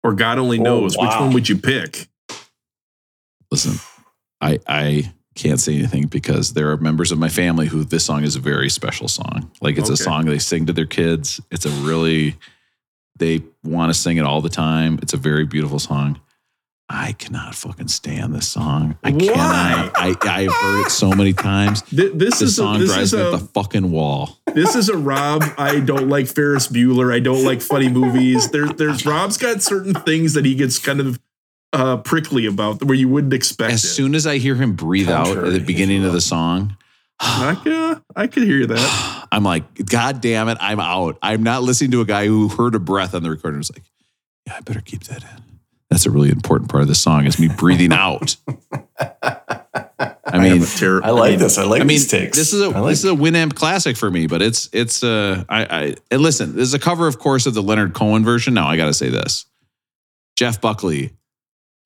or 0.05 0.13
God 0.13 0.39
Only 0.39 0.59
Oh, 0.59 0.65
Knows, 0.65 0.99
which 0.99 1.09
one 1.19 1.33
would 1.33 1.49
you 1.49 1.57
pick? 1.57 2.09
Listen, 3.51 3.77
I 4.43 4.59
I 4.67 5.15
can't 5.35 5.59
say 5.59 5.75
anything 5.75 6.09
because 6.09 6.53
there 6.53 6.71
are 6.71 6.77
members 6.77 7.11
of 7.11 7.19
my 7.19 7.31
family 7.31 7.69
who 7.69 7.85
this 7.85 8.05
song 8.05 8.23
is 8.23 8.37
a 8.37 8.41
very 8.41 8.69
special 8.69 9.09
song. 9.09 9.51
Like 9.63 9.79
it's 9.79 9.89
a 9.89 9.97
song 9.97 10.27
they 10.27 10.39
sing 10.39 10.67
to 10.67 10.75
their 10.75 10.85
kids. 10.85 11.41
It's 11.51 11.65
a 11.65 11.71
really 11.71 12.37
they 13.19 13.45
want 13.65 13.89
to 13.89 13.99
sing 13.99 14.19
it 14.19 14.25
all 14.25 14.43
the 14.43 14.51
time. 14.51 14.99
It's 15.01 15.15
a 15.15 15.17
very 15.17 15.47
beautiful 15.47 15.79
song. 15.79 16.21
I 16.91 17.13
cannot 17.13 17.55
fucking 17.55 17.89
stand 17.89 18.35
this 18.35 18.49
song. 18.49 18.97
I 19.05 19.11
Why? 19.11 19.19
cannot. 19.21 19.93
I 19.99 20.17
I've 20.23 20.53
heard 20.53 20.87
it 20.87 20.91
so 20.91 21.11
many 21.11 21.35
times. 21.35 21.83
Th- 21.83 22.13
This, 22.15 22.39
This 22.39 22.43
is 22.43 22.57
song 22.57 22.77
a, 22.77 22.79
this 22.79 22.89
drives 22.95 23.13
is 23.13 23.19
me 23.19 23.21
a 23.27 23.31
up 23.33 23.41
the 23.41 23.47
fucking 23.49 23.91
wall. 23.91 24.39
this 24.55 24.75
is 24.75 24.89
a 24.89 24.97
Rob. 24.97 25.45
I 25.59 25.81
don't 25.81 26.09
like 26.09 26.29
Ferris 26.29 26.67
Bueller. 26.69 27.15
I 27.15 27.21
don't 27.21 27.45
like 27.45 27.61
funny 27.61 27.89
movies. 27.91 28.51
There, 28.51 28.67
there's 28.69 29.05
Rob's 29.05 29.37
got 29.37 29.61
certain 29.63 29.93
things 29.95 30.33
that 30.33 30.47
he 30.47 30.55
gets 30.55 30.79
kind 30.79 31.01
of 31.01 31.21
uh, 31.75 31.99
prickly 31.99 32.47
about 32.47 32.83
where 32.83 32.97
you 32.97 33.09
wouldn't 33.11 33.35
expect 33.35 33.75
As 33.75 33.85
it. 33.85 33.89
soon 33.89 34.15
as 34.15 34.27
I 34.27 34.39
hear 34.39 34.55
him 34.55 34.73
breathe 34.75 35.11
out 35.11 35.37
at 35.37 35.53
the 35.53 35.61
beginning 35.61 36.05
of 36.07 36.15
the 36.15 36.23
song, 36.23 36.75
I, 37.21 37.61
yeah, 37.67 37.99
I 38.17 38.29
could 38.29 38.45
hear 38.45 38.65
that. 38.67 39.27
I'm 39.33 39.45
like, 39.45 39.85
God 39.85 40.23
damn 40.23 40.49
it, 40.49 40.57
I'm 40.59 40.81
out. 40.81 41.19
I'm 41.21 41.43
not 41.43 41.63
listening 41.63 41.91
to 41.91 42.01
a 42.01 42.07
guy 42.07 42.25
who 42.27 42.49
heard 42.49 42.75
a 42.75 42.79
breath 42.81 43.15
on 43.15 43.23
the 43.23 43.29
recording. 43.29 43.57
and 43.57 43.61
was 43.61 43.73
like, 43.75 43.83
yeah, 44.47 44.55
I 44.57 44.61
better 44.63 44.81
keep 44.81 45.05
that 45.05 45.23
in. 45.23 45.43
That's 45.91 46.07
a 46.07 46.11
really 46.11 46.29
important 46.31 46.71
part 46.71 46.83
of 46.83 46.89
the 46.89 46.95
song 46.95 47.27
is 47.27 47.39
me 47.39 47.49
breathing 47.49 47.93
out. 47.95 48.37
I 50.31 50.39
mean, 50.39 50.63
Terror. 50.63 51.03
I 51.03 51.11
like 51.11 51.39
this. 51.39 51.57
I 51.59 51.65
like 51.65 51.81
I 51.81 51.85
mean, 51.85 51.89
these 51.89 52.09
takes. 52.09 52.37
this 52.37 52.53
is 52.53 52.61
a 52.61 52.67
I 52.67 52.81
like 52.81 52.91
this 52.91 53.05
is 53.05 53.11
a 53.11 53.15
Winamp 53.15 53.55
classic 53.55 53.97
for 53.97 54.11
me, 54.11 54.27
but 54.27 54.43
it's 54.43 54.69
it's 54.73 55.03
uh 55.03 55.45
I 55.49 55.65
I 55.65 55.95
and 56.11 56.21
listen, 56.21 56.55
this 56.55 56.69
is 56.69 56.75
a 56.75 56.79
cover, 56.79 57.07
of 57.07 57.19
course, 57.19 57.47
of 57.47 57.55
the 57.55 57.63
Leonard 57.63 57.95
Cohen 57.95 58.25
version. 58.25 58.53
Now 58.55 58.69
I 58.69 58.77
got 58.77 58.87
to 58.87 58.95
say 58.95 59.09
this: 59.09 59.47
Jeff 60.37 60.61
Buckley 60.61 61.13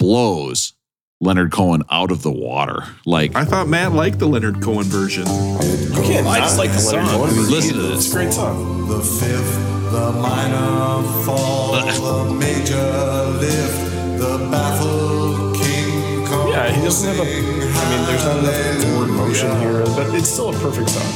blows 0.01 0.73
Leonard 1.21 1.53
Cohen 1.53 1.85
out 1.89 2.11
of 2.11 2.23
the 2.23 2.33
water. 2.33 2.83
Like, 3.07 3.37
I 3.37 3.45
thought 3.45 3.69
Matt 3.69 3.93
liked 3.93 4.19
the 4.19 4.27
Leonard 4.27 4.61
Cohen 4.61 4.85
version. 4.87 5.23
You 5.25 6.03
can't 6.03 6.27
I 6.27 6.39
not 6.39 6.41
just 6.41 6.59
like 6.59 6.73
the 6.73 6.81
Leonard 6.81 7.07
song. 7.07 7.21
Cohen 7.21 7.31
version. 7.31 7.51
Listen 7.53 7.75
to 7.77 7.93
It's 7.95 8.11
a 8.11 8.13
great 8.13 8.33
song. 8.33 8.89
The 8.89 9.01
fifth, 9.01 9.93
the 9.93 10.13
minor 10.21 11.03
fall, 11.25 11.73
the 12.27 12.35
major 12.35 13.39
lift, 13.39 13.92
the 14.23 14.49
baffled 14.51 15.57
king 15.57 16.25
comes. 16.27 16.51
Yeah, 16.51 16.71
he 16.71 16.81
doesn't 16.83 17.09
have 17.17 17.27
a. 17.27 17.29
I 17.29 17.91
mean, 17.91 18.07
there's 18.07 18.25
not 18.25 18.39
enough 18.39 18.83
forward 18.85 19.09
motion 19.11 19.51
here, 19.61 19.85
but 19.97 20.15
it's 20.15 20.29
still 20.29 20.51
a 20.51 20.59
perfect 20.61 20.91
song. 20.91 21.13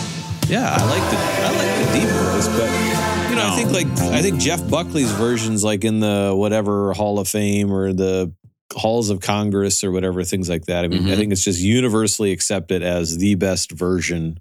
Yeah, 0.49 0.69
I 0.71 0.85
like 0.85 1.11
the 1.11 1.19
I 1.47 1.51
like 1.57 1.87
the 1.87 2.01
deep 2.01 2.09
voice, 2.09 2.49
but 2.49 3.31
you 3.31 3.37
know, 3.37 3.49
I 3.49 3.57
think 3.57 3.71
like 3.73 3.87
I 4.13 4.23
think 4.23 4.41
Jeff 4.41 4.69
Buckley's 4.69 5.11
versions, 5.13 5.63
like 5.65 5.85
in 5.85 6.01
the 6.01 6.33
whatever 6.35 6.93
Hall 6.95 7.19
of 7.19 7.29
Fame 7.29 7.73
or 7.73 7.93
the 7.93 8.33
halls 8.75 9.11
of 9.11 9.21
Congress 9.21 9.83
or 9.85 9.91
whatever 9.93 10.23
things 10.25 10.49
like 10.49 10.67
that. 10.67 10.85
I 10.85 10.89
mean, 10.89 11.07
I 11.09 11.13
Mhm. 11.13 11.17
think 11.17 11.33
it's 11.33 11.45
just 11.45 11.61
universally 11.61 12.33
accepted 12.33 12.83
as 12.83 13.17
the 13.19 13.35
best 13.37 13.71
version 13.73 14.39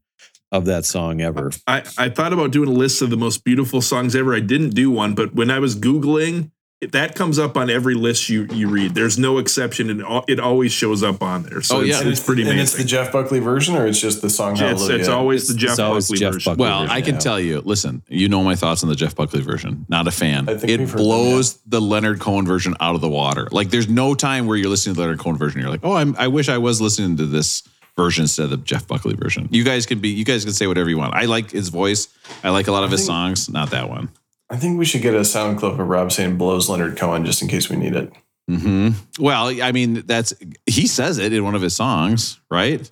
of 0.52 0.66
that 0.66 0.86
song 0.86 1.22
ever. 1.22 1.52
I, 1.68 1.84
I 1.98 2.10
thought 2.10 2.34
about 2.34 2.52
doing 2.52 2.68
a 2.70 2.74
list 2.74 3.02
of 3.02 3.10
the 3.12 3.18
most 3.18 3.44
beautiful 3.44 3.82
songs 3.82 4.16
ever. 4.16 4.34
I 4.36 4.40
didn't 4.40 4.72
do 4.72 4.90
one, 4.92 5.14
but 5.14 5.36
when 5.36 5.50
I 5.52 5.60
was 5.60 5.76
Googling, 5.76 6.46
it, 6.46 6.52
that 6.92 7.16
comes 7.16 7.38
up 7.40 7.58
on 7.58 7.70
every 7.70 7.94
list 7.96 8.30
you, 8.30 8.48
you 8.52 8.68
read. 8.70 8.96
There's 8.96 9.18
no 9.18 9.38
exception, 9.38 9.90
and 9.90 10.04
it 10.28 10.40
always 10.40 10.72
shows 10.72 11.04
up 11.04 11.22
on 11.22 11.44
there. 11.44 11.62
So 11.62 11.78
Oh, 11.78 11.82
it's, 11.82 11.90
yeah. 12.02 12.08
it's 12.10 12.24
pretty 12.24 12.48
And 12.48 12.60
it's 12.60 12.74
the. 12.74 12.84
Jeff 12.84 13.12
Buckley 13.12 13.40
version, 13.40 13.76
or 13.76 13.88
it's 13.88 14.00
just 14.00 14.22
the 14.22 14.30
song 14.30 14.52
It's, 14.54 14.62
Hallelujah? 14.62 14.96
it's 15.00 15.08
always 15.08 15.48
the 15.48 15.56
Jeff 15.56 15.72
it's 15.72 15.80
always 15.80 16.08
Buckley 16.08 16.20
Jeff 16.20 16.34
version. 16.34 16.52
Buckley. 16.52 16.62
Well, 16.64 16.88
I 16.92 17.02
can 17.02 17.16
Yeah. 17.16 17.20
tell 17.20 17.40
you, 17.40 17.62
listen, 17.66 18.04
you 18.08 18.30
know 18.30 18.44
my 18.44 18.56
thoughts 18.56 18.84
on 18.84 18.90
the 18.90 18.96
Jeff 18.96 19.16
Buckley 19.16 19.42
version. 19.42 19.86
Not 19.90 20.08
a 20.08 20.12
fan. 20.12 20.48
I 20.50 20.56
think 20.56 20.72
It 20.72 20.80
heard 20.82 20.90
them, 20.90 20.98
blows 20.98 21.58
the 21.66 21.82
Leonard 21.82 22.20
Cohen 22.20 22.46
version 22.46 22.76
out 22.80 22.96
of 22.96 23.02
the 23.02 23.10
water. 23.10 23.48
Like 23.52 23.70
there's 23.70 23.90
no 23.90 24.14
time 24.16 24.46
where 24.48 24.56
you're 24.58 24.70
listening 24.70 24.96
to 24.96 25.02
the 25.02 25.06
Leonard 25.08 25.20
Cohen 25.20 25.38
version. 25.38 25.62
You're 25.62 25.70
like, 25.70 25.82
oh, 25.84 25.94
I'm, 25.94 26.16
I 26.18 26.28
wish 26.28 26.48
I 26.50 26.58
was 26.60 26.80
listening 26.82 27.18
to 27.18 27.26
this 27.26 27.64
version 27.98 28.24
instead 28.24 28.44
of 28.46 28.50
the 28.52 28.58
Jeff 28.58 28.88
Buckley 28.88 29.16
version. 29.16 29.48
You 29.52 29.64
guys 29.64 29.86
can 29.86 30.00
be, 30.00 30.10
you 30.10 30.26
guys 30.26 30.44
can 30.44 30.54
say 30.54 30.68
whatever 30.68 30.90
you 30.90 30.98
want. 30.98 31.14
I 31.16 31.26
like 31.26 31.52
his 31.52 31.70
voice. 31.70 32.08
I 32.44 32.50
like 32.50 32.68
a 32.68 32.72
lot 32.72 32.84
of 32.84 32.92
his 32.92 33.06
songs. 33.06 33.50
Not 33.50 33.70
that 33.72 33.90
one. 33.90 34.10
I 34.50 34.58
think 34.58 34.78
we 34.78 34.86
should 34.86 35.02
get 35.02 35.16
a 35.16 35.26
sound 35.26 35.58
clip 35.60 35.74
of 35.80 35.88
Rob 35.88 36.12
saying 36.12 36.38
blows 36.38 36.70
Leonard 36.70 36.98
Cohen 36.98 37.26
just 37.26 37.42
in 37.42 37.48
case 37.48 37.70
we 37.70 37.76
need 37.76 37.96
it. 37.96 38.14
hmm 38.48 38.90
Well, 39.20 39.48
I 39.62 39.72
mean, 39.72 40.04
that's 40.06 40.34
he 40.66 40.88
says 40.88 41.18
it 41.18 41.34
in 41.34 41.44
one 41.44 41.56
of 41.56 41.62
his 41.62 41.76
songs, 41.76 42.40
right? 42.52 42.90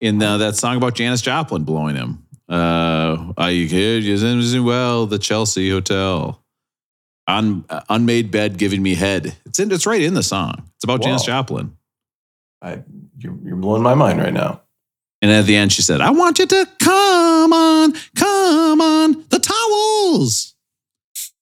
In 0.00 0.22
uh, 0.22 0.36
that 0.38 0.56
song 0.56 0.76
about 0.76 0.94
Janis 0.94 1.22
Joplin 1.22 1.64
blowing 1.64 1.96
him. 1.96 2.24
Uh, 2.48 3.32
I 3.36 3.66
could 3.68 4.04
use 4.04 4.58
well 4.58 5.06
the 5.06 5.18
Chelsea 5.18 5.70
Hotel. 5.70 6.42
Un, 7.28 7.64
uh, 7.68 7.80
unmade 7.88 8.30
bed 8.30 8.56
giving 8.56 8.80
me 8.80 8.94
head. 8.94 9.36
It's 9.46 9.58
in. 9.58 9.72
It's 9.72 9.84
right 9.86 10.00
in 10.00 10.14
the 10.14 10.22
song. 10.22 10.70
It's 10.76 10.84
about 10.84 11.02
Janis 11.02 11.24
Joplin. 11.24 11.76
I, 12.62 12.84
you're, 13.18 13.36
you're 13.42 13.56
blowing 13.56 13.82
my 13.82 13.94
mind 13.94 14.20
right 14.20 14.32
now. 14.32 14.62
And 15.22 15.32
at 15.32 15.46
the 15.46 15.56
end, 15.56 15.72
she 15.72 15.82
said, 15.82 16.00
"I 16.00 16.10
want 16.10 16.38
you 16.38 16.46
to 16.46 16.68
come 16.78 17.52
on, 17.52 17.94
come 18.14 18.80
on, 18.80 19.24
the 19.30 19.40
towels." 19.40 20.54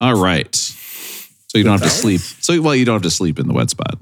All 0.01 0.15
right. 0.21 0.55
So 0.55 1.59
you 1.59 1.65
don't 1.65 1.79
have 1.81 1.83
to 1.89 1.95
sleep. 1.95 2.21
So 2.21 2.61
well, 2.61 2.75
you 2.75 2.85
don't 2.85 2.95
have 2.95 3.03
to 3.03 3.11
sleep 3.11 3.39
in 3.39 3.47
the 3.47 3.55
wet 3.55 3.71
spot. 3.71 3.99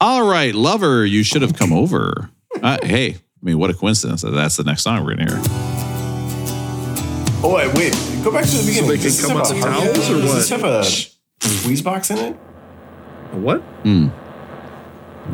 All 0.00 0.26
right, 0.28 0.52
lover, 0.54 1.06
you 1.06 1.22
should 1.22 1.42
have 1.42 1.54
come 1.56 1.72
over. 1.72 2.28
Uh, 2.60 2.78
hey, 2.82 3.10
I 3.14 3.18
mean, 3.40 3.58
what 3.58 3.70
a 3.70 3.74
coincidence 3.74 4.22
that 4.22 4.30
that's 4.32 4.56
the 4.56 4.64
next 4.64 4.82
song 4.82 5.04
we're 5.04 5.14
gonna 5.14 5.30
hear. 5.30 5.40
Oh, 7.44 7.54
wait, 7.54 7.72
wait. 7.74 7.92
Go 8.24 8.30
back 8.32 8.44
to 8.44 8.50
the 8.56 8.64
beginning. 8.66 8.88
they 8.90 8.96
can 8.96 9.04
Does 9.04 9.16
this 9.18 9.26
come 9.26 9.36
have 9.36 9.46
on 9.46 9.56
a 9.56 9.60
the 9.60 9.70
harp? 9.70 9.84
towels 9.94 10.10
or 10.10 10.14
Does 10.20 10.34
this 10.34 10.50
what? 10.50 10.60
have 10.60 10.70
a 10.70 11.48
squeeze 11.48 11.82
box 11.82 12.10
in 12.10 12.18
it? 12.18 12.32
What? 13.32 13.60
Hmm. 13.84 14.08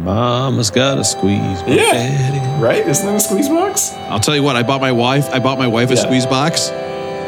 Mama's 0.05 0.71
got 0.71 0.99
a 0.99 1.05
squeeze. 1.05 1.39
my 1.63 1.67
Yeah. 1.69 1.93
daddy. 1.93 2.63
Right? 2.63 2.87
Isn't 2.87 3.07
that 3.07 3.17
a 3.17 3.21
squeeze 3.21 3.49
box? 3.49 3.93
I'll 4.11 4.21
tell 4.21 4.35
you 4.37 4.43
what. 4.43 4.55
I 4.57 4.63
bought 4.63 4.81
my 4.81 4.93
wife. 4.93 5.29
I 5.31 5.39
bought 5.39 5.59
my 5.59 5.67
wife 5.67 5.91
a 5.91 5.95
Yeah. 5.95 6.03
squeeze 6.03 6.27
box. 6.27 6.71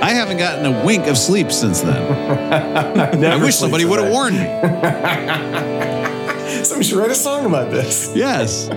I 0.03 0.15
haven't 0.15 0.39
gotten 0.39 0.67
a 0.67 0.85
wink 0.85 1.07
of 1.07 1.19
sleep 1.19 1.53
since 1.53 1.81
then. 1.81 2.53
I 3.25 3.37
wish 3.37 3.57
somebody 3.57 3.85
would 3.85 4.01
have 4.01 4.11
warned 4.11 4.37
me. 4.37 4.45
Somebody 6.65 6.89
should 6.89 6.99
write 6.99 7.11
a 7.11 7.15
song 7.15 7.47
about 7.47 7.71
this. 7.71 8.13
Yes. 8.15 8.69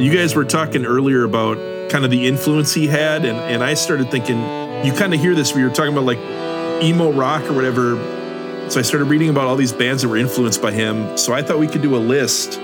You 0.00 0.12
guys 0.12 0.34
were 0.34 0.44
talking 0.44 0.84
earlier 0.84 1.24
about 1.24 1.56
kind 1.90 2.04
of 2.04 2.10
the 2.10 2.26
influence 2.26 2.74
he 2.74 2.86
had, 2.86 3.24
and, 3.24 3.38
and 3.38 3.62
I 3.62 3.74
started 3.74 4.10
thinking, 4.10 4.38
you 4.84 4.92
kind 4.92 5.14
of 5.14 5.20
hear 5.20 5.34
this 5.34 5.52
where 5.52 5.62
you're 5.62 5.72
talking 5.72 5.92
about 5.92 6.04
like 6.04 6.18
emo 6.82 7.12
rock 7.12 7.42
or 7.44 7.54
whatever. 7.54 7.96
So 8.70 8.80
I 8.80 8.82
started 8.82 9.06
reading 9.06 9.28
about 9.28 9.46
all 9.46 9.56
these 9.56 9.72
bands 9.72 10.02
that 10.02 10.08
were 10.08 10.16
influenced 10.16 10.60
by 10.60 10.72
him. 10.72 11.16
So 11.16 11.32
I 11.32 11.42
thought 11.42 11.58
we 11.58 11.68
could 11.68 11.82
do 11.82 11.96
a 11.96 11.98
list 11.98 12.58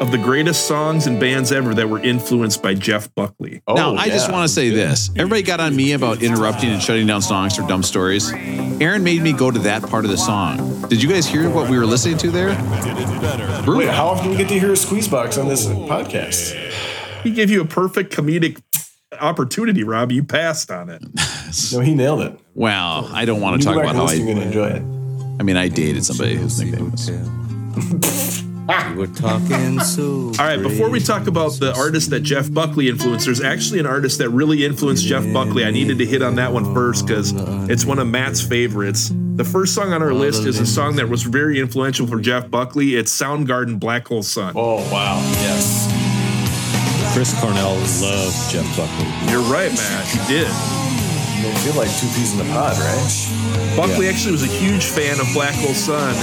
of 0.00 0.10
the 0.10 0.18
greatest 0.18 0.66
songs 0.66 1.06
and 1.06 1.18
bands 1.18 1.50
ever 1.52 1.72
that 1.74 1.88
were 1.88 1.98
influenced 2.00 2.62
by 2.62 2.74
Jeff 2.74 3.12
Buckley. 3.14 3.62
Oh, 3.66 3.74
now, 3.74 3.92
Oh, 3.92 3.96
I 3.96 4.08
just 4.08 4.30
want 4.30 4.46
to 4.46 4.52
say 4.52 4.68
this. 4.68 5.08
Everybody 5.16 5.42
got 5.42 5.58
on 5.58 5.74
me 5.74 5.92
about 5.92 6.22
interrupting 6.22 6.70
and 6.70 6.82
shutting 6.82 7.06
down 7.06 7.22
songs 7.22 7.56
for 7.56 7.62
dumb 7.66 7.82
stories. 7.82 8.30
Aaron 8.80 9.02
made 9.02 9.22
me 9.22 9.32
go 9.32 9.50
to 9.50 9.58
that 9.60 9.82
part 9.82 10.04
of 10.04 10.10
the 10.10 10.18
song. 10.18 10.82
Did 10.88 11.02
you 11.02 11.08
guys 11.08 11.26
hear 11.26 11.48
what 11.48 11.70
we 11.70 11.78
were 11.78 11.86
listening 11.86 12.18
to 12.18 12.30
there? 12.30 12.54
Brutal. 13.64 13.76
Wait, 13.78 13.88
how 13.88 14.08
often 14.08 14.24
do 14.26 14.30
we 14.32 14.36
get 14.36 14.48
to 14.48 14.58
hear 14.58 14.72
a 14.72 14.76
squeeze 14.76 15.08
box 15.08 15.38
on 15.38 15.48
this 15.48 15.66
podcast? 15.66 16.54
He 17.22 17.30
gave 17.30 17.50
you 17.50 17.62
a 17.62 17.64
perfect 17.66 18.14
comedic 18.14 18.60
opportunity, 19.18 19.82
Rob. 19.82 20.12
You 20.12 20.22
passed 20.24 20.70
on 20.70 20.90
it. 20.90 21.02
No, 21.72 21.80
he 21.80 21.94
nailed 21.94 22.20
it. 22.20 22.38
Well, 22.54 23.08
I 23.14 23.24
don't 23.24 23.40
want 23.40 23.62
to 23.62 23.66
talk 23.66 23.76
about 23.76 23.94
how 23.94 24.02
listen, 24.02 24.26
you're 24.26 24.34
going 24.34 24.40
to 24.40 24.46
enjoy 24.46 24.66
it. 24.76 24.82
I 25.40 25.42
mean, 25.42 25.56
I 25.56 25.68
dated 25.68 26.04
somebody 26.04 26.34
whose 26.34 26.60
nickname 26.60 26.90
was. 26.90 28.42
Ah. 28.68 28.94
We're 28.96 29.06
talking 29.06 29.78
so. 29.94 30.32
All 30.38 30.46
right, 30.46 30.60
before 30.60 30.90
we 30.90 31.00
talk 31.00 31.26
about 31.26 31.52
the 31.60 31.74
artist 31.76 32.10
that 32.10 32.20
Jeff 32.20 32.52
Buckley 32.52 32.88
influenced, 32.88 33.26
there's 33.26 33.40
actually 33.40 33.78
an 33.80 33.86
artist 33.86 34.18
that 34.18 34.30
really 34.30 34.64
influenced 34.64 35.04
Jeff 35.04 35.30
Buckley. 35.32 35.64
I 35.64 35.70
needed 35.70 35.98
to 35.98 36.06
hit 36.06 36.22
on 36.22 36.34
that 36.36 36.52
one 36.52 36.74
first 36.74 37.06
because 37.06 37.32
it's 37.70 37.84
one 37.84 37.98
of 37.98 38.06
Matt's 38.08 38.40
favorites. 38.40 39.10
The 39.36 39.44
first 39.44 39.74
song 39.74 39.92
on 39.92 40.02
our 40.02 40.12
list 40.14 40.44
is 40.46 40.58
a 40.58 40.66
song 40.66 40.96
that 40.96 41.08
was 41.08 41.22
very 41.22 41.60
influential 41.60 42.06
for 42.06 42.18
Jeff 42.20 42.50
Buckley. 42.50 42.96
It's 42.96 43.16
Soundgarden 43.16 43.78
Black 43.78 44.08
Hole 44.08 44.22
Sun. 44.22 44.54
Oh 44.56 44.76
wow, 44.90 45.18
yes. 45.42 45.92
Chris 47.14 47.38
Cornell 47.40 47.74
loved 47.76 48.50
Jeff 48.50 48.66
Buckley. 48.76 49.32
You're 49.32 49.42
right, 49.52 49.72
Matt. 49.72 50.06
He 50.06 50.18
did. 50.34 50.95
They 51.46 51.54
feel 51.62 51.74
like 51.78 51.90
two 51.94 52.10
peas 52.18 52.32
in 52.32 52.38
the 52.38 52.52
pod, 52.52 52.76
right? 52.78 53.76
Buckley 53.76 54.08
actually 54.08 54.32
was 54.32 54.42
a 54.42 54.50
huge 54.50 54.84
fan 54.84 55.20
of 55.20 55.26
Black 55.32 55.54
Hole 55.54 55.74
Sun. 55.74 56.14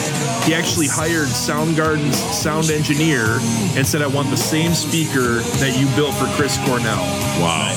He 0.43 0.53
actually 0.53 0.87
hired 0.87 1.29
Soundgarden's 1.29 2.17
sound 2.17 2.69
engineer 2.69 3.39
and 3.77 3.87
said, 3.87 4.01
I 4.01 4.07
want 4.07 4.29
the 4.29 4.37
same 4.37 4.73
speaker 4.73 5.39
that 5.63 5.77
you 5.79 5.87
built 5.95 6.13
for 6.15 6.25
Chris 6.35 6.57
Cornell. 6.65 6.99
Wow. 7.39 7.71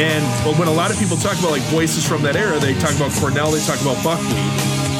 And 0.00 0.24
but 0.44 0.58
when 0.58 0.66
a 0.66 0.72
lot 0.72 0.90
of 0.90 0.98
people 0.98 1.18
talk 1.18 1.38
about 1.38 1.50
like 1.50 1.62
voices 1.68 2.08
from 2.08 2.22
that 2.22 2.34
era, 2.34 2.58
they 2.58 2.72
talk 2.80 2.96
about 2.96 3.12
Cornell, 3.12 3.50
they 3.50 3.60
talk 3.60 3.80
about 3.82 4.02
Buckley. 4.02 4.40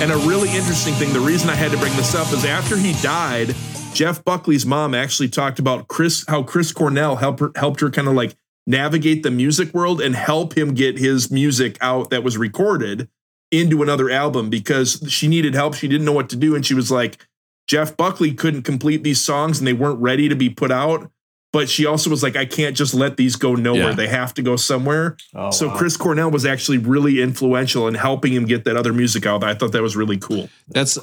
And 0.03 0.13
a 0.13 0.17
really 0.29 0.51
interesting 0.51 0.93
thing, 0.95 1.13
the 1.15 1.21
reason 1.21 1.49
I 1.49 1.55
had 1.55 1.71
to 1.73 1.79
bring 1.79 1.95
this 1.97 2.15
up 2.15 2.31
is 2.35 2.45
after 2.45 2.77
he 2.77 2.93
died, 3.01 3.55
Jeff 3.95 4.23
Buckley's 4.25 4.67
mom 4.67 4.95
actually 4.95 5.29
talked 5.29 5.59
about 5.59 5.89
Chris, 5.89 6.25
how 6.29 6.43
Chris 6.43 6.73
Cornell 6.73 7.17
helped 7.17 7.41
her, 7.41 7.51
helped 7.57 7.81
her 7.81 7.91
kind 7.91 8.09
of 8.09 8.15
like 8.15 8.37
navigate 8.71 9.23
the 9.23 9.31
music 9.31 9.75
world 9.75 10.01
and 10.01 10.15
help 10.15 10.57
him 10.57 10.75
get 10.75 10.99
his 10.99 11.31
music 11.31 11.77
out 11.81 12.11
that 12.11 12.23
was 12.23 12.39
recorded 12.39 13.09
into 13.51 13.83
another 13.83 14.11
album 14.11 14.49
because 14.49 15.05
she 15.09 15.29
needed 15.29 15.55
help. 15.55 15.75
She 15.75 15.89
didn't 15.89 16.05
know 16.05 16.13
what 16.13 16.31
to 16.31 16.37
do. 16.37 16.55
And 16.55 16.65
she 16.65 16.75
was 16.75 16.91
like, 16.91 17.27
Jeff 17.67 17.97
Buckley 17.97 18.33
couldn't 18.33 18.63
complete 18.63 19.03
these 19.03 19.21
songs 19.21 19.59
and 19.59 19.67
they 19.67 19.73
weren't 19.73 20.01
ready 20.01 20.29
to 20.29 20.37
be 20.37 20.49
put 20.49 20.71
out. 20.71 21.11
But 21.53 21.69
she 21.69 21.85
also 21.85 22.11
was 22.11 22.23
like, 22.23 22.37
I 22.37 22.47
can't 22.47 22.77
just 22.77 22.95
let 22.95 23.17
these 23.17 23.35
go 23.35 23.57
nowhere. 23.57 23.91
Yeah. 23.91 23.95
They 23.95 24.07
have 24.07 24.33
to 24.35 24.43
go 24.43 24.55
somewhere. 24.55 25.17
Oh, 25.35 25.51
so 25.51 25.67
wow. 25.67 25.77
Chris 25.77 25.97
Cornell 25.97 26.31
was 26.31 26.47
actually 26.47 26.79
really 26.79 27.21
influential 27.21 27.89
in 27.89 27.95
helping 27.95 28.33
him 28.33 28.45
get 28.45 28.65
that 28.65 28.77
other 28.77 28.93
music 28.93 29.27
out. 29.27 29.43
I 29.43 29.55
thought 29.55 29.73
that 29.73 29.83
was 29.83 29.97
really 29.97 30.17
cool. 30.17 30.49
That's 30.69 30.97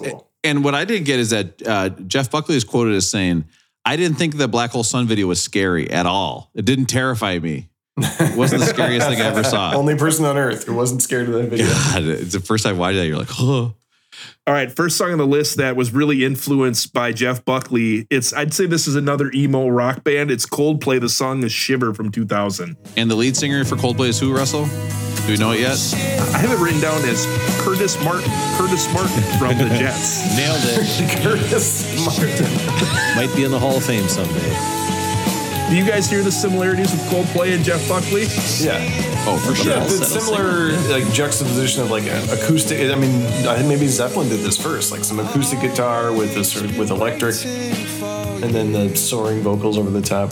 and 0.45 0.64
what 0.64 0.73
I 0.73 0.85
didn't 0.85 1.03
get 1.03 1.19
is 1.19 1.31
that 1.31 1.68
uh, 1.68 1.89
Jeff 1.89 2.31
Buckley 2.31 2.56
is 2.56 2.64
quoted 2.64 2.95
as 2.95 3.10
saying, 3.10 3.44
"I 3.88 3.95
didn't 3.95 4.18
think 4.18 4.38
the 4.38 4.47
Black 4.47 4.72
Hole 4.72 4.84
Sun 4.84 5.07
video 5.07 5.27
was 5.27 5.41
scary 5.41 5.89
at 5.89 6.05
all. 6.05 6.51
It 6.53 6.65
didn't 6.65 6.88
terrify 6.88 7.39
me. 7.39 7.69
It 7.97 8.38
wasn't 8.38 8.61
the 8.61 8.68
scariest 8.68 9.07
thing 9.07 9.19
I 9.22 9.26
ever 9.26 9.43
saw." 9.43 9.73
Only 9.76 9.95
person 9.95 10.26
on 10.26 10.38
earth 10.38 10.65
who 10.65 10.76
wasn't 10.76 11.01
scared 11.01 11.27
of 11.30 11.34
that 11.35 11.49
video. 11.49 11.68
God, 11.68 12.03
it's 12.03 12.34
the 12.34 12.39
first 12.39 12.64
time 12.64 12.76
I 12.76 12.80
watched 12.80 12.97
that. 12.97 13.07
You're 13.07 13.18
like, 13.18 13.30
oh, 13.39 13.73
All 14.45 14.53
right, 14.53 14.72
first 14.72 14.97
song 14.97 15.11
on 15.11 15.18
the 15.18 15.27
list 15.27 15.57
that 15.57 15.76
was 15.76 15.93
really 15.93 16.23
influenced 16.26 16.93
by 16.93 17.11
Jeff 17.11 17.43
Buckley. 17.45 18.07
It's 18.09 18.34
I'd 18.34 18.53
say 18.53 18.65
this 18.65 18.88
is 18.88 18.95
another 18.95 19.31
emo 19.34 19.68
rock 19.68 20.03
band. 20.03 20.31
It's 20.31 20.45
Coldplay. 20.45 20.99
The 20.99 21.09
song 21.09 21.43
is 21.43 21.51
Shiver 21.51 21.93
from 21.93 22.11
2000. 22.11 22.76
and 22.97 23.09
the 23.09 23.15
lead 23.15 23.35
singer 23.38 23.64
for 23.65 23.76
Coldplay 23.76 24.09
is 24.09 24.19
who? 24.19 24.35
Russell? 24.35 24.68
Do 25.27 25.33
we 25.33 25.37
know 25.39 25.51
it 25.51 25.59
yet? 25.59 25.77
I 26.33 26.37
have 26.37 26.51
it 26.51 26.63
written 26.63 26.79
down 26.79 27.03
as 27.03 27.25
Curtis 27.59 28.01
Martin. 28.01 28.31
Curtis 28.55 28.87
Martin 28.93 29.21
from 29.37 29.57
the 29.57 29.67
Jets. 29.77 30.37
Nailed 30.37 30.61
it. 30.63 31.19
Curtis 31.21 31.83
Martin. 32.05 32.45
Might 33.17 33.35
be 33.35 33.43
in 33.43 33.51
the 33.51 33.59
Hall 33.59 33.75
of 33.75 33.83
Fame 33.83 34.07
someday. 34.07 34.55
Do 35.69 35.75
you 35.75 35.85
guys 35.85 36.09
hear 36.09 36.23
the 36.23 36.31
similarities 36.31 36.93
with 36.93 37.01
Coldplay 37.09 37.53
and 37.53 37.61
Jeff 37.61 37.85
Buckley? 37.89 38.23
Yeah. 38.63 38.79
Oh, 39.27 39.37
for 39.45 39.53
sure. 39.53 39.73
Yeah, 39.73 39.83
it's 39.83 40.07
similar 40.07 40.71
like 40.87 41.11
juxtaposition 41.11 41.81
of 41.83 41.91
like 41.91 42.05
acoustic. 42.05 42.89
I 42.89 42.95
mean, 42.95 43.25
I 43.45 43.57
think 43.57 43.67
maybe 43.67 43.87
Zeppelin 43.87 44.29
did 44.29 44.39
this 44.39 44.55
first, 44.55 44.93
like 44.93 45.03
some 45.03 45.19
acoustic 45.19 45.59
guitar 45.59 46.13
with 46.13 46.33
this 46.35 46.53
sort 46.53 46.63
of 46.63 46.77
with 46.77 46.89
electric, 46.89 47.35
and 47.43 48.55
then 48.55 48.71
the 48.71 48.95
soaring 48.95 49.41
vocals 49.41 49.77
over 49.77 49.89
the 49.89 50.01
top. 50.01 50.31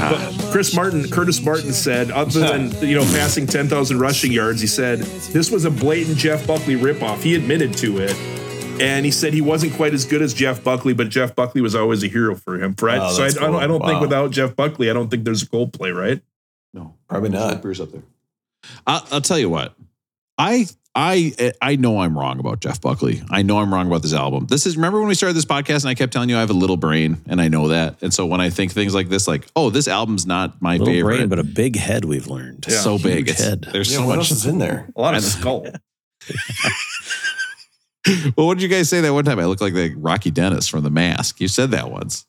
But 0.00 0.50
Chris 0.52 0.74
Martin, 0.74 1.08
Curtis 1.10 1.42
Martin 1.42 1.72
said, 1.72 2.10
other 2.10 2.40
than 2.40 2.70
you 2.86 2.94
know 2.96 3.04
passing 3.04 3.46
10,000 3.46 3.98
rushing 3.98 4.32
yards, 4.32 4.60
he 4.60 4.66
said 4.66 5.00
this 5.00 5.50
was 5.50 5.64
a 5.64 5.70
blatant 5.70 6.16
Jeff 6.16 6.46
Buckley 6.46 6.74
ripoff. 6.76 7.22
He 7.22 7.34
admitted 7.34 7.74
to 7.78 7.98
it, 7.98 8.14
and 8.80 9.04
he 9.04 9.10
said 9.10 9.32
he 9.34 9.40
wasn't 9.40 9.74
quite 9.74 9.92
as 9.94 10.04
good 10.04 10.22
as 10.22 10.32
Jeff 10.34 10.64
Buckley, 10.64 10.94
but 10.94 11.08
Jeff 11.08 11.34
Buckley 11.34 11.60
was 11.60 11.74
always 11.74 12.02
a 12.02 12.08
hero 12.08 12.34
for 12.34 12.60
him. 12.62 12.74
For 12.74 12.88
Oh, 12.90 13.10
so 13.12 13.22
I, 13.24 13.26
I 13.26 13.30
don't, 13.30 13.54
I 13.56 13.66
don't 13.66 13.80
cool. 13.80 13.88
think 13.88 14.00
without 14.00 14.30
Jeff 14.30 14.56
Buckley, 14.56 14.88
I 14.90 14.92
don't 14.92 15.10
think 15.10 15.24
there's 15.24 15.42
a 15.42 15.46
Coldplay, 15.46 15.94
right? 15.94 16.22
No, 16.72 16.94
Probably 17.08 17.30
not. 17.30 17.62
Beer's 17.62 17.80
up 17.80 17.90
there. 17.92 18.02
I'll, 18.86 19.06
I'll 19.12 19.20
tell 19.20 19.38
you 19.38 19.50
what. 19.50 19.74
I 20.40 20.66
I 20.94 21.52
I 21.62 21.76
know 21.76 22.00
I'm 22.00 22.18
wrong 22.18 22.40
about 22.40 22.60
Jeff 22.60 22.80
Buckley. 22.80 23.22
I 23.30 23.42
know 23.42 23.58
I'm 23.58 23.72
wrong 23.72 23.86
about 23.86 24.02
this 24.02 24.12
album. 24.14 24.46
This 24.46 24.66
is 24.66 24.76
remember 24.76 24.98
when 24.98 25.06
we 25.08 25.14
started 25.14 25.34
this 25.34 25.44
podcast 25.44 25.82
and 25.82 25.90
I 25.90 25.94
kept 25.94 26.12
telling 26.12 26.28
you 26.30 26.36
I 26.36 26.40
have 26.40 26.50
a 26.50 26.54
little 26.54 26.76
brain 26.76 27.20
and 27.28 27.40
I 27.40 27.48
know 27.48 27.68
that. 27.68 28.02
And 28.02 28.12
so 28.12 28.26
when 28.26 28.40
I 28.40 28.50
think 28.50 28.72
things 28.72 28.94
like 28.94 29.08
this, 29.08 29.28
like 29.28 29.46
oh, 29.54 29.70
this 29.70 29.86
album's 29.86 30.26
not 30.26 30.60
my 30.60 30.72
Little 30.78 30.86
favorite. 30.86 31.16
brain, 31.18 31.28
but 31.28 31.38
a 31.38 31.44
big 31.44 31.76
head. 31.76 32.04
We've 32.04 32.26
learned. 32.26 32.64
It's 32.66 32.80
so 32.82 32.98
big. 32.98 33.18
Huge 33.18 33.30
It's, 33.30 33.44
head. 33.44 33.68
There's 33.72 33.92
Yeah, 33.92 33.98
so 33.98 34.06
what 34.06 34.16
much. 34.16 34.30
else 34.30 34.30
is 34.32 34.46
in 34.46 34.58
there? 34.58 34.88
A 34.96 35.00
lot 35.00 35.14
of 35.14 35.22
know. 35.22 35.28
skull. 35.28 35.66
Well, 38.34 38.46
what 38.46 38.54
did 38.54 38.62
you 38.62 38.68
guys 38.68 38.88
say 38.88 39.02
that 39.02 39.12
one 39.12 39.24
time? 39.26 39.38
I 39.38 39.44
look 39.44 39.60
like 39.60 39.74
the 39.74 39.94
Rocky 39.94 40.30
Dennis 40.30 40.66
from 40.66 40.82
The 40.84 40.90
Mask. 40.90 41.38
You 41.38 41.48
said 41.48 41.70
that 41.72 41.90
once. 41.90 42.26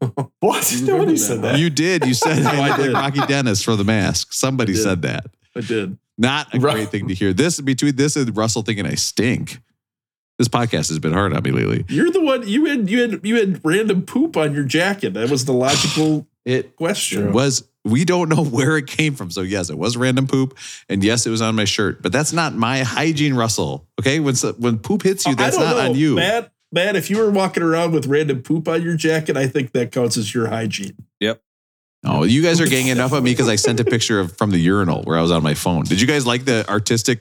What? 0.38 0.74
Nobody 0.82 1.16
said 1.16 1.42
that. 1.42 1.58
You 1.58 1.68
did. 1.70 2.06
You 2.06 2.14
said 2.14 2.42
I 2.46 2.68
look 2.68 2.76
did. 2.76 2.92
like 2.92 3.16
Rocky 3.16 3.26
Dennis 3.26 3.62
from 3.62 3.78
The 3.78 3.84
Mask. 3.84 4.32
Somebody 4.32 4.74
said 4.74 5.02
that. 5.02 5.26
I 5.56 5.60
did. 5.60 5.98
Not 6.22 6.54
a 6.54 6.58
great 6.58 6.88
thing 6.90 7.08
to 7.08 7.14
hear. 7.14 7.32
This 7.32 7.60
between 7.60 7.96
this 7.96 8.14
and 8.14 8.34
Russell 8.36 8.62
thinking 8.62 8.86
I 8.86 8.94
stink. 8.94 9.60
This 10.38 10.46
podcast 10.46 10.88
has 10.88 11.00
been 11.00 11.12
hard 11.12 11.34
on 11.34 11.42
me 11.42 11.50
lately. 11.50 11.84
You're 11.88 12.12
the 12.12 12.22
one 12.22 12.46
you 12.46 12.66
had 12.66 12.88
you 12.88 13.00
had 13.02 13.20
you 13.24 13.36
had 13.36 13.60
random 13.64 14.02
poop 14.02 14.36
on 14.36 14.54
your 14.54 14.64
jacket. 14.64 15.14
That 15.14 15.30
was 15.30 15.44
the 15.44 15.52
logical 15.52 16.26
It 16.44 16.74
question. 16.74 17.32
was 17.32 17.68
we 17.84 18.04
don't 18.04 18.28
know 18.28 18.44
where 18.56 18.76
it 18.76 18.86
came 18.86 19.14
from. 19.14 19.30
So 19.30 19.42
yes, 19.42 19.68
it 19.68 19.78
was 19.78 19.96
random 19.96 20.28
poop, 20.28 20.56
and 20.88 21.02
yes, 21.02 21.26
it 21.26 21.30
was 21.30 21.42
on 21.42 21.56
my 21.56 21.64
shirt. 21.64 22.02
But 22.02 22.12
that's 22.12 22.32
not 22.32 22.54
my 22.54 22.80
hygiene, 22.80 23.34
Russell. 23.34 23.86
Okay, 24.00 24.20
when 24.20 24.36
when 24.58 24.78
poop 24.78 25.02
hits 25.02 25.26
you, 25.26 25.34
that's 25.34 25.58
not 25.58 25.76
know, 25.76 25.90
on 25.90 25.94
you. 25.96 26.14
Matt. 26.14 26.52
Matt, 26.74 26.96
if 26.96 27.10
you 27.10 27.18
were 27.18 27.30
walking 27.30 27.62
around 27.62 27.92
with 27.92 28.06
random 28.06 28.42
poop 28.42 28.66
on 28.66 28.80
your 28.80 28.96
jacket, 28.96 29.36
I 29.36 29.46
think 29.46 29.72
that 29.72 29.92
counts 29.92 30.16
as 30.16 30.32
your 30.32 30.46
hygiene. 30.46 30.96
Oh, 32.04 32.24
you 32.24 32.42
guys 32.42 32.60
are 32.60 32.66
ganging 32.66 32.98
up 32.98 33.12
on 33.12 33.22
me 33.22 33.30
because 33.30 33.48
I 33.48 33.56
sent 33.56 33.78
a 33.80 33.84
picture 33.84 34.18
of 34.20 34.36
from 34.36 34.50
the 34.50 34.58
urinal 34.58 35.02
where 35.04 35.16
I 35.16 35.22
was 35.22 35.30
on 35.30 35.42
my 35.42 35.54
phone. 35.54 35.84
Did 35.84 36.00
you 36.00 36.06
guys 36.06 36.26
like 36.26 36.44
the 36.44 36.68
artistic 36.68 37.20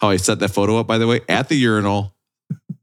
how 0.00 0.10
I 0.10 0.16
set 0.18 0.38
that 0.40 0.48
photo 0.50 0.78
up? 0.78 0.86
By 0.86 0.98
the 0.98 1.06
way, 1.06 1.20
at 1.28 1.48
the 1.48 1.54
urinal, 1.56 2.14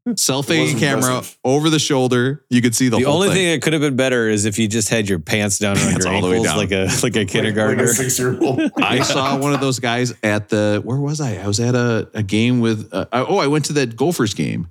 selfie 0.09 0.77
camera 0.79 1.15
impressive. 1.17 1.37
over 1.43 1.69
the 1.69 1.77
shoulder, 1.79 2.43
you 2.49 2.61
could 2.63 2.73
see 2.75 2.89
the, 2.89 2.97
The 2.97 3.03
whole 3.05 3.15
only 3.15 3.27
thing. 3.29 3.35
thing 3.37 3.51
that 3.51 3.61
could 3.61 3.73
have 3.73 3.81
been 3.81 3.95
better 3.95 4.27
is 4.27 4.45
if 4.45 4.57
you 4.57 4.67
just 4.67 4.89
had 4.89 5.07
your 5.09 5.19
pants 5.19 5.59
down 5.59 5.77
around 5.77 5.89
Pants 5.91 6.05
your 6.05 6.13
all 6.15 6.21
the 6.21 6.27
way 6.29 6.35
ankles 6.37 6.47
down. 6.47 6.57
like 6.57 6.71
a 6.71 6.85
like 7.03 7.15
a 7.15 7.19
Like 7.19 7.27
kindergartner. 7.27 7.83
a 7.83 7.87
six-year-old. 7.89 8.61
I 8.81 9.01
saw 9.01 9.37
one 9.37 9.53
of 9.53 9.61
those 9.61 9.79
guys 9.79 10.13
at 10.23 10.49
the 10.49 10.81
where 10.83 10.97
was 10.97 11.21
I? 11.21 11.35
I 11.37 11.47
was 11.47 11.59
at 11.59 11.75
a, 11.75 12.09
a 12.15 12.23
game 12.23 12.59
with 12.59 12.89
uh, 12.93 13.05
oh 13.11 13.37
I 13.37 13.47
went 13.47 13.65
to 13.65 13.73
the 13.73 13.85
Gophers 13.85 14.33
game 14.33 14.69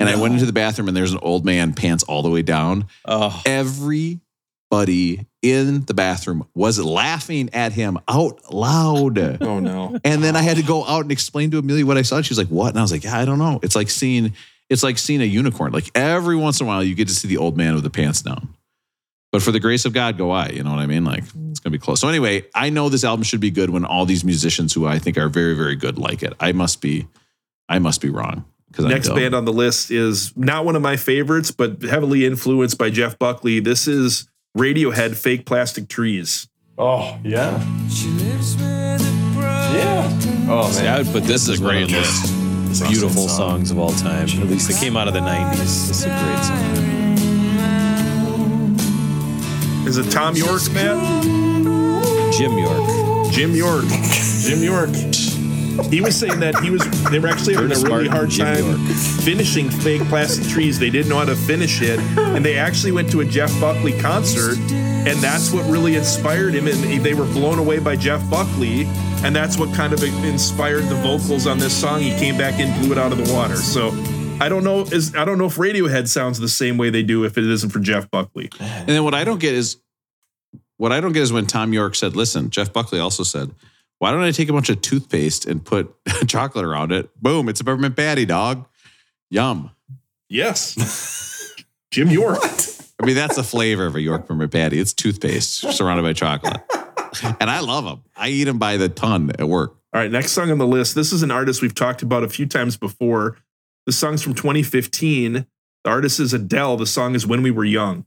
and 0.00 0.08
I 0.08 0.16
went 0.16 0.34
into 0.34 0.46
the 0.46 0.52
bathroom 0.52 0.88
and 0.88 0.96
there's 0.96 1.12
an 1.12 1.20
old 1.22 1.44
man 1.44 1.72
pants 1.72 2.02
all 2.04 2.22
the 2.22 2.30
way 2.30 2.42
down. 2.42 2.86
oh, 3.06 3.40
Everybody 3.46 5.26
in 5.52 5.84
the 5.84 5.94
bathroom 5.94 6.46
was 6.54 6.78
laughing 6.78 7.50
at 7.52 7.72
him 7.72 7.98
out 8.08 8.52
loud. 8.52 9.18
Oh 9.42 9.60
no. 9.60 9.98
And 10.04 10.22
then 10.22 10.36
I 10.36 10.42
had 10.42 10.56
to 10.56 10.62
go 10.62 10.84
out 10.84 11.02
and 11.02 11.12
explain 11.12 11.50
to 11.52 11.58
Amelia 11.58 11.86
what 11.86 11.96
I 11.96 12.02
saw. 12.02 12.20
She 12.22 12.30
was 12.30 12.38
like, 12.38 12.48
"What?" 12.48 12.70
And 12.70 12.78
I 12.78 12.82
was 12.82 12.92
like, 12.92 13.04
"Yeah, 13.04 13.18
I 13.18 13.24
don't 13.24 13.38
know. 13.38 13.60
It's 13.62 13.76
like 13.76 13.90
seeing 13.90 14.32
it's 14.68 14.82
like 14.82 14.98
seeing 14.98 15.20
a 15.20 15.24
unicorn. 15.24 15.72
Like 15.72 15.90
every 15.94 16.36
once 16.36 16.60
in 16.60 16.66
a 16.66 16.68
while, 16.68 16.82
you 16.82 16.94
get 16.94 17.08
to 17.08 17.14
see 17.14 17.28
the 17.28 17.36
old 17.36 17.56
man 17.56 17.74
with 17.74 17.84
the 17.84 17.90
pants 17.90 18.22
down. 18.22 18.48
But 19.32 19.42
for 19.42 19.52
the 19.52 19.60
grace 19.60 19.84
of 19.84 19.92
God, 19.92 20.16
go 20.16 20.30
I. 20.30 20.48
You 20.48 20.62
know 20.62 20.70
what 20.70 20.78
I 20.78 20.86
mean? 20.86 21.04
Like 21.04 21.24
it's 21.50 21.60
gonna 21.60 21.72
be 21.72 21.78
close. 21.78 22.00
So 22.00 22.08
anyway, 22.08 22.44
I 22.54 22.70
know 22.70 22.88
this 22.88 23.04
album 23.04 23.22
should 23.22 23.40
be 23.40 23.50
good 23.50 23.70
when 23.70 23.84
all 23.84 24.06
these 24.06 24.24
musicians 24.24 24.72
who 24.72 24.86
I 24.86 24.98
think 24.98 25.18
are 25.18 25.28
very, 25.28 25.54
very 25.54 25.76
good 25.76 25.98
like 25.98 26.22
it. 26.22 26.32
I 26.40 26.52
must 26.52 26.80
be, 26.80 27.06
I 27.68 27.78
must 27.78 28.00
be 28.00 28.08
wrong 28.08 28.44
because 28.68 28.86
Next 28.86 29.08
band 29.08 29.34
on 29.34 29.44
the 29.44 29.52
list 29.52 29.90
is 29.90 30.36
not 30.36 30.64
one 30.64 30.76
of 30.76 30.82
my 30.82 30.96
favorites, 30.96 31.50
but 31.50 31.82
heavily 31.82 32.24
influenced 32.24 32.78
by 32.78 32.90
Jeff 32.90 33.18
Buckley. 33.18 33.60
This 33.60 33.86
is 33.86 34.28
Radiohead 34.56 35.14
Fake 35.16 35.44
Plastic 35.46 35.88
Trees. 35.88 36.48
Oh 36.78 37.18
yeah. 37.22 37.58
Yeah. 39.74 40.08
Oh 40.48 40.70
See, 40.70 40.82
man. 40.84 40.94
I 40.94 40.98
would 41.02 41.06
put 41.12 41.24
this, 41.24 41.46
This 41.46 41.48
is 41.48 41.48
as 41.50 41.60
a 41.60 41.62
great 41.62 41.88
the 41.90 41.98
list. 41.98 42.88
beautiful 42.90 43.28
songs 43.28 43.70
of 43.70 43.78
all 43.78 43.92
time. 43.92 44.28
At 44.28 44.46
least 44.46 44.68
they 44.70 44.78
came 44.78 44.96
out 44.96 45.08
of 45.08 45.14
the 45.14 45.20
'90s. 45.20 45.58
This 45.58 45.90
is 45.90 46.04
a 46.04 46.08
great 46.08 46.44
song. 46.44 46.76
Is 49.86 49.98
it 49.98 50.04
Thom 50.10 50.34
Yorke, 50.36 50.72
man? 50.72 51.62
Jim 52.32 52.56
York. 52.58 53.30
Jim 53.32 53.54
York. 53.54 53.84
Jim 54.42 54.62
York. 54.62 54.88
He 55.90 56.00
was 56.00 56.16
saying 56.16 56.40
that 56.40 56.56
he 56.60 56.70
was 56.70 56.82
they 57.10 57.18
were 57.18 57.28
actually 57.28 57.54
having 57.54 57.72
a 57.72 57.80
really 57.80 58.08
hard 58.08 58.30
time 58.30 58.78
finishing 59.22 59.70
fake 59.70 60.02
plastic 60.08 60.46
trees. 60.48 60.78
They 60.78 60.90
didn't 60.90 61.08
know 61.08 61.18
how 61.18 61.24
to 61.24 61.36
finish 61.36 61.82
it. 61.82 61.98
And 62.18 62.44
they 62.44 62.56
actually 62.56 62.92
went 62.92 63.10
to 63.12 63.20
a 63.20 63.24
Jeff 63.24 63.52
Buckley 63.60 63.98
concert, 64.00 64.58
and 64.70 65.18
that's 65.18 65.52
what 65.52 65.68
really 65.70 65.94
inspired 65.94 66.54
him. 66.54 66.66
And 66.66 67.04
they 67.04 67.14
were 67.14 67.26
blown 67.26 67.58
away 67.58 67.78
by 67.78 67.96
Jeff 67.96 68.28
Buckley. 68.30 68.84
And 69.24 69.34
that's 69.34 69.58
what 69.58 69.74
kind 69.74 69.92
of 69.92 70.02
inspired 70.02 70.84
the 70.84 70.94
vocals 70.96 71.46
on 71.46 71.58
this 71.58 71.74
song. 71.74 72.00
He 72.00 72.10
came 72.18 72.36
back 72.36 72.60
and 72.60 72.78
blew 72.80 72.92
it 72.92 72.98
out 72.98 73.12
of 73.12 73.18
the 73.18 73.32
water. 73.32 73.56
So 73.56 73.90
I 74.40 74.48
don't 74.48 74.64
know 74.64 74.82
is 74.82 75.14
I 75.14 75.24
don't 75.24 75.38
know 75.38 75.46
if 75.46 75.56
Radiohead 75.56 76.08
sounds 76.08 76.38
the 76.38 76.48
same 76.48 76.76
way 76.76 76.90
they 76.90 77.02
do 77.02 77.24
if 77.24 77.38
it 77.38 77.44
isn't 77.44 77.70
for 77.70 77.80
Jeff 77.80 78.10
Buckley. 78.10 78.50
And 78.60 78.88
then 78.88 79.04
what 79.04 79.14
I 79.14 79.24
don't 79.24 79.40
get 79.40 79.54
is 79.54 79.78
what 80.76 80.92
I 80.92 81.00
don't 81.00 81.12
get 81.12 81.22
is 81.22 81.32
when 81.32 81.46
Thom 81.46 81.72
Yorke 81.72 81.94
said, 81.94 82.14
listen, 82.14 82.50
Jeff 82.50 82.72
Buckley 82.72 83.00
also 83.00 83.22
said, 83.22 83.50
why 83.98 84.10
don't 84.10 84.22
I 84.22 84.30
take 84.30 84.48
a 84.48 84.52
bunch 84.52 84.68
of 84.68 84.80
toothpaste 84.80 85.46
and 85.46 85.64
put 85.64 85.94
chocolate 86.26 86.64
around 86.64 86.92
it? 86.92 87.10
Boom, 87.20 87.48
it's 87.48 87.60
a 87.60 87.64
peppermint 87.64 87.96
patty, 87.96 88.26
dog. 88.26 88.66
Yum. 89.30 89.70
Yes. 90.28 91.54
Jim 91.90 92.08
York. 92.08 92.38
I 93.00 93.06
mean, 93.06 93.14
that's 93.14 93.36
the 93.36 93.42
flavor 93.42 93.86
of 93.86 93.94
a 93.96 94.00
York 94.00 94.22
peppermint 94.22 94.52
patty. 94.52 94.78
It's 94.78 94.92
toothpaste 94.92 95.72
surrounded 95.72 96.02
by 96.02 96.12
chocolate. 96.12 96.60
And 97.40 97.48
I 97.50 97.60
love 97.60 97.84
them. 97.84 98.02
I 98.16 98.28
eat 98.28 98.44
them 98.44 98.58
by 98.58 98.76
the 98.76 98.88
ton 98.88 99.30
at 99.38 99.48
work. 99.48 99.76
All 99.94 100.00
right, 100.00 100.10
next 100.10 100.32
song 100.32 100.50
on 100.50 100.58
the 100.58 100.66
list. 100.66 100.94
This 100.94 101.12
is 101.12 101.22
an 101.22 101.30
artist 101.30 101.62
we've 101.62 101.74
talked 101.74 102.02
about 102.02 102.22
a 102.22 102.28
few 102.28 102.44
times 102.44 102.76
before. 102.76 103.38
The 103.86 103.92
song's 103.92 104.22
from 104.22 104.34
2015. 104.34 105.46
The 105.84 105.90
artist 105.90 106.20
is 106.20 106.34
Adele. 106.34 106.76
The 106.76 106.86
song 106.86 107.14
is 107.14 107.26
When 107.26 107.42
We 107.42 107.50
Were 107.50 107.64
Young. 107.64 108.04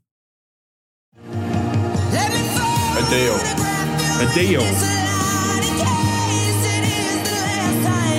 Adele. 3.01 3.39
Adele. 4.21 5.08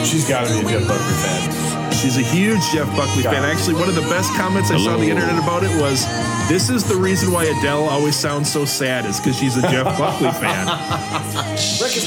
She's 0.04 0.28
got 0.28 0.46
to 0.46 0.52
be 0.54 0.60
a 0.74 0.78
Jeff 0.78 0.88
Buckley 0.88 1.14
fan. 1.22 1.92
She's 1.92 2.16
a 2.16 2.22
huge 2.22 2.60
Jeff 2.72 2.86
Buckley 2.96 3.22
fan. 3.22 3.44
Actually, 3.44 3.74
one 3.74 3.88
of 3.88 3.94
the 3.94 4.00
best 4.02 4.32
comments 4.34 4.70
I 4.70 4.78
saw 4.78 4.94
on 4.94 5.00
the 5.00 5.10
internet 5.10 5.38
about 5.42 5.62
it 5.64 5.70
was 5.80 6.06
this 6.48 6.70
is 6.70 6.82
the 6.84 6.96
reason 6.96 7.30
why 7.30 7.44
Adele 7.44 7.84
always 7.84 8.16
sounds 8.16 8.50
so 8.50 8.64
sad, 8.64 9.04
is 9.04 9.18
because 9.20 9.36
she's 9.38 9.56
a 9.56 9.62
Jeff 9.62 9.84
Buckley 9.98 10.30
fan. 10.30 10.66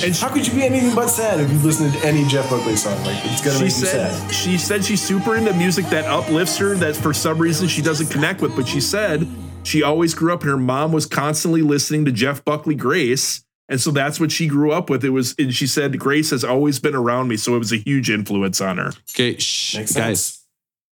And 0.03 0.15
how 0.15 0.29
could 0.33 0.47
you 0.47 0.53
be 0.53 0.63
anything 0.63 0.95
but 0.95 1.07
sad 1.07 1.39
if 1.39 1.51
you 1.51 1.57
listen 1.59 1.91
to 1.91 2.05
any 2.05 2.25
Jeff 2.27 2.49
Buckley 2.49 2.75
song? 2.75 2.97
Like 3.03 3.23
it's 3.25 3.41
gonna 3.43 3.57
She 3.57 3.63
make 3.65 3.73
you 3.73 3.85
sad. 3.85 4.33
she 4.33 4.57
said 4.57 4.83
she's 4.83 5.01
super 5.01 5.35
into 5.35 5.53
music 5.53 5.85
that 5.87 6.05
uplifts 6.05 6.57
her, 6.57 6.75
that 6.75 6.95
for 6.95 7.13
some 7.13 7.37
reason 7.37 7.67
she 7.67 7.81
doesn't 7.81 8.07
connect 8.09 8.41
with. 8.41 8.55
But 8.55 8.67
she 8.67 8.81
said 8.81 9.27
she 9.63 9.83
always 9.83 10.13
grew 10.13 10.33
up 10.33 10.41
and 10.41 10.49
her 10.49 10.57
mom 10.57 10.91
was 10.91 11.05
constantly 11.05 11.61
listening 11.61 12.05
to 12.05 12.11
Jeff 12.11 12.43
Buckley 12.43 12.75
Grace. 12.75 13.43
And 13.69 13.79
so 13.79 13.91
that's 13.91 14.19
what 14.19 14.31
she 14.31 14.47
grew 14.47 14.71
up 14.71 14.89
with. 14.89 15.05
It 15.05 15.09
was, 15.11 15.35
and 15.39 15.53
she 15.53 15.67
said, 15.67 15.97
Grace 15.97 16.31
has 16.31 16.43
always 16.43 16.79
been 16.79 16.95
around 16.95 17.29
me. 17.29 17.37
So 17.37 17.55
it 17.55 17.59
was 17.59 17.71
a 17.71 17.77
huge 17.77 18.09
influence 18.09 18.59
on 18.61 18.77
her. 18.77 18.91
Okay, 19.11 19.37
shh, 19.37 19.77
Makes 19.77 19.93
guys. 19.95 20.23
sense. 20.25 20.45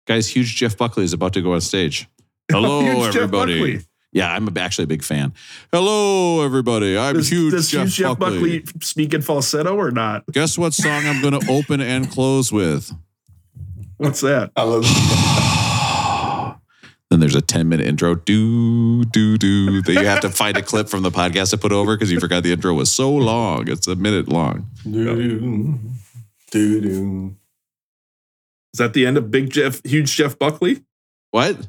Guys, 0.07 0.29
huge 0.29 0.57
Jeff 0.57 0.77
Buckley 0.77 1.05
is 1.05 1.13
about 1.13 1.33
to 1.35 1.43
go 1.43 1.53
on 1.53 1.61
stage. 1.61 2.09
Hello, 2.51 3.05
everybody. 3.05 3.81
Yeah, 4.13 4.33
I'm 4.33 4.49
actually 4.57 4.85
a 4.85 4.89
big 4.89 5.03
fan. 5.03 5.35
Hello, 5.73 6.45
everybody. 6.45 6.97
I'm 6.97 7.17
Does, 7.17 7.29
huge, 7.31 7.53
does 7.53 7.71
Jeff, 7.71 7.83
huge 7.87 7.95
Jeff 7.97 8.19
Buckley. 8.19 8.61
Buckley 8.61 8.81
speak 8.81 9.13
in 9.15 9.21
falsetto 9.21 9.77
or 9.77 9.91
not? 9.91 10.25
Guess 10.33 10.57
what 10.57 10.73
song 10.75 11.05
I'm 11.07 11.21
going 11.21 11.39
to 11.39 11.51
open 11.51 11.81
and 11.81 12.11
close 12.11 12.51
with? 12.51 12.93
What's 13.99 14.21
that? 14.23 14.53
I 14.57 14.63
love 14.63 14.85
Then 17.17 17.21
there's 17.23 17.35
a 17.35 17.41
10 17.41 17.67
minute 17.71 17.87
intro. 17.87 18.15
Do, 18.15 19.03
do, 19.07 19.39
do. 19.39 19.81
That 19.81 19.93
you 19.95 20.05
have 20.05 20.21
to 20.21 20.29
find 20.29 20.55
a 20.55 20.61
clip 20.61 20.87
from 20.91 21.03
the 21.03 21.11
podcast 21.11 21.49
to 21.49 21.57
put 21.57 21.73
over 21.73 21.97
because 21.97 22.13
you 22.13 22.21
forgot 22.21 22.43
the 22.43 22.53
intro 22.53 22.75
was 22.75 22.91
so 22.95 23.11
long. 23.11 23.71
It's 23.71 23.87
a 23.87 23.97
minute 23.97 24.29
long. 24.29 24.69
doo 24.85 25.79
doo. 26.51 27.35
Is 28.75 28.79
that 28.79 28.93
the 28.93 29.07
end 29.07 29.17
of 29.17 29.31
Big 29.31 29.49
Jeff, 29.49 29.83
huge 29.83 30.15
Jeff 30.15 30.39
Buckley? 30.39 30.83
What? 31.31 31.67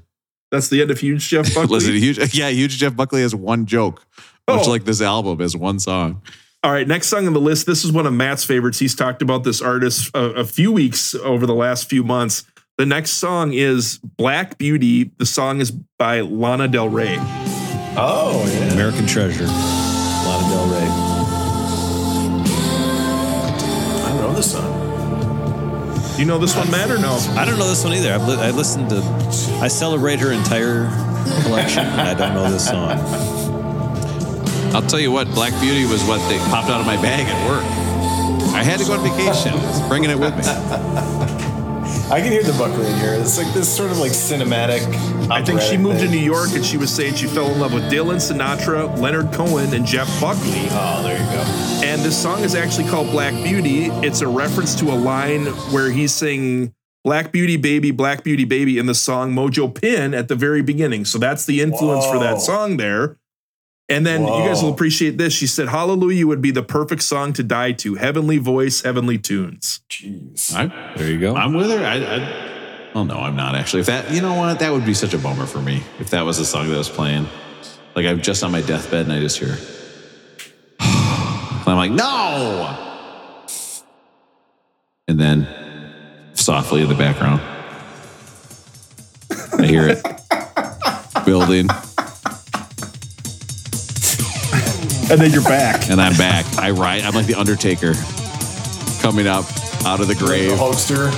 That's 0.51 0.67
the 0.67 0.81
end 0.81 0.91
of 0.91 0.99
huge 0.99 1.29
Jeff 1.29 1.45
Buckley. 1.55 1.75
Listen, 1.75 1.93
huge, 1.93 2.35
yeah, 2.35 2.49
huge 2.49 2.77
Jeff 2.77 2.93
Buckley 2.93 3.21
has 3.21 3.33
one 3.33 3.65
joke, 3.65 4.05
much 4.49 4.67
Oh. 4.67 4.69
like 4.69 4.83
this 4.83 5.01
album 5.01 5.39
has 5.39 5.55
one 5.55 5.79
song. 5.79 6.21
All 6.61 6.73
right, 6.73 6.85
next 6.85 7.07
song 7.07 7.25
on 7.25 7.31
the 7.31 7.39
list. 7.39 7.65
This 7.67 7.85
is 7.85 7.93
one 7.93 8.05
of 8.05 8.11
Matt's 8.11 8.43
favorites. 8.43 8.79
He's 8.79 8.95
talked 8.95 9.21
about 9.21 9.45
this 9.45 9.61
artist 9.61 10.11
a, 10.13 10.23
a 10.33 10.43
few 10.43 10.73
weeks 10.73 11.15
over 11.15 11.45
the 11.45 11.55
last 11.55 11.89
few 11.89 12.03
months. 12.03 12.43
The 12.77 12.85
next 12.85 13.11
song 13.13 13.53
is 13.53 13.97
Black 13.97 14.59
Beauty. 14.59 15.05
The 15.17 15.25
song 15.25 15.61
is 15.61 15.71
by 15.71 16.21
Lana 16.21 16.67
Del 16.67 16.89
Rey. 16.89 17.17
Oh 17.99 18.45
yeah. 18.47 18.73
American 18.73 19.07
Treasure. 19.07 19.47
Lana 19.47 20.49
Del 20.49 20.67
Rey. 20.67 20.87
I 24.05 24.09
don't 24.09 24.21
know 24.21 24.33
this 24.33 24.51
song. 24.51 24.73
Do 26.13 26.21
you 26.21 26.27
know 26.27 26.37
this 26.37 26.55
one, 26.55 26.69
Matt, 26.69 26.91
or 26.91 26.99
no? 26.99 27.17
I 27.31 27.45
don't 27.45 27.57
know 27.57 27.67
this 27.67 27.83
one 27.83 27.93
either. 27.93 28.13
I've 28.13 28.27
li- 28.27 28.37
I 28.37 28.51
listened 28.51 28.89
to, 28.89 28.97
I 29.59 29.67
celebrate 29.67 30.19
her 30.19 30.31
entire 30.31 30.85
collection, 31.43 31.83
and 31.83 32.01
I 32.01 32.13
don't 32.13 32.35
know 32.35 32.49
this 32.51 32.67
song. 32.67 32.91
I'll 34.75 34.85
tell 34.85 34.99
you 34.99 35.11
what, 35.11 35.27
Black 35.29 35.59
Beauty 35.59 35.85
was 35.85 36.03
what 36.03 36.19
they 36.29 36.37
popped 36.49 36.69
out 36.69 36.79
of 36.79 36.85
my 36.85 36.95
bag 37.01 37.25
at 37.25 37.49
work. 37.49 37.63
I 38.53 38.61
had 38.63 38.79
to 38.79 38.85
go 38.85 38.93
on 38.93 39.03
vacation. 39.03 39.53
I 39.53 39.87
bringing 39.87 40.11
it 40.11 40.19
with 40.19 40.35
me. 40.35 40.43
I 42.09 42.21
can 42.21 42.31
hear 42.31 42.41
the 42.41 42.53
Buckley 42.53 42.87
in 42.87 42.95
here. 42.99 43.13
It's 43.15 43.37
like 43.37 43.53
this 43.53 43.73
sort 43.75 43.91
of 43.91 43.97
like 43.97 44.13
cinematic. 44.13 44.81
I 45.29 45.43
think 45.43 45.59
she 45.59 45.75
moved 45.75 45.99
to. 45.99 46.07
New 46.07 46.17
York 46.17 46.51
and 46.53 46.65
she 46.65 46.77
was 46.77 46.89
saying 46.89 47.15
she 47.15 47.27
fell 47.27 47.51
in 47.51 47.59
love 47.59 47.73
with 47.73 47.83
Dylan 47.91 48.15
Sinatra, 48.15 48.97
Leonard 48.97 49.33
Cohen, 49.33 49.73
and 49.73 49.85
Jeff 49.85 50.07
Buckley. 50.21 50.67
Oh, 50.71 51.03
there 51.03 51.19
you 51.19 51.25
go. 51.31 51.41
And 51.85 52.01
this 52.01 52.19
song 52.19 52.43
is 52.43 52.55
actually 52.55 52.87
called 52.87 53.11
Black 53.11 53.33
Beauty. 53.43 53.87
It's 54.05 54.21
a 54.21 54.27
reference 54.27 54.73
to 54.75 54.85
a 54.85 54.95
line 54.95 55.47
where 55.73 55.91
he's 55.91 56.13
saying 56.13 56.73
Black 57.03 57.33
Beauty 57.33 57.57
Baby, 57.57 57.91
Black 57.91 58.23
Beauty 58.23 58.45
Baby 58.45 58.77
in 58.77 58.85
the 58.85 58.95
song 58.95 59.33
Mojo 59.33 59.73
Pin 59.73 60.13
at 60.13 60.29
the 60.29 60.35
very 60.35 60.61
beginning. 60.61 61.03
So 61.03 61.17
that's 61.17 61.45
the 61.45 61.61
influence 61.61 62.05
for 62.05 62.19
that 62.19 62.39
song 62.39 62.77
there. 62.77 63.17
And 63.89 64.05
then 64.05 64.21
you 64.21 64.27
guys 64.27 64.61
will 64.61 64.71
appreciate 64.71 65.17
this. 65.17 65.31
She 65.33 65.47
said, 65.47 65.69
Hallelujah 65.69 66.27
would 66.27 66.41
be 66.41 66.51
the 66.51 66.63
perfect 66.63 67.03
song 67.03 67.31
to 67.33 67.43
die 67.43 67.71
to. 67.73 67.95
Heavenly 67.95 68.37
voice, 68.37 68.81
heavenly 68.81 69.17
tunes. 69.17 69.79
Jeez. 69.89 70.53
I, 70.53 70.95
There 70.97 71.09
you 71.09 71.19
go. 71.19 71.35
I'm 71.35 71.53
with 71.53 71.69
her. 71.69 71.85
I, 71.85 71.95
I, 71.95 72.91
well, 72.93 73.05
no, 73.05 73.17
I'm 73.19 73.35
not 73.35 73.55
actually. 73.55 73.81
If 73.81 73.85
that, 73.85 74.11
you 74.11 74.21
know 74.21 74.33
what, 74.33 74.59
that 74.59 74.71
would 74.73 74.85
be 74.85 74.93
such 74.93 75.13
a 75.13 75.17
bummer 75.17 75.45
for 75.45 75.61
me 75.61 75.83
if 75.99 76.09
that 76.09 76.23
was 76.23 76.37
the 76.37 76.45
song 76.45 76.67
that 76.69 76.77
was 76.77 76.89
playing. 76.89 77.27
Like 77.95 78.05
I'm 78.05 78.21
just 78.21 78.43
on 78.43 78.51
my 78.51 78.61
deathbed 78.61 79.05
and 79.05 79.13
I 79.13 79.19
just 79.19 79.39
hear, 79.39 79.51
and 80.79 81.67
I'm 81.67 81.77
like, 81.77 81.91
no. 81.91 82.83
And 85.07 85.19
then 85.19 85.47
softly 86.33 86.81
in 86.81 86.89
the 86.89 86.95
background, 86.95 87.41
I 89.59 89.65
hear 89.65 89.87
it 89.87 90.03
building, 91.25 91.67
And 95.09 95.21
then 95.21 95.31
you're 95.31 95.43
back. 95.43 95.89
and 95.89 96.01
I'm 96.01 96.15
back. 96.17 96.45
I 96.57 96.71
ride. 96.71 97.03
I'm 97.03 97.13
like 97.13 97.25
the 97.27 97.35
Undertaker 97.35 97.93
coming 99.01 99.27
up 99.27 99.45
out 99.85 99.99
of 100.01 100.07
the 100.07 100.15
grave. 100.15 100.49
The 100.49 100.57
grave. 100.57 100.59
Hulkster. 100.59 101.11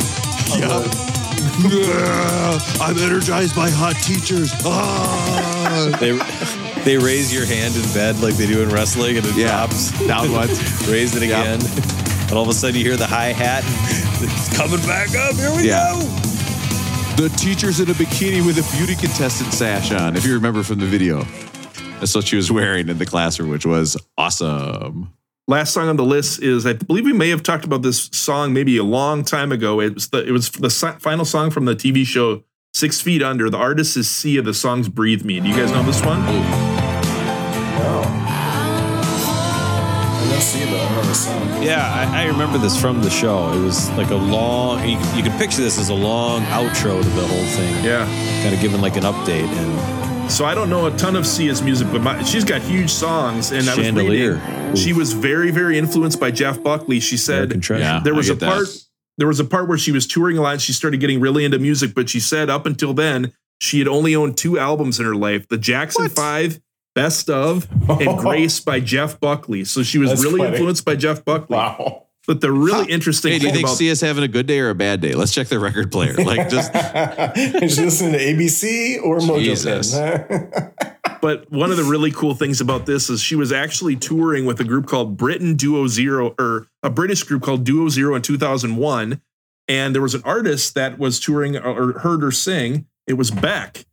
I'm 2.81 2.97
energized 2.99 3.55
by 3.55 3.69
hot 3.69 3.95
teachers. 3.97 4.51
Ah. 4.65 5.97
They 5.99 6.11
they 6.83 6.97
raise 6.97 7.33
your 7.33 7.45
hand 7.45 7.75
in 7.75 7.81
bed 7.93 8.19
like 8.21 8.35
they 8.35 8.47
do 8.47 8.61
in 8.61 8.69
wrestling, 8.69 9.17
and 9.17 9.25
it 9.25 9.35
Yeah. 9.35 9.47
drops 9.67 9.91
Down 10.07 10.31
once. 10.31 10.87
Raise 10.87 11.15
it 11.15 11.23
Yeah. 11.23 11.41
again, 11.41 11.59
and 12.23 12.31
all 12.33 12.43
of 12.43 12.49
a 12.49 12.53
sudden 12.53 12.75
you 12.77 12.83
hear 12.85 12.97
the 12.97 13.07
hi 13.07 13.33
hat. 13.33 13.63
It's 14.21 14.55
coming 14.55 14.79
back 14.87 15.15
up. 15.15 15.35
Here 15.35 15.51
we 15.55 15.67
Yeah. 15.67 15.93
go. 15.93 15.99
The 17.23 17.29
teacher's 17.35 17.79
in 17.81 17.89
a 17.89 17.93
bikini 17.93 18.45
with 18.45 18.57
a 18.59 18.77
beauty 18.77 18.95
contestant 18.95 19.53
sash 19.53 19.91
on, 19.91 20.15
if 20.15 20.25
you 20.25 20.33
remember 20.33 20.63
from 20.63 20.79
the 20.79 20.85
video. 20.85 21.25
That's 21.99 22.15
what 22.15 22.25
she 22.27 22.37
was 22.37 22.49
wearing 22.51 22.87
in 22.87 22.97
the 22.97 23.05
classroom, 23.05 23.49
which 23.49 23.65
was 23.65 23.97
awesome. 24.17 25.13
Last 25.49 25.73
song 25.73 25.89
on 25.89 25.97
the 25.97 26.05
list 26.05 26.41
is 26.41 26.65
I 26.65 26.73
believe 26.73 27.05
we 27.05 27.11
may 27.11 27.29
have 27.29 27.43
talked 27.43 27.65
about 27.65 27.81
this 27.81 28.09
song 28.13 28.53
maybe 28.53 28.77
a 28.77 28.83
long 28.83 29.23
time 29.23 29.51
ago. 29.51 29.81
It 29.81 29.95
was 29.95 30.09
the 30.09 30.25
it 30.25 30.31
was 30.31 30.51
the 30.51 30.69
final 30.69 31.25
song 31.25 31.49
from 31.49 31.65
the 31.65 31.75
TV 31.75 32.05
show 32.05 32.43
Six 32.73 33.01
Feet 33.01 33.21
Under. 33.23 33.49
The 33.49 33.57
artist 33.57 33.97
is 33.97 34.09
Sia. 34.09 34.41
The 34.43 34.53
song's 34.53 34.87
"Breathe 34.87 35.25
Me." 35.25 35.39
Do 35.39 35.49
you 35.49 35.55
guys 35.55 35.71
know 35.71 35.83
this 35.83 36.05
one? 36.05 36.19
No. 36.21 36.29
I 40.21 40.27
don't 40.31 40.41
see 40.41 40.61
it, 40.61 40.69
but 40.69 40.79
I 40.79 40.95
know 40.95 41.01
the 41.01 41.13
song. 41.15 41.63
Yeah, 41.63 42.11
I, 42.13 42.23
I 42.23 42.25
remember 42.27 42.59
this 42.59 42.79
from 42.79 43.01
the 43.01 43.09
show. 43.09 43.51
It 43.51 43.61
was 43.61 43.89
like 43.91 44.11
a 44.11 44.15
long. 44.15 44.87
You, 44.87 44.99
you 45.15 45.23
can 45.23 45.37
picture 45.37 45.61
this 45.61 45.79
as 45.79 45.89
a 45.89 45.95
long 45.95 46.43
outro 46.43 47.01
to 47.01 47.09
the 47.09 47.27
whole 47.27 47.45
thing. 47.47 47.83
Yeah. 47.83 48.05
kind 48.43 48.53
of 48.55 48.61
giving 48.61 48.79
like 48.81 48.95
an 48.95 49.03
update 49.03 49.49
and 49.49 50.08
So 50.29 50.45
I 50.45 50.53
don't 50.55 50.69
know 50.69 50.85
a 50.85 50.91
ton 50.97 51.15
of 51.15 51.25
Sia's 51.25 51.61
music, 51.61 51.87
but 51.91 52.01
my, 52.01 52.23
she's 52.23 52.43
got 52.45 52.61
huge 52.61 52.89
songs. 52.91 53.51
And 53.51 53.67
I 53.69 53.75
was 53.75 53.83
Chandelier. 53.85 54.35
reading, 54.35 54.75
she 54.75 54.93
was 54.93 55.11
very, 55.13 55.51
very 55.51 55.77
influenced 55.77 56.19
by 56.19 56.31
Jeff 56.31 56.61
Buckley. 56.63 56.99
She 56.99 57.17
said 57.17 57.51
Yeah. 57.69 57.99
there 58.03 58.13
was 58.13 58.29
I 58.29 58.33
a 58.33 58.35
get 58.35 58.39
that. 58.41 58.53
part 58.55 58.67
there 59.17 59.27
was 59.27 59.39
a 59.41 59.43
part 59.45 59.67
where 59.67 59.77
she 59.77 59.91
was 59.91 60.07
touring 60.07 60.37
a 60.37 60.41
lot 60.41 60.53
and 60.53 60.61
she 60.61 60.71
started 60.71 60.99
getting 61.01 61.19
really 61.19 61.43
into 61.43 61.59
music 61.59 61.93
but 61.93 62.09
she 62.09 62.21
said 62.21 62.49
up 62.49 62.65
until 62.65 62.93
then 62.93 63.33
she 63.59 63.77
had 63.79 63.87
only 63.89 64.15
owned 64.15 64.37
two 64.37 64.57
albums 64.57 64.97
in 64.97 65.05
her 65.05 65.13
life 65.15 65.45
the 65.49 65.57
jackson 65.57 66.07
five 66.07 66.61
best 66.95 67.29
of 67.29 67.67
and 67.89 68.17
grace 68.19 68.61
by 68.61 68.79
jeff 68.79 69.19
buckley 69.19 69.65
so 69.65 69.83
she 69.83 69.97
was 69.97 70.11
That's 70.11 70.23
really 70.23 70.39
funny. 70.39 70.51
influenced 70.53 70.85
by 70.85 70.95
jeff 70.95 71.25
buckley 71.25 71.57
Wow. 71.57 72.05
But 72.29 72.41
the 72.41 72.51
really 72.51 72.91
interesting 72.91 73.31
Hey, 73.31 73.39
do 73.39 73.47
you 73.47 73.53
think 73.53 73.65
about 73.65 73.77
Sia's 73.77 74.01
having 74.01 74.23
a 74.23 74.27
good 74.27 74.45
day 74.45 74.59
or 74.59 74.69
a 74.69 74.75
bad 74.75 75.01
day? 75.01 75.13
Let's 75.13 75.33
check 75.33 75.47
the 75.47 75.57
record 75.57 75.91
player. 75.91 76.13
Like, 76.19 76.47
just 76.47 76.69
Is 76.75 77.73
she 77.73 77.85
listening 77.85 78.11
to 78.11 78.19
ABC 78.19 79.01
or 79.03 79.17
Mojo 79.17 80.75
but 81.21 81.51
one 81.51 81.71
of 81.71 81.77
the 81.77 81.83
really 81.83 82.11
cool 82.11 82.35
things 82.35 82.61
about 82.61 82.85
this 82.85 83.09
is 83.09 83.19
she 83.19 83.35
was 83.35 83.51
actually 83.51 83.95
touring 83.95 84.45
with 84.45 84.59
a 84.59 84.63
group 84.63 84.85
called 84.85 85.17
britain 85.17 85.55
duo 85.55 85.87
zero 85.87 86.35
or 86.39 86.67
a 86.83 86.89
british 86.91 87.23
group 87.23 87.41
called 87.41 87.63
duo 87.63 87.89
zero 87.89 88.13
in 88.13 88.21
2001 88.21 89.19
and 89.67 89.95
there 89.95 90.01
was 90.03 90.13
an 90.13 90.21
artist 90.23 90.75
that 90.75 90.99
was 90.99 91.19
touring 91.19 91.57
or 91.57 91.99
heard 91.99 92.21
her 92.21 92.31
sing. 92.31 92.85
It 93.07 93.13
was 93.13 93.31
Beck. 93.31 93.85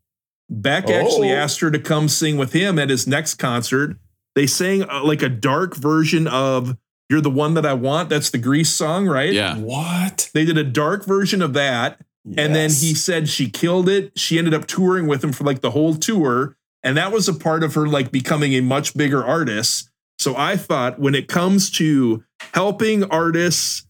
Beck 0.50 0.90
actually 0.90 1.32
Oh. 1.32 1.36
asked 1.36 1.60
her 1.60 1.70
to 1.70 1.78
come 1.78 2.08
sing 2.08 2.36
with 2.36 2.52
him 2.52 2.78
at 2.78 2.90
his 2.90 3.06
next 3.06 3.34
concert. 3.34 3.96
They 4.34 4.46
sang 4.46 4.82
uh, 4.88 5.02
like 5.04 5.22
a 5.22 5.28
dark 5.28 5.74
version 5.74 6.26
of 6.26 6.76
"You're 7.08 7.20
the 7.20 7.30
One 7.30 7.54
That 7.54 7.66
I 7.66 7.74
Want." 7.74 8.08
That's 8.08 8.30
the 8.30 8.38
Grease 8.38 8.70
song, 8.70 9.06
right? 9.06 9.32
Yeah. 9.32 9.56
What? 9.56 10.30
They 10.34 10.44
did 10.44 10.58
a 10.58 10.64
dark 10.64 11.04
version 11.04 11.42
of 11.42 11.52
that. 11.54 12.00
And 12.36 12.56
then 12.56 12.70
he 12.70 12.92
said 12.94 13.28
she 13.28 13.48
killed 13.48 13.88
it. 13.88 14.18
She 14.18 14.36
ended 14.36 14.52
up 14.52 14.66
touring 14.66 15.06
with 15.06 15.22
him 15.22 15.32
for 15.32 15.44
like 15.44 15.60
the 15.60 15.70
whole 15.70 15.94
tour. 15.94 16.56
And 16.82 16.96
that 16.96 17.12
was 17.12 17.28
a 17.28 17.34
part 17.34 17.62
of 17.62 17.74
her 17.74 17.86
like 17.86 18.10
becoming 18.10 18.52
a 18.54 18.60
much 18.60 18.96
bigger 18.96 19.24
artist. 19.24 19.90
So 20.18 20.34
I 20.36 20.56
thought 20.56 20.98
when 20.98 21.14
it 21.14 21.28
comes 21.28 21.70
to 21.72 22.24
helping 22.52 23.04
artists 23.04 23.86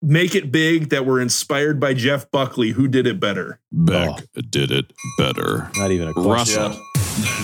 make 0.00 0.34
it 0.34 0.52
big 0.52 0.90
that 0.90 1.04
were 1.04 1.20
inspired 1.20 1.80
by 1.80 1.92
Jeff 1.92 2.30
Buckley, 2.30 2.70
who 2.70 2.88
did 2.88 3.06
it 3.06 3.20
better? 3.20 3.60
Beck 3.72 4.24
did 4.48 4.70
it 4.70 4.92
better. 5.18 5.70
Not 5.76 5.90
even 5.90 6.08
a 6.08 6.14
question. 6.14 6.62
Russell. 6.62 6.82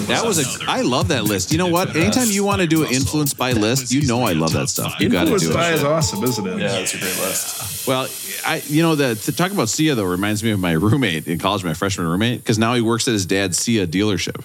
That 0.07 0.25
was 0.25 0.39
a. 0.39 0.65
I 0.71 0.83
love 0.83 1.09
that 1.09 1.25
list. 1.25 1.53
You 1.53 1.59
know 1.59 1.69
what? 1.69 1.95
Anytime 1.97 2.29
you 2.29 2.45
want 2.45 2.61
to 2.61 2.67
do 2.67 2.85
an 2.85 2.93
influence 2.93 3.35
by 3.35 3.53
list, 3.53 3.93
you 3.93 4.07
know 4.07 4.23
I 4.23 4.33
love 4.33 4.53
that 4.53 4.69
stuff. 4.69 4.95
You 5.01 5.09
got 5.09 5.25
to 5.27 5.33
Influenced 5.33 5.49
do 5.49 5.55
by 5.55 5.71
it. 5.71 5.75
is 5.75 5.85
awesome, 5.85 6.23
isn't 6.25 6.47
it? 6.47 6.59
Yeah, 6.59 6.69
that's 6.69 6.95
a 6.95 6.99
great 6.99 7.17
list. 7.19 7.87
Well, 7.87 8.09
I 8.47 8.63
you 8.67 8.83
know 8.83 8.95
the 8.95 9.15
to 9.15 9.33
talk 9.33 9.53
about 9.53 9.69
Sia 9.69 9.95
though 9.95 10.05
reminds 10.05 10.43
me 10.45 10.51
of 10.51 10.61
my 10.61 10.73
roommate 10.73 11.27
in 11.27 11.39
college, 11.39 11.65
my 11.65 11.75
freshman 11.75 12.07
roommate, 12.07 12.41
because 12.41 12.59
now 12.59 12.75
he 12.75 12.81
works 12.81 13.09
at 13.09 13.13
his 13.13 13.27
dad's 13.27 13.59
Sia 13.59 13.87
dealership. 13.87 14.43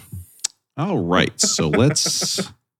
All 0.78 0.98
right, 0.98 1.38
so 1.40 1.68
let's 1.70 2.40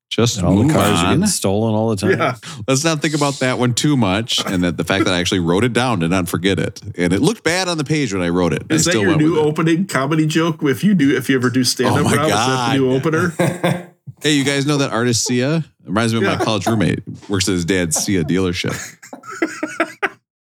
just 0.10 0.38
And 0.38 0.48
all 0.48 0.56
the 0.56 0.64
move 0.64 0.74
cars 0.74 1.00
are 1.00 1.06
on. 1.08 1.14
getting 1.20 1.28
stolen 1.28 1.76
all 1.76 1.90
the 1.90 1.96
time. 1.96 2.12
Yeah. 2.12 2.36
Let's 2.68 2.84
not 2.84 3.02
think 3.02 3.14
about 3.16 3.36
that 3.40 3.60
one 3.60 3.74
too 3.76 3.96
much, 3.96 4.44
and 4.46 4.64
that 4.64 4.76
the 4.78 4.84
fact 4.84 5.06
that 5.06 5.14
I 5.14 5.20
actually 5.20 5.40
wrote 5.42 5.64
it 5.64 5.72
down 5.74 6.00
did 6.00 6.10
not 6.10 6.28
forget 6.28 6.58
it, 6.60 6.82
and 6.98 7.14
it 7.14 7.22
looked 7.22 7.44
bad 7.44 7.68
on 7.68 7.78
the 7.78 7.84
page 7.84 8.12
when 8.14 8.22
I 8.24 8.30
wrote 8.30 8.54
it. 8.54 8.64
Is 8.70 8.88
I 8.88 8.92
that 8.92 8.98
still 8.98 9.02
your 9.04 9.16
new 9.18 9.32
with 9.34 9.40
it. 9.40 9.46
opening 9.46 9.86
comedy 9.86 10.26
joke? 10.26 10.64
If 10.64 10.84
you 10.84 10.94
do, 10.96 11.16
if 11.16 11.30
you 11.30 11.36
ever 11.36 11.50
do 11.50 11.64
stand 11.64 11.90
up, 11.96 12.06
Oh 12.06 12.16
Rob, 12.16 12.26
is 12.26 12.32
that 12.32 12.70
the 12.72 12.78
new 12.78 12.92
opener? 12.92 13.86
Hey, 14.22 14.34
you 14.34 14.44
guys 14.44 14.66
know 14.66 14.78
that 14.78 14.92
artist 14.92 15.24
Sia? 15.24 15.64
Reminds 15.86 16.12
me 16.14 16.18
of 16.18 16.24
Yeah. 16.24 16.36
my 16.38 16.44
college 16.44 16.66
roommate. 16.68 17.00
Works 17.30 17.48
at 17.48 17.54
his 17.54 17.64
dad's 17.64 17.96
Sia 17.96 18.26
dealership. 18.26 18.76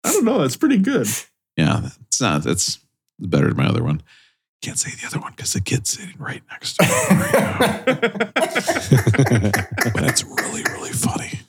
I 0.05 0.13
don't 0.13 0.25
know. 0.25 0.39
That's 0.41 0.57
pretty 0.57 0.79
good. 0.79 1.07
Yeah, 1.57 1.91
it's 2.07 2.21
not. 2.21 2.45
That's 2.45 2.79
better 3.19 3.49
than 3.49 3.57
my 3.57 3.67
other 3.67 3.83
one. 3.83 4.01
Can't 4.61 4.79
say 4.79 4.91
the 4.91 5.07
other 5.07 5.21
one 5.21 5.33
because 5.37 5.53
the 5.53 5.61
kid's 5.61 5.91
sitting 5.91 6.17
right 6.19 6.43
next 6.51 6.75
to 6.77 6.85
me 6.85 6.91
right 6.91 7.33
now. 7.33 7.59
but 9.95 10.05
it's 10.05 10.25
really, 10.25 10.65
really 10.73 10.91
funny. 10.91 11.41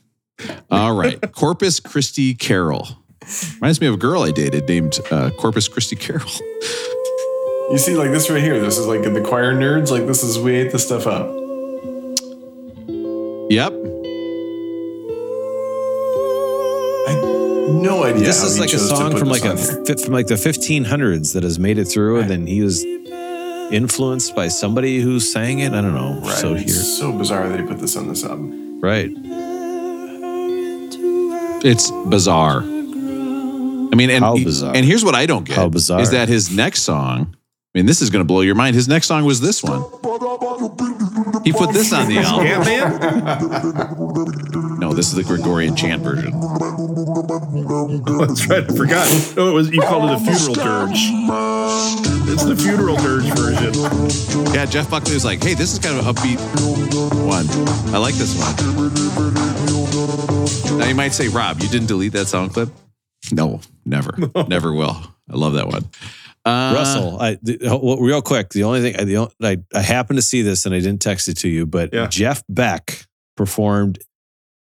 All 0.69 0.95
right, 0.95 1.19
Corpus 1.34 1.80
Christi 1.80 2.36
Carol 2.36 2.88
reminds 3.56 3.81
me 3.81 3.88
of 3.88 3.95
a 3.95 3.98
girl 3.98 4.23
I 4.23 4.31
dated 4.31 4.68
named 4.68 4.99
uh, 5.11 5.30
Corpus 5.31 5.68
Christi 5.68 5.95
Carol. 5.95 6.30
You 7.72 7.77
see, 7.77 7.95
like 7.95 8.11
this 8.11 8.30
right 8.30 8.41
here. 8.41 8.60
This 8.60 8.77
is 8.77 8.88
like 8.88 9.03
the 9.03 9.22
choir 9.22 9.53
nerds. 9.53 9.91
Like 9.91 10.07
this 10.07 10.23
is 10.23 10.40
we 10.40 10.56
ate 10.56 10.72
this 10.72 10.86
stuff 10.86 11.06
up. 11.06 11.27
Yep. 13.52 13.73
No 17.69 18.03
idea. 18.03 18.23
This 18.23 18.44
is 18.44 18.60
like 18.60 18.73
a 18.73 18.80
song 18.80 19.15
from 19.15 19.30
like 19.30 19.45
a 19.45 19.52
on 19.52 19.57
fi- 19.57 19.95
from 19.95 20.14
like 20.14 20.27
the 20.27 20.36
1500s 20.36 21.34
that 21.34 21.44
has 21.44 21.60
made 21.60 21.77
it 21.77 21.86
through, 21.86 22.19
and 22.19 22.30
then 22.30 22.48
he 22.48 22.61
was 22.61 22.84
influenced 23.71 24.35
by 24.35 24.47
somebody 24.47 24.99
who 24.99 25.19
sang 25.19 25.59
it. 25.59 25.73
I 25.73 25.81
don't 25.81 25.93
know. 25.93 26.19
Right. 26.21 26.37
So 26.37 26.53
it's 26.53 26.63
here, 26.63 26.73
so 26.83 27.11
bizarre 27.17 27.49
that 27.49 27.59
he 27.59 27.65
put 27.65 27.79
this 27.79 27.95
on 27.95 28.07
this 28.07 28.23
album. 28.23 28.79
right? 28.81 29.11
It's 31.61 31.91
bizarre. 32.07 32.61
I 32.61 33.95
mean, 33.95 34.09
and 34.11 34.23
How 34.23 34.35
bizarre. 34.35 34.73
and 34.75 34.85
here's 34.85 35.03
what 35.03 35.15
I 35.15 35.25
don't 35.25 35.43
get 35.45 35.55
How 35.57 35.67
bizarre. 35.67 35.99
is 36.01 36.11
that 36.11 36.29
his 36.29 36.55
next 36.55 36.83
song. 36.83 37.35
I 37.75 37.77
mean, 37.77 37.85
this 37.85 38.01
is 38.01 38.09
going 38.09 38.21
to 38.21 38.25
blow 38.27 38.41
your 38.41 38.55
mind. 38.55 38.75
His 38.75 38.87
next 38.87 39.07
song 39.07 39.25
was 39.25 39.41
this 39.41 39.61
one. 39.63 39.81
He 41.43 41.51
put 41.51 41.71
this 41.73 41.91
on 41.93 42.07
the 42.07 42.17
album. 42.19 42.47
Ant 42.47 42.65
Man. 42.65 42.99
No, 44.79 44.93
this 44.93 45.07
is 45.07 45.13
the 45.15 45.23
Gregorian 45.23 45.75
chant 45.75 46.01
version. 46.01 46.31
That's 48.19 48.47
right. 48.47 48.63
I 48.63 48.67
forgot. 48.75 49.07
Oh, 49.37 49.49
it 49.49 49.53
was 49.53 49.69
you 49.69 49.81
called 49.81 50.09
it 50.11 50.15
a 50.15 50.19
funeral 50.19 50.55
dirge. 50.55 51.11
It's 52.31 52.43
the 52.45 52.56
funeral 52.56 52.95
dirge 52.97 53.26
version. 53.35 53.73
Yeah, 54.53 54.65
Jeff 54.65 54.89
Buckley 54.89 55.14
was 55.14 55.26
like, 55.26 55.43
"Hey, 55.43 55.53
this 55.56 55.73
is 55.73 55.80
kind 55.80 55.97
of 55.99 56.06
an 56.07 56.14
upbeat 56.14 56.39
one. 57.26 57.47
I 57.93 57.97
like 57.97 58.15
this 58.15 58.35
one." 58.38 58.56
Now 60.80 60.85
you 60.88 60.95
might 60.95 61.14
say, 61.14 61.27
"Rob, 61.27 61.60
you 61.61 61.68
didn't 61.69 61.88
delete 61.88 62.14
that 62.14 62.27
sound 62.27 62.53
clip?" 62.53 62.69
No, 63.31 63.61
never, 63.85 64.15
never 64.47 64.73
will. 64.73 64.95
I 65.30 65.35
love 65.35 65.53
that 65.53 65.68
one. 65.68 65.85
Uh, 66.45 66.73
Russell, 66.76 67.19
I 67.22 67.38
the, 67.41 67.57
well, 67.81 67.97
real 67.99 68.22
quick. 68.22 68.49
The 68.49 68.64
only 68.64 68.81
thing 68.81 68.95
I, 68.99 69.03
the, 69.03 69.15
on- 69.18 69.31
I 69.41 69.57
I 69.73 69.81
happened 69.81 70.18
to 70.18 70.23
see 70.23 70.41
this 70.41 70.65
and 70.65 70.73
I 70.73 70.80
didn't 70.80 71.01
text 71.01 71.27
it 71.27 71.38
to 71.39 71.49
you, 71.49 71.65
but 71.65 71.93
Yeah. 71.93 72.07
Jeff 72.07 72.43
Beck 72.47 73.06
performed 73.35 73.99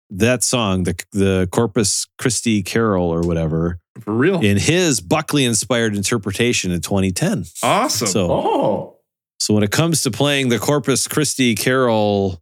that 0.09 0.43
song, 0.43 0.83
the 0.83 0.95
the 1.13 1.47
Corpus 1.51 2.07
Christi 2.17 2.61
Carol 2.63 3.05
or 3.09 3.21
whatever, 3.21 3.79
For 3.99 4.13
real. 4.13 4.39
in 4.41 4.57
his 4.57 5.01
Buckley 5.01 5.43
inspired 5.45 5.95
interpretation 5.95 6.71
in 6.71 6.81
2010. 6.81 7.45
Awesome. 7.61 8.07
So 8.07 8.31
Oh, 8.31 8.95
So 9.39 9.53
when 9.53 9.63
it 9.63 9.71
comes 9.71 10.03
to 10.03 10.11
playing 10.11 10.49
the 10.49 10.57
Corpus 10.59 11.07
Christi 11.07 11.55
Carol, 11.55 12.41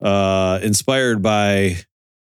uh, 0.00 0.60
inspired 0.62 1.20
by 1.22 1.76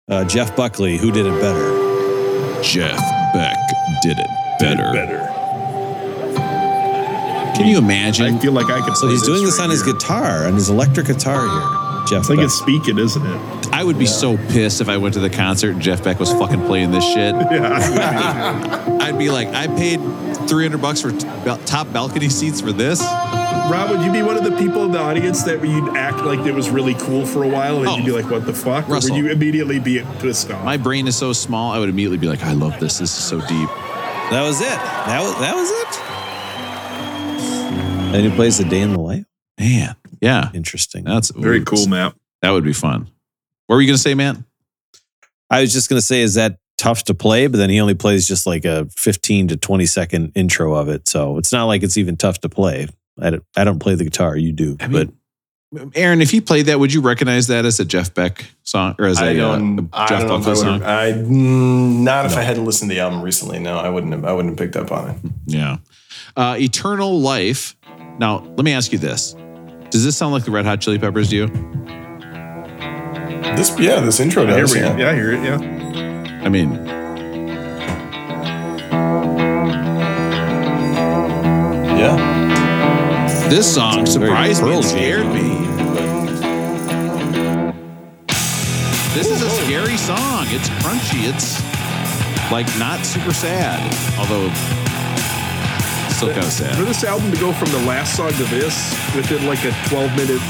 uh, 0.08 0.24
Jeff 0.26 0.56
Buckley, 0.56 0.98
who 0.98 1.12
did 1.12 1.26
it 1.26 1.42
better? 1.42 2.62
Jeff 2.64 2.98
Beck 3.34 3.58
did 4.02 4.18
it 4.18 4.28
better. 4.60 4.92
Better. 4.94 5.34
Can 7.56 7.68
you 7.68 7.78
imagine? 7.80 8.36
I 8.36 8.40
feel 8.40 8.52
like 8.54 8.70
I 8.70 8.84
could. 8.86 8.96
So 8.96 9.08
play 9.08 9.12
he's 9.12 9.24
doing 9.24 9.44
this 9.44 9.58
right 9.58 9.66
on 9.66 9.70
his 9.72 9.84
guitar, 9.84 10.46
on 10.48 10.54
his 10.54 10.70
electric 10.70 11.08
guitar 11.08 11.42
here. 11.48 11.87
Jeff 12.10 12.20
It's 12.22 12.30
like 12.30 12.38
Beck. 12.38 12.46
it's 12.46 12.56
speaking, 12.56 12.98
isn't 12.98 13.26
it? 13.26 13.68
I 13.74 13.84
would 13.84 13.98
be 14.00 14.06
so 14.06 14.38
pissed 14.50 14.82
if 14.82 14.90
I 14.90 14.98
went 14.98 15.14
to 15.16 15.20
the 15.20 15.30
concert 15.30 15.72
and 15.72 15.82
Jeff 15.82 16.04
Beck 16.04 16.20
was 16.20 16.32
fucking 16.34 16.62
playing 16.66 16.92
this 16.92 17.04
shit. 17.06 17.36
Yeah. 17.52 18.98
I'd 19.02 19.18
be 19.18 19.30
like, 19.30 19.48
I 19.50 19.68
paid 19.68 20.00
300 20.50 20.82
bucks 20.82 21.02
for 21.02 21.12
t- 21.12 21.28
top 21.66 21.92
balcony 21.94 22.30
seats 22.30 22.60
for 22.62 22.72
this. 22.74 23.00
Rob, 23.02 23.90
would 23.90 24.02
you 24.02 24.12
be 24.12 24.22
one 24.22 24.38
of 24.38 24.44
the 24.44 24.56
people 24.58 24.84
in 24.86 24.92
the 24.92 25.00
audience 25.00 25.44
that 25.44 25.62
you'd 25.66 25.96
act 25.96 26.20
like 26.24 26.40
it 26.46 26.54
was 26.54 26.70
really 26.70 26.94
cool 26.96 27.26
for 27.26 27.44
a 27.44 27.48
while, 27.48 27.78
and 27.80 27.88
Oh. 27.88 27.96
you'd 27.98 28.06
be 28.06 28.12
oh. 28.12 28.16
like, 28.16 28.30
"What 28.30 28.46
the 28.46 28.54
fuck?" 28.54 28.88
Or 28.90 28.94
Russell. 28.94 29.16
would 29.16 29.24
you 29.26 29.32
immediately 29.32 29.80
be 29.80 30.02
pissed 30.20 30.52
off? 30.52 30.64
My 30.64 30.78
brain 30.78 31.08
is 31.08 31.16
so 31.18 31.34
small, 31.34 31.72
I 31.74 31.80
would 31.80 31.90
immediately 31.90 32.18
be 32.18 32.28
like, 32.28 32.44
I 32.44 32.54
love 32.54 32.80
this. 32.80 32.98
This 33.00 33.18
is 33.18 33.24
so 33.24 33.40
deep. 33.42 33.70
that 34.32 34.42
was 34.42 34.62
it. 34.62 34.68
That 34.68 35.22
was 35.22 35.38
that 35.40 35.56
was 35.56 35.70
it. 35.72 36.02
And 38.16 38.26
he 38.26 38.32
plays 38.36 38.60
a 38.60 38.64
day 38.64 38.82
in 38.82 38.94
the 38.94 39.00
life. 39.00 39.26
Man, 39.60 39.96
yeah, 40.22 40.50
Interesting. 40.54 41.04
that's 41.04 41.32
Very 41.32 41.60
ooh, 41.60 41.66
cool, 41.66 41.88
Matt. 41.88 42.16
That 42.42 42.52
would 42.52 42.64
be 42.64 42.74
fun. 42.74 43.10
What 43.68 43.76
were 43.76 43.82
you 43.82 43.88
going 43.88 43.98
to 43.98 44.02
say, 44.02 44.14
man? 44.14 44.46
I 45.50 45.62
was 45.62 45.74
just 45.74 45.90
gonna 45.90 46.02
say, 46.02 46.22
is 46.22 46.36
that 46.36 46.58
tough 46.78 47.04
to 47.06 47.14
play? 47.14 47.48
But 47.48 47.58
then 47.58 47.70
he 47.70 47.80
only 47.80 47.96
plays 47.96 48.28
just 48.28 48.46
like 48.46 48.66
a 48.66 48.88
15 48.96 49.50
to 49.50 49.58
20 49.58 49.86
second 49.86 50.32
intro 50.36 50.74
of 50.74 50.90
it, 50.90 51.08
so 51.08 51.38
it's 51.38 51.52
not 51.52 51.66
like 51.66 51.84
it's 51.84 51.98
even 51.98 52.18
tough 52.18 52.40
to 52.42 52.50
play. 52.50 52.88
I 53.20 53.32
don't, 53.32 53.44
I 53.56 53.64
don't 53.64 53.80
play 53.80 53.96
the 53.96 54.04
guitar. 54.04 54.36
You 54.38 54.52
do, 54.52 54.78
I 54.80 54.88
but 54.88 55.10
mean, 55.72 55.92
Aaron, 55.96 56.22
if 56.22 56.32
he 56.32 56.40
played 56.40 56.68
that, 56.68 56.80
would 56.80 56.94
you 56.94 57.02
recognize 57.02 57.48
that 57.48 57.66
as 57.66 57.80
a 57.80 57.86
Jeff 57.86 58.14
Beck 58.14 58.46
song 58.64 58.96
or 59.00 59.06
as 59.06 59.20
a, 59.20 59.26
I 59.26 59.30
uh, 59.32 59.34
don't. 59.34 59.80
a 59.80 59.90
I 59.94 60.08
Jeff 60.08 60.20
don't 60.22 60.28
know 60.28 60.36
if 60.36 60.42
I 60.42 60.46
Buckley 60.46 60.56
song? 60.56 60.84
I 60.84 61.12
mm, 61.14 62.00
not 62.04 62.26
if 62.26 62.38
I 62.38 62.42
hadn't 62.42 62.66
listened 62.66 62.90
to 62.92 62.96
the 62.96 63.02
album 63.02 63.22
recently. 63.22 63.60
No, 63.60 63.78
I 63.78 63.90
wouldn't 63.90 64.14
have. 64.14 64.26
I 64.26 64.34
wouldn't 64.34 64.58
have 64.58 64.66
picked 64.66 64.76
up 64.76 64.92
on 64.92 65.10
it. 65.10 65.18
Yeah. 65.46 65.78
Uh, 66.36 66.56
Eternal 66.60 67.20
Life. 67.20 67.76
Now, 68.20 68.40
let 68.40 68.64
me 68.64 68.74
ask 68.74 68.92
you 68.92 68.98
this. 68.98 69.36
Does 69.90 70.04
this 70.04 70.18
sound 70.18 70.34
like 70.34 70.44
the 70.44 70.52
Red 70.52 70.66
Hot 70.66 70.82
Chili 70.82 71.00
Peppers 71.00 71.30
to 71.30 71.36
you? 71.36 71.48
This, 73.56 73.78
yeah, 73.80 74.02
this 74.02 74.20
intro 74.20 74.46
Here 74.46 74.58
does. 74.58 74.74
we 74.74 74.82
go. 74.82 74.88
Yeah. 74.88 74.98
Yeah, 74.98 75.10
I 75.10 75.16
hear 75.16 75.32
it. 75.32 75.44
Yeah. 75.44 76.44
I 76.44 76.50
mean, 76.50 76.74
yeah. 81.98 83.48
this 83.50 83.74
song 83.74 84.06
surprised 84.06 84.62
me 84.64 84.76
and 84.76 84.86
scared 84.86 85.26
me. 85.28 85.66
This 89.16 89.32
is 89.32 89.42
a 89.42 89.50
scary 89.50 89.98
song. 89.98 90.46
It's 90.50 90.70
crunchy. 90.70 91.28
It's 91.28 91.62
like 92.52 92.68
not 92.78 93.04
super 93.06 93.34
sad, 93.34 93.82
although 94.20 94.50
still 96.18 96.34
kind 96.34 96.46
of 96.46 96.76
For 96.78 96.84
this 96.86 97.04
album 97.04 97.32
to 97.32 97.40
go 97.40 97.54
from 97.54 97.70
the 97.72 97.88
last 97.88 98.16
song 98.16 98.30
to 98.32 98.44
this 98.46 98.92
within 99.16 99.46
like 99.48 99.64
a 99.66 99.72
12 99.90 100.16
minute, 100.18 100.42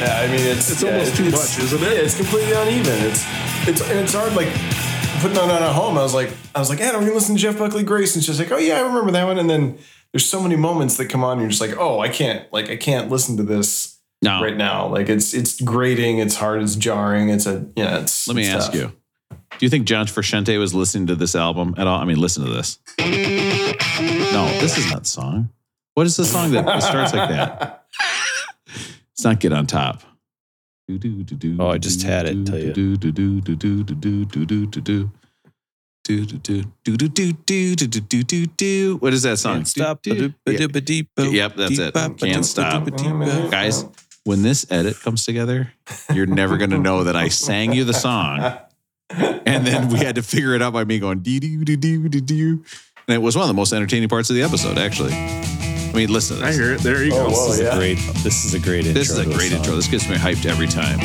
Yeah, 0.00 0.20
I 0.20 0.26
mean, 0.26 0.40
it's 0.46 0.70
It's 0.70 0.82
yeah, 0.82 0.90
almost 0.92 1.16
too 1.16 1.26
it's- 1.26 1.56
much, 1.58 1.64
isn't 1.64 1.82
it? 1.82 1.92
Yeah, 1.92 1.98
it's 2.00 2.16
completely 2.16 2.52
uneven. 2.52 2.98
It's 3.04 3.24
it's 3.68 3.80
and 3.88 4.00
it's 4.00 4.14
hard. 4.14 4.34
Like 4.34 4.48
putting 5.20 5.38
on 5.38 5.50
at 5.50 5.62
home, 5.72 5.96
I 5.98 6.02
was 6.02 6.14
like, 6.14 6.32
I 6.54 6.58
was 6.58 6.68
like, 6.70 6.80
yeah, 6.80 6.92
we're 6.94 7.00
gonna 7.00 7.12
listen 7.14 7.36
to 7.36 7.40
Jeff 7.40 7.58
Buckley 7.58 7.84
Grace, 7.84 8.14
and 8.16 8.24
she's 8.24 8.38
like, 8.40 8.50
oh 8.50 8.56
yeah, 8.58 8.78
I 8.78 8.80
remember 8.80 9.12
that 9.12 9.24
one. 9.24 9.38
And 9.38 9.48
then 9.48 9.78
there's 10.12 10.24
so 10.28 10.42
many 10.42 10.56
moments 10.56 10.96
that 10.96 11.06
come 11.06 11.22
on, 11.22 11.32
and 11.32 11.40
you're 11.42 11.50
just 11.50 11.60
like, 11.60 11.76
oh, 11.78 12.00
I 12.00 12.08
can't, 12.08 12.50
like, 12.52 12.68
I 12.70 12.76
can't 12.76 13.08
listen 13.10 13.36
to 13.36 13.42
this 13.44 13.98
Now, 14.22 14.42
right 14.42 14.56
now. 14.56 14.88
Like 14.88 15.08
it's 15.08 15.32
it's 15.34 15.60
grating, 15.60 16.18
it's 16.18 16.34
hard, 16.36 16.62
it's 16.62 16.74
jarring, 16.74 17.28
it's 17.28 17.46
a 17.46 17.66
yeah. 17.76 18.00
It's 18.00 18.26
let 18.26 18.34
me 18.36 18.42
it's 18.42 18.50
ask 18.54 18.72
tough. 18.72 18.80
you 18.80 18.92
Do 19.30 19.66
you 19.66 19.68
think 19.70 19.86
John 19.86 20.06
Frusciante 20.06 20.58
was 20.58 20.74
listening 20.74 21.06
to 21.08 21.14
this 21.14 21.36
album 21.36 21.74
at 21.78 21.86
all? 21.86 22.00
I 22.00 22.04
mean, 22.04 22.18
listen 22.18 22.44
to 22.44 22.50
this. 22.50 22.78
No, 24.32 24.46
this 24.60 24.78
is 24.78 24.90
not 24.90 25.02
the 25.04 25.08
song. 25.08 25.50
What 25.94 26.06
is 26.06 26.16
the 26.16 26.24
song 26.24 26.52
that 26.52 26.82
starts 26.82 27.12
like 27.12 27.28
that? 27.28 27.86
It's 29.12 29.24
not 29.24 29.40
Get 29.40 29.52
on 29.52 29.66
Top. 29.66 30.02
Oh, 30.90 31.68
I 31.68 31.78
just 31.78 32.02
had 32.02 32.26
it, 32.26 32.44
tell 32.44 32.58
you. 32.58 32.98
What 38.98 39.14
is 39.14 39.22
that 39.22 39.38
song? 39.38 39.54
Can't 39.54 39.68
stop. 39.68 40.04
Yeah. 40.04 40.28
Yep, 41.16 41.56
that's 41.56 41.78
it. 41.78 41.94
Can't 42.18 42.44
stop. 42.44 42.90
Guys, 43.50 43.84
when 44.24 44.42
this 44.42 44.66
edit 44.70 44.98
comes 45.00 45.24
together, 45.24 45.72
you're 46.12 46.26
never 46.26 46.56
going 46.56 46.70
to 46.70 46.78
know 46.78 47.04
that 47.04 47.16
I 47.16 47.28
sang 47.28 47.72
you 47.72 47.84
the 47.84 47.94
song. 47.94 48.58
And 49.10 49.66
then 49.66 49.88
we 49.88 49.98
had 49.98 50.16
to 50.16 50.22
figure 50.22 50.54
it 50.54 50.62
out 50.62 50.72
by 50.72 50.84
me 50.84 50.98
going 50.98 51.20
dee 51.20 51.38
doo 51.38 51.64
doo 51.64 51.76
doo 51.76 52.08
doo 52.08 52.20
doo. 52.20 52.64
And 53.08 53.14
it 53.16 53.18
was 53.18 53.36
one 53.36 53.42
of 53.42 53.48
the 53.48 53.54
most 53.54 53.72
entertaining 53.72 54.08
parts 54.08 54.30
of 54.30 54.36
the 54.36 54.42
episode, 54.42 54.78
actually. 54.78 55.12
I 55.12 55.92
mean, 55.94 56.10
listen 56.12 56.38
to 56.38 56.46
I 56.46 56.52
hear 56.52 56.72
it. 56.74 56.80
There 56.80 57.02
you 57.04 57.12
Oh, 57.14 57.26
go. 57.28 57.30
whoa, 57.30 57.48
This 57.48 57.58
is 57.58 57.60
yeah. 57.60 57.74
a 57.74 57.76
great. 57.78 57.98
This 58.22 58.44
is 58.44 58.54
a 58.54 58.58
great 58.60 58.86
intro. 58.86 58.94
This 59.00 59.10
is 59.10 59.18
a 59.18 59.24
great 59.24 59.50
song. 59.50 59.58
intro. 59.58 59.74
This 59.76 59.88
gets 59.88 60.08
me 60.08 60.14
hyped 60.16 60.46
every 60.46 60.66
time. 60.68 60.98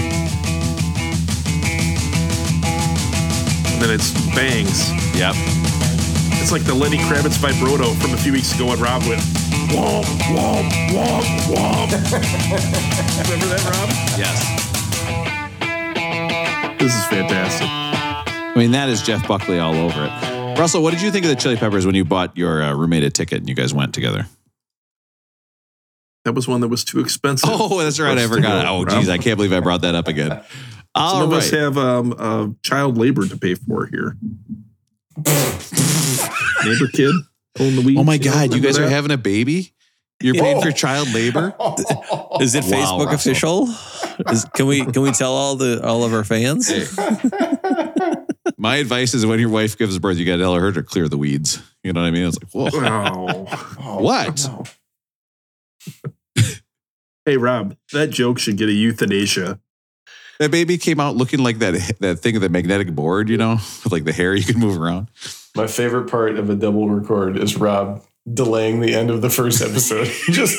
And 3.73 3.81
then 3.81 3.89
it's 3.91 4.11
bangs. 4.35 4.89
Yep. 5.17 5.33
It's 6.39 6.51
like 6.51 6.63
the 6.63 6.73
Lenny 6.73 6.97
Kravitz 6.97 7.37
vibrato 7.37 7.91
from 7.95 8.13
a 8.13 8.17
few 8.17 8.31
weeks 8.31 8.53
ago 8.55 8.67
when 8.67 8.79
Rob 8.79 9.03
went 9.03 9.21
womp, 9.73 10.05
womp, 10.31 10.69
womp, 10.93 11.25
womp. 11.51 11.91
Remember 13.23 13.47
that, 13.51 13.63
Rob? 13.65 13.89
Yes. 14.17 14.37
This 16.79 16.95
is 16.95 17.05
fantastic. 17.07 17.67
I 17.67 18.53
mean, 18.55 18.71
that 18.71 18.87
is 18.87 19.01
Jeff 19.01 19.27
Buckley 19.27 19.59
all 19.59 19.75
over 19.75 20.05
it. 20.05 20.36
Russell, 20.57 20.81
what 20.81 20.91
did 20.91 21.01
you 21.01 21.11
think 21.11 21.25
of 21.25 21.29
the 21.29 21.35
Chili 21.35 21.55
Peppers 21.55 21.85
when 21.85 21.95
you 21.95 22.03
bought 22.05 22.35
your 22.37 22.61
uh, 22.63 22.73
roommate 22.73 23.03
a 23.03 23.09
ticket 23.09 23.39
and 23.39 23.49
you 23.49 23.55
guys 23.55 23.73
went 23.73 23.93
together? 23.93 24.25
That 26.25 26.33
was 26.33 26.47
one 26.47 26.61
that 26.61 26.67
was 26.67 26.83
too 26.83 26.99
expensive. 26.99 27.49
Oh, 27.51 27.79
that's 27.81 27.99
right. 27.99 28.17
I 28.17 28.27
forgot. 28.27 28.65
go, 28.65 28.69
Oh, 28.71 28.83
Rob. 28.83 28.89
geez, 28.99 29.07
I 29.09 29.17
can't 29.17 29.37
believe 29.37 29.53
I 29.53 29.59
brought 29.59 29.81
that 29.81 29.95
up 29.95 30.07
again. 30.07 30.43
All 30.95 31.11
Some 31.19 31.23
of 31.23 31.29
right. 31.31 31.37
us 31.37 31.49
have 31.51 31.77
um, 31.77 32.15
uh, 32.17 32.47
child 32.63 32.97
labor 32.97 33.25
to 33.27 33.37
pay 33.37 33.55
for 33.55 33.85
here. 33.85 34.17
Neighbor 36.65 36.87
kid 36.91 37.13
pulling 37.55 37.75
the 37.75 37.81
weeds. 37.85 37.99
Oh 37.99 38.03
my 38.03 38.17
God, 38.17 38.33
you 38.53 38.57
remember 38.57 38.67
guys 38.67 38.77
are 38.79 38.89
having 38.89 39.11
a 39.11 39.17
baby? 39.17 39.73
You're 40.19 40.33
paying 40.33 40.61
for 40.61 40.71
child 40.71 41.13
labor? 41.13 41.53
Is 42.41 42.55
it 42.55 42.63
Wow, 42.65 42.69
Facebook 42.71 43.05
Russell. 43.05 43.13
official? 43.13 43.67
Is, 44.31 44.45
can 44.55 44.65
we 44.65 44.83
can 44.85 45.03
we 45.03 45.11
tell 45.11 45.31
all 45.33 45.55
the 45.55 45.85
all 45.85 46.03
of 46.03 46.13
our 46.13 46.23
fans? 46.23 46.69
My 48.67 48.75
advice 48.75 49.13
is 49.13 49.25
when 49.25 49.39
your 49.39 49.47
wife 49.47 49.77
gives 49.77 49.97
birth, 49.97 50.17
you 50.17 50.25
got 50.25 50.35
to 50.35 50.43
tell 50.43 50.53
her 50.53 50.73
to 50.73 50.83
clear 50.83 51.07
the 51.07 51.17
weeds. 51.17 51.63
You 51.85 51.93
know 51.93 52.01
what 52.01 52.07
I 52.07 52.11
mean? 52.11 52.27
It's 52.27 52.37
like, 52.37 52.51
whoa. 52.51 53.47
Oh. 53.79 53.99
What? 54.03 54.49
Hey 57.25 57.37
Rob, 57.37 57.77
that 57.93 58.09
joke 58.09 58.39
should 58.39 58.57
get 58.57 58.67
a 58.67 58.73
euthanasia. 58.73 59.61
That 60.39 60.51
baby 60.51 60.77
came 60.77 60.99
out 60.99 61.15
looking 61.15 61.39
like 61.39 61.59
that 61.59 61.75
that 62.01 62.19
thing 62.19 62.35
of 62.35 62.41
the 62.41 62.49
magnetic 62.49 62.93
board, 62.93 63.29
you 63.29 63.37
know, 63.37 63.53
with 63.53 63.93
like 63.93 64.03
the 64.03 64.11
hair 64.11 64.35
you 64.35 64.43
can 64.43 64.59
move 64.59 64.77
around. 64.77 65.07
My 65.55 65.67
favorite 65.67 66.11
part 66.11 66.37
of 66.37 66.49
a 66.49 66.55
double 66.55 66.89
record 66.89 67.37
is 67.37 67.55
Rob 67.55 68.03
delaying 68.29 68.81
the 68.81 68.93
end 68.93 69.09
of 69.09 69.21
the 69.21 69.29
first 69.29 69.61
episode. 69.61 70.07
just, 70.29 70.57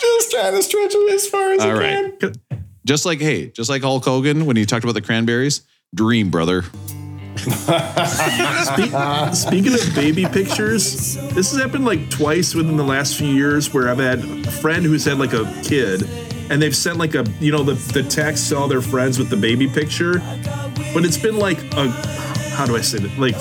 just 0.00 0.32
trying 0.32 0.56
to 0.56 0.62
stretch 0.64 0.92
it 0.92 1.12
as 1.12 1.28
far 1.28 1.52
as 1.52 1.62
All 1.62 1.70
I 1.70 1.74
right. 1.74 2.18
can. 2.18 2.34
Just 2.84 3.06
like, 3.06 3.20
hey, 3.20 3.50
just 3.50 3.70
like 3.70 3.82
Hulk 3.82 4.04
Hogan 4.04 4.46
when 4.46 4.56
he 4.56 4.66
talked 4.66 4.82
about 4.82 4.94
the 4.94 5.00
cranberries, 5.00 5.62
dream, 5.94 6.30
brother. 6.30 6.64
Speaking 9.34 9.74
of 9.74 9.94
baby 9.94 10.26
pictures, 10.26 11.16
this 11.34 11.52
has 11.52 11.60
happened 11.60 11.84
like 11.84 12.10
twice 12.10 12.54
within 12.54 12.76
the 12.76 12.84
last 12.84 13.16
few 13.16 13.28
years 13.28 13.72
where 13.72 13.88
I've 13.88 13.98
had 13.98 14.20
a 14.20 14.50
friend 14.50 14.84
who's 14.84 15.04
had 15.04 15.18
like 15.18 15.32
a 15.32 15.44
kid 15.62 16.02
and 16.50 16.60
they've 16.60 16.76
sent 16.76 16.98
like 16.98 17.14
a 17.14 17.24
you 17.40 17.52
know 17.52 17.62
the, 17.62 17.74
the 17.92 18.02
text 18.02 18.48
to 18.50 18.56
all 18.58 18.68
their 18.68 18.82
friends 18.82 19.18
with 19.18 19.30
the 19.30 19.36
baby 19.36 19.66
picture. 19.68 20.18
But 20.92 21.04
it's 21.04 21.18
been 21.18 21.38
like 21.38 21.58
a 21.74 21.88
how 22.54 22.66
do 22.66 22.76
I 22.76 22.80
say 22.80 22.98
it? 22.98 23.18
Like 23.18 23.36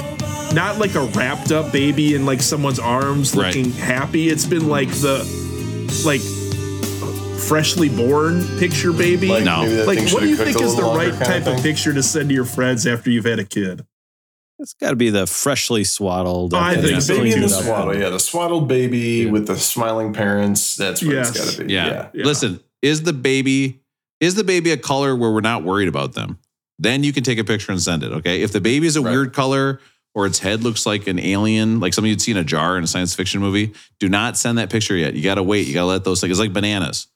not 0.54 0.78
like 0.78 0.96
a 0.96 1.06
wrapped 1.08 1.52
up 1.52 1.72
baby 1.72 2.16
in 2.16 2.26
like 2.26 2.42
someone's 2.42 2.80
arms 2.80 3.36
Right. 3.36 3.56
looking 3.56 3.72
happy. 3.72 4.30
It's 4.30 4.46
been 4.46 4.68
like 4.68 4.90
the 4.90 5.24
like 6.06 6.22
freshly 7.48 7.90
born 7.90 8.44
picture 8.58 8.94
baby. 8.94 9.28
Like, 9.28 9.44
No. 9.44 9.64
Like, 9.86 10.00
what 10.12 10.22
do 10.22 10.30
you 10.30 10.36
think 10.38 10.60
is 10.62 10.76
the 10.76 10.84
right 10.84 11.14
type 11.14 11.46
of 11.46 11.56
thing. 11.56 11.62
picture 11.64 11.94
to 11.94 12.02
send 12.02 12.30
to 12.30 12.36
your 12.36 12.46
friends 12.46 12.88
after 12.88 13.10
you've 13.10 13.26
had 13.26 13.40
a 13.40 13.44
kid? 13.44 13.86
It's 14.64 14.74
got 14.74 14.92
to 14.92 14.96
be 14.96 15.10
the 15.10 15.28
freshly 15.28 15.84
swaddled. 15.84 16.54
I 16.54 16.76
uh, 16.78 16.82
think 16.82 17.02
so, 17.02 17.18
Baby 17.18 17.34
in 17.34 17.42
the 17.42 17.48
too. 17.48 17.54
cleaned 17.54 17.54
up. 17.54 17.64
swaddle, 17.66 17.98
yeah, 18.00 18.10
the 18.10 18.20
swaddled 18.20 18.68
baby 18.70 19.26
with 19.26 19.46
the 19.46 19.58
smiling 19.58 20.14
parents. 20.14 20.76
That's 20.76 21.04
what 21.04 21.14
Yes. 21.14 21.30
it's 21.36 21.46
got 21.46 21.54
to 21.58 21.66
be. 21.66 21.74
Yeah. 21.74 21.86
Yeah. 21.88 22.10
Yeah. 22.14 22.26
Listen, 22.26 22.60
is 22.82 23.04
the 23.04 23.14
baby 23.14 23.82
is 24.22 24.36
the 24.36 24.44
baby 24.46 24.72
a 24.72 24.78
color 24.78 25.16
where 25.16 25.32
we're 25.32 25.42
not 25.42 25.64
worried 25.64 25.90
about 25.90 26.14
them? 26.14 26.40
Then 26.80 27.04
you 27.04 27.12
can 27.14 27.24
take 27.24 27.38
a 27.40 27.44
picture 27.44 27.72
and 27.74 27.82
send 27.82 28.04
it. 28.04 28.12
Okay. 28.14 28.42
If 28.42 28.52
the 28.54 28.62
baby 28.62 28.88
is 28.88 28.96
a 28.96 29.02
Right. 29.02 29.12
weird 29.12 29.34
color 29.34 29.80
or 30.16 30.26
its 30.26 30.40
head 30.40 30.64
looks 30.64 30.86
like 30.86 31.08
an 31.08 31.20
alien, 31.20 31.80
like 31.82 31.94
something 31.94 32.10
you'd 32.10 32.22
see 32.22 32.32
in 32.32 32.38
a 32.38 32.44
jar 32.44 32.78
in 32.78 32.84
a 32.86 32.88
science 32.88 33.14
fiction 33.14 33.42
movie, 33.42 33.74
do 34.00 34.08
not 34.08 34.38
send 34.38 34.58
that 34.60 34.70
picture 34.70 34.96
yet. 34.96 35.14
You 35.14 35.24
got 35.24 35.36
to 35.36 35.44
wait. 35.44 35.68
You 35.68 35.74
got 35.74 35.82
to 35.82 35.86
let 35.88 36.04
those 36.06 36.22
things. 36.22 36.32
It's 36.32 36.40
like 36.40 36.54
bananas. 36.54 37.08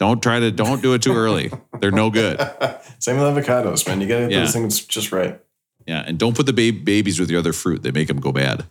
Don't 0.00 0.20
try 0.22 0.40
to. 0.40 0.50
Don't 0.50 0.82
do 0.82 0.94
it 0.94 1.02
too 1.02 1.14
early. 1.14 1.52
They're 1.80 1.90
no 1.92 2.10
good. 2.10 2.38
Same 2.98 3.16
with 3.20 3.26
avocados, 3.36 3.86
man. 3.86 4.00
You 4.00 4.08
got 4.08 4.16
to 4.18 4.22
get 4.22 4.32
Yeah. 4.32 4.40
those 4.40 4.52
things 4.52 4.80
just 4.84 5.12
right. 5.12 5.40
Yeah, 5.86 6.04
and 6.06 6.18
don't 6.18 6.36
put 6.36 6.46
the 6.46 6.52
ba- 6.52 6.78
babies 6.84 7.18
with 7.18 7.30
your 7.30 7.40
other 7.40 7.52
fruit. 7.52 7.82
They 7.82 7.90
make 7.90 8.06
them 8.08 8.20
go 8.20 8.32
bad. 8.32 8.64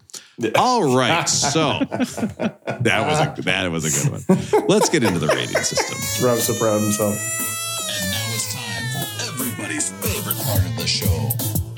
All 0.56 0.96
right, 0.96 1.28
so 1.30 1.80
that 1.80 3.06
was 3.08 3.20
a 3.20 3.42
that 3.42 3.72
was 3.72 3.86
a 3.86 4.10
good 4.10 4.26
one. 4.28 4.68
Let's 4.70 4.88
get 4.90 5.04
into 5.04 5.20
the 5.20 5.28
rating 5.28 5.58
system. 5.64 5.98
Rob's 6.26 6.44
so 6.44 6.54
proud 6.58 6.76
of 6.78 6.82
himself. 6.84 7.14
And 7.14 8.12
now 8.12 8.34
it's 8.34 8.54
time 8.54 8.84
for 8.94 9.44
everybody's 9.44 9.90
favorite 9.92 10.38
part 10.46 10.66
of 10.66 10.76
the 10.78 10.88
show. 10.88 11.30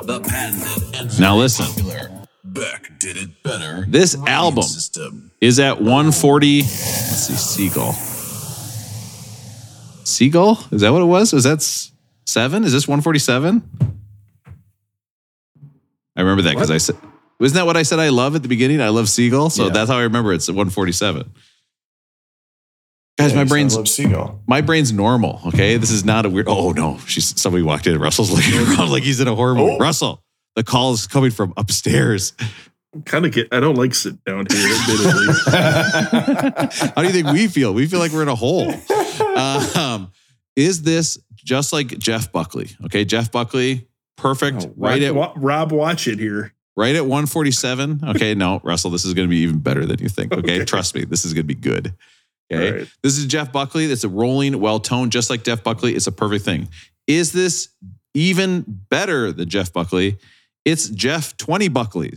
The 0.06 0.20
patented 0.20 0.96
and 1.00 1.20
Now 1.20 1.38
listen. 1.38 1.66
popular 1.66 2.10
Beck 2.44 3.00
did 3.00 3.18
it 3.18 3.42
better. 3.44 3.86
This 3.88 4.14
rating 4.16 4.28
album 4.28 4.64
system. 4.64 5.32
is 5.42 5.60
at 5.60 5.78
140. 5.82 6.58
Let's 6.62 6.68
see, 6.70 7.34
Seagull. 7.70 7.94
Seagull? 10.04 10.60
Is 10.72 10.82
that 10.82 10.92
what 10.92 11.02
it 11.02 11.06
was? 11.06 11.34
Is 11.34 11.44
that 11.46 11.58
s- 11.60 11.92
seven? 12.26 12.64
Is 12.64 12.74
this 12.74 12.88
147? 12.88 13.62
I 16.16 16.22
remember 16.22 16.42
that 16.44 16.54
because 16.56 16.72
I 16.72 16.78
said, 16.78 16.96
wasn't 17.40 17.56
that 17.56 17.66
what 17.66 17.78
I 17.78 17.84
said 17.84 18.00
I 18.00 18.10
love 18.10 18.36
at 18.36 18.42
the 18.44 18.48
beginning? 18.48 18.82
I 18.82 18.90
love 18.90 19.10
Seagull. 19.10 19.50
So 19.50 19.66
Yeah. 19.68 19.70
that's 19.74 19.90
how 19.90 19.98
I 19.98 20.04
remember 20.04 20.34
it's 20.34 20.48
at 20.50 20.56
147. 20.56 21.32
Guys, 23.18 23.32
Yeah, 23.32 23.38
my 23.38 23.44
brain's 23.44 23.76
love 23.76 23.88
seagull. 23.88 24.42
my 24.48 24.62
brain's 24.62 24.92
normal. 24.94 25.42
Okay, 25.48 25.78
this 25.78 25.92
is 25.92 26.04
not 26.06 26.26
a 26.26 26.30
weird. 26.30 26.48
Oh 26.48 26.72
no, 26.72 26.98
she's 27.08 27.40
somebody 27.40 27.62
walked 27.64 27.86
in. 27.88 28.00
Russell's 28.00 28.32
looking 28.36 28.56
around 28.60 28.90
like 28.90 29.04
he's 29.04 29.20
in 29.20 29.28
a 29.28 29.36
horror 29.36 29.54
movie. 29.56 29.74
Oh. 29.74 29.78
Russell, 29.78 30.24
the 30.56 30.64
call 30.64 30.94
is 30.94 31.08
coming 31.08 31.30
from 31.32 31.54
upstairs. 31.58 32.34
Kind 33.06 33.26
of 33.26 33.32
get. 33.32 33.48
I 33.54 33.60
don't 33.60 33.76
like 33.76 33.94
sit 33.94 34.24
down 34.26 34.48
here. 34.50 34.68
Admittedly, 34.74 35.34
How 36.96 37.02
do 37.02 37.04
you 37.04 37.10
think 37.14 37.28
we 37.28 37.48
feel? 37.48 37.74
We 37.74 37.86
feel 37.88 38.00
like 38.00 38.12
we're 38.12 38.24
in 38.24 38.28
a 38.30 38.36
hole. 38.36 38.74
Um, 39.76 40.12
is 40.56 40.82
this 40.84 41.18
just 41.36 41.72
like 41.74 41.98
Jeff 41.98 42.32
Buckley? 42.32 42.70
Okay, 42.86 43.06
Jeff 43.06 43.32
Buckley, 43.32 43.88
perfect. 44.22 44.66
Oh, 44.70 44.74
right 44.78 45.02
at 45.02 45.14
Rob, 45.36 45.72
watch 45.72 46.08
it 46.08 46.20
here. 46.20 46.54
right 46.78 46.96
at 46.96 47.06
147. 47.06 48.02
Okay, 48.10 48.34
no, 48.36 48.62
Russell, 48.64 48.92
this 48.92 49.04
is 49.06 49.14
going 49.14 49.28
to 49.28 49.30
be 49.30 49.38
even 49.40 49.60
better 49.60 49.86
than 49.86 50.00
you 50.00 50.10
think. 50.10 50.32
Okay, 50.34 50.56
Okay. 50.58 50.66
trust 50.66 50.96
me, 50.96 51.04
this 51.06 51.26
is 51.26 51.34
going 51.34 51.44
to 51.44 51.54
be 51.54 51.60
good. 51.60 51.94
Okay, 52.54 52.72
right. 52.80 52.88
this 53.02 53.18
is 53.18 53.26
Jeff 53.26 53.52
Buckley. 53.52 53.88
That's 53.88 54.04
a 54.04 54.10
rolling, 54.10 54.60
well 54.60 54.80
toned, 54.80 55.12
just 55.12 55.30
like 55.30 55.44
Jeff 55.44 55.64
Buckley. 55.64 55.96
It's 55.96 56.08
a 56.08 56.12
perfect 56.12 56.44
thing. 56.46 56.68
Is 57.08 57.32
this 57.32 57.70
even 58.14 58.64
better 58.90 59.32
than 59.32 59.48
Jeff 59.50 59.72
Buckley? 59.72 60.18
It's 60.66 60.90
Jeff 60.90 61.36
20 61.38 61.70
Buckley. 61.70 62.14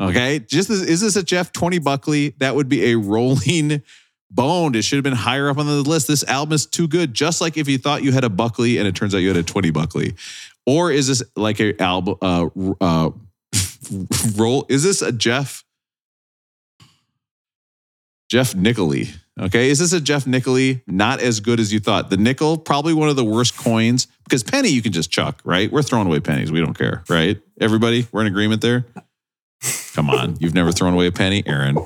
Okay, 0.00 0.40
just 0.40 0.68
as, 0.68 0.82
is 0.82 1.00
this 1.00 1.16
a 1.16 1.22
Jeff 1.22 1.52
20 1.52 1.78
Buckley? 1.78 2.34
That 2.38 2.54
would 2.54 2.68
be 2.68 2.92
a 2.92 2.98
rolling 2.98 3.82
boned. 4.30 4.76
It 4.76 4.82
should 4.82 4.96
have 4.96 5.04
been 5.04 5.12
higher 5.14 5.48
up 5.48 5.56
on 5.58 5.66
the 5.66 5.72
list. 5.76 6.08
This 6.08 6.24
album 6.24 6.52
is 6.54 6.66
too 6.66 6.86
good. 6.88 7.14
Just 7.14 7.40
like 7.40 7.56
if 7.56 7.68
you 7.68 7.78
thought 7.78 8.02
you 8.02 8.12
had 8.12 8.24
a 8.24 8.28
Buckley 8.28 8.76
and 8.78 8.86
it 8.88 8.94
turns 8.94 9.14
out 9.14 9.18
you 9.18 9.28
had 9.28 9.36
a 9.36 9.42
20 9.42 9.70
Buckley, 9.70 10.14
or 10.66 10.90
is 10.90 11.06
this 11.06 11.22
like 11.36 11.60
a 11.60 11.80
album? 11.80 12.16
Uh, 12.20 12.48
uh, 12.80 13.10
roll. 14.36 14.66
Is 14.68 14.82
this 14.82 15.02
a 15.02 15.12
Jeff? 15.12 15.64
Jeff 18.28 18.54
Nickley. 18.54 19.08
Okay, 19.38 19.70
is 19.70 19.78
this 19.78 19.92
a 19.92 20.00
Jeff 20.00 20.26
Nickley? 20.26 20.82
Not 20.86 21.20
as 21.20 21.40
good 21.40 21.60
as 21.60 21.72
you 21.72 21.78
thought. 21.78 22.10
The 22.10 22.16
nickel, 22.16 22.56
probably 22.56 22.94
one 22.94 23.08
of 23.08 23.16
the 23.16 23.24
worst 23.24 23.56
coins 23.56 24.08
because 24.24 24.42
penny 24.42 24.70
you 24.70 24.82
can 24.82 24.92
just 24.92 25.10
chuck, 25.10 25.40
right? 25.44 25.70
We're 25.70 25.82
throwing 25.82 26.06
away 26.06 26.20
pennies. 26.20 26.50
We 26.50 26.60
don't 26.60 26.76
care, 26.76 27.04
right? 27.08 27.40
Everybody, 27.60 28.06
we're 28.10 28.22
in 28.22 28.26
agreement 28.26 28.62
there. 28.62 28.86
Come 29.92 30.10
on, 30.10 30.36
you've 30.40 30.54
never 30.54 30.72
thrown 30.72 30.94
away 30.94 31.06
a 31.06 31.12
penny, 31.12 31.42
Aaron. 31.46 31.78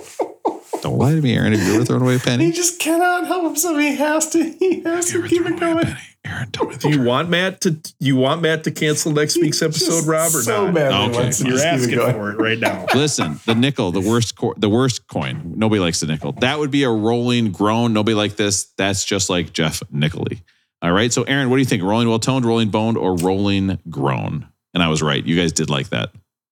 Don't 0.83 0.99
lie 0.99 1.15
to 1.15 1.21
me, 1.21 1.35
Aaron. 1.35 1.53
Have 1.53 1.67
you 1.67 1.75
ever 1.75 1.85
thrown 1.85 2.03
away 2.03 2.17
a 2.17 2.19
penny? 2.21 2.47
He 2.47 2.53
just 2.53 2.79
cannot 2.79 3.27
help 3.27 3.45
himself. 3.45 3.79
He 3.79 3.97
has 3.97 4.29
to. 4.31 4.43
He 4.43 4.81
has 4.83 5.11
to 5.11 5.27
keep 5.29 5.45
it 5.47 5.59
going. 5.61 5.87
Aaron, 5.87 5.97
Aaron, 6.25 6.51
tell 6.51 6.67
me 6.67 6.77
the 6.77 6.89
you 6.89 6.95
truth. 6.97 7.07
want 7.07 7.29
Matt 7.31 7.61
to 7.63 7.77
you 7.99 8.17
want 8.17 8.43
Matt 8.43 8.65
to 8.65 8.71
cancel 8.71 9.13
next 9.13 9.37
week's 9.37 9.63
episode, 9.63 10.07
Rob, 10.07 10.29
or 10.35 10.43
so 10.43 10.67
not? 10.67 10.75
badly 10.75 11.09
Okay. 11.11 11.23
wants 11.23 11.41
You're 11.43 11.53
just 11.53 11.65
keep 11.65 11.73
it 11.73 11.75
asking 11.83 11.95
going. 11.97 12.13
for 12.15 12.31
it 12.33 12.39
right 12.39 12.59
now. 12.59 12.87
Listen, 12.95 13.41
the 13.47 13.55
nickel, 13.55 13.93
the 13.93 14.01
worst, 14.01 14.37
co- 14.37 14.55
the 14.57 14.69
worst 14.69 15.07
coin. 15.09 15.55
Nobody 15.57 15.81
likes 15.81 16.01
the 16.01 16.07
nickel. 16.07 16.33
That 16.33 16.59
would 16.59 16.71
be 16.71 16.83
a 16.85 16.91
rolling 16.91 17.53
groan. 17.53 17.93
Nobody 17.93 18.15
like 18.15 18.37
this. 18.37 18.67
That's 18.77 19.05
just 19.05 19.29
like 19.31 19.53
Jeff 19.53 19.83
Nickley. 19.91 20.43
All 20.83 20.93
right. 20.93 21.13
So, 21.13 21.25
Aaron, 21.25 21.51
what 21.51 21.57
do 21.57 21.61
you 21.61 21.67
think? 21.67 21.83
Rolling 21.83 22.09
well 22.09 22.19
toned, 22.19 22.45
rolling 22.47 22.71
boned, 22.71 22.97
or 22.97 23.17
rolling 23.17 23.79
groan? 23.91 24.47
And 24.73 24.83
I 24.83 24.89
was 24.89 25.03
right. 25.03 25.25
You 25.25 25.37
guys 25.37 25.53
did 25.53 25.69
like 25.69 25.89
that. 25.91 26.11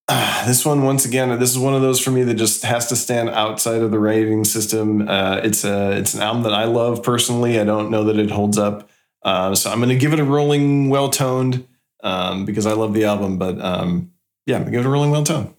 Ah, 0.09 0.45
this 0.47 0.65
one 0.65 0.83
once 0.83 1.05
again 1.05 1.39
this 1.39 1.51
is 1.51 1.59
one 1.59 1.75
of 1.75 1.83
those 1.83 2.01
for 2.01 2.11
me 2.11 2.23
that 2.25 2.35
just 2.35 2.65
has 2.65 2.89
to 2.89 2.97
stand 2.97 3.29
outside 3.31 3.83
of 3.83 3.91
the 3.91 3.99
rating 3.99 4.45
system 4.45 5.09
uh, 5.09 5.41
it's 5.43 5.65
a 5.65 5.93
it's 5.93 6.15
an 6.15 6.23
album 6.23 6.43
that 6.45 6.55
i 6.55 6.65
love 6.65 7.03
personally 7.03 7.59
i 7.61 7.65
don't 7.65 7.91
know 7.91 8.05
that 8.05 8.19
it 8.19 8.31
holds 8.31 8.59
up 8.59 8.89
uh, 9.23 9.55
so 9.55 9.71
i'm 9.71 9.79
going 9.79 9.89
to 9.89 9.97
give 9.97 10.13
it 10.13 10.21
a 10.21 10.25
rolling 10.25 10.89
well 10.89 11.09
toned 11.11 11.67
um, 12.03 12.45
because 12.45 12.67
i 12.67 12.73
love 12.73 12.95
the 12.95 13.05
album 13.05 13.39
but 13.39 13.61
um, 13.61 14.11
yeah 14.47 14.57
i'm 14.57 14.63
going 14.63 14.73
to 14.73 14.79
give 14.79 14.85
it 14.87 14.89
a 14.89 14.91
rolling 14.91 15.11
well 15.11 15.25
toned 15.25 15.53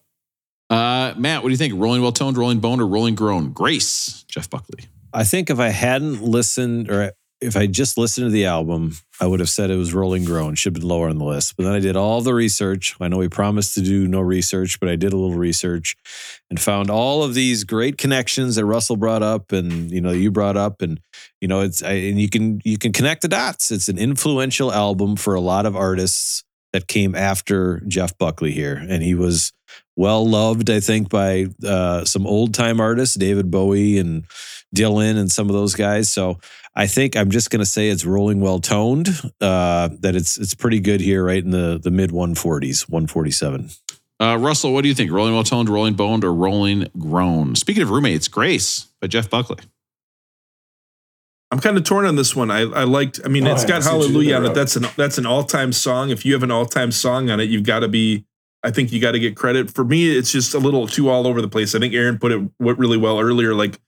Uh, 0.70 1.14
Matt, 1.18 1.42
what 1.42 1.50
do 1.50 1.52
you 1.52 1.58
think? 1.58 1.74
Rolling 1.74 2.02
well 2.04 2.12
toned, 2.12 2.38
rolling 2.38 2.60
boned, 2.60 2.80
or 2.80 2.86
rolling 2.86 3.16
groan? 3.16 3.54
Grace, 3.54 4.24
Jeff 4.28 4.48
Buckley. 4.48 4.86
I 5.12 5.24
think 5.24 5.50
if 5.50 5.60
I 5.60 5.70
hadn't 5.70 6.22
listened 6.22 6.92
or 6.92 7.14
if 7.42 7.56
I 7.56 7.68
just 7.68 7.98
listened 7.98 8.28
to 8.28 8.32
the 8.32 8.46
album, 8.46 8.98
I 9.22 9.26
would 9.26 9.40
have 9.40 9.50
said 9.50 9.70
it 9.70 9.78
was 9.78 9.94
Rolling 9.94 10.26
Groan, 10.26 10.56
should 10.56 10.76
have 10.76 10.82
been 10.82 10.90
lower 10.90 11.10
on 11.10 11.18
the 11.18 11.26
list. 11.26 11.56
But 11.56 11.64
then 11.64 11.74
I 11.74 11.80
did 11.80 11.96
all 11.96 12.22
the 12.22 12.34
research. 12.34 12.96
I 13.00 13.08
know 13.08 13.18
we 13.18 13.30
promised 13.30 13.76
to 13.76 13.82
do 13.82 14.08
no 14.08 14.20
research, 14.20 14.80
but 14.80 14.90
I 14.90 14.98
did 14.98 15.14
a 15.14 15.18
little 15.18 15.38
research 15.38 15.96
and 16.50 16.60
found 16.60 16.90
all 16.90 17.24
of 17.24 17.34
these 17.34 17.64
great 17.64 17.98
connections 17.98 18.56
that 18.56 18.66
Russell 18.66 18.98
brought 18.98 19.24
up 19.24 19.52
and 19.54 19.90
you 19.90 20.02
know 20.02 20.12
you 20.12 20.32
brought 20.32 20.58
up 20.58 20.82
and 20.82 21.00
you 21.40 21.48
know 21.48 21.62
it's 21.62 21.82
I, 21.82 21.92
and 21.92 22.20
you 22.20 22.30
can 22.30 22.62
you 22.66 22.78
can 22.78 22.92
connect 22.92 23.22
the 23.22 23.30
dots. 23.30 23.72
It's 23.72 23.88
an 23.88 23.98
influential 23.98 24.74
album 24.74 25.16
for 25.16 25.34
a 25.34 25.42
lot 25.42 25.66
of 25.66 25.76
artists 25.76 26.44
that 26.74 26.88
came 26.88 27.16
after 27.16 27.82
Jeff 27.88 28.18
Buckley 28.18 28.52
here 28.52 28.76
and 28.76 29.02
he 29.02 29.16
was 29.16 29.54
well 29.96 30.28
loved 30.28 30.70
I 30.70 30.80
think 30.80 31.10
by 31.10 31.48
uh, 31.66 32.04
some 32.04 32.28
old 32.28 32.54
time 32.54 32.82
artists, 32.82 33.16
David 33.16 33.50
Bowie 33.50 33.98
and 33.98 34.26
Dylan 34.76 35.18
and 35.18 35.32
some 35.32 35.50
of 35.50 35.54
those 35.54 35.76
guys. 35.76 36.10
So 36.10 36.40
I 36.76 36.88
think 36.88 37.18
I'm 37.18 37.30
just 37.30 37.50
going 37.50 37.60
to 37.60 37.66
say 37.66 37.90
it's 37.90 38.06
rolling 38.06 38.40
well 38.40 38.60
toned. 38.60 39.10
Uh, 39.42 39.90
that 40.00 40.16
it's 40.16 40.38
it's 40.38 40.54
pretty 40.54 40.80
good 40.80 41.02
here, 41.02 41.26
right 41.26 41.44
in 41.44 41.52
the 41.52 41.80
the 41.82 41.92
mid 41.92 42.12
140s, 42.12 42.88
147. 42.90 43.70
Uh, 44.22 44.38
Russell, 44.38 44.74
what 44.74 44.82
do 44.82 44.90
you 44.90 44.96
think? 44.96 45.12
Rolling 45.12 45.34
well 45.34 45.44
toned, 45.44 45.70
rolling 45.70 45.94
boned, 45.94 46.24
or 46.24 46.34
rolling 46.34 46.88
groan? 46.98 47.56
Speaking 47.56 47.84
of 47.84 47.90
roommates, 47.90 48.28
Grace 48.28 48.88
by 49.02 49.08
Jeff 49.08 49.30
Buckley. 49.30 49.58
I'm 51.52 51.60
kind 51.60 51.78
of 51.78 51.84
torn 51.84 52.06
on 52.06 52.16
this 52.16 52.36
one. 52.36 52.52
I, 52.52 52.60
I 52.62 52.84
liked. 52.84 53.20
I 53.26 53.28
mean, 53.28 53.48
Oh, 53.48 53.52
it's 53.52 53.64
I 53.64 53.68
got 53.68 53.84
see 53.84 53.90
what 53.90 53.96
you 53.96 54.02
did 54.02 54.12
Hallelujah 54.12 54.36
on 54.36 54.46
it. 54.46 54.54
That's 54.54 54.76
an 54.76 54.86
that's 54.96 55.18
an 55.18 55.26
all 55.26 55.44
time 55.44 55.74
song. 55.74 56.10
If 56.12 56.26
you 56.26 56.34
have 56.34 56.44
an 56.44 56.52
all 56.52 56.66
time 56.66 56.92
song 56.92 57.30
on 57.30 57.40
it, 57.40 57.50
you've 57.50 57.64
got 57.64 57.80
to 57.80 57.88
be. 57.88 58.26
I 58.62 58.72
think 58.72 58.92
you 58.92 59.00
got 59.00 59.14
to 59.14 59.20
get 59.20 59.38
credit. 59.38 59.74
For 59.74 59.86
me, 59.86 60.16
it's 60.16 60.32
just 60.34 60.54
a 60.54 60.60
little 60.60 60.86
too 60.86 61.10
all 61.10 61.26
over 61.26 61.42
the 61.42 61.48
place. 61.48 61.74
I 61.74 61.80
think 61.80 61.94
Aaron 61.94 62.20
put 62.20 62.32
it 62.34 62.42
what 62.58 62.78
really 62.78 62.98
well 62.98 63.20
earlier. 63.20 63.56
Like 63.56 63.80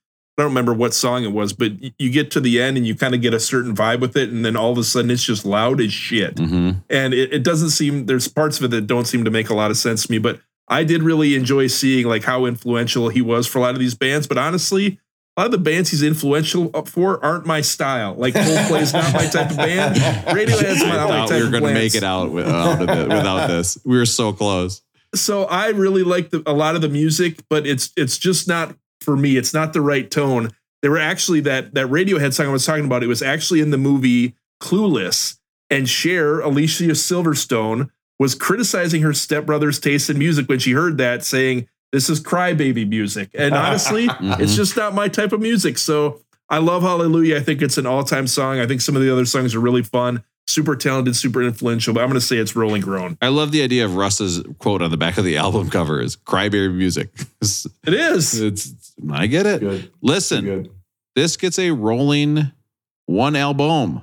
I 0.42 0.44
don't 0.44 0.52
remember 0.52 0.74
what 0.74 0.94
song 0.94 1.24
it 1.24 1.32
was, 1.32 1.54
but 1.54 1.72
you 2.00 2.10
get 2.10 2.32
to 2.32 2.40
the 2.40 2.60
end 2.62 2.78
and 2.78 2.88
you 2.88 2.96
kind 2.96 3.14
of 3.14 3.22
get 3.22 3.34
a 3.34 3.40
certain 3.40 3.76
vibe 3.76 4.00
with 4.02 4.18
it, 4.18 4.30
and 4.32 4.44
then 4.44 4.56
all 4.56 4.72
of 4.72 4.78
a 4.80 4.84
sudden 4.84 5.12
it's 5.12 5.24
just 5.24 5.46
loud 5.46 5.80
as 5.80 5.94
shit. 5.94 6.36
Mm-hmm. 6.36 6.80
and 6.90 7.14
it, 7.14 7.32
it 7.34 7.44
doesn't 7.44 7.70
seem 7.70 8.08
there's 8.08 8.28
parts 8.28 8.58
of 8.58 8.66
it 8.66 8.68
that 8.72 8.88
don't 8.88 9.06
seem 9.06 9.24
to 9.26 9.32
make 9.32 9.50
a 9.50 9.54
lot 9.54 9.70
of 9.72 9.78
sense 9.78 10.06
to 10.06 10.12
me 10.12 10.18
but 10.18 10.40
i 10.68 10.84
did 10.84 11.04
really 11.04 11.36
enjoy 11.36 11.68
seeing 11.68 12.08
like 12.08 12.24
how 12.24 12.46
influential 12.46 13.10
he 13.10 13.22
was 13.22 13.46
for 13.48 13.58
a 13.60 13.62
lot 13.62 13.74
of 13.74 13.80
these 13.80 13.94
bands 13.96 14.28
but 14.28 14.38
honestly 14.38 15.00
a 15.38 15.42
lot 15.42 15.46
of 15.46 15.52
the 15.52 15.58
bands 15.58 15.90
he's 15.92 16.02
influential 16.04 16.70
up 16.74 16.88
for 16.88 17.24
aren't 17.24 17.46
my 17.46 17.62
style 17.62 18.14
like 18.16 18.34
coldplay's 18.34 18.94
not 18.94 19.14
my 19.14 19.26
type 19.28 19.52
of 19.52 19.58
band 19.58 19.96
radiohead's 20.28 20.84
not 20.84 21.10
my 21.10 21.26
type 21.28 21.30
we 21.32 21.36
were 21.42 21.46
of 21.46 21.52
band. 21.52 21.52
We 21.52 21.58
are 21.58 21.60
going 21.60 21.64
to 21.64 21.74
make 21.80 21.96
it 21.96 22.04
out 22.04 22.32
with- 22.32 22.48
out 22.48 22.82
it 22.82 23.08
without 23.10 23.48
this. 23.48 23.78
We 23.86 23.98
were 23.98 24.06
so 24.06 24.34
close. 24.34 24.82
so 25.14 25.44
i 25.46 25.68
really 25.70 26.04
like 26.04 26.30
the, 26.30 26.42
a 26.46 26.54
lot 26.54 26.76
of 26.76 26.82
the 26.82 26.90
music 26.90 27.40
but 27.50 27.68
it's 27.68 27.92
it's 27.98 28.18
just 28.18 28.48
not 28.48 28.76
for 29.02 29.18
me 29.18 29.38
it's 29.38 29.54
not 29.54 29.74
the 29.74 29.82
right 29.82 30.10
tone. 30.10 30.50
There 30.82 30.92
were 30.92 31.00
actually 31.00 31.42
that 31.42 31.74
that 31.76 31.88
radiohead 31.88 32.34
song 32.34 32.48
i 32.48 32.50
was 32.50 32.66
talking 32.66 32.86
about 32.86 33.04
it 33.04 33.08
was 33.08 33.22
actually 33.22 33.60
in 33.60 33.70
the 33.70 33.78
movie 33.78 34.36
clueless 34.62 35.38
and 35.70 35.88
Cher, 35.88 36.42
alicia 36.42 36.92
silverstone 36.92 37.90
was 38.20 38.36
criticizing 38.36 39.02
her 39.02 39.14
stepbrother's 39.14 39.80
taste 39.80 40.10
in 40.10 40.20
music 40.20 40.48
when 40.50 40.60
she 40.60 40.72
heard 40.74 40.98
that 40.98 41.24
saying 41.24 41.68
this 41.92 42.10
is 42.10 42.22
crybaby 42.22 42.88
music. 42.88 43.30
And 43.34 43.54
honestly 43.54 44.08
mm-hmm. 44.08 44.42
it's 44.42 44.56
just 44.56 44.78
not 44.78 44.94
my 44.94 45.08
type 45.08 45.34
of 45.34 45.40
music. 45.40 45.78
So 45.78 46.22
i 46.50 46.58
love 46.58 46.84
hallelujah. 46.84 47.38
I 47.38 47.40
think 47.42 47.62
it's 47.62 47.78
an 47.78 47.86
all-time 47.86 48.28
song. 48.28 48.60
I 48.60 48.68
think 48.68 48.82
some 48.82 48.96
of 48.96 49.02
the 49.02 49.12
other 49.12 49.26
songs 49.26 49.56
are 49.56 49.60
really 49.60 49.84
fun 49.84 50.24
super 50.48 50.76
talented 50.76 51.16
super 51.16 51.42
influential 51.42 51.94
but 51.94 52.02
i'm 52.02 52.08
going 52.10 52.20
to 52.20 52.26
say 52.26 52.38
it's 52.38 52.56
Rolling 52.56 52.82
Groan 52.82 53.18
I 53.22 53.30
love 53.30 53.52
the 53.52 53.64
idea 53.64 53.86
of 53.86 53.96
Russ's 53.96 54.44
quote 54.60 54.82
on 54.82 54.92
the 54.92 54.98
back 54.98 55.18
of 55.18 55.24
the 55.24 55.38
album 55.46 55.70
cover 55.70 56.02
is 56.02 56.16
"Cryberry 56.16 56.74
music." 56.74 57.10
It's, 57.42 57.66
it 57.86 57.94
is 57.94 58.40
it's- 58.42 58.94
I 59.12 59.28
get 59.28 59.46
it. 59.46 59.62
good 59.62 59.92
Listen, 60.02 60.46
good 60.46 60.70
this 61.16 61.38
gets 61.38 61.60
a 61.60 61.72
rolling 61.72 62.52
one 63.06 63.36
album. 63.36 64.02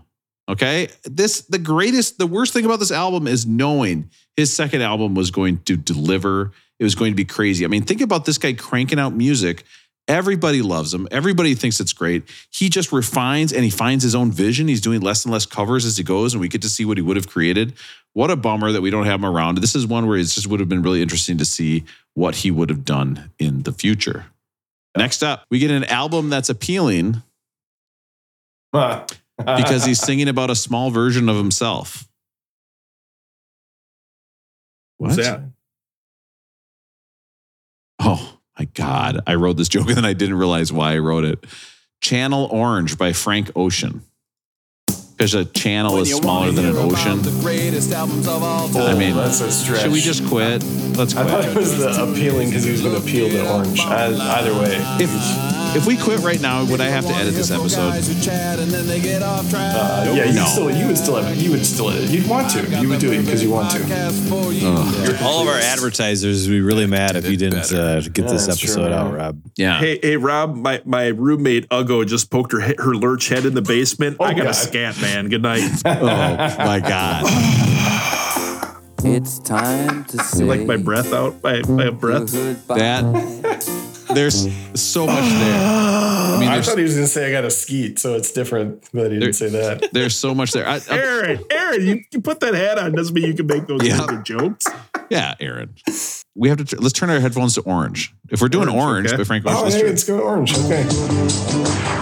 Okay. 0.48 0.89
This, 1.05 1.43
the 1.43 1.59
greatest, 1.59 2.19
the 2.19 2.27
worst 2.27 2.52
thing 2.52 2.65
about 2.65 2.81
this 2.81 2.90
album 2.90 3.27
is 3.27 3.47
knowing 3.47 4.10
his 4.36 4.55
second 4.55 4.82
album 4.82 5.15
was 5.15 5.31
going 5.31 5.59
to 5.65 5.77
deliver. 5.77 6.52
It 6.78 6.85
was 6.85 6.94
going 6.94 7.12
to 7.12 7.16
be 7.16 7.24
crazy. 7.24 7.65
I 7.65 7.69
mean, 7.69 7.82
think 7.82 8.01
about 8.01 8.24
this 8.24 8.39
guy 8.39 8.52
cranking 8.52 8.98
out 8.98 9.15
music. 9.15 9.65
Everybody 10.09 10.63
loves 10.63 10.95
him. 10.95 11.07
Everybody 11.11 11.55
thinks 11.55 11.81
it's 11.81 11.93
great. 11.93 12.23
He 12.51 12.71
just 12.71 12.93
refines 12.93 13.53
and 13.53 13.63
he 13.63 13.69
finds 13.69 14.03
his 14.03 14.15
own 14.15 14.33
vision. 14.33 14.67
He's 14.67 14.81
doing 14.81 15.03
less 15.03 15.27
and 15.27 15.33
less 15.33 15.45
covers 15.45 15.85
as 15.85 15.99
he 15.99 16.03
goes, 16.03 16.33
and 16.33 16.41
we 16.41 16.49
get 16.49 16.63
to 16.63 16.69
see 16.71 16.87
what 16.87 16.97
he 16.97 17.03
would 17.03 17.17
have 17.17 17.29
created. 17.29 17.75
What 18.15 18.31
a 18.31 18.37
bummer 18.37 18.73
that 18.73 18.81
we 18.81 18.89
don't 18.89 19.05
have 19.05 19.21
him 19.21 19.27
around. 19.27 19.59
This 19.59 19.75
is 19.75 19.87
one 19.87 20.07
where 20.07 20.17
it 20.17 20.25
just 20.25 20.47
would 20.47 20.61
have 20.61 20.69
been 20.69 20.81
really 20.81 21.03
interesting 21.03 21.37
to 21.39 21.45
see 21.45 21.85
what 22.15 22.37
he 22.37 22.51
would 22.51 22.71
have 22.71 22.87
done 22.87 23.31
in 23.39 23.65
the 23.65 23.73
future. 23.73 24.27
Next 24.97 25.23
up, 25.23 25.45
we 25.51 25.59
get 25.59 25.71
an 25.71 25.85
album 25.85 26.31
that's 26.31 26.49
appealing 26.49 27.23
because 28.73 29.85
he's 29.85 30.01
singing 30.01 30.29
about 30.29 30.49
a 30.49 30.57
small 30.57 30.91
version 30.91 31.29
of 31.29 31.37
himself. 31.37 32.09
What? 34.97 35.09
What's 35.09 35.17
that? 35.17 35.43
Oh 38.01 38.38
my 38.59 38.67
God. 38.75 39.21
I 39.27 39.35
wrote 39.35 39.57
this 39.57 39.69
joke 39.69 39.87
and 39.89 39.97
then 39.97 40.05
I 40.05 40.13
didn't 40.13 40.37
realize 40.37 40.73
why 40.73 40.95
I 40.95 40.99
wrote 40.99 41.25
it. 41.25 41.45
Channel 42.01 42.49
Orange 42.51 42.97
by 42.99 43.13
Frank 43.13 43.51
Ocean. 43.57 44.03
Because 45.19 45.35
a 45.35 45.45
channel 45.45 45.99
is 45.99 46.15
smaller 46.15 46.53
than 46.53 46.65
an 46.65 46.77
ocean. 46.77 47.19
I 47.19 48.95
mean, 48.95 49.17
that's 49.17 49.41
a 49.41 49.51
stretch 49.51 49.83
should 49.83 49.91
we 49.91 50.01
just 50.01 50.25
quit? 50.29 50.63
Let's 50.97 51.13
quit. 51.13 51.27
I 51.27 51.29
thought 51.29 51.45
it 51.45 51.57
was 51.57 51.77
the 51.77 52.05
appealing 52.05 52.51
because 52.51 52.63
he 52.63 52.71
was 52.71 52.83
going 52.83 52.95
to 52.95 53.03
appeal 53.03 53.29
to 53.29 53.53
orange. 53.53 53.81
I, 53.81 54.07
either 54.39 54.53
way, 54.53 54.77
If 55.01 55.11
if 55.79 55.87
we 55.87 55.97
quit 55.97 56.21
right 56.21 56.41
now, 56.41 56.65
would 56.65 56.81
I 56.81 56.87
have 56.89 57.07
to 57.07 57.13
edit 57.15 57.35
this 57.35 57.51
episode? 57.51 57.91
uh, 57.91 58.01
yeah, 60.15 60.25
you 60.25 60.35
No. 60.35 60.43
would 60.43 60.49
still, 60.49 60.71
you 60.71 60.87
would 60.89 60.99
still 60.99 61.17
have, 61.23 61.37
you 61.37 61.51
would 61.53 61.65
still, 61.65 61.95
you'd 62.05 62.29
want 62.29 62.51
to, 62.51 62.63
you 62.81 62.89
would 62.89 62.99
do 63.01 63.13
it 63.13 63.25
because 63.25 63.43
you 63.43 63.51
want 63.51 63.71
to. 63.71 65.19
All 65.23 65.43
of 65.43 65.49
our 65.49 65.59
advertisers 65.59 66.47
would 66.49 66.55
be 66.55 66.61
really 66.61 66.87
mad 66.87 67.17
if 67.17 67.29
you 67.31 67.37
didn't 67.37 67.73
uh, 67.73 68.01
get 68.01 68.25
Yeah, 68.25 68.33
this 68.33 68.47
that's 68.47 68.59
true, 68.59 68.71
episode 68.83 68.93
out. 68.93 69.15
Rob. 69.15 69.41
Yeah. 69.57 69.79
Hey, 69.79 69.99
hey, 70.03 70.17
Rob, 70.17 70.57
my, 70.57 70.83
my 70.85 71.07
roommate 71.09 71.67
Ugo 71.73 72.05
just 72.05 72.31
poked 72.31 72.53
her 72.53 72.61
her 72.61 72.95
lurch 72.95 73.29
head 73.29 73.47
in 73.47 73.55
the 73.55 73.63
basement. 73.63 74.17
I 74.21 74.35
got 74.35 74.45
God. 74.45 74.51
a 74.51 74.55
scat, 74.55 75.01
man. 75.01 75.29
Good 75.29 75.43
night. 75.43 75.69
Oh 75.87 76.65
my 76.65 76.81
God. 76.81 77.25
It's 79.05 79.39
time 79.39 80.05
to 80.07 80.19
say 80.25 80.45
like 80.45 80.63
my 80.67 80.77
breath 80.77 81.13
out. 81.13 81.43
My, 81.43 81.63
my 81.69 81.91
breath. 81.91 82.33
goodbye. 82.33 82.79
That 82.79 83.88
there's 84.15 84.47
so 84.75 85.07
much 85.07 85.25
there. 85.25 85.61
I 85.61 86.37
mean, 86.41 86.49
I 86.49 86.61
thought 86.63 86.79
he 86.79 86.85
was 86.85 86.95
going 86.95 87.07
to 87.07 87.11
say 87.13 87.29
I 87.29 87.33
got 87.33 87.45
a 87.45 87.51
skeet, 87.51 87.99
so 87.99 88.15
it's 88.15 88.33
different 88.33 88.83
that 88.93 89.11
he 89.13 89.19
There- 89.19 89.33
didn't 89.33 89.35
say 89.35 89.49
that. 89.51 89.89
there's 89.93 90.17
so 90.17 90.35
much 90.35 90.53
there. 90.53 90.67
I, 90.69 90.77
I- 90.77 90.81
Aaron, 90.91 91.45
Aaron, 91.51 91.87
you, 91.87 92.05
you 92.13 92.21
put 92.21 92.41
that 92.41 92.55
hat 92.55 92.79
on 92.79 92.93
doesn't 92.93 93.15
mean 93.15 93.27
you 93.27 93.35
can 93.35 93.47
make 93.47 93.67
those 93.67 93.83
Yeah. 93.87 93.99
kinds 93.99 94.13
of 94.13 94.23
jokes. 94.25 94.67
yeah, 95.11 95.35
Aaron. 95.41 95.75
We 96.35 96.49
have 96.51 96.65
to 96.65 96.77
let's 96.81 96.93
turn 96.93 97.11
our 97.11 97.19
headphones 97.21 97.55
to 97.55 97.63
orange. 97.63 98.15
If 98.31 98.41
we're 98.41 98.49
doing 98.49 98.69
Orange, 98.69 98.83
orange, 98.83 99.09
okay. 99.09 99.17
by 99.17 99.25
Frank 99.25 99.45
Oh, 99.47 99.51
Ocean, 99.51 99.65
let's 99.65 99.75
hey, 99.75 99.81
try- 99.81 99.89
let's 99.89 100.05
go 100.05 100.21
orange. 100.21 100.57
Okay. 100.59 101.89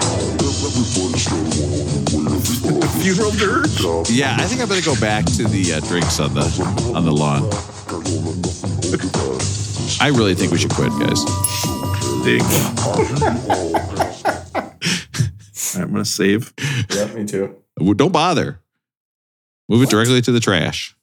Funeral 3.02 3.30
dirge. 3.32 4.10
yeah, 4.10 4.36
I 4.38 4.44
think 4.44 4.60
I 4.60 4.66
better 4.66 4.84
go 4.84 4.98
back 5.00 5.24
to 5.24 5.44
the 5.44 5.74
uh, 5.74 5.80
drinks 5.80 6.20
on 6.20 6.34
the 6.34 6.42
on 6.94 7.04
the 7.04 7.12
lawn. 7.12 7.42
I 10.00 10.08
really 10.08 10.34
think 10.34 10.52
we 10.52 10.58
should 10.58 10.72
quit, 10.72 10.90
guys. 10.98 11.22
I'm 15.76 15.92
gonna 15.92 16.04
save. 16.04 16.52
Yeah, 16.94 17.06
me 17.14 17.24
too. 17.26 17.56
Well, 17.78 17.94
Don't 17.94 18.12
bother. 18.12 18.60
Move 19.68 19.82
it 19.82 19.90
directly 19.90 20.22
to 20.22 20.32
the 20.32 20.40
trash. 20.40 20.95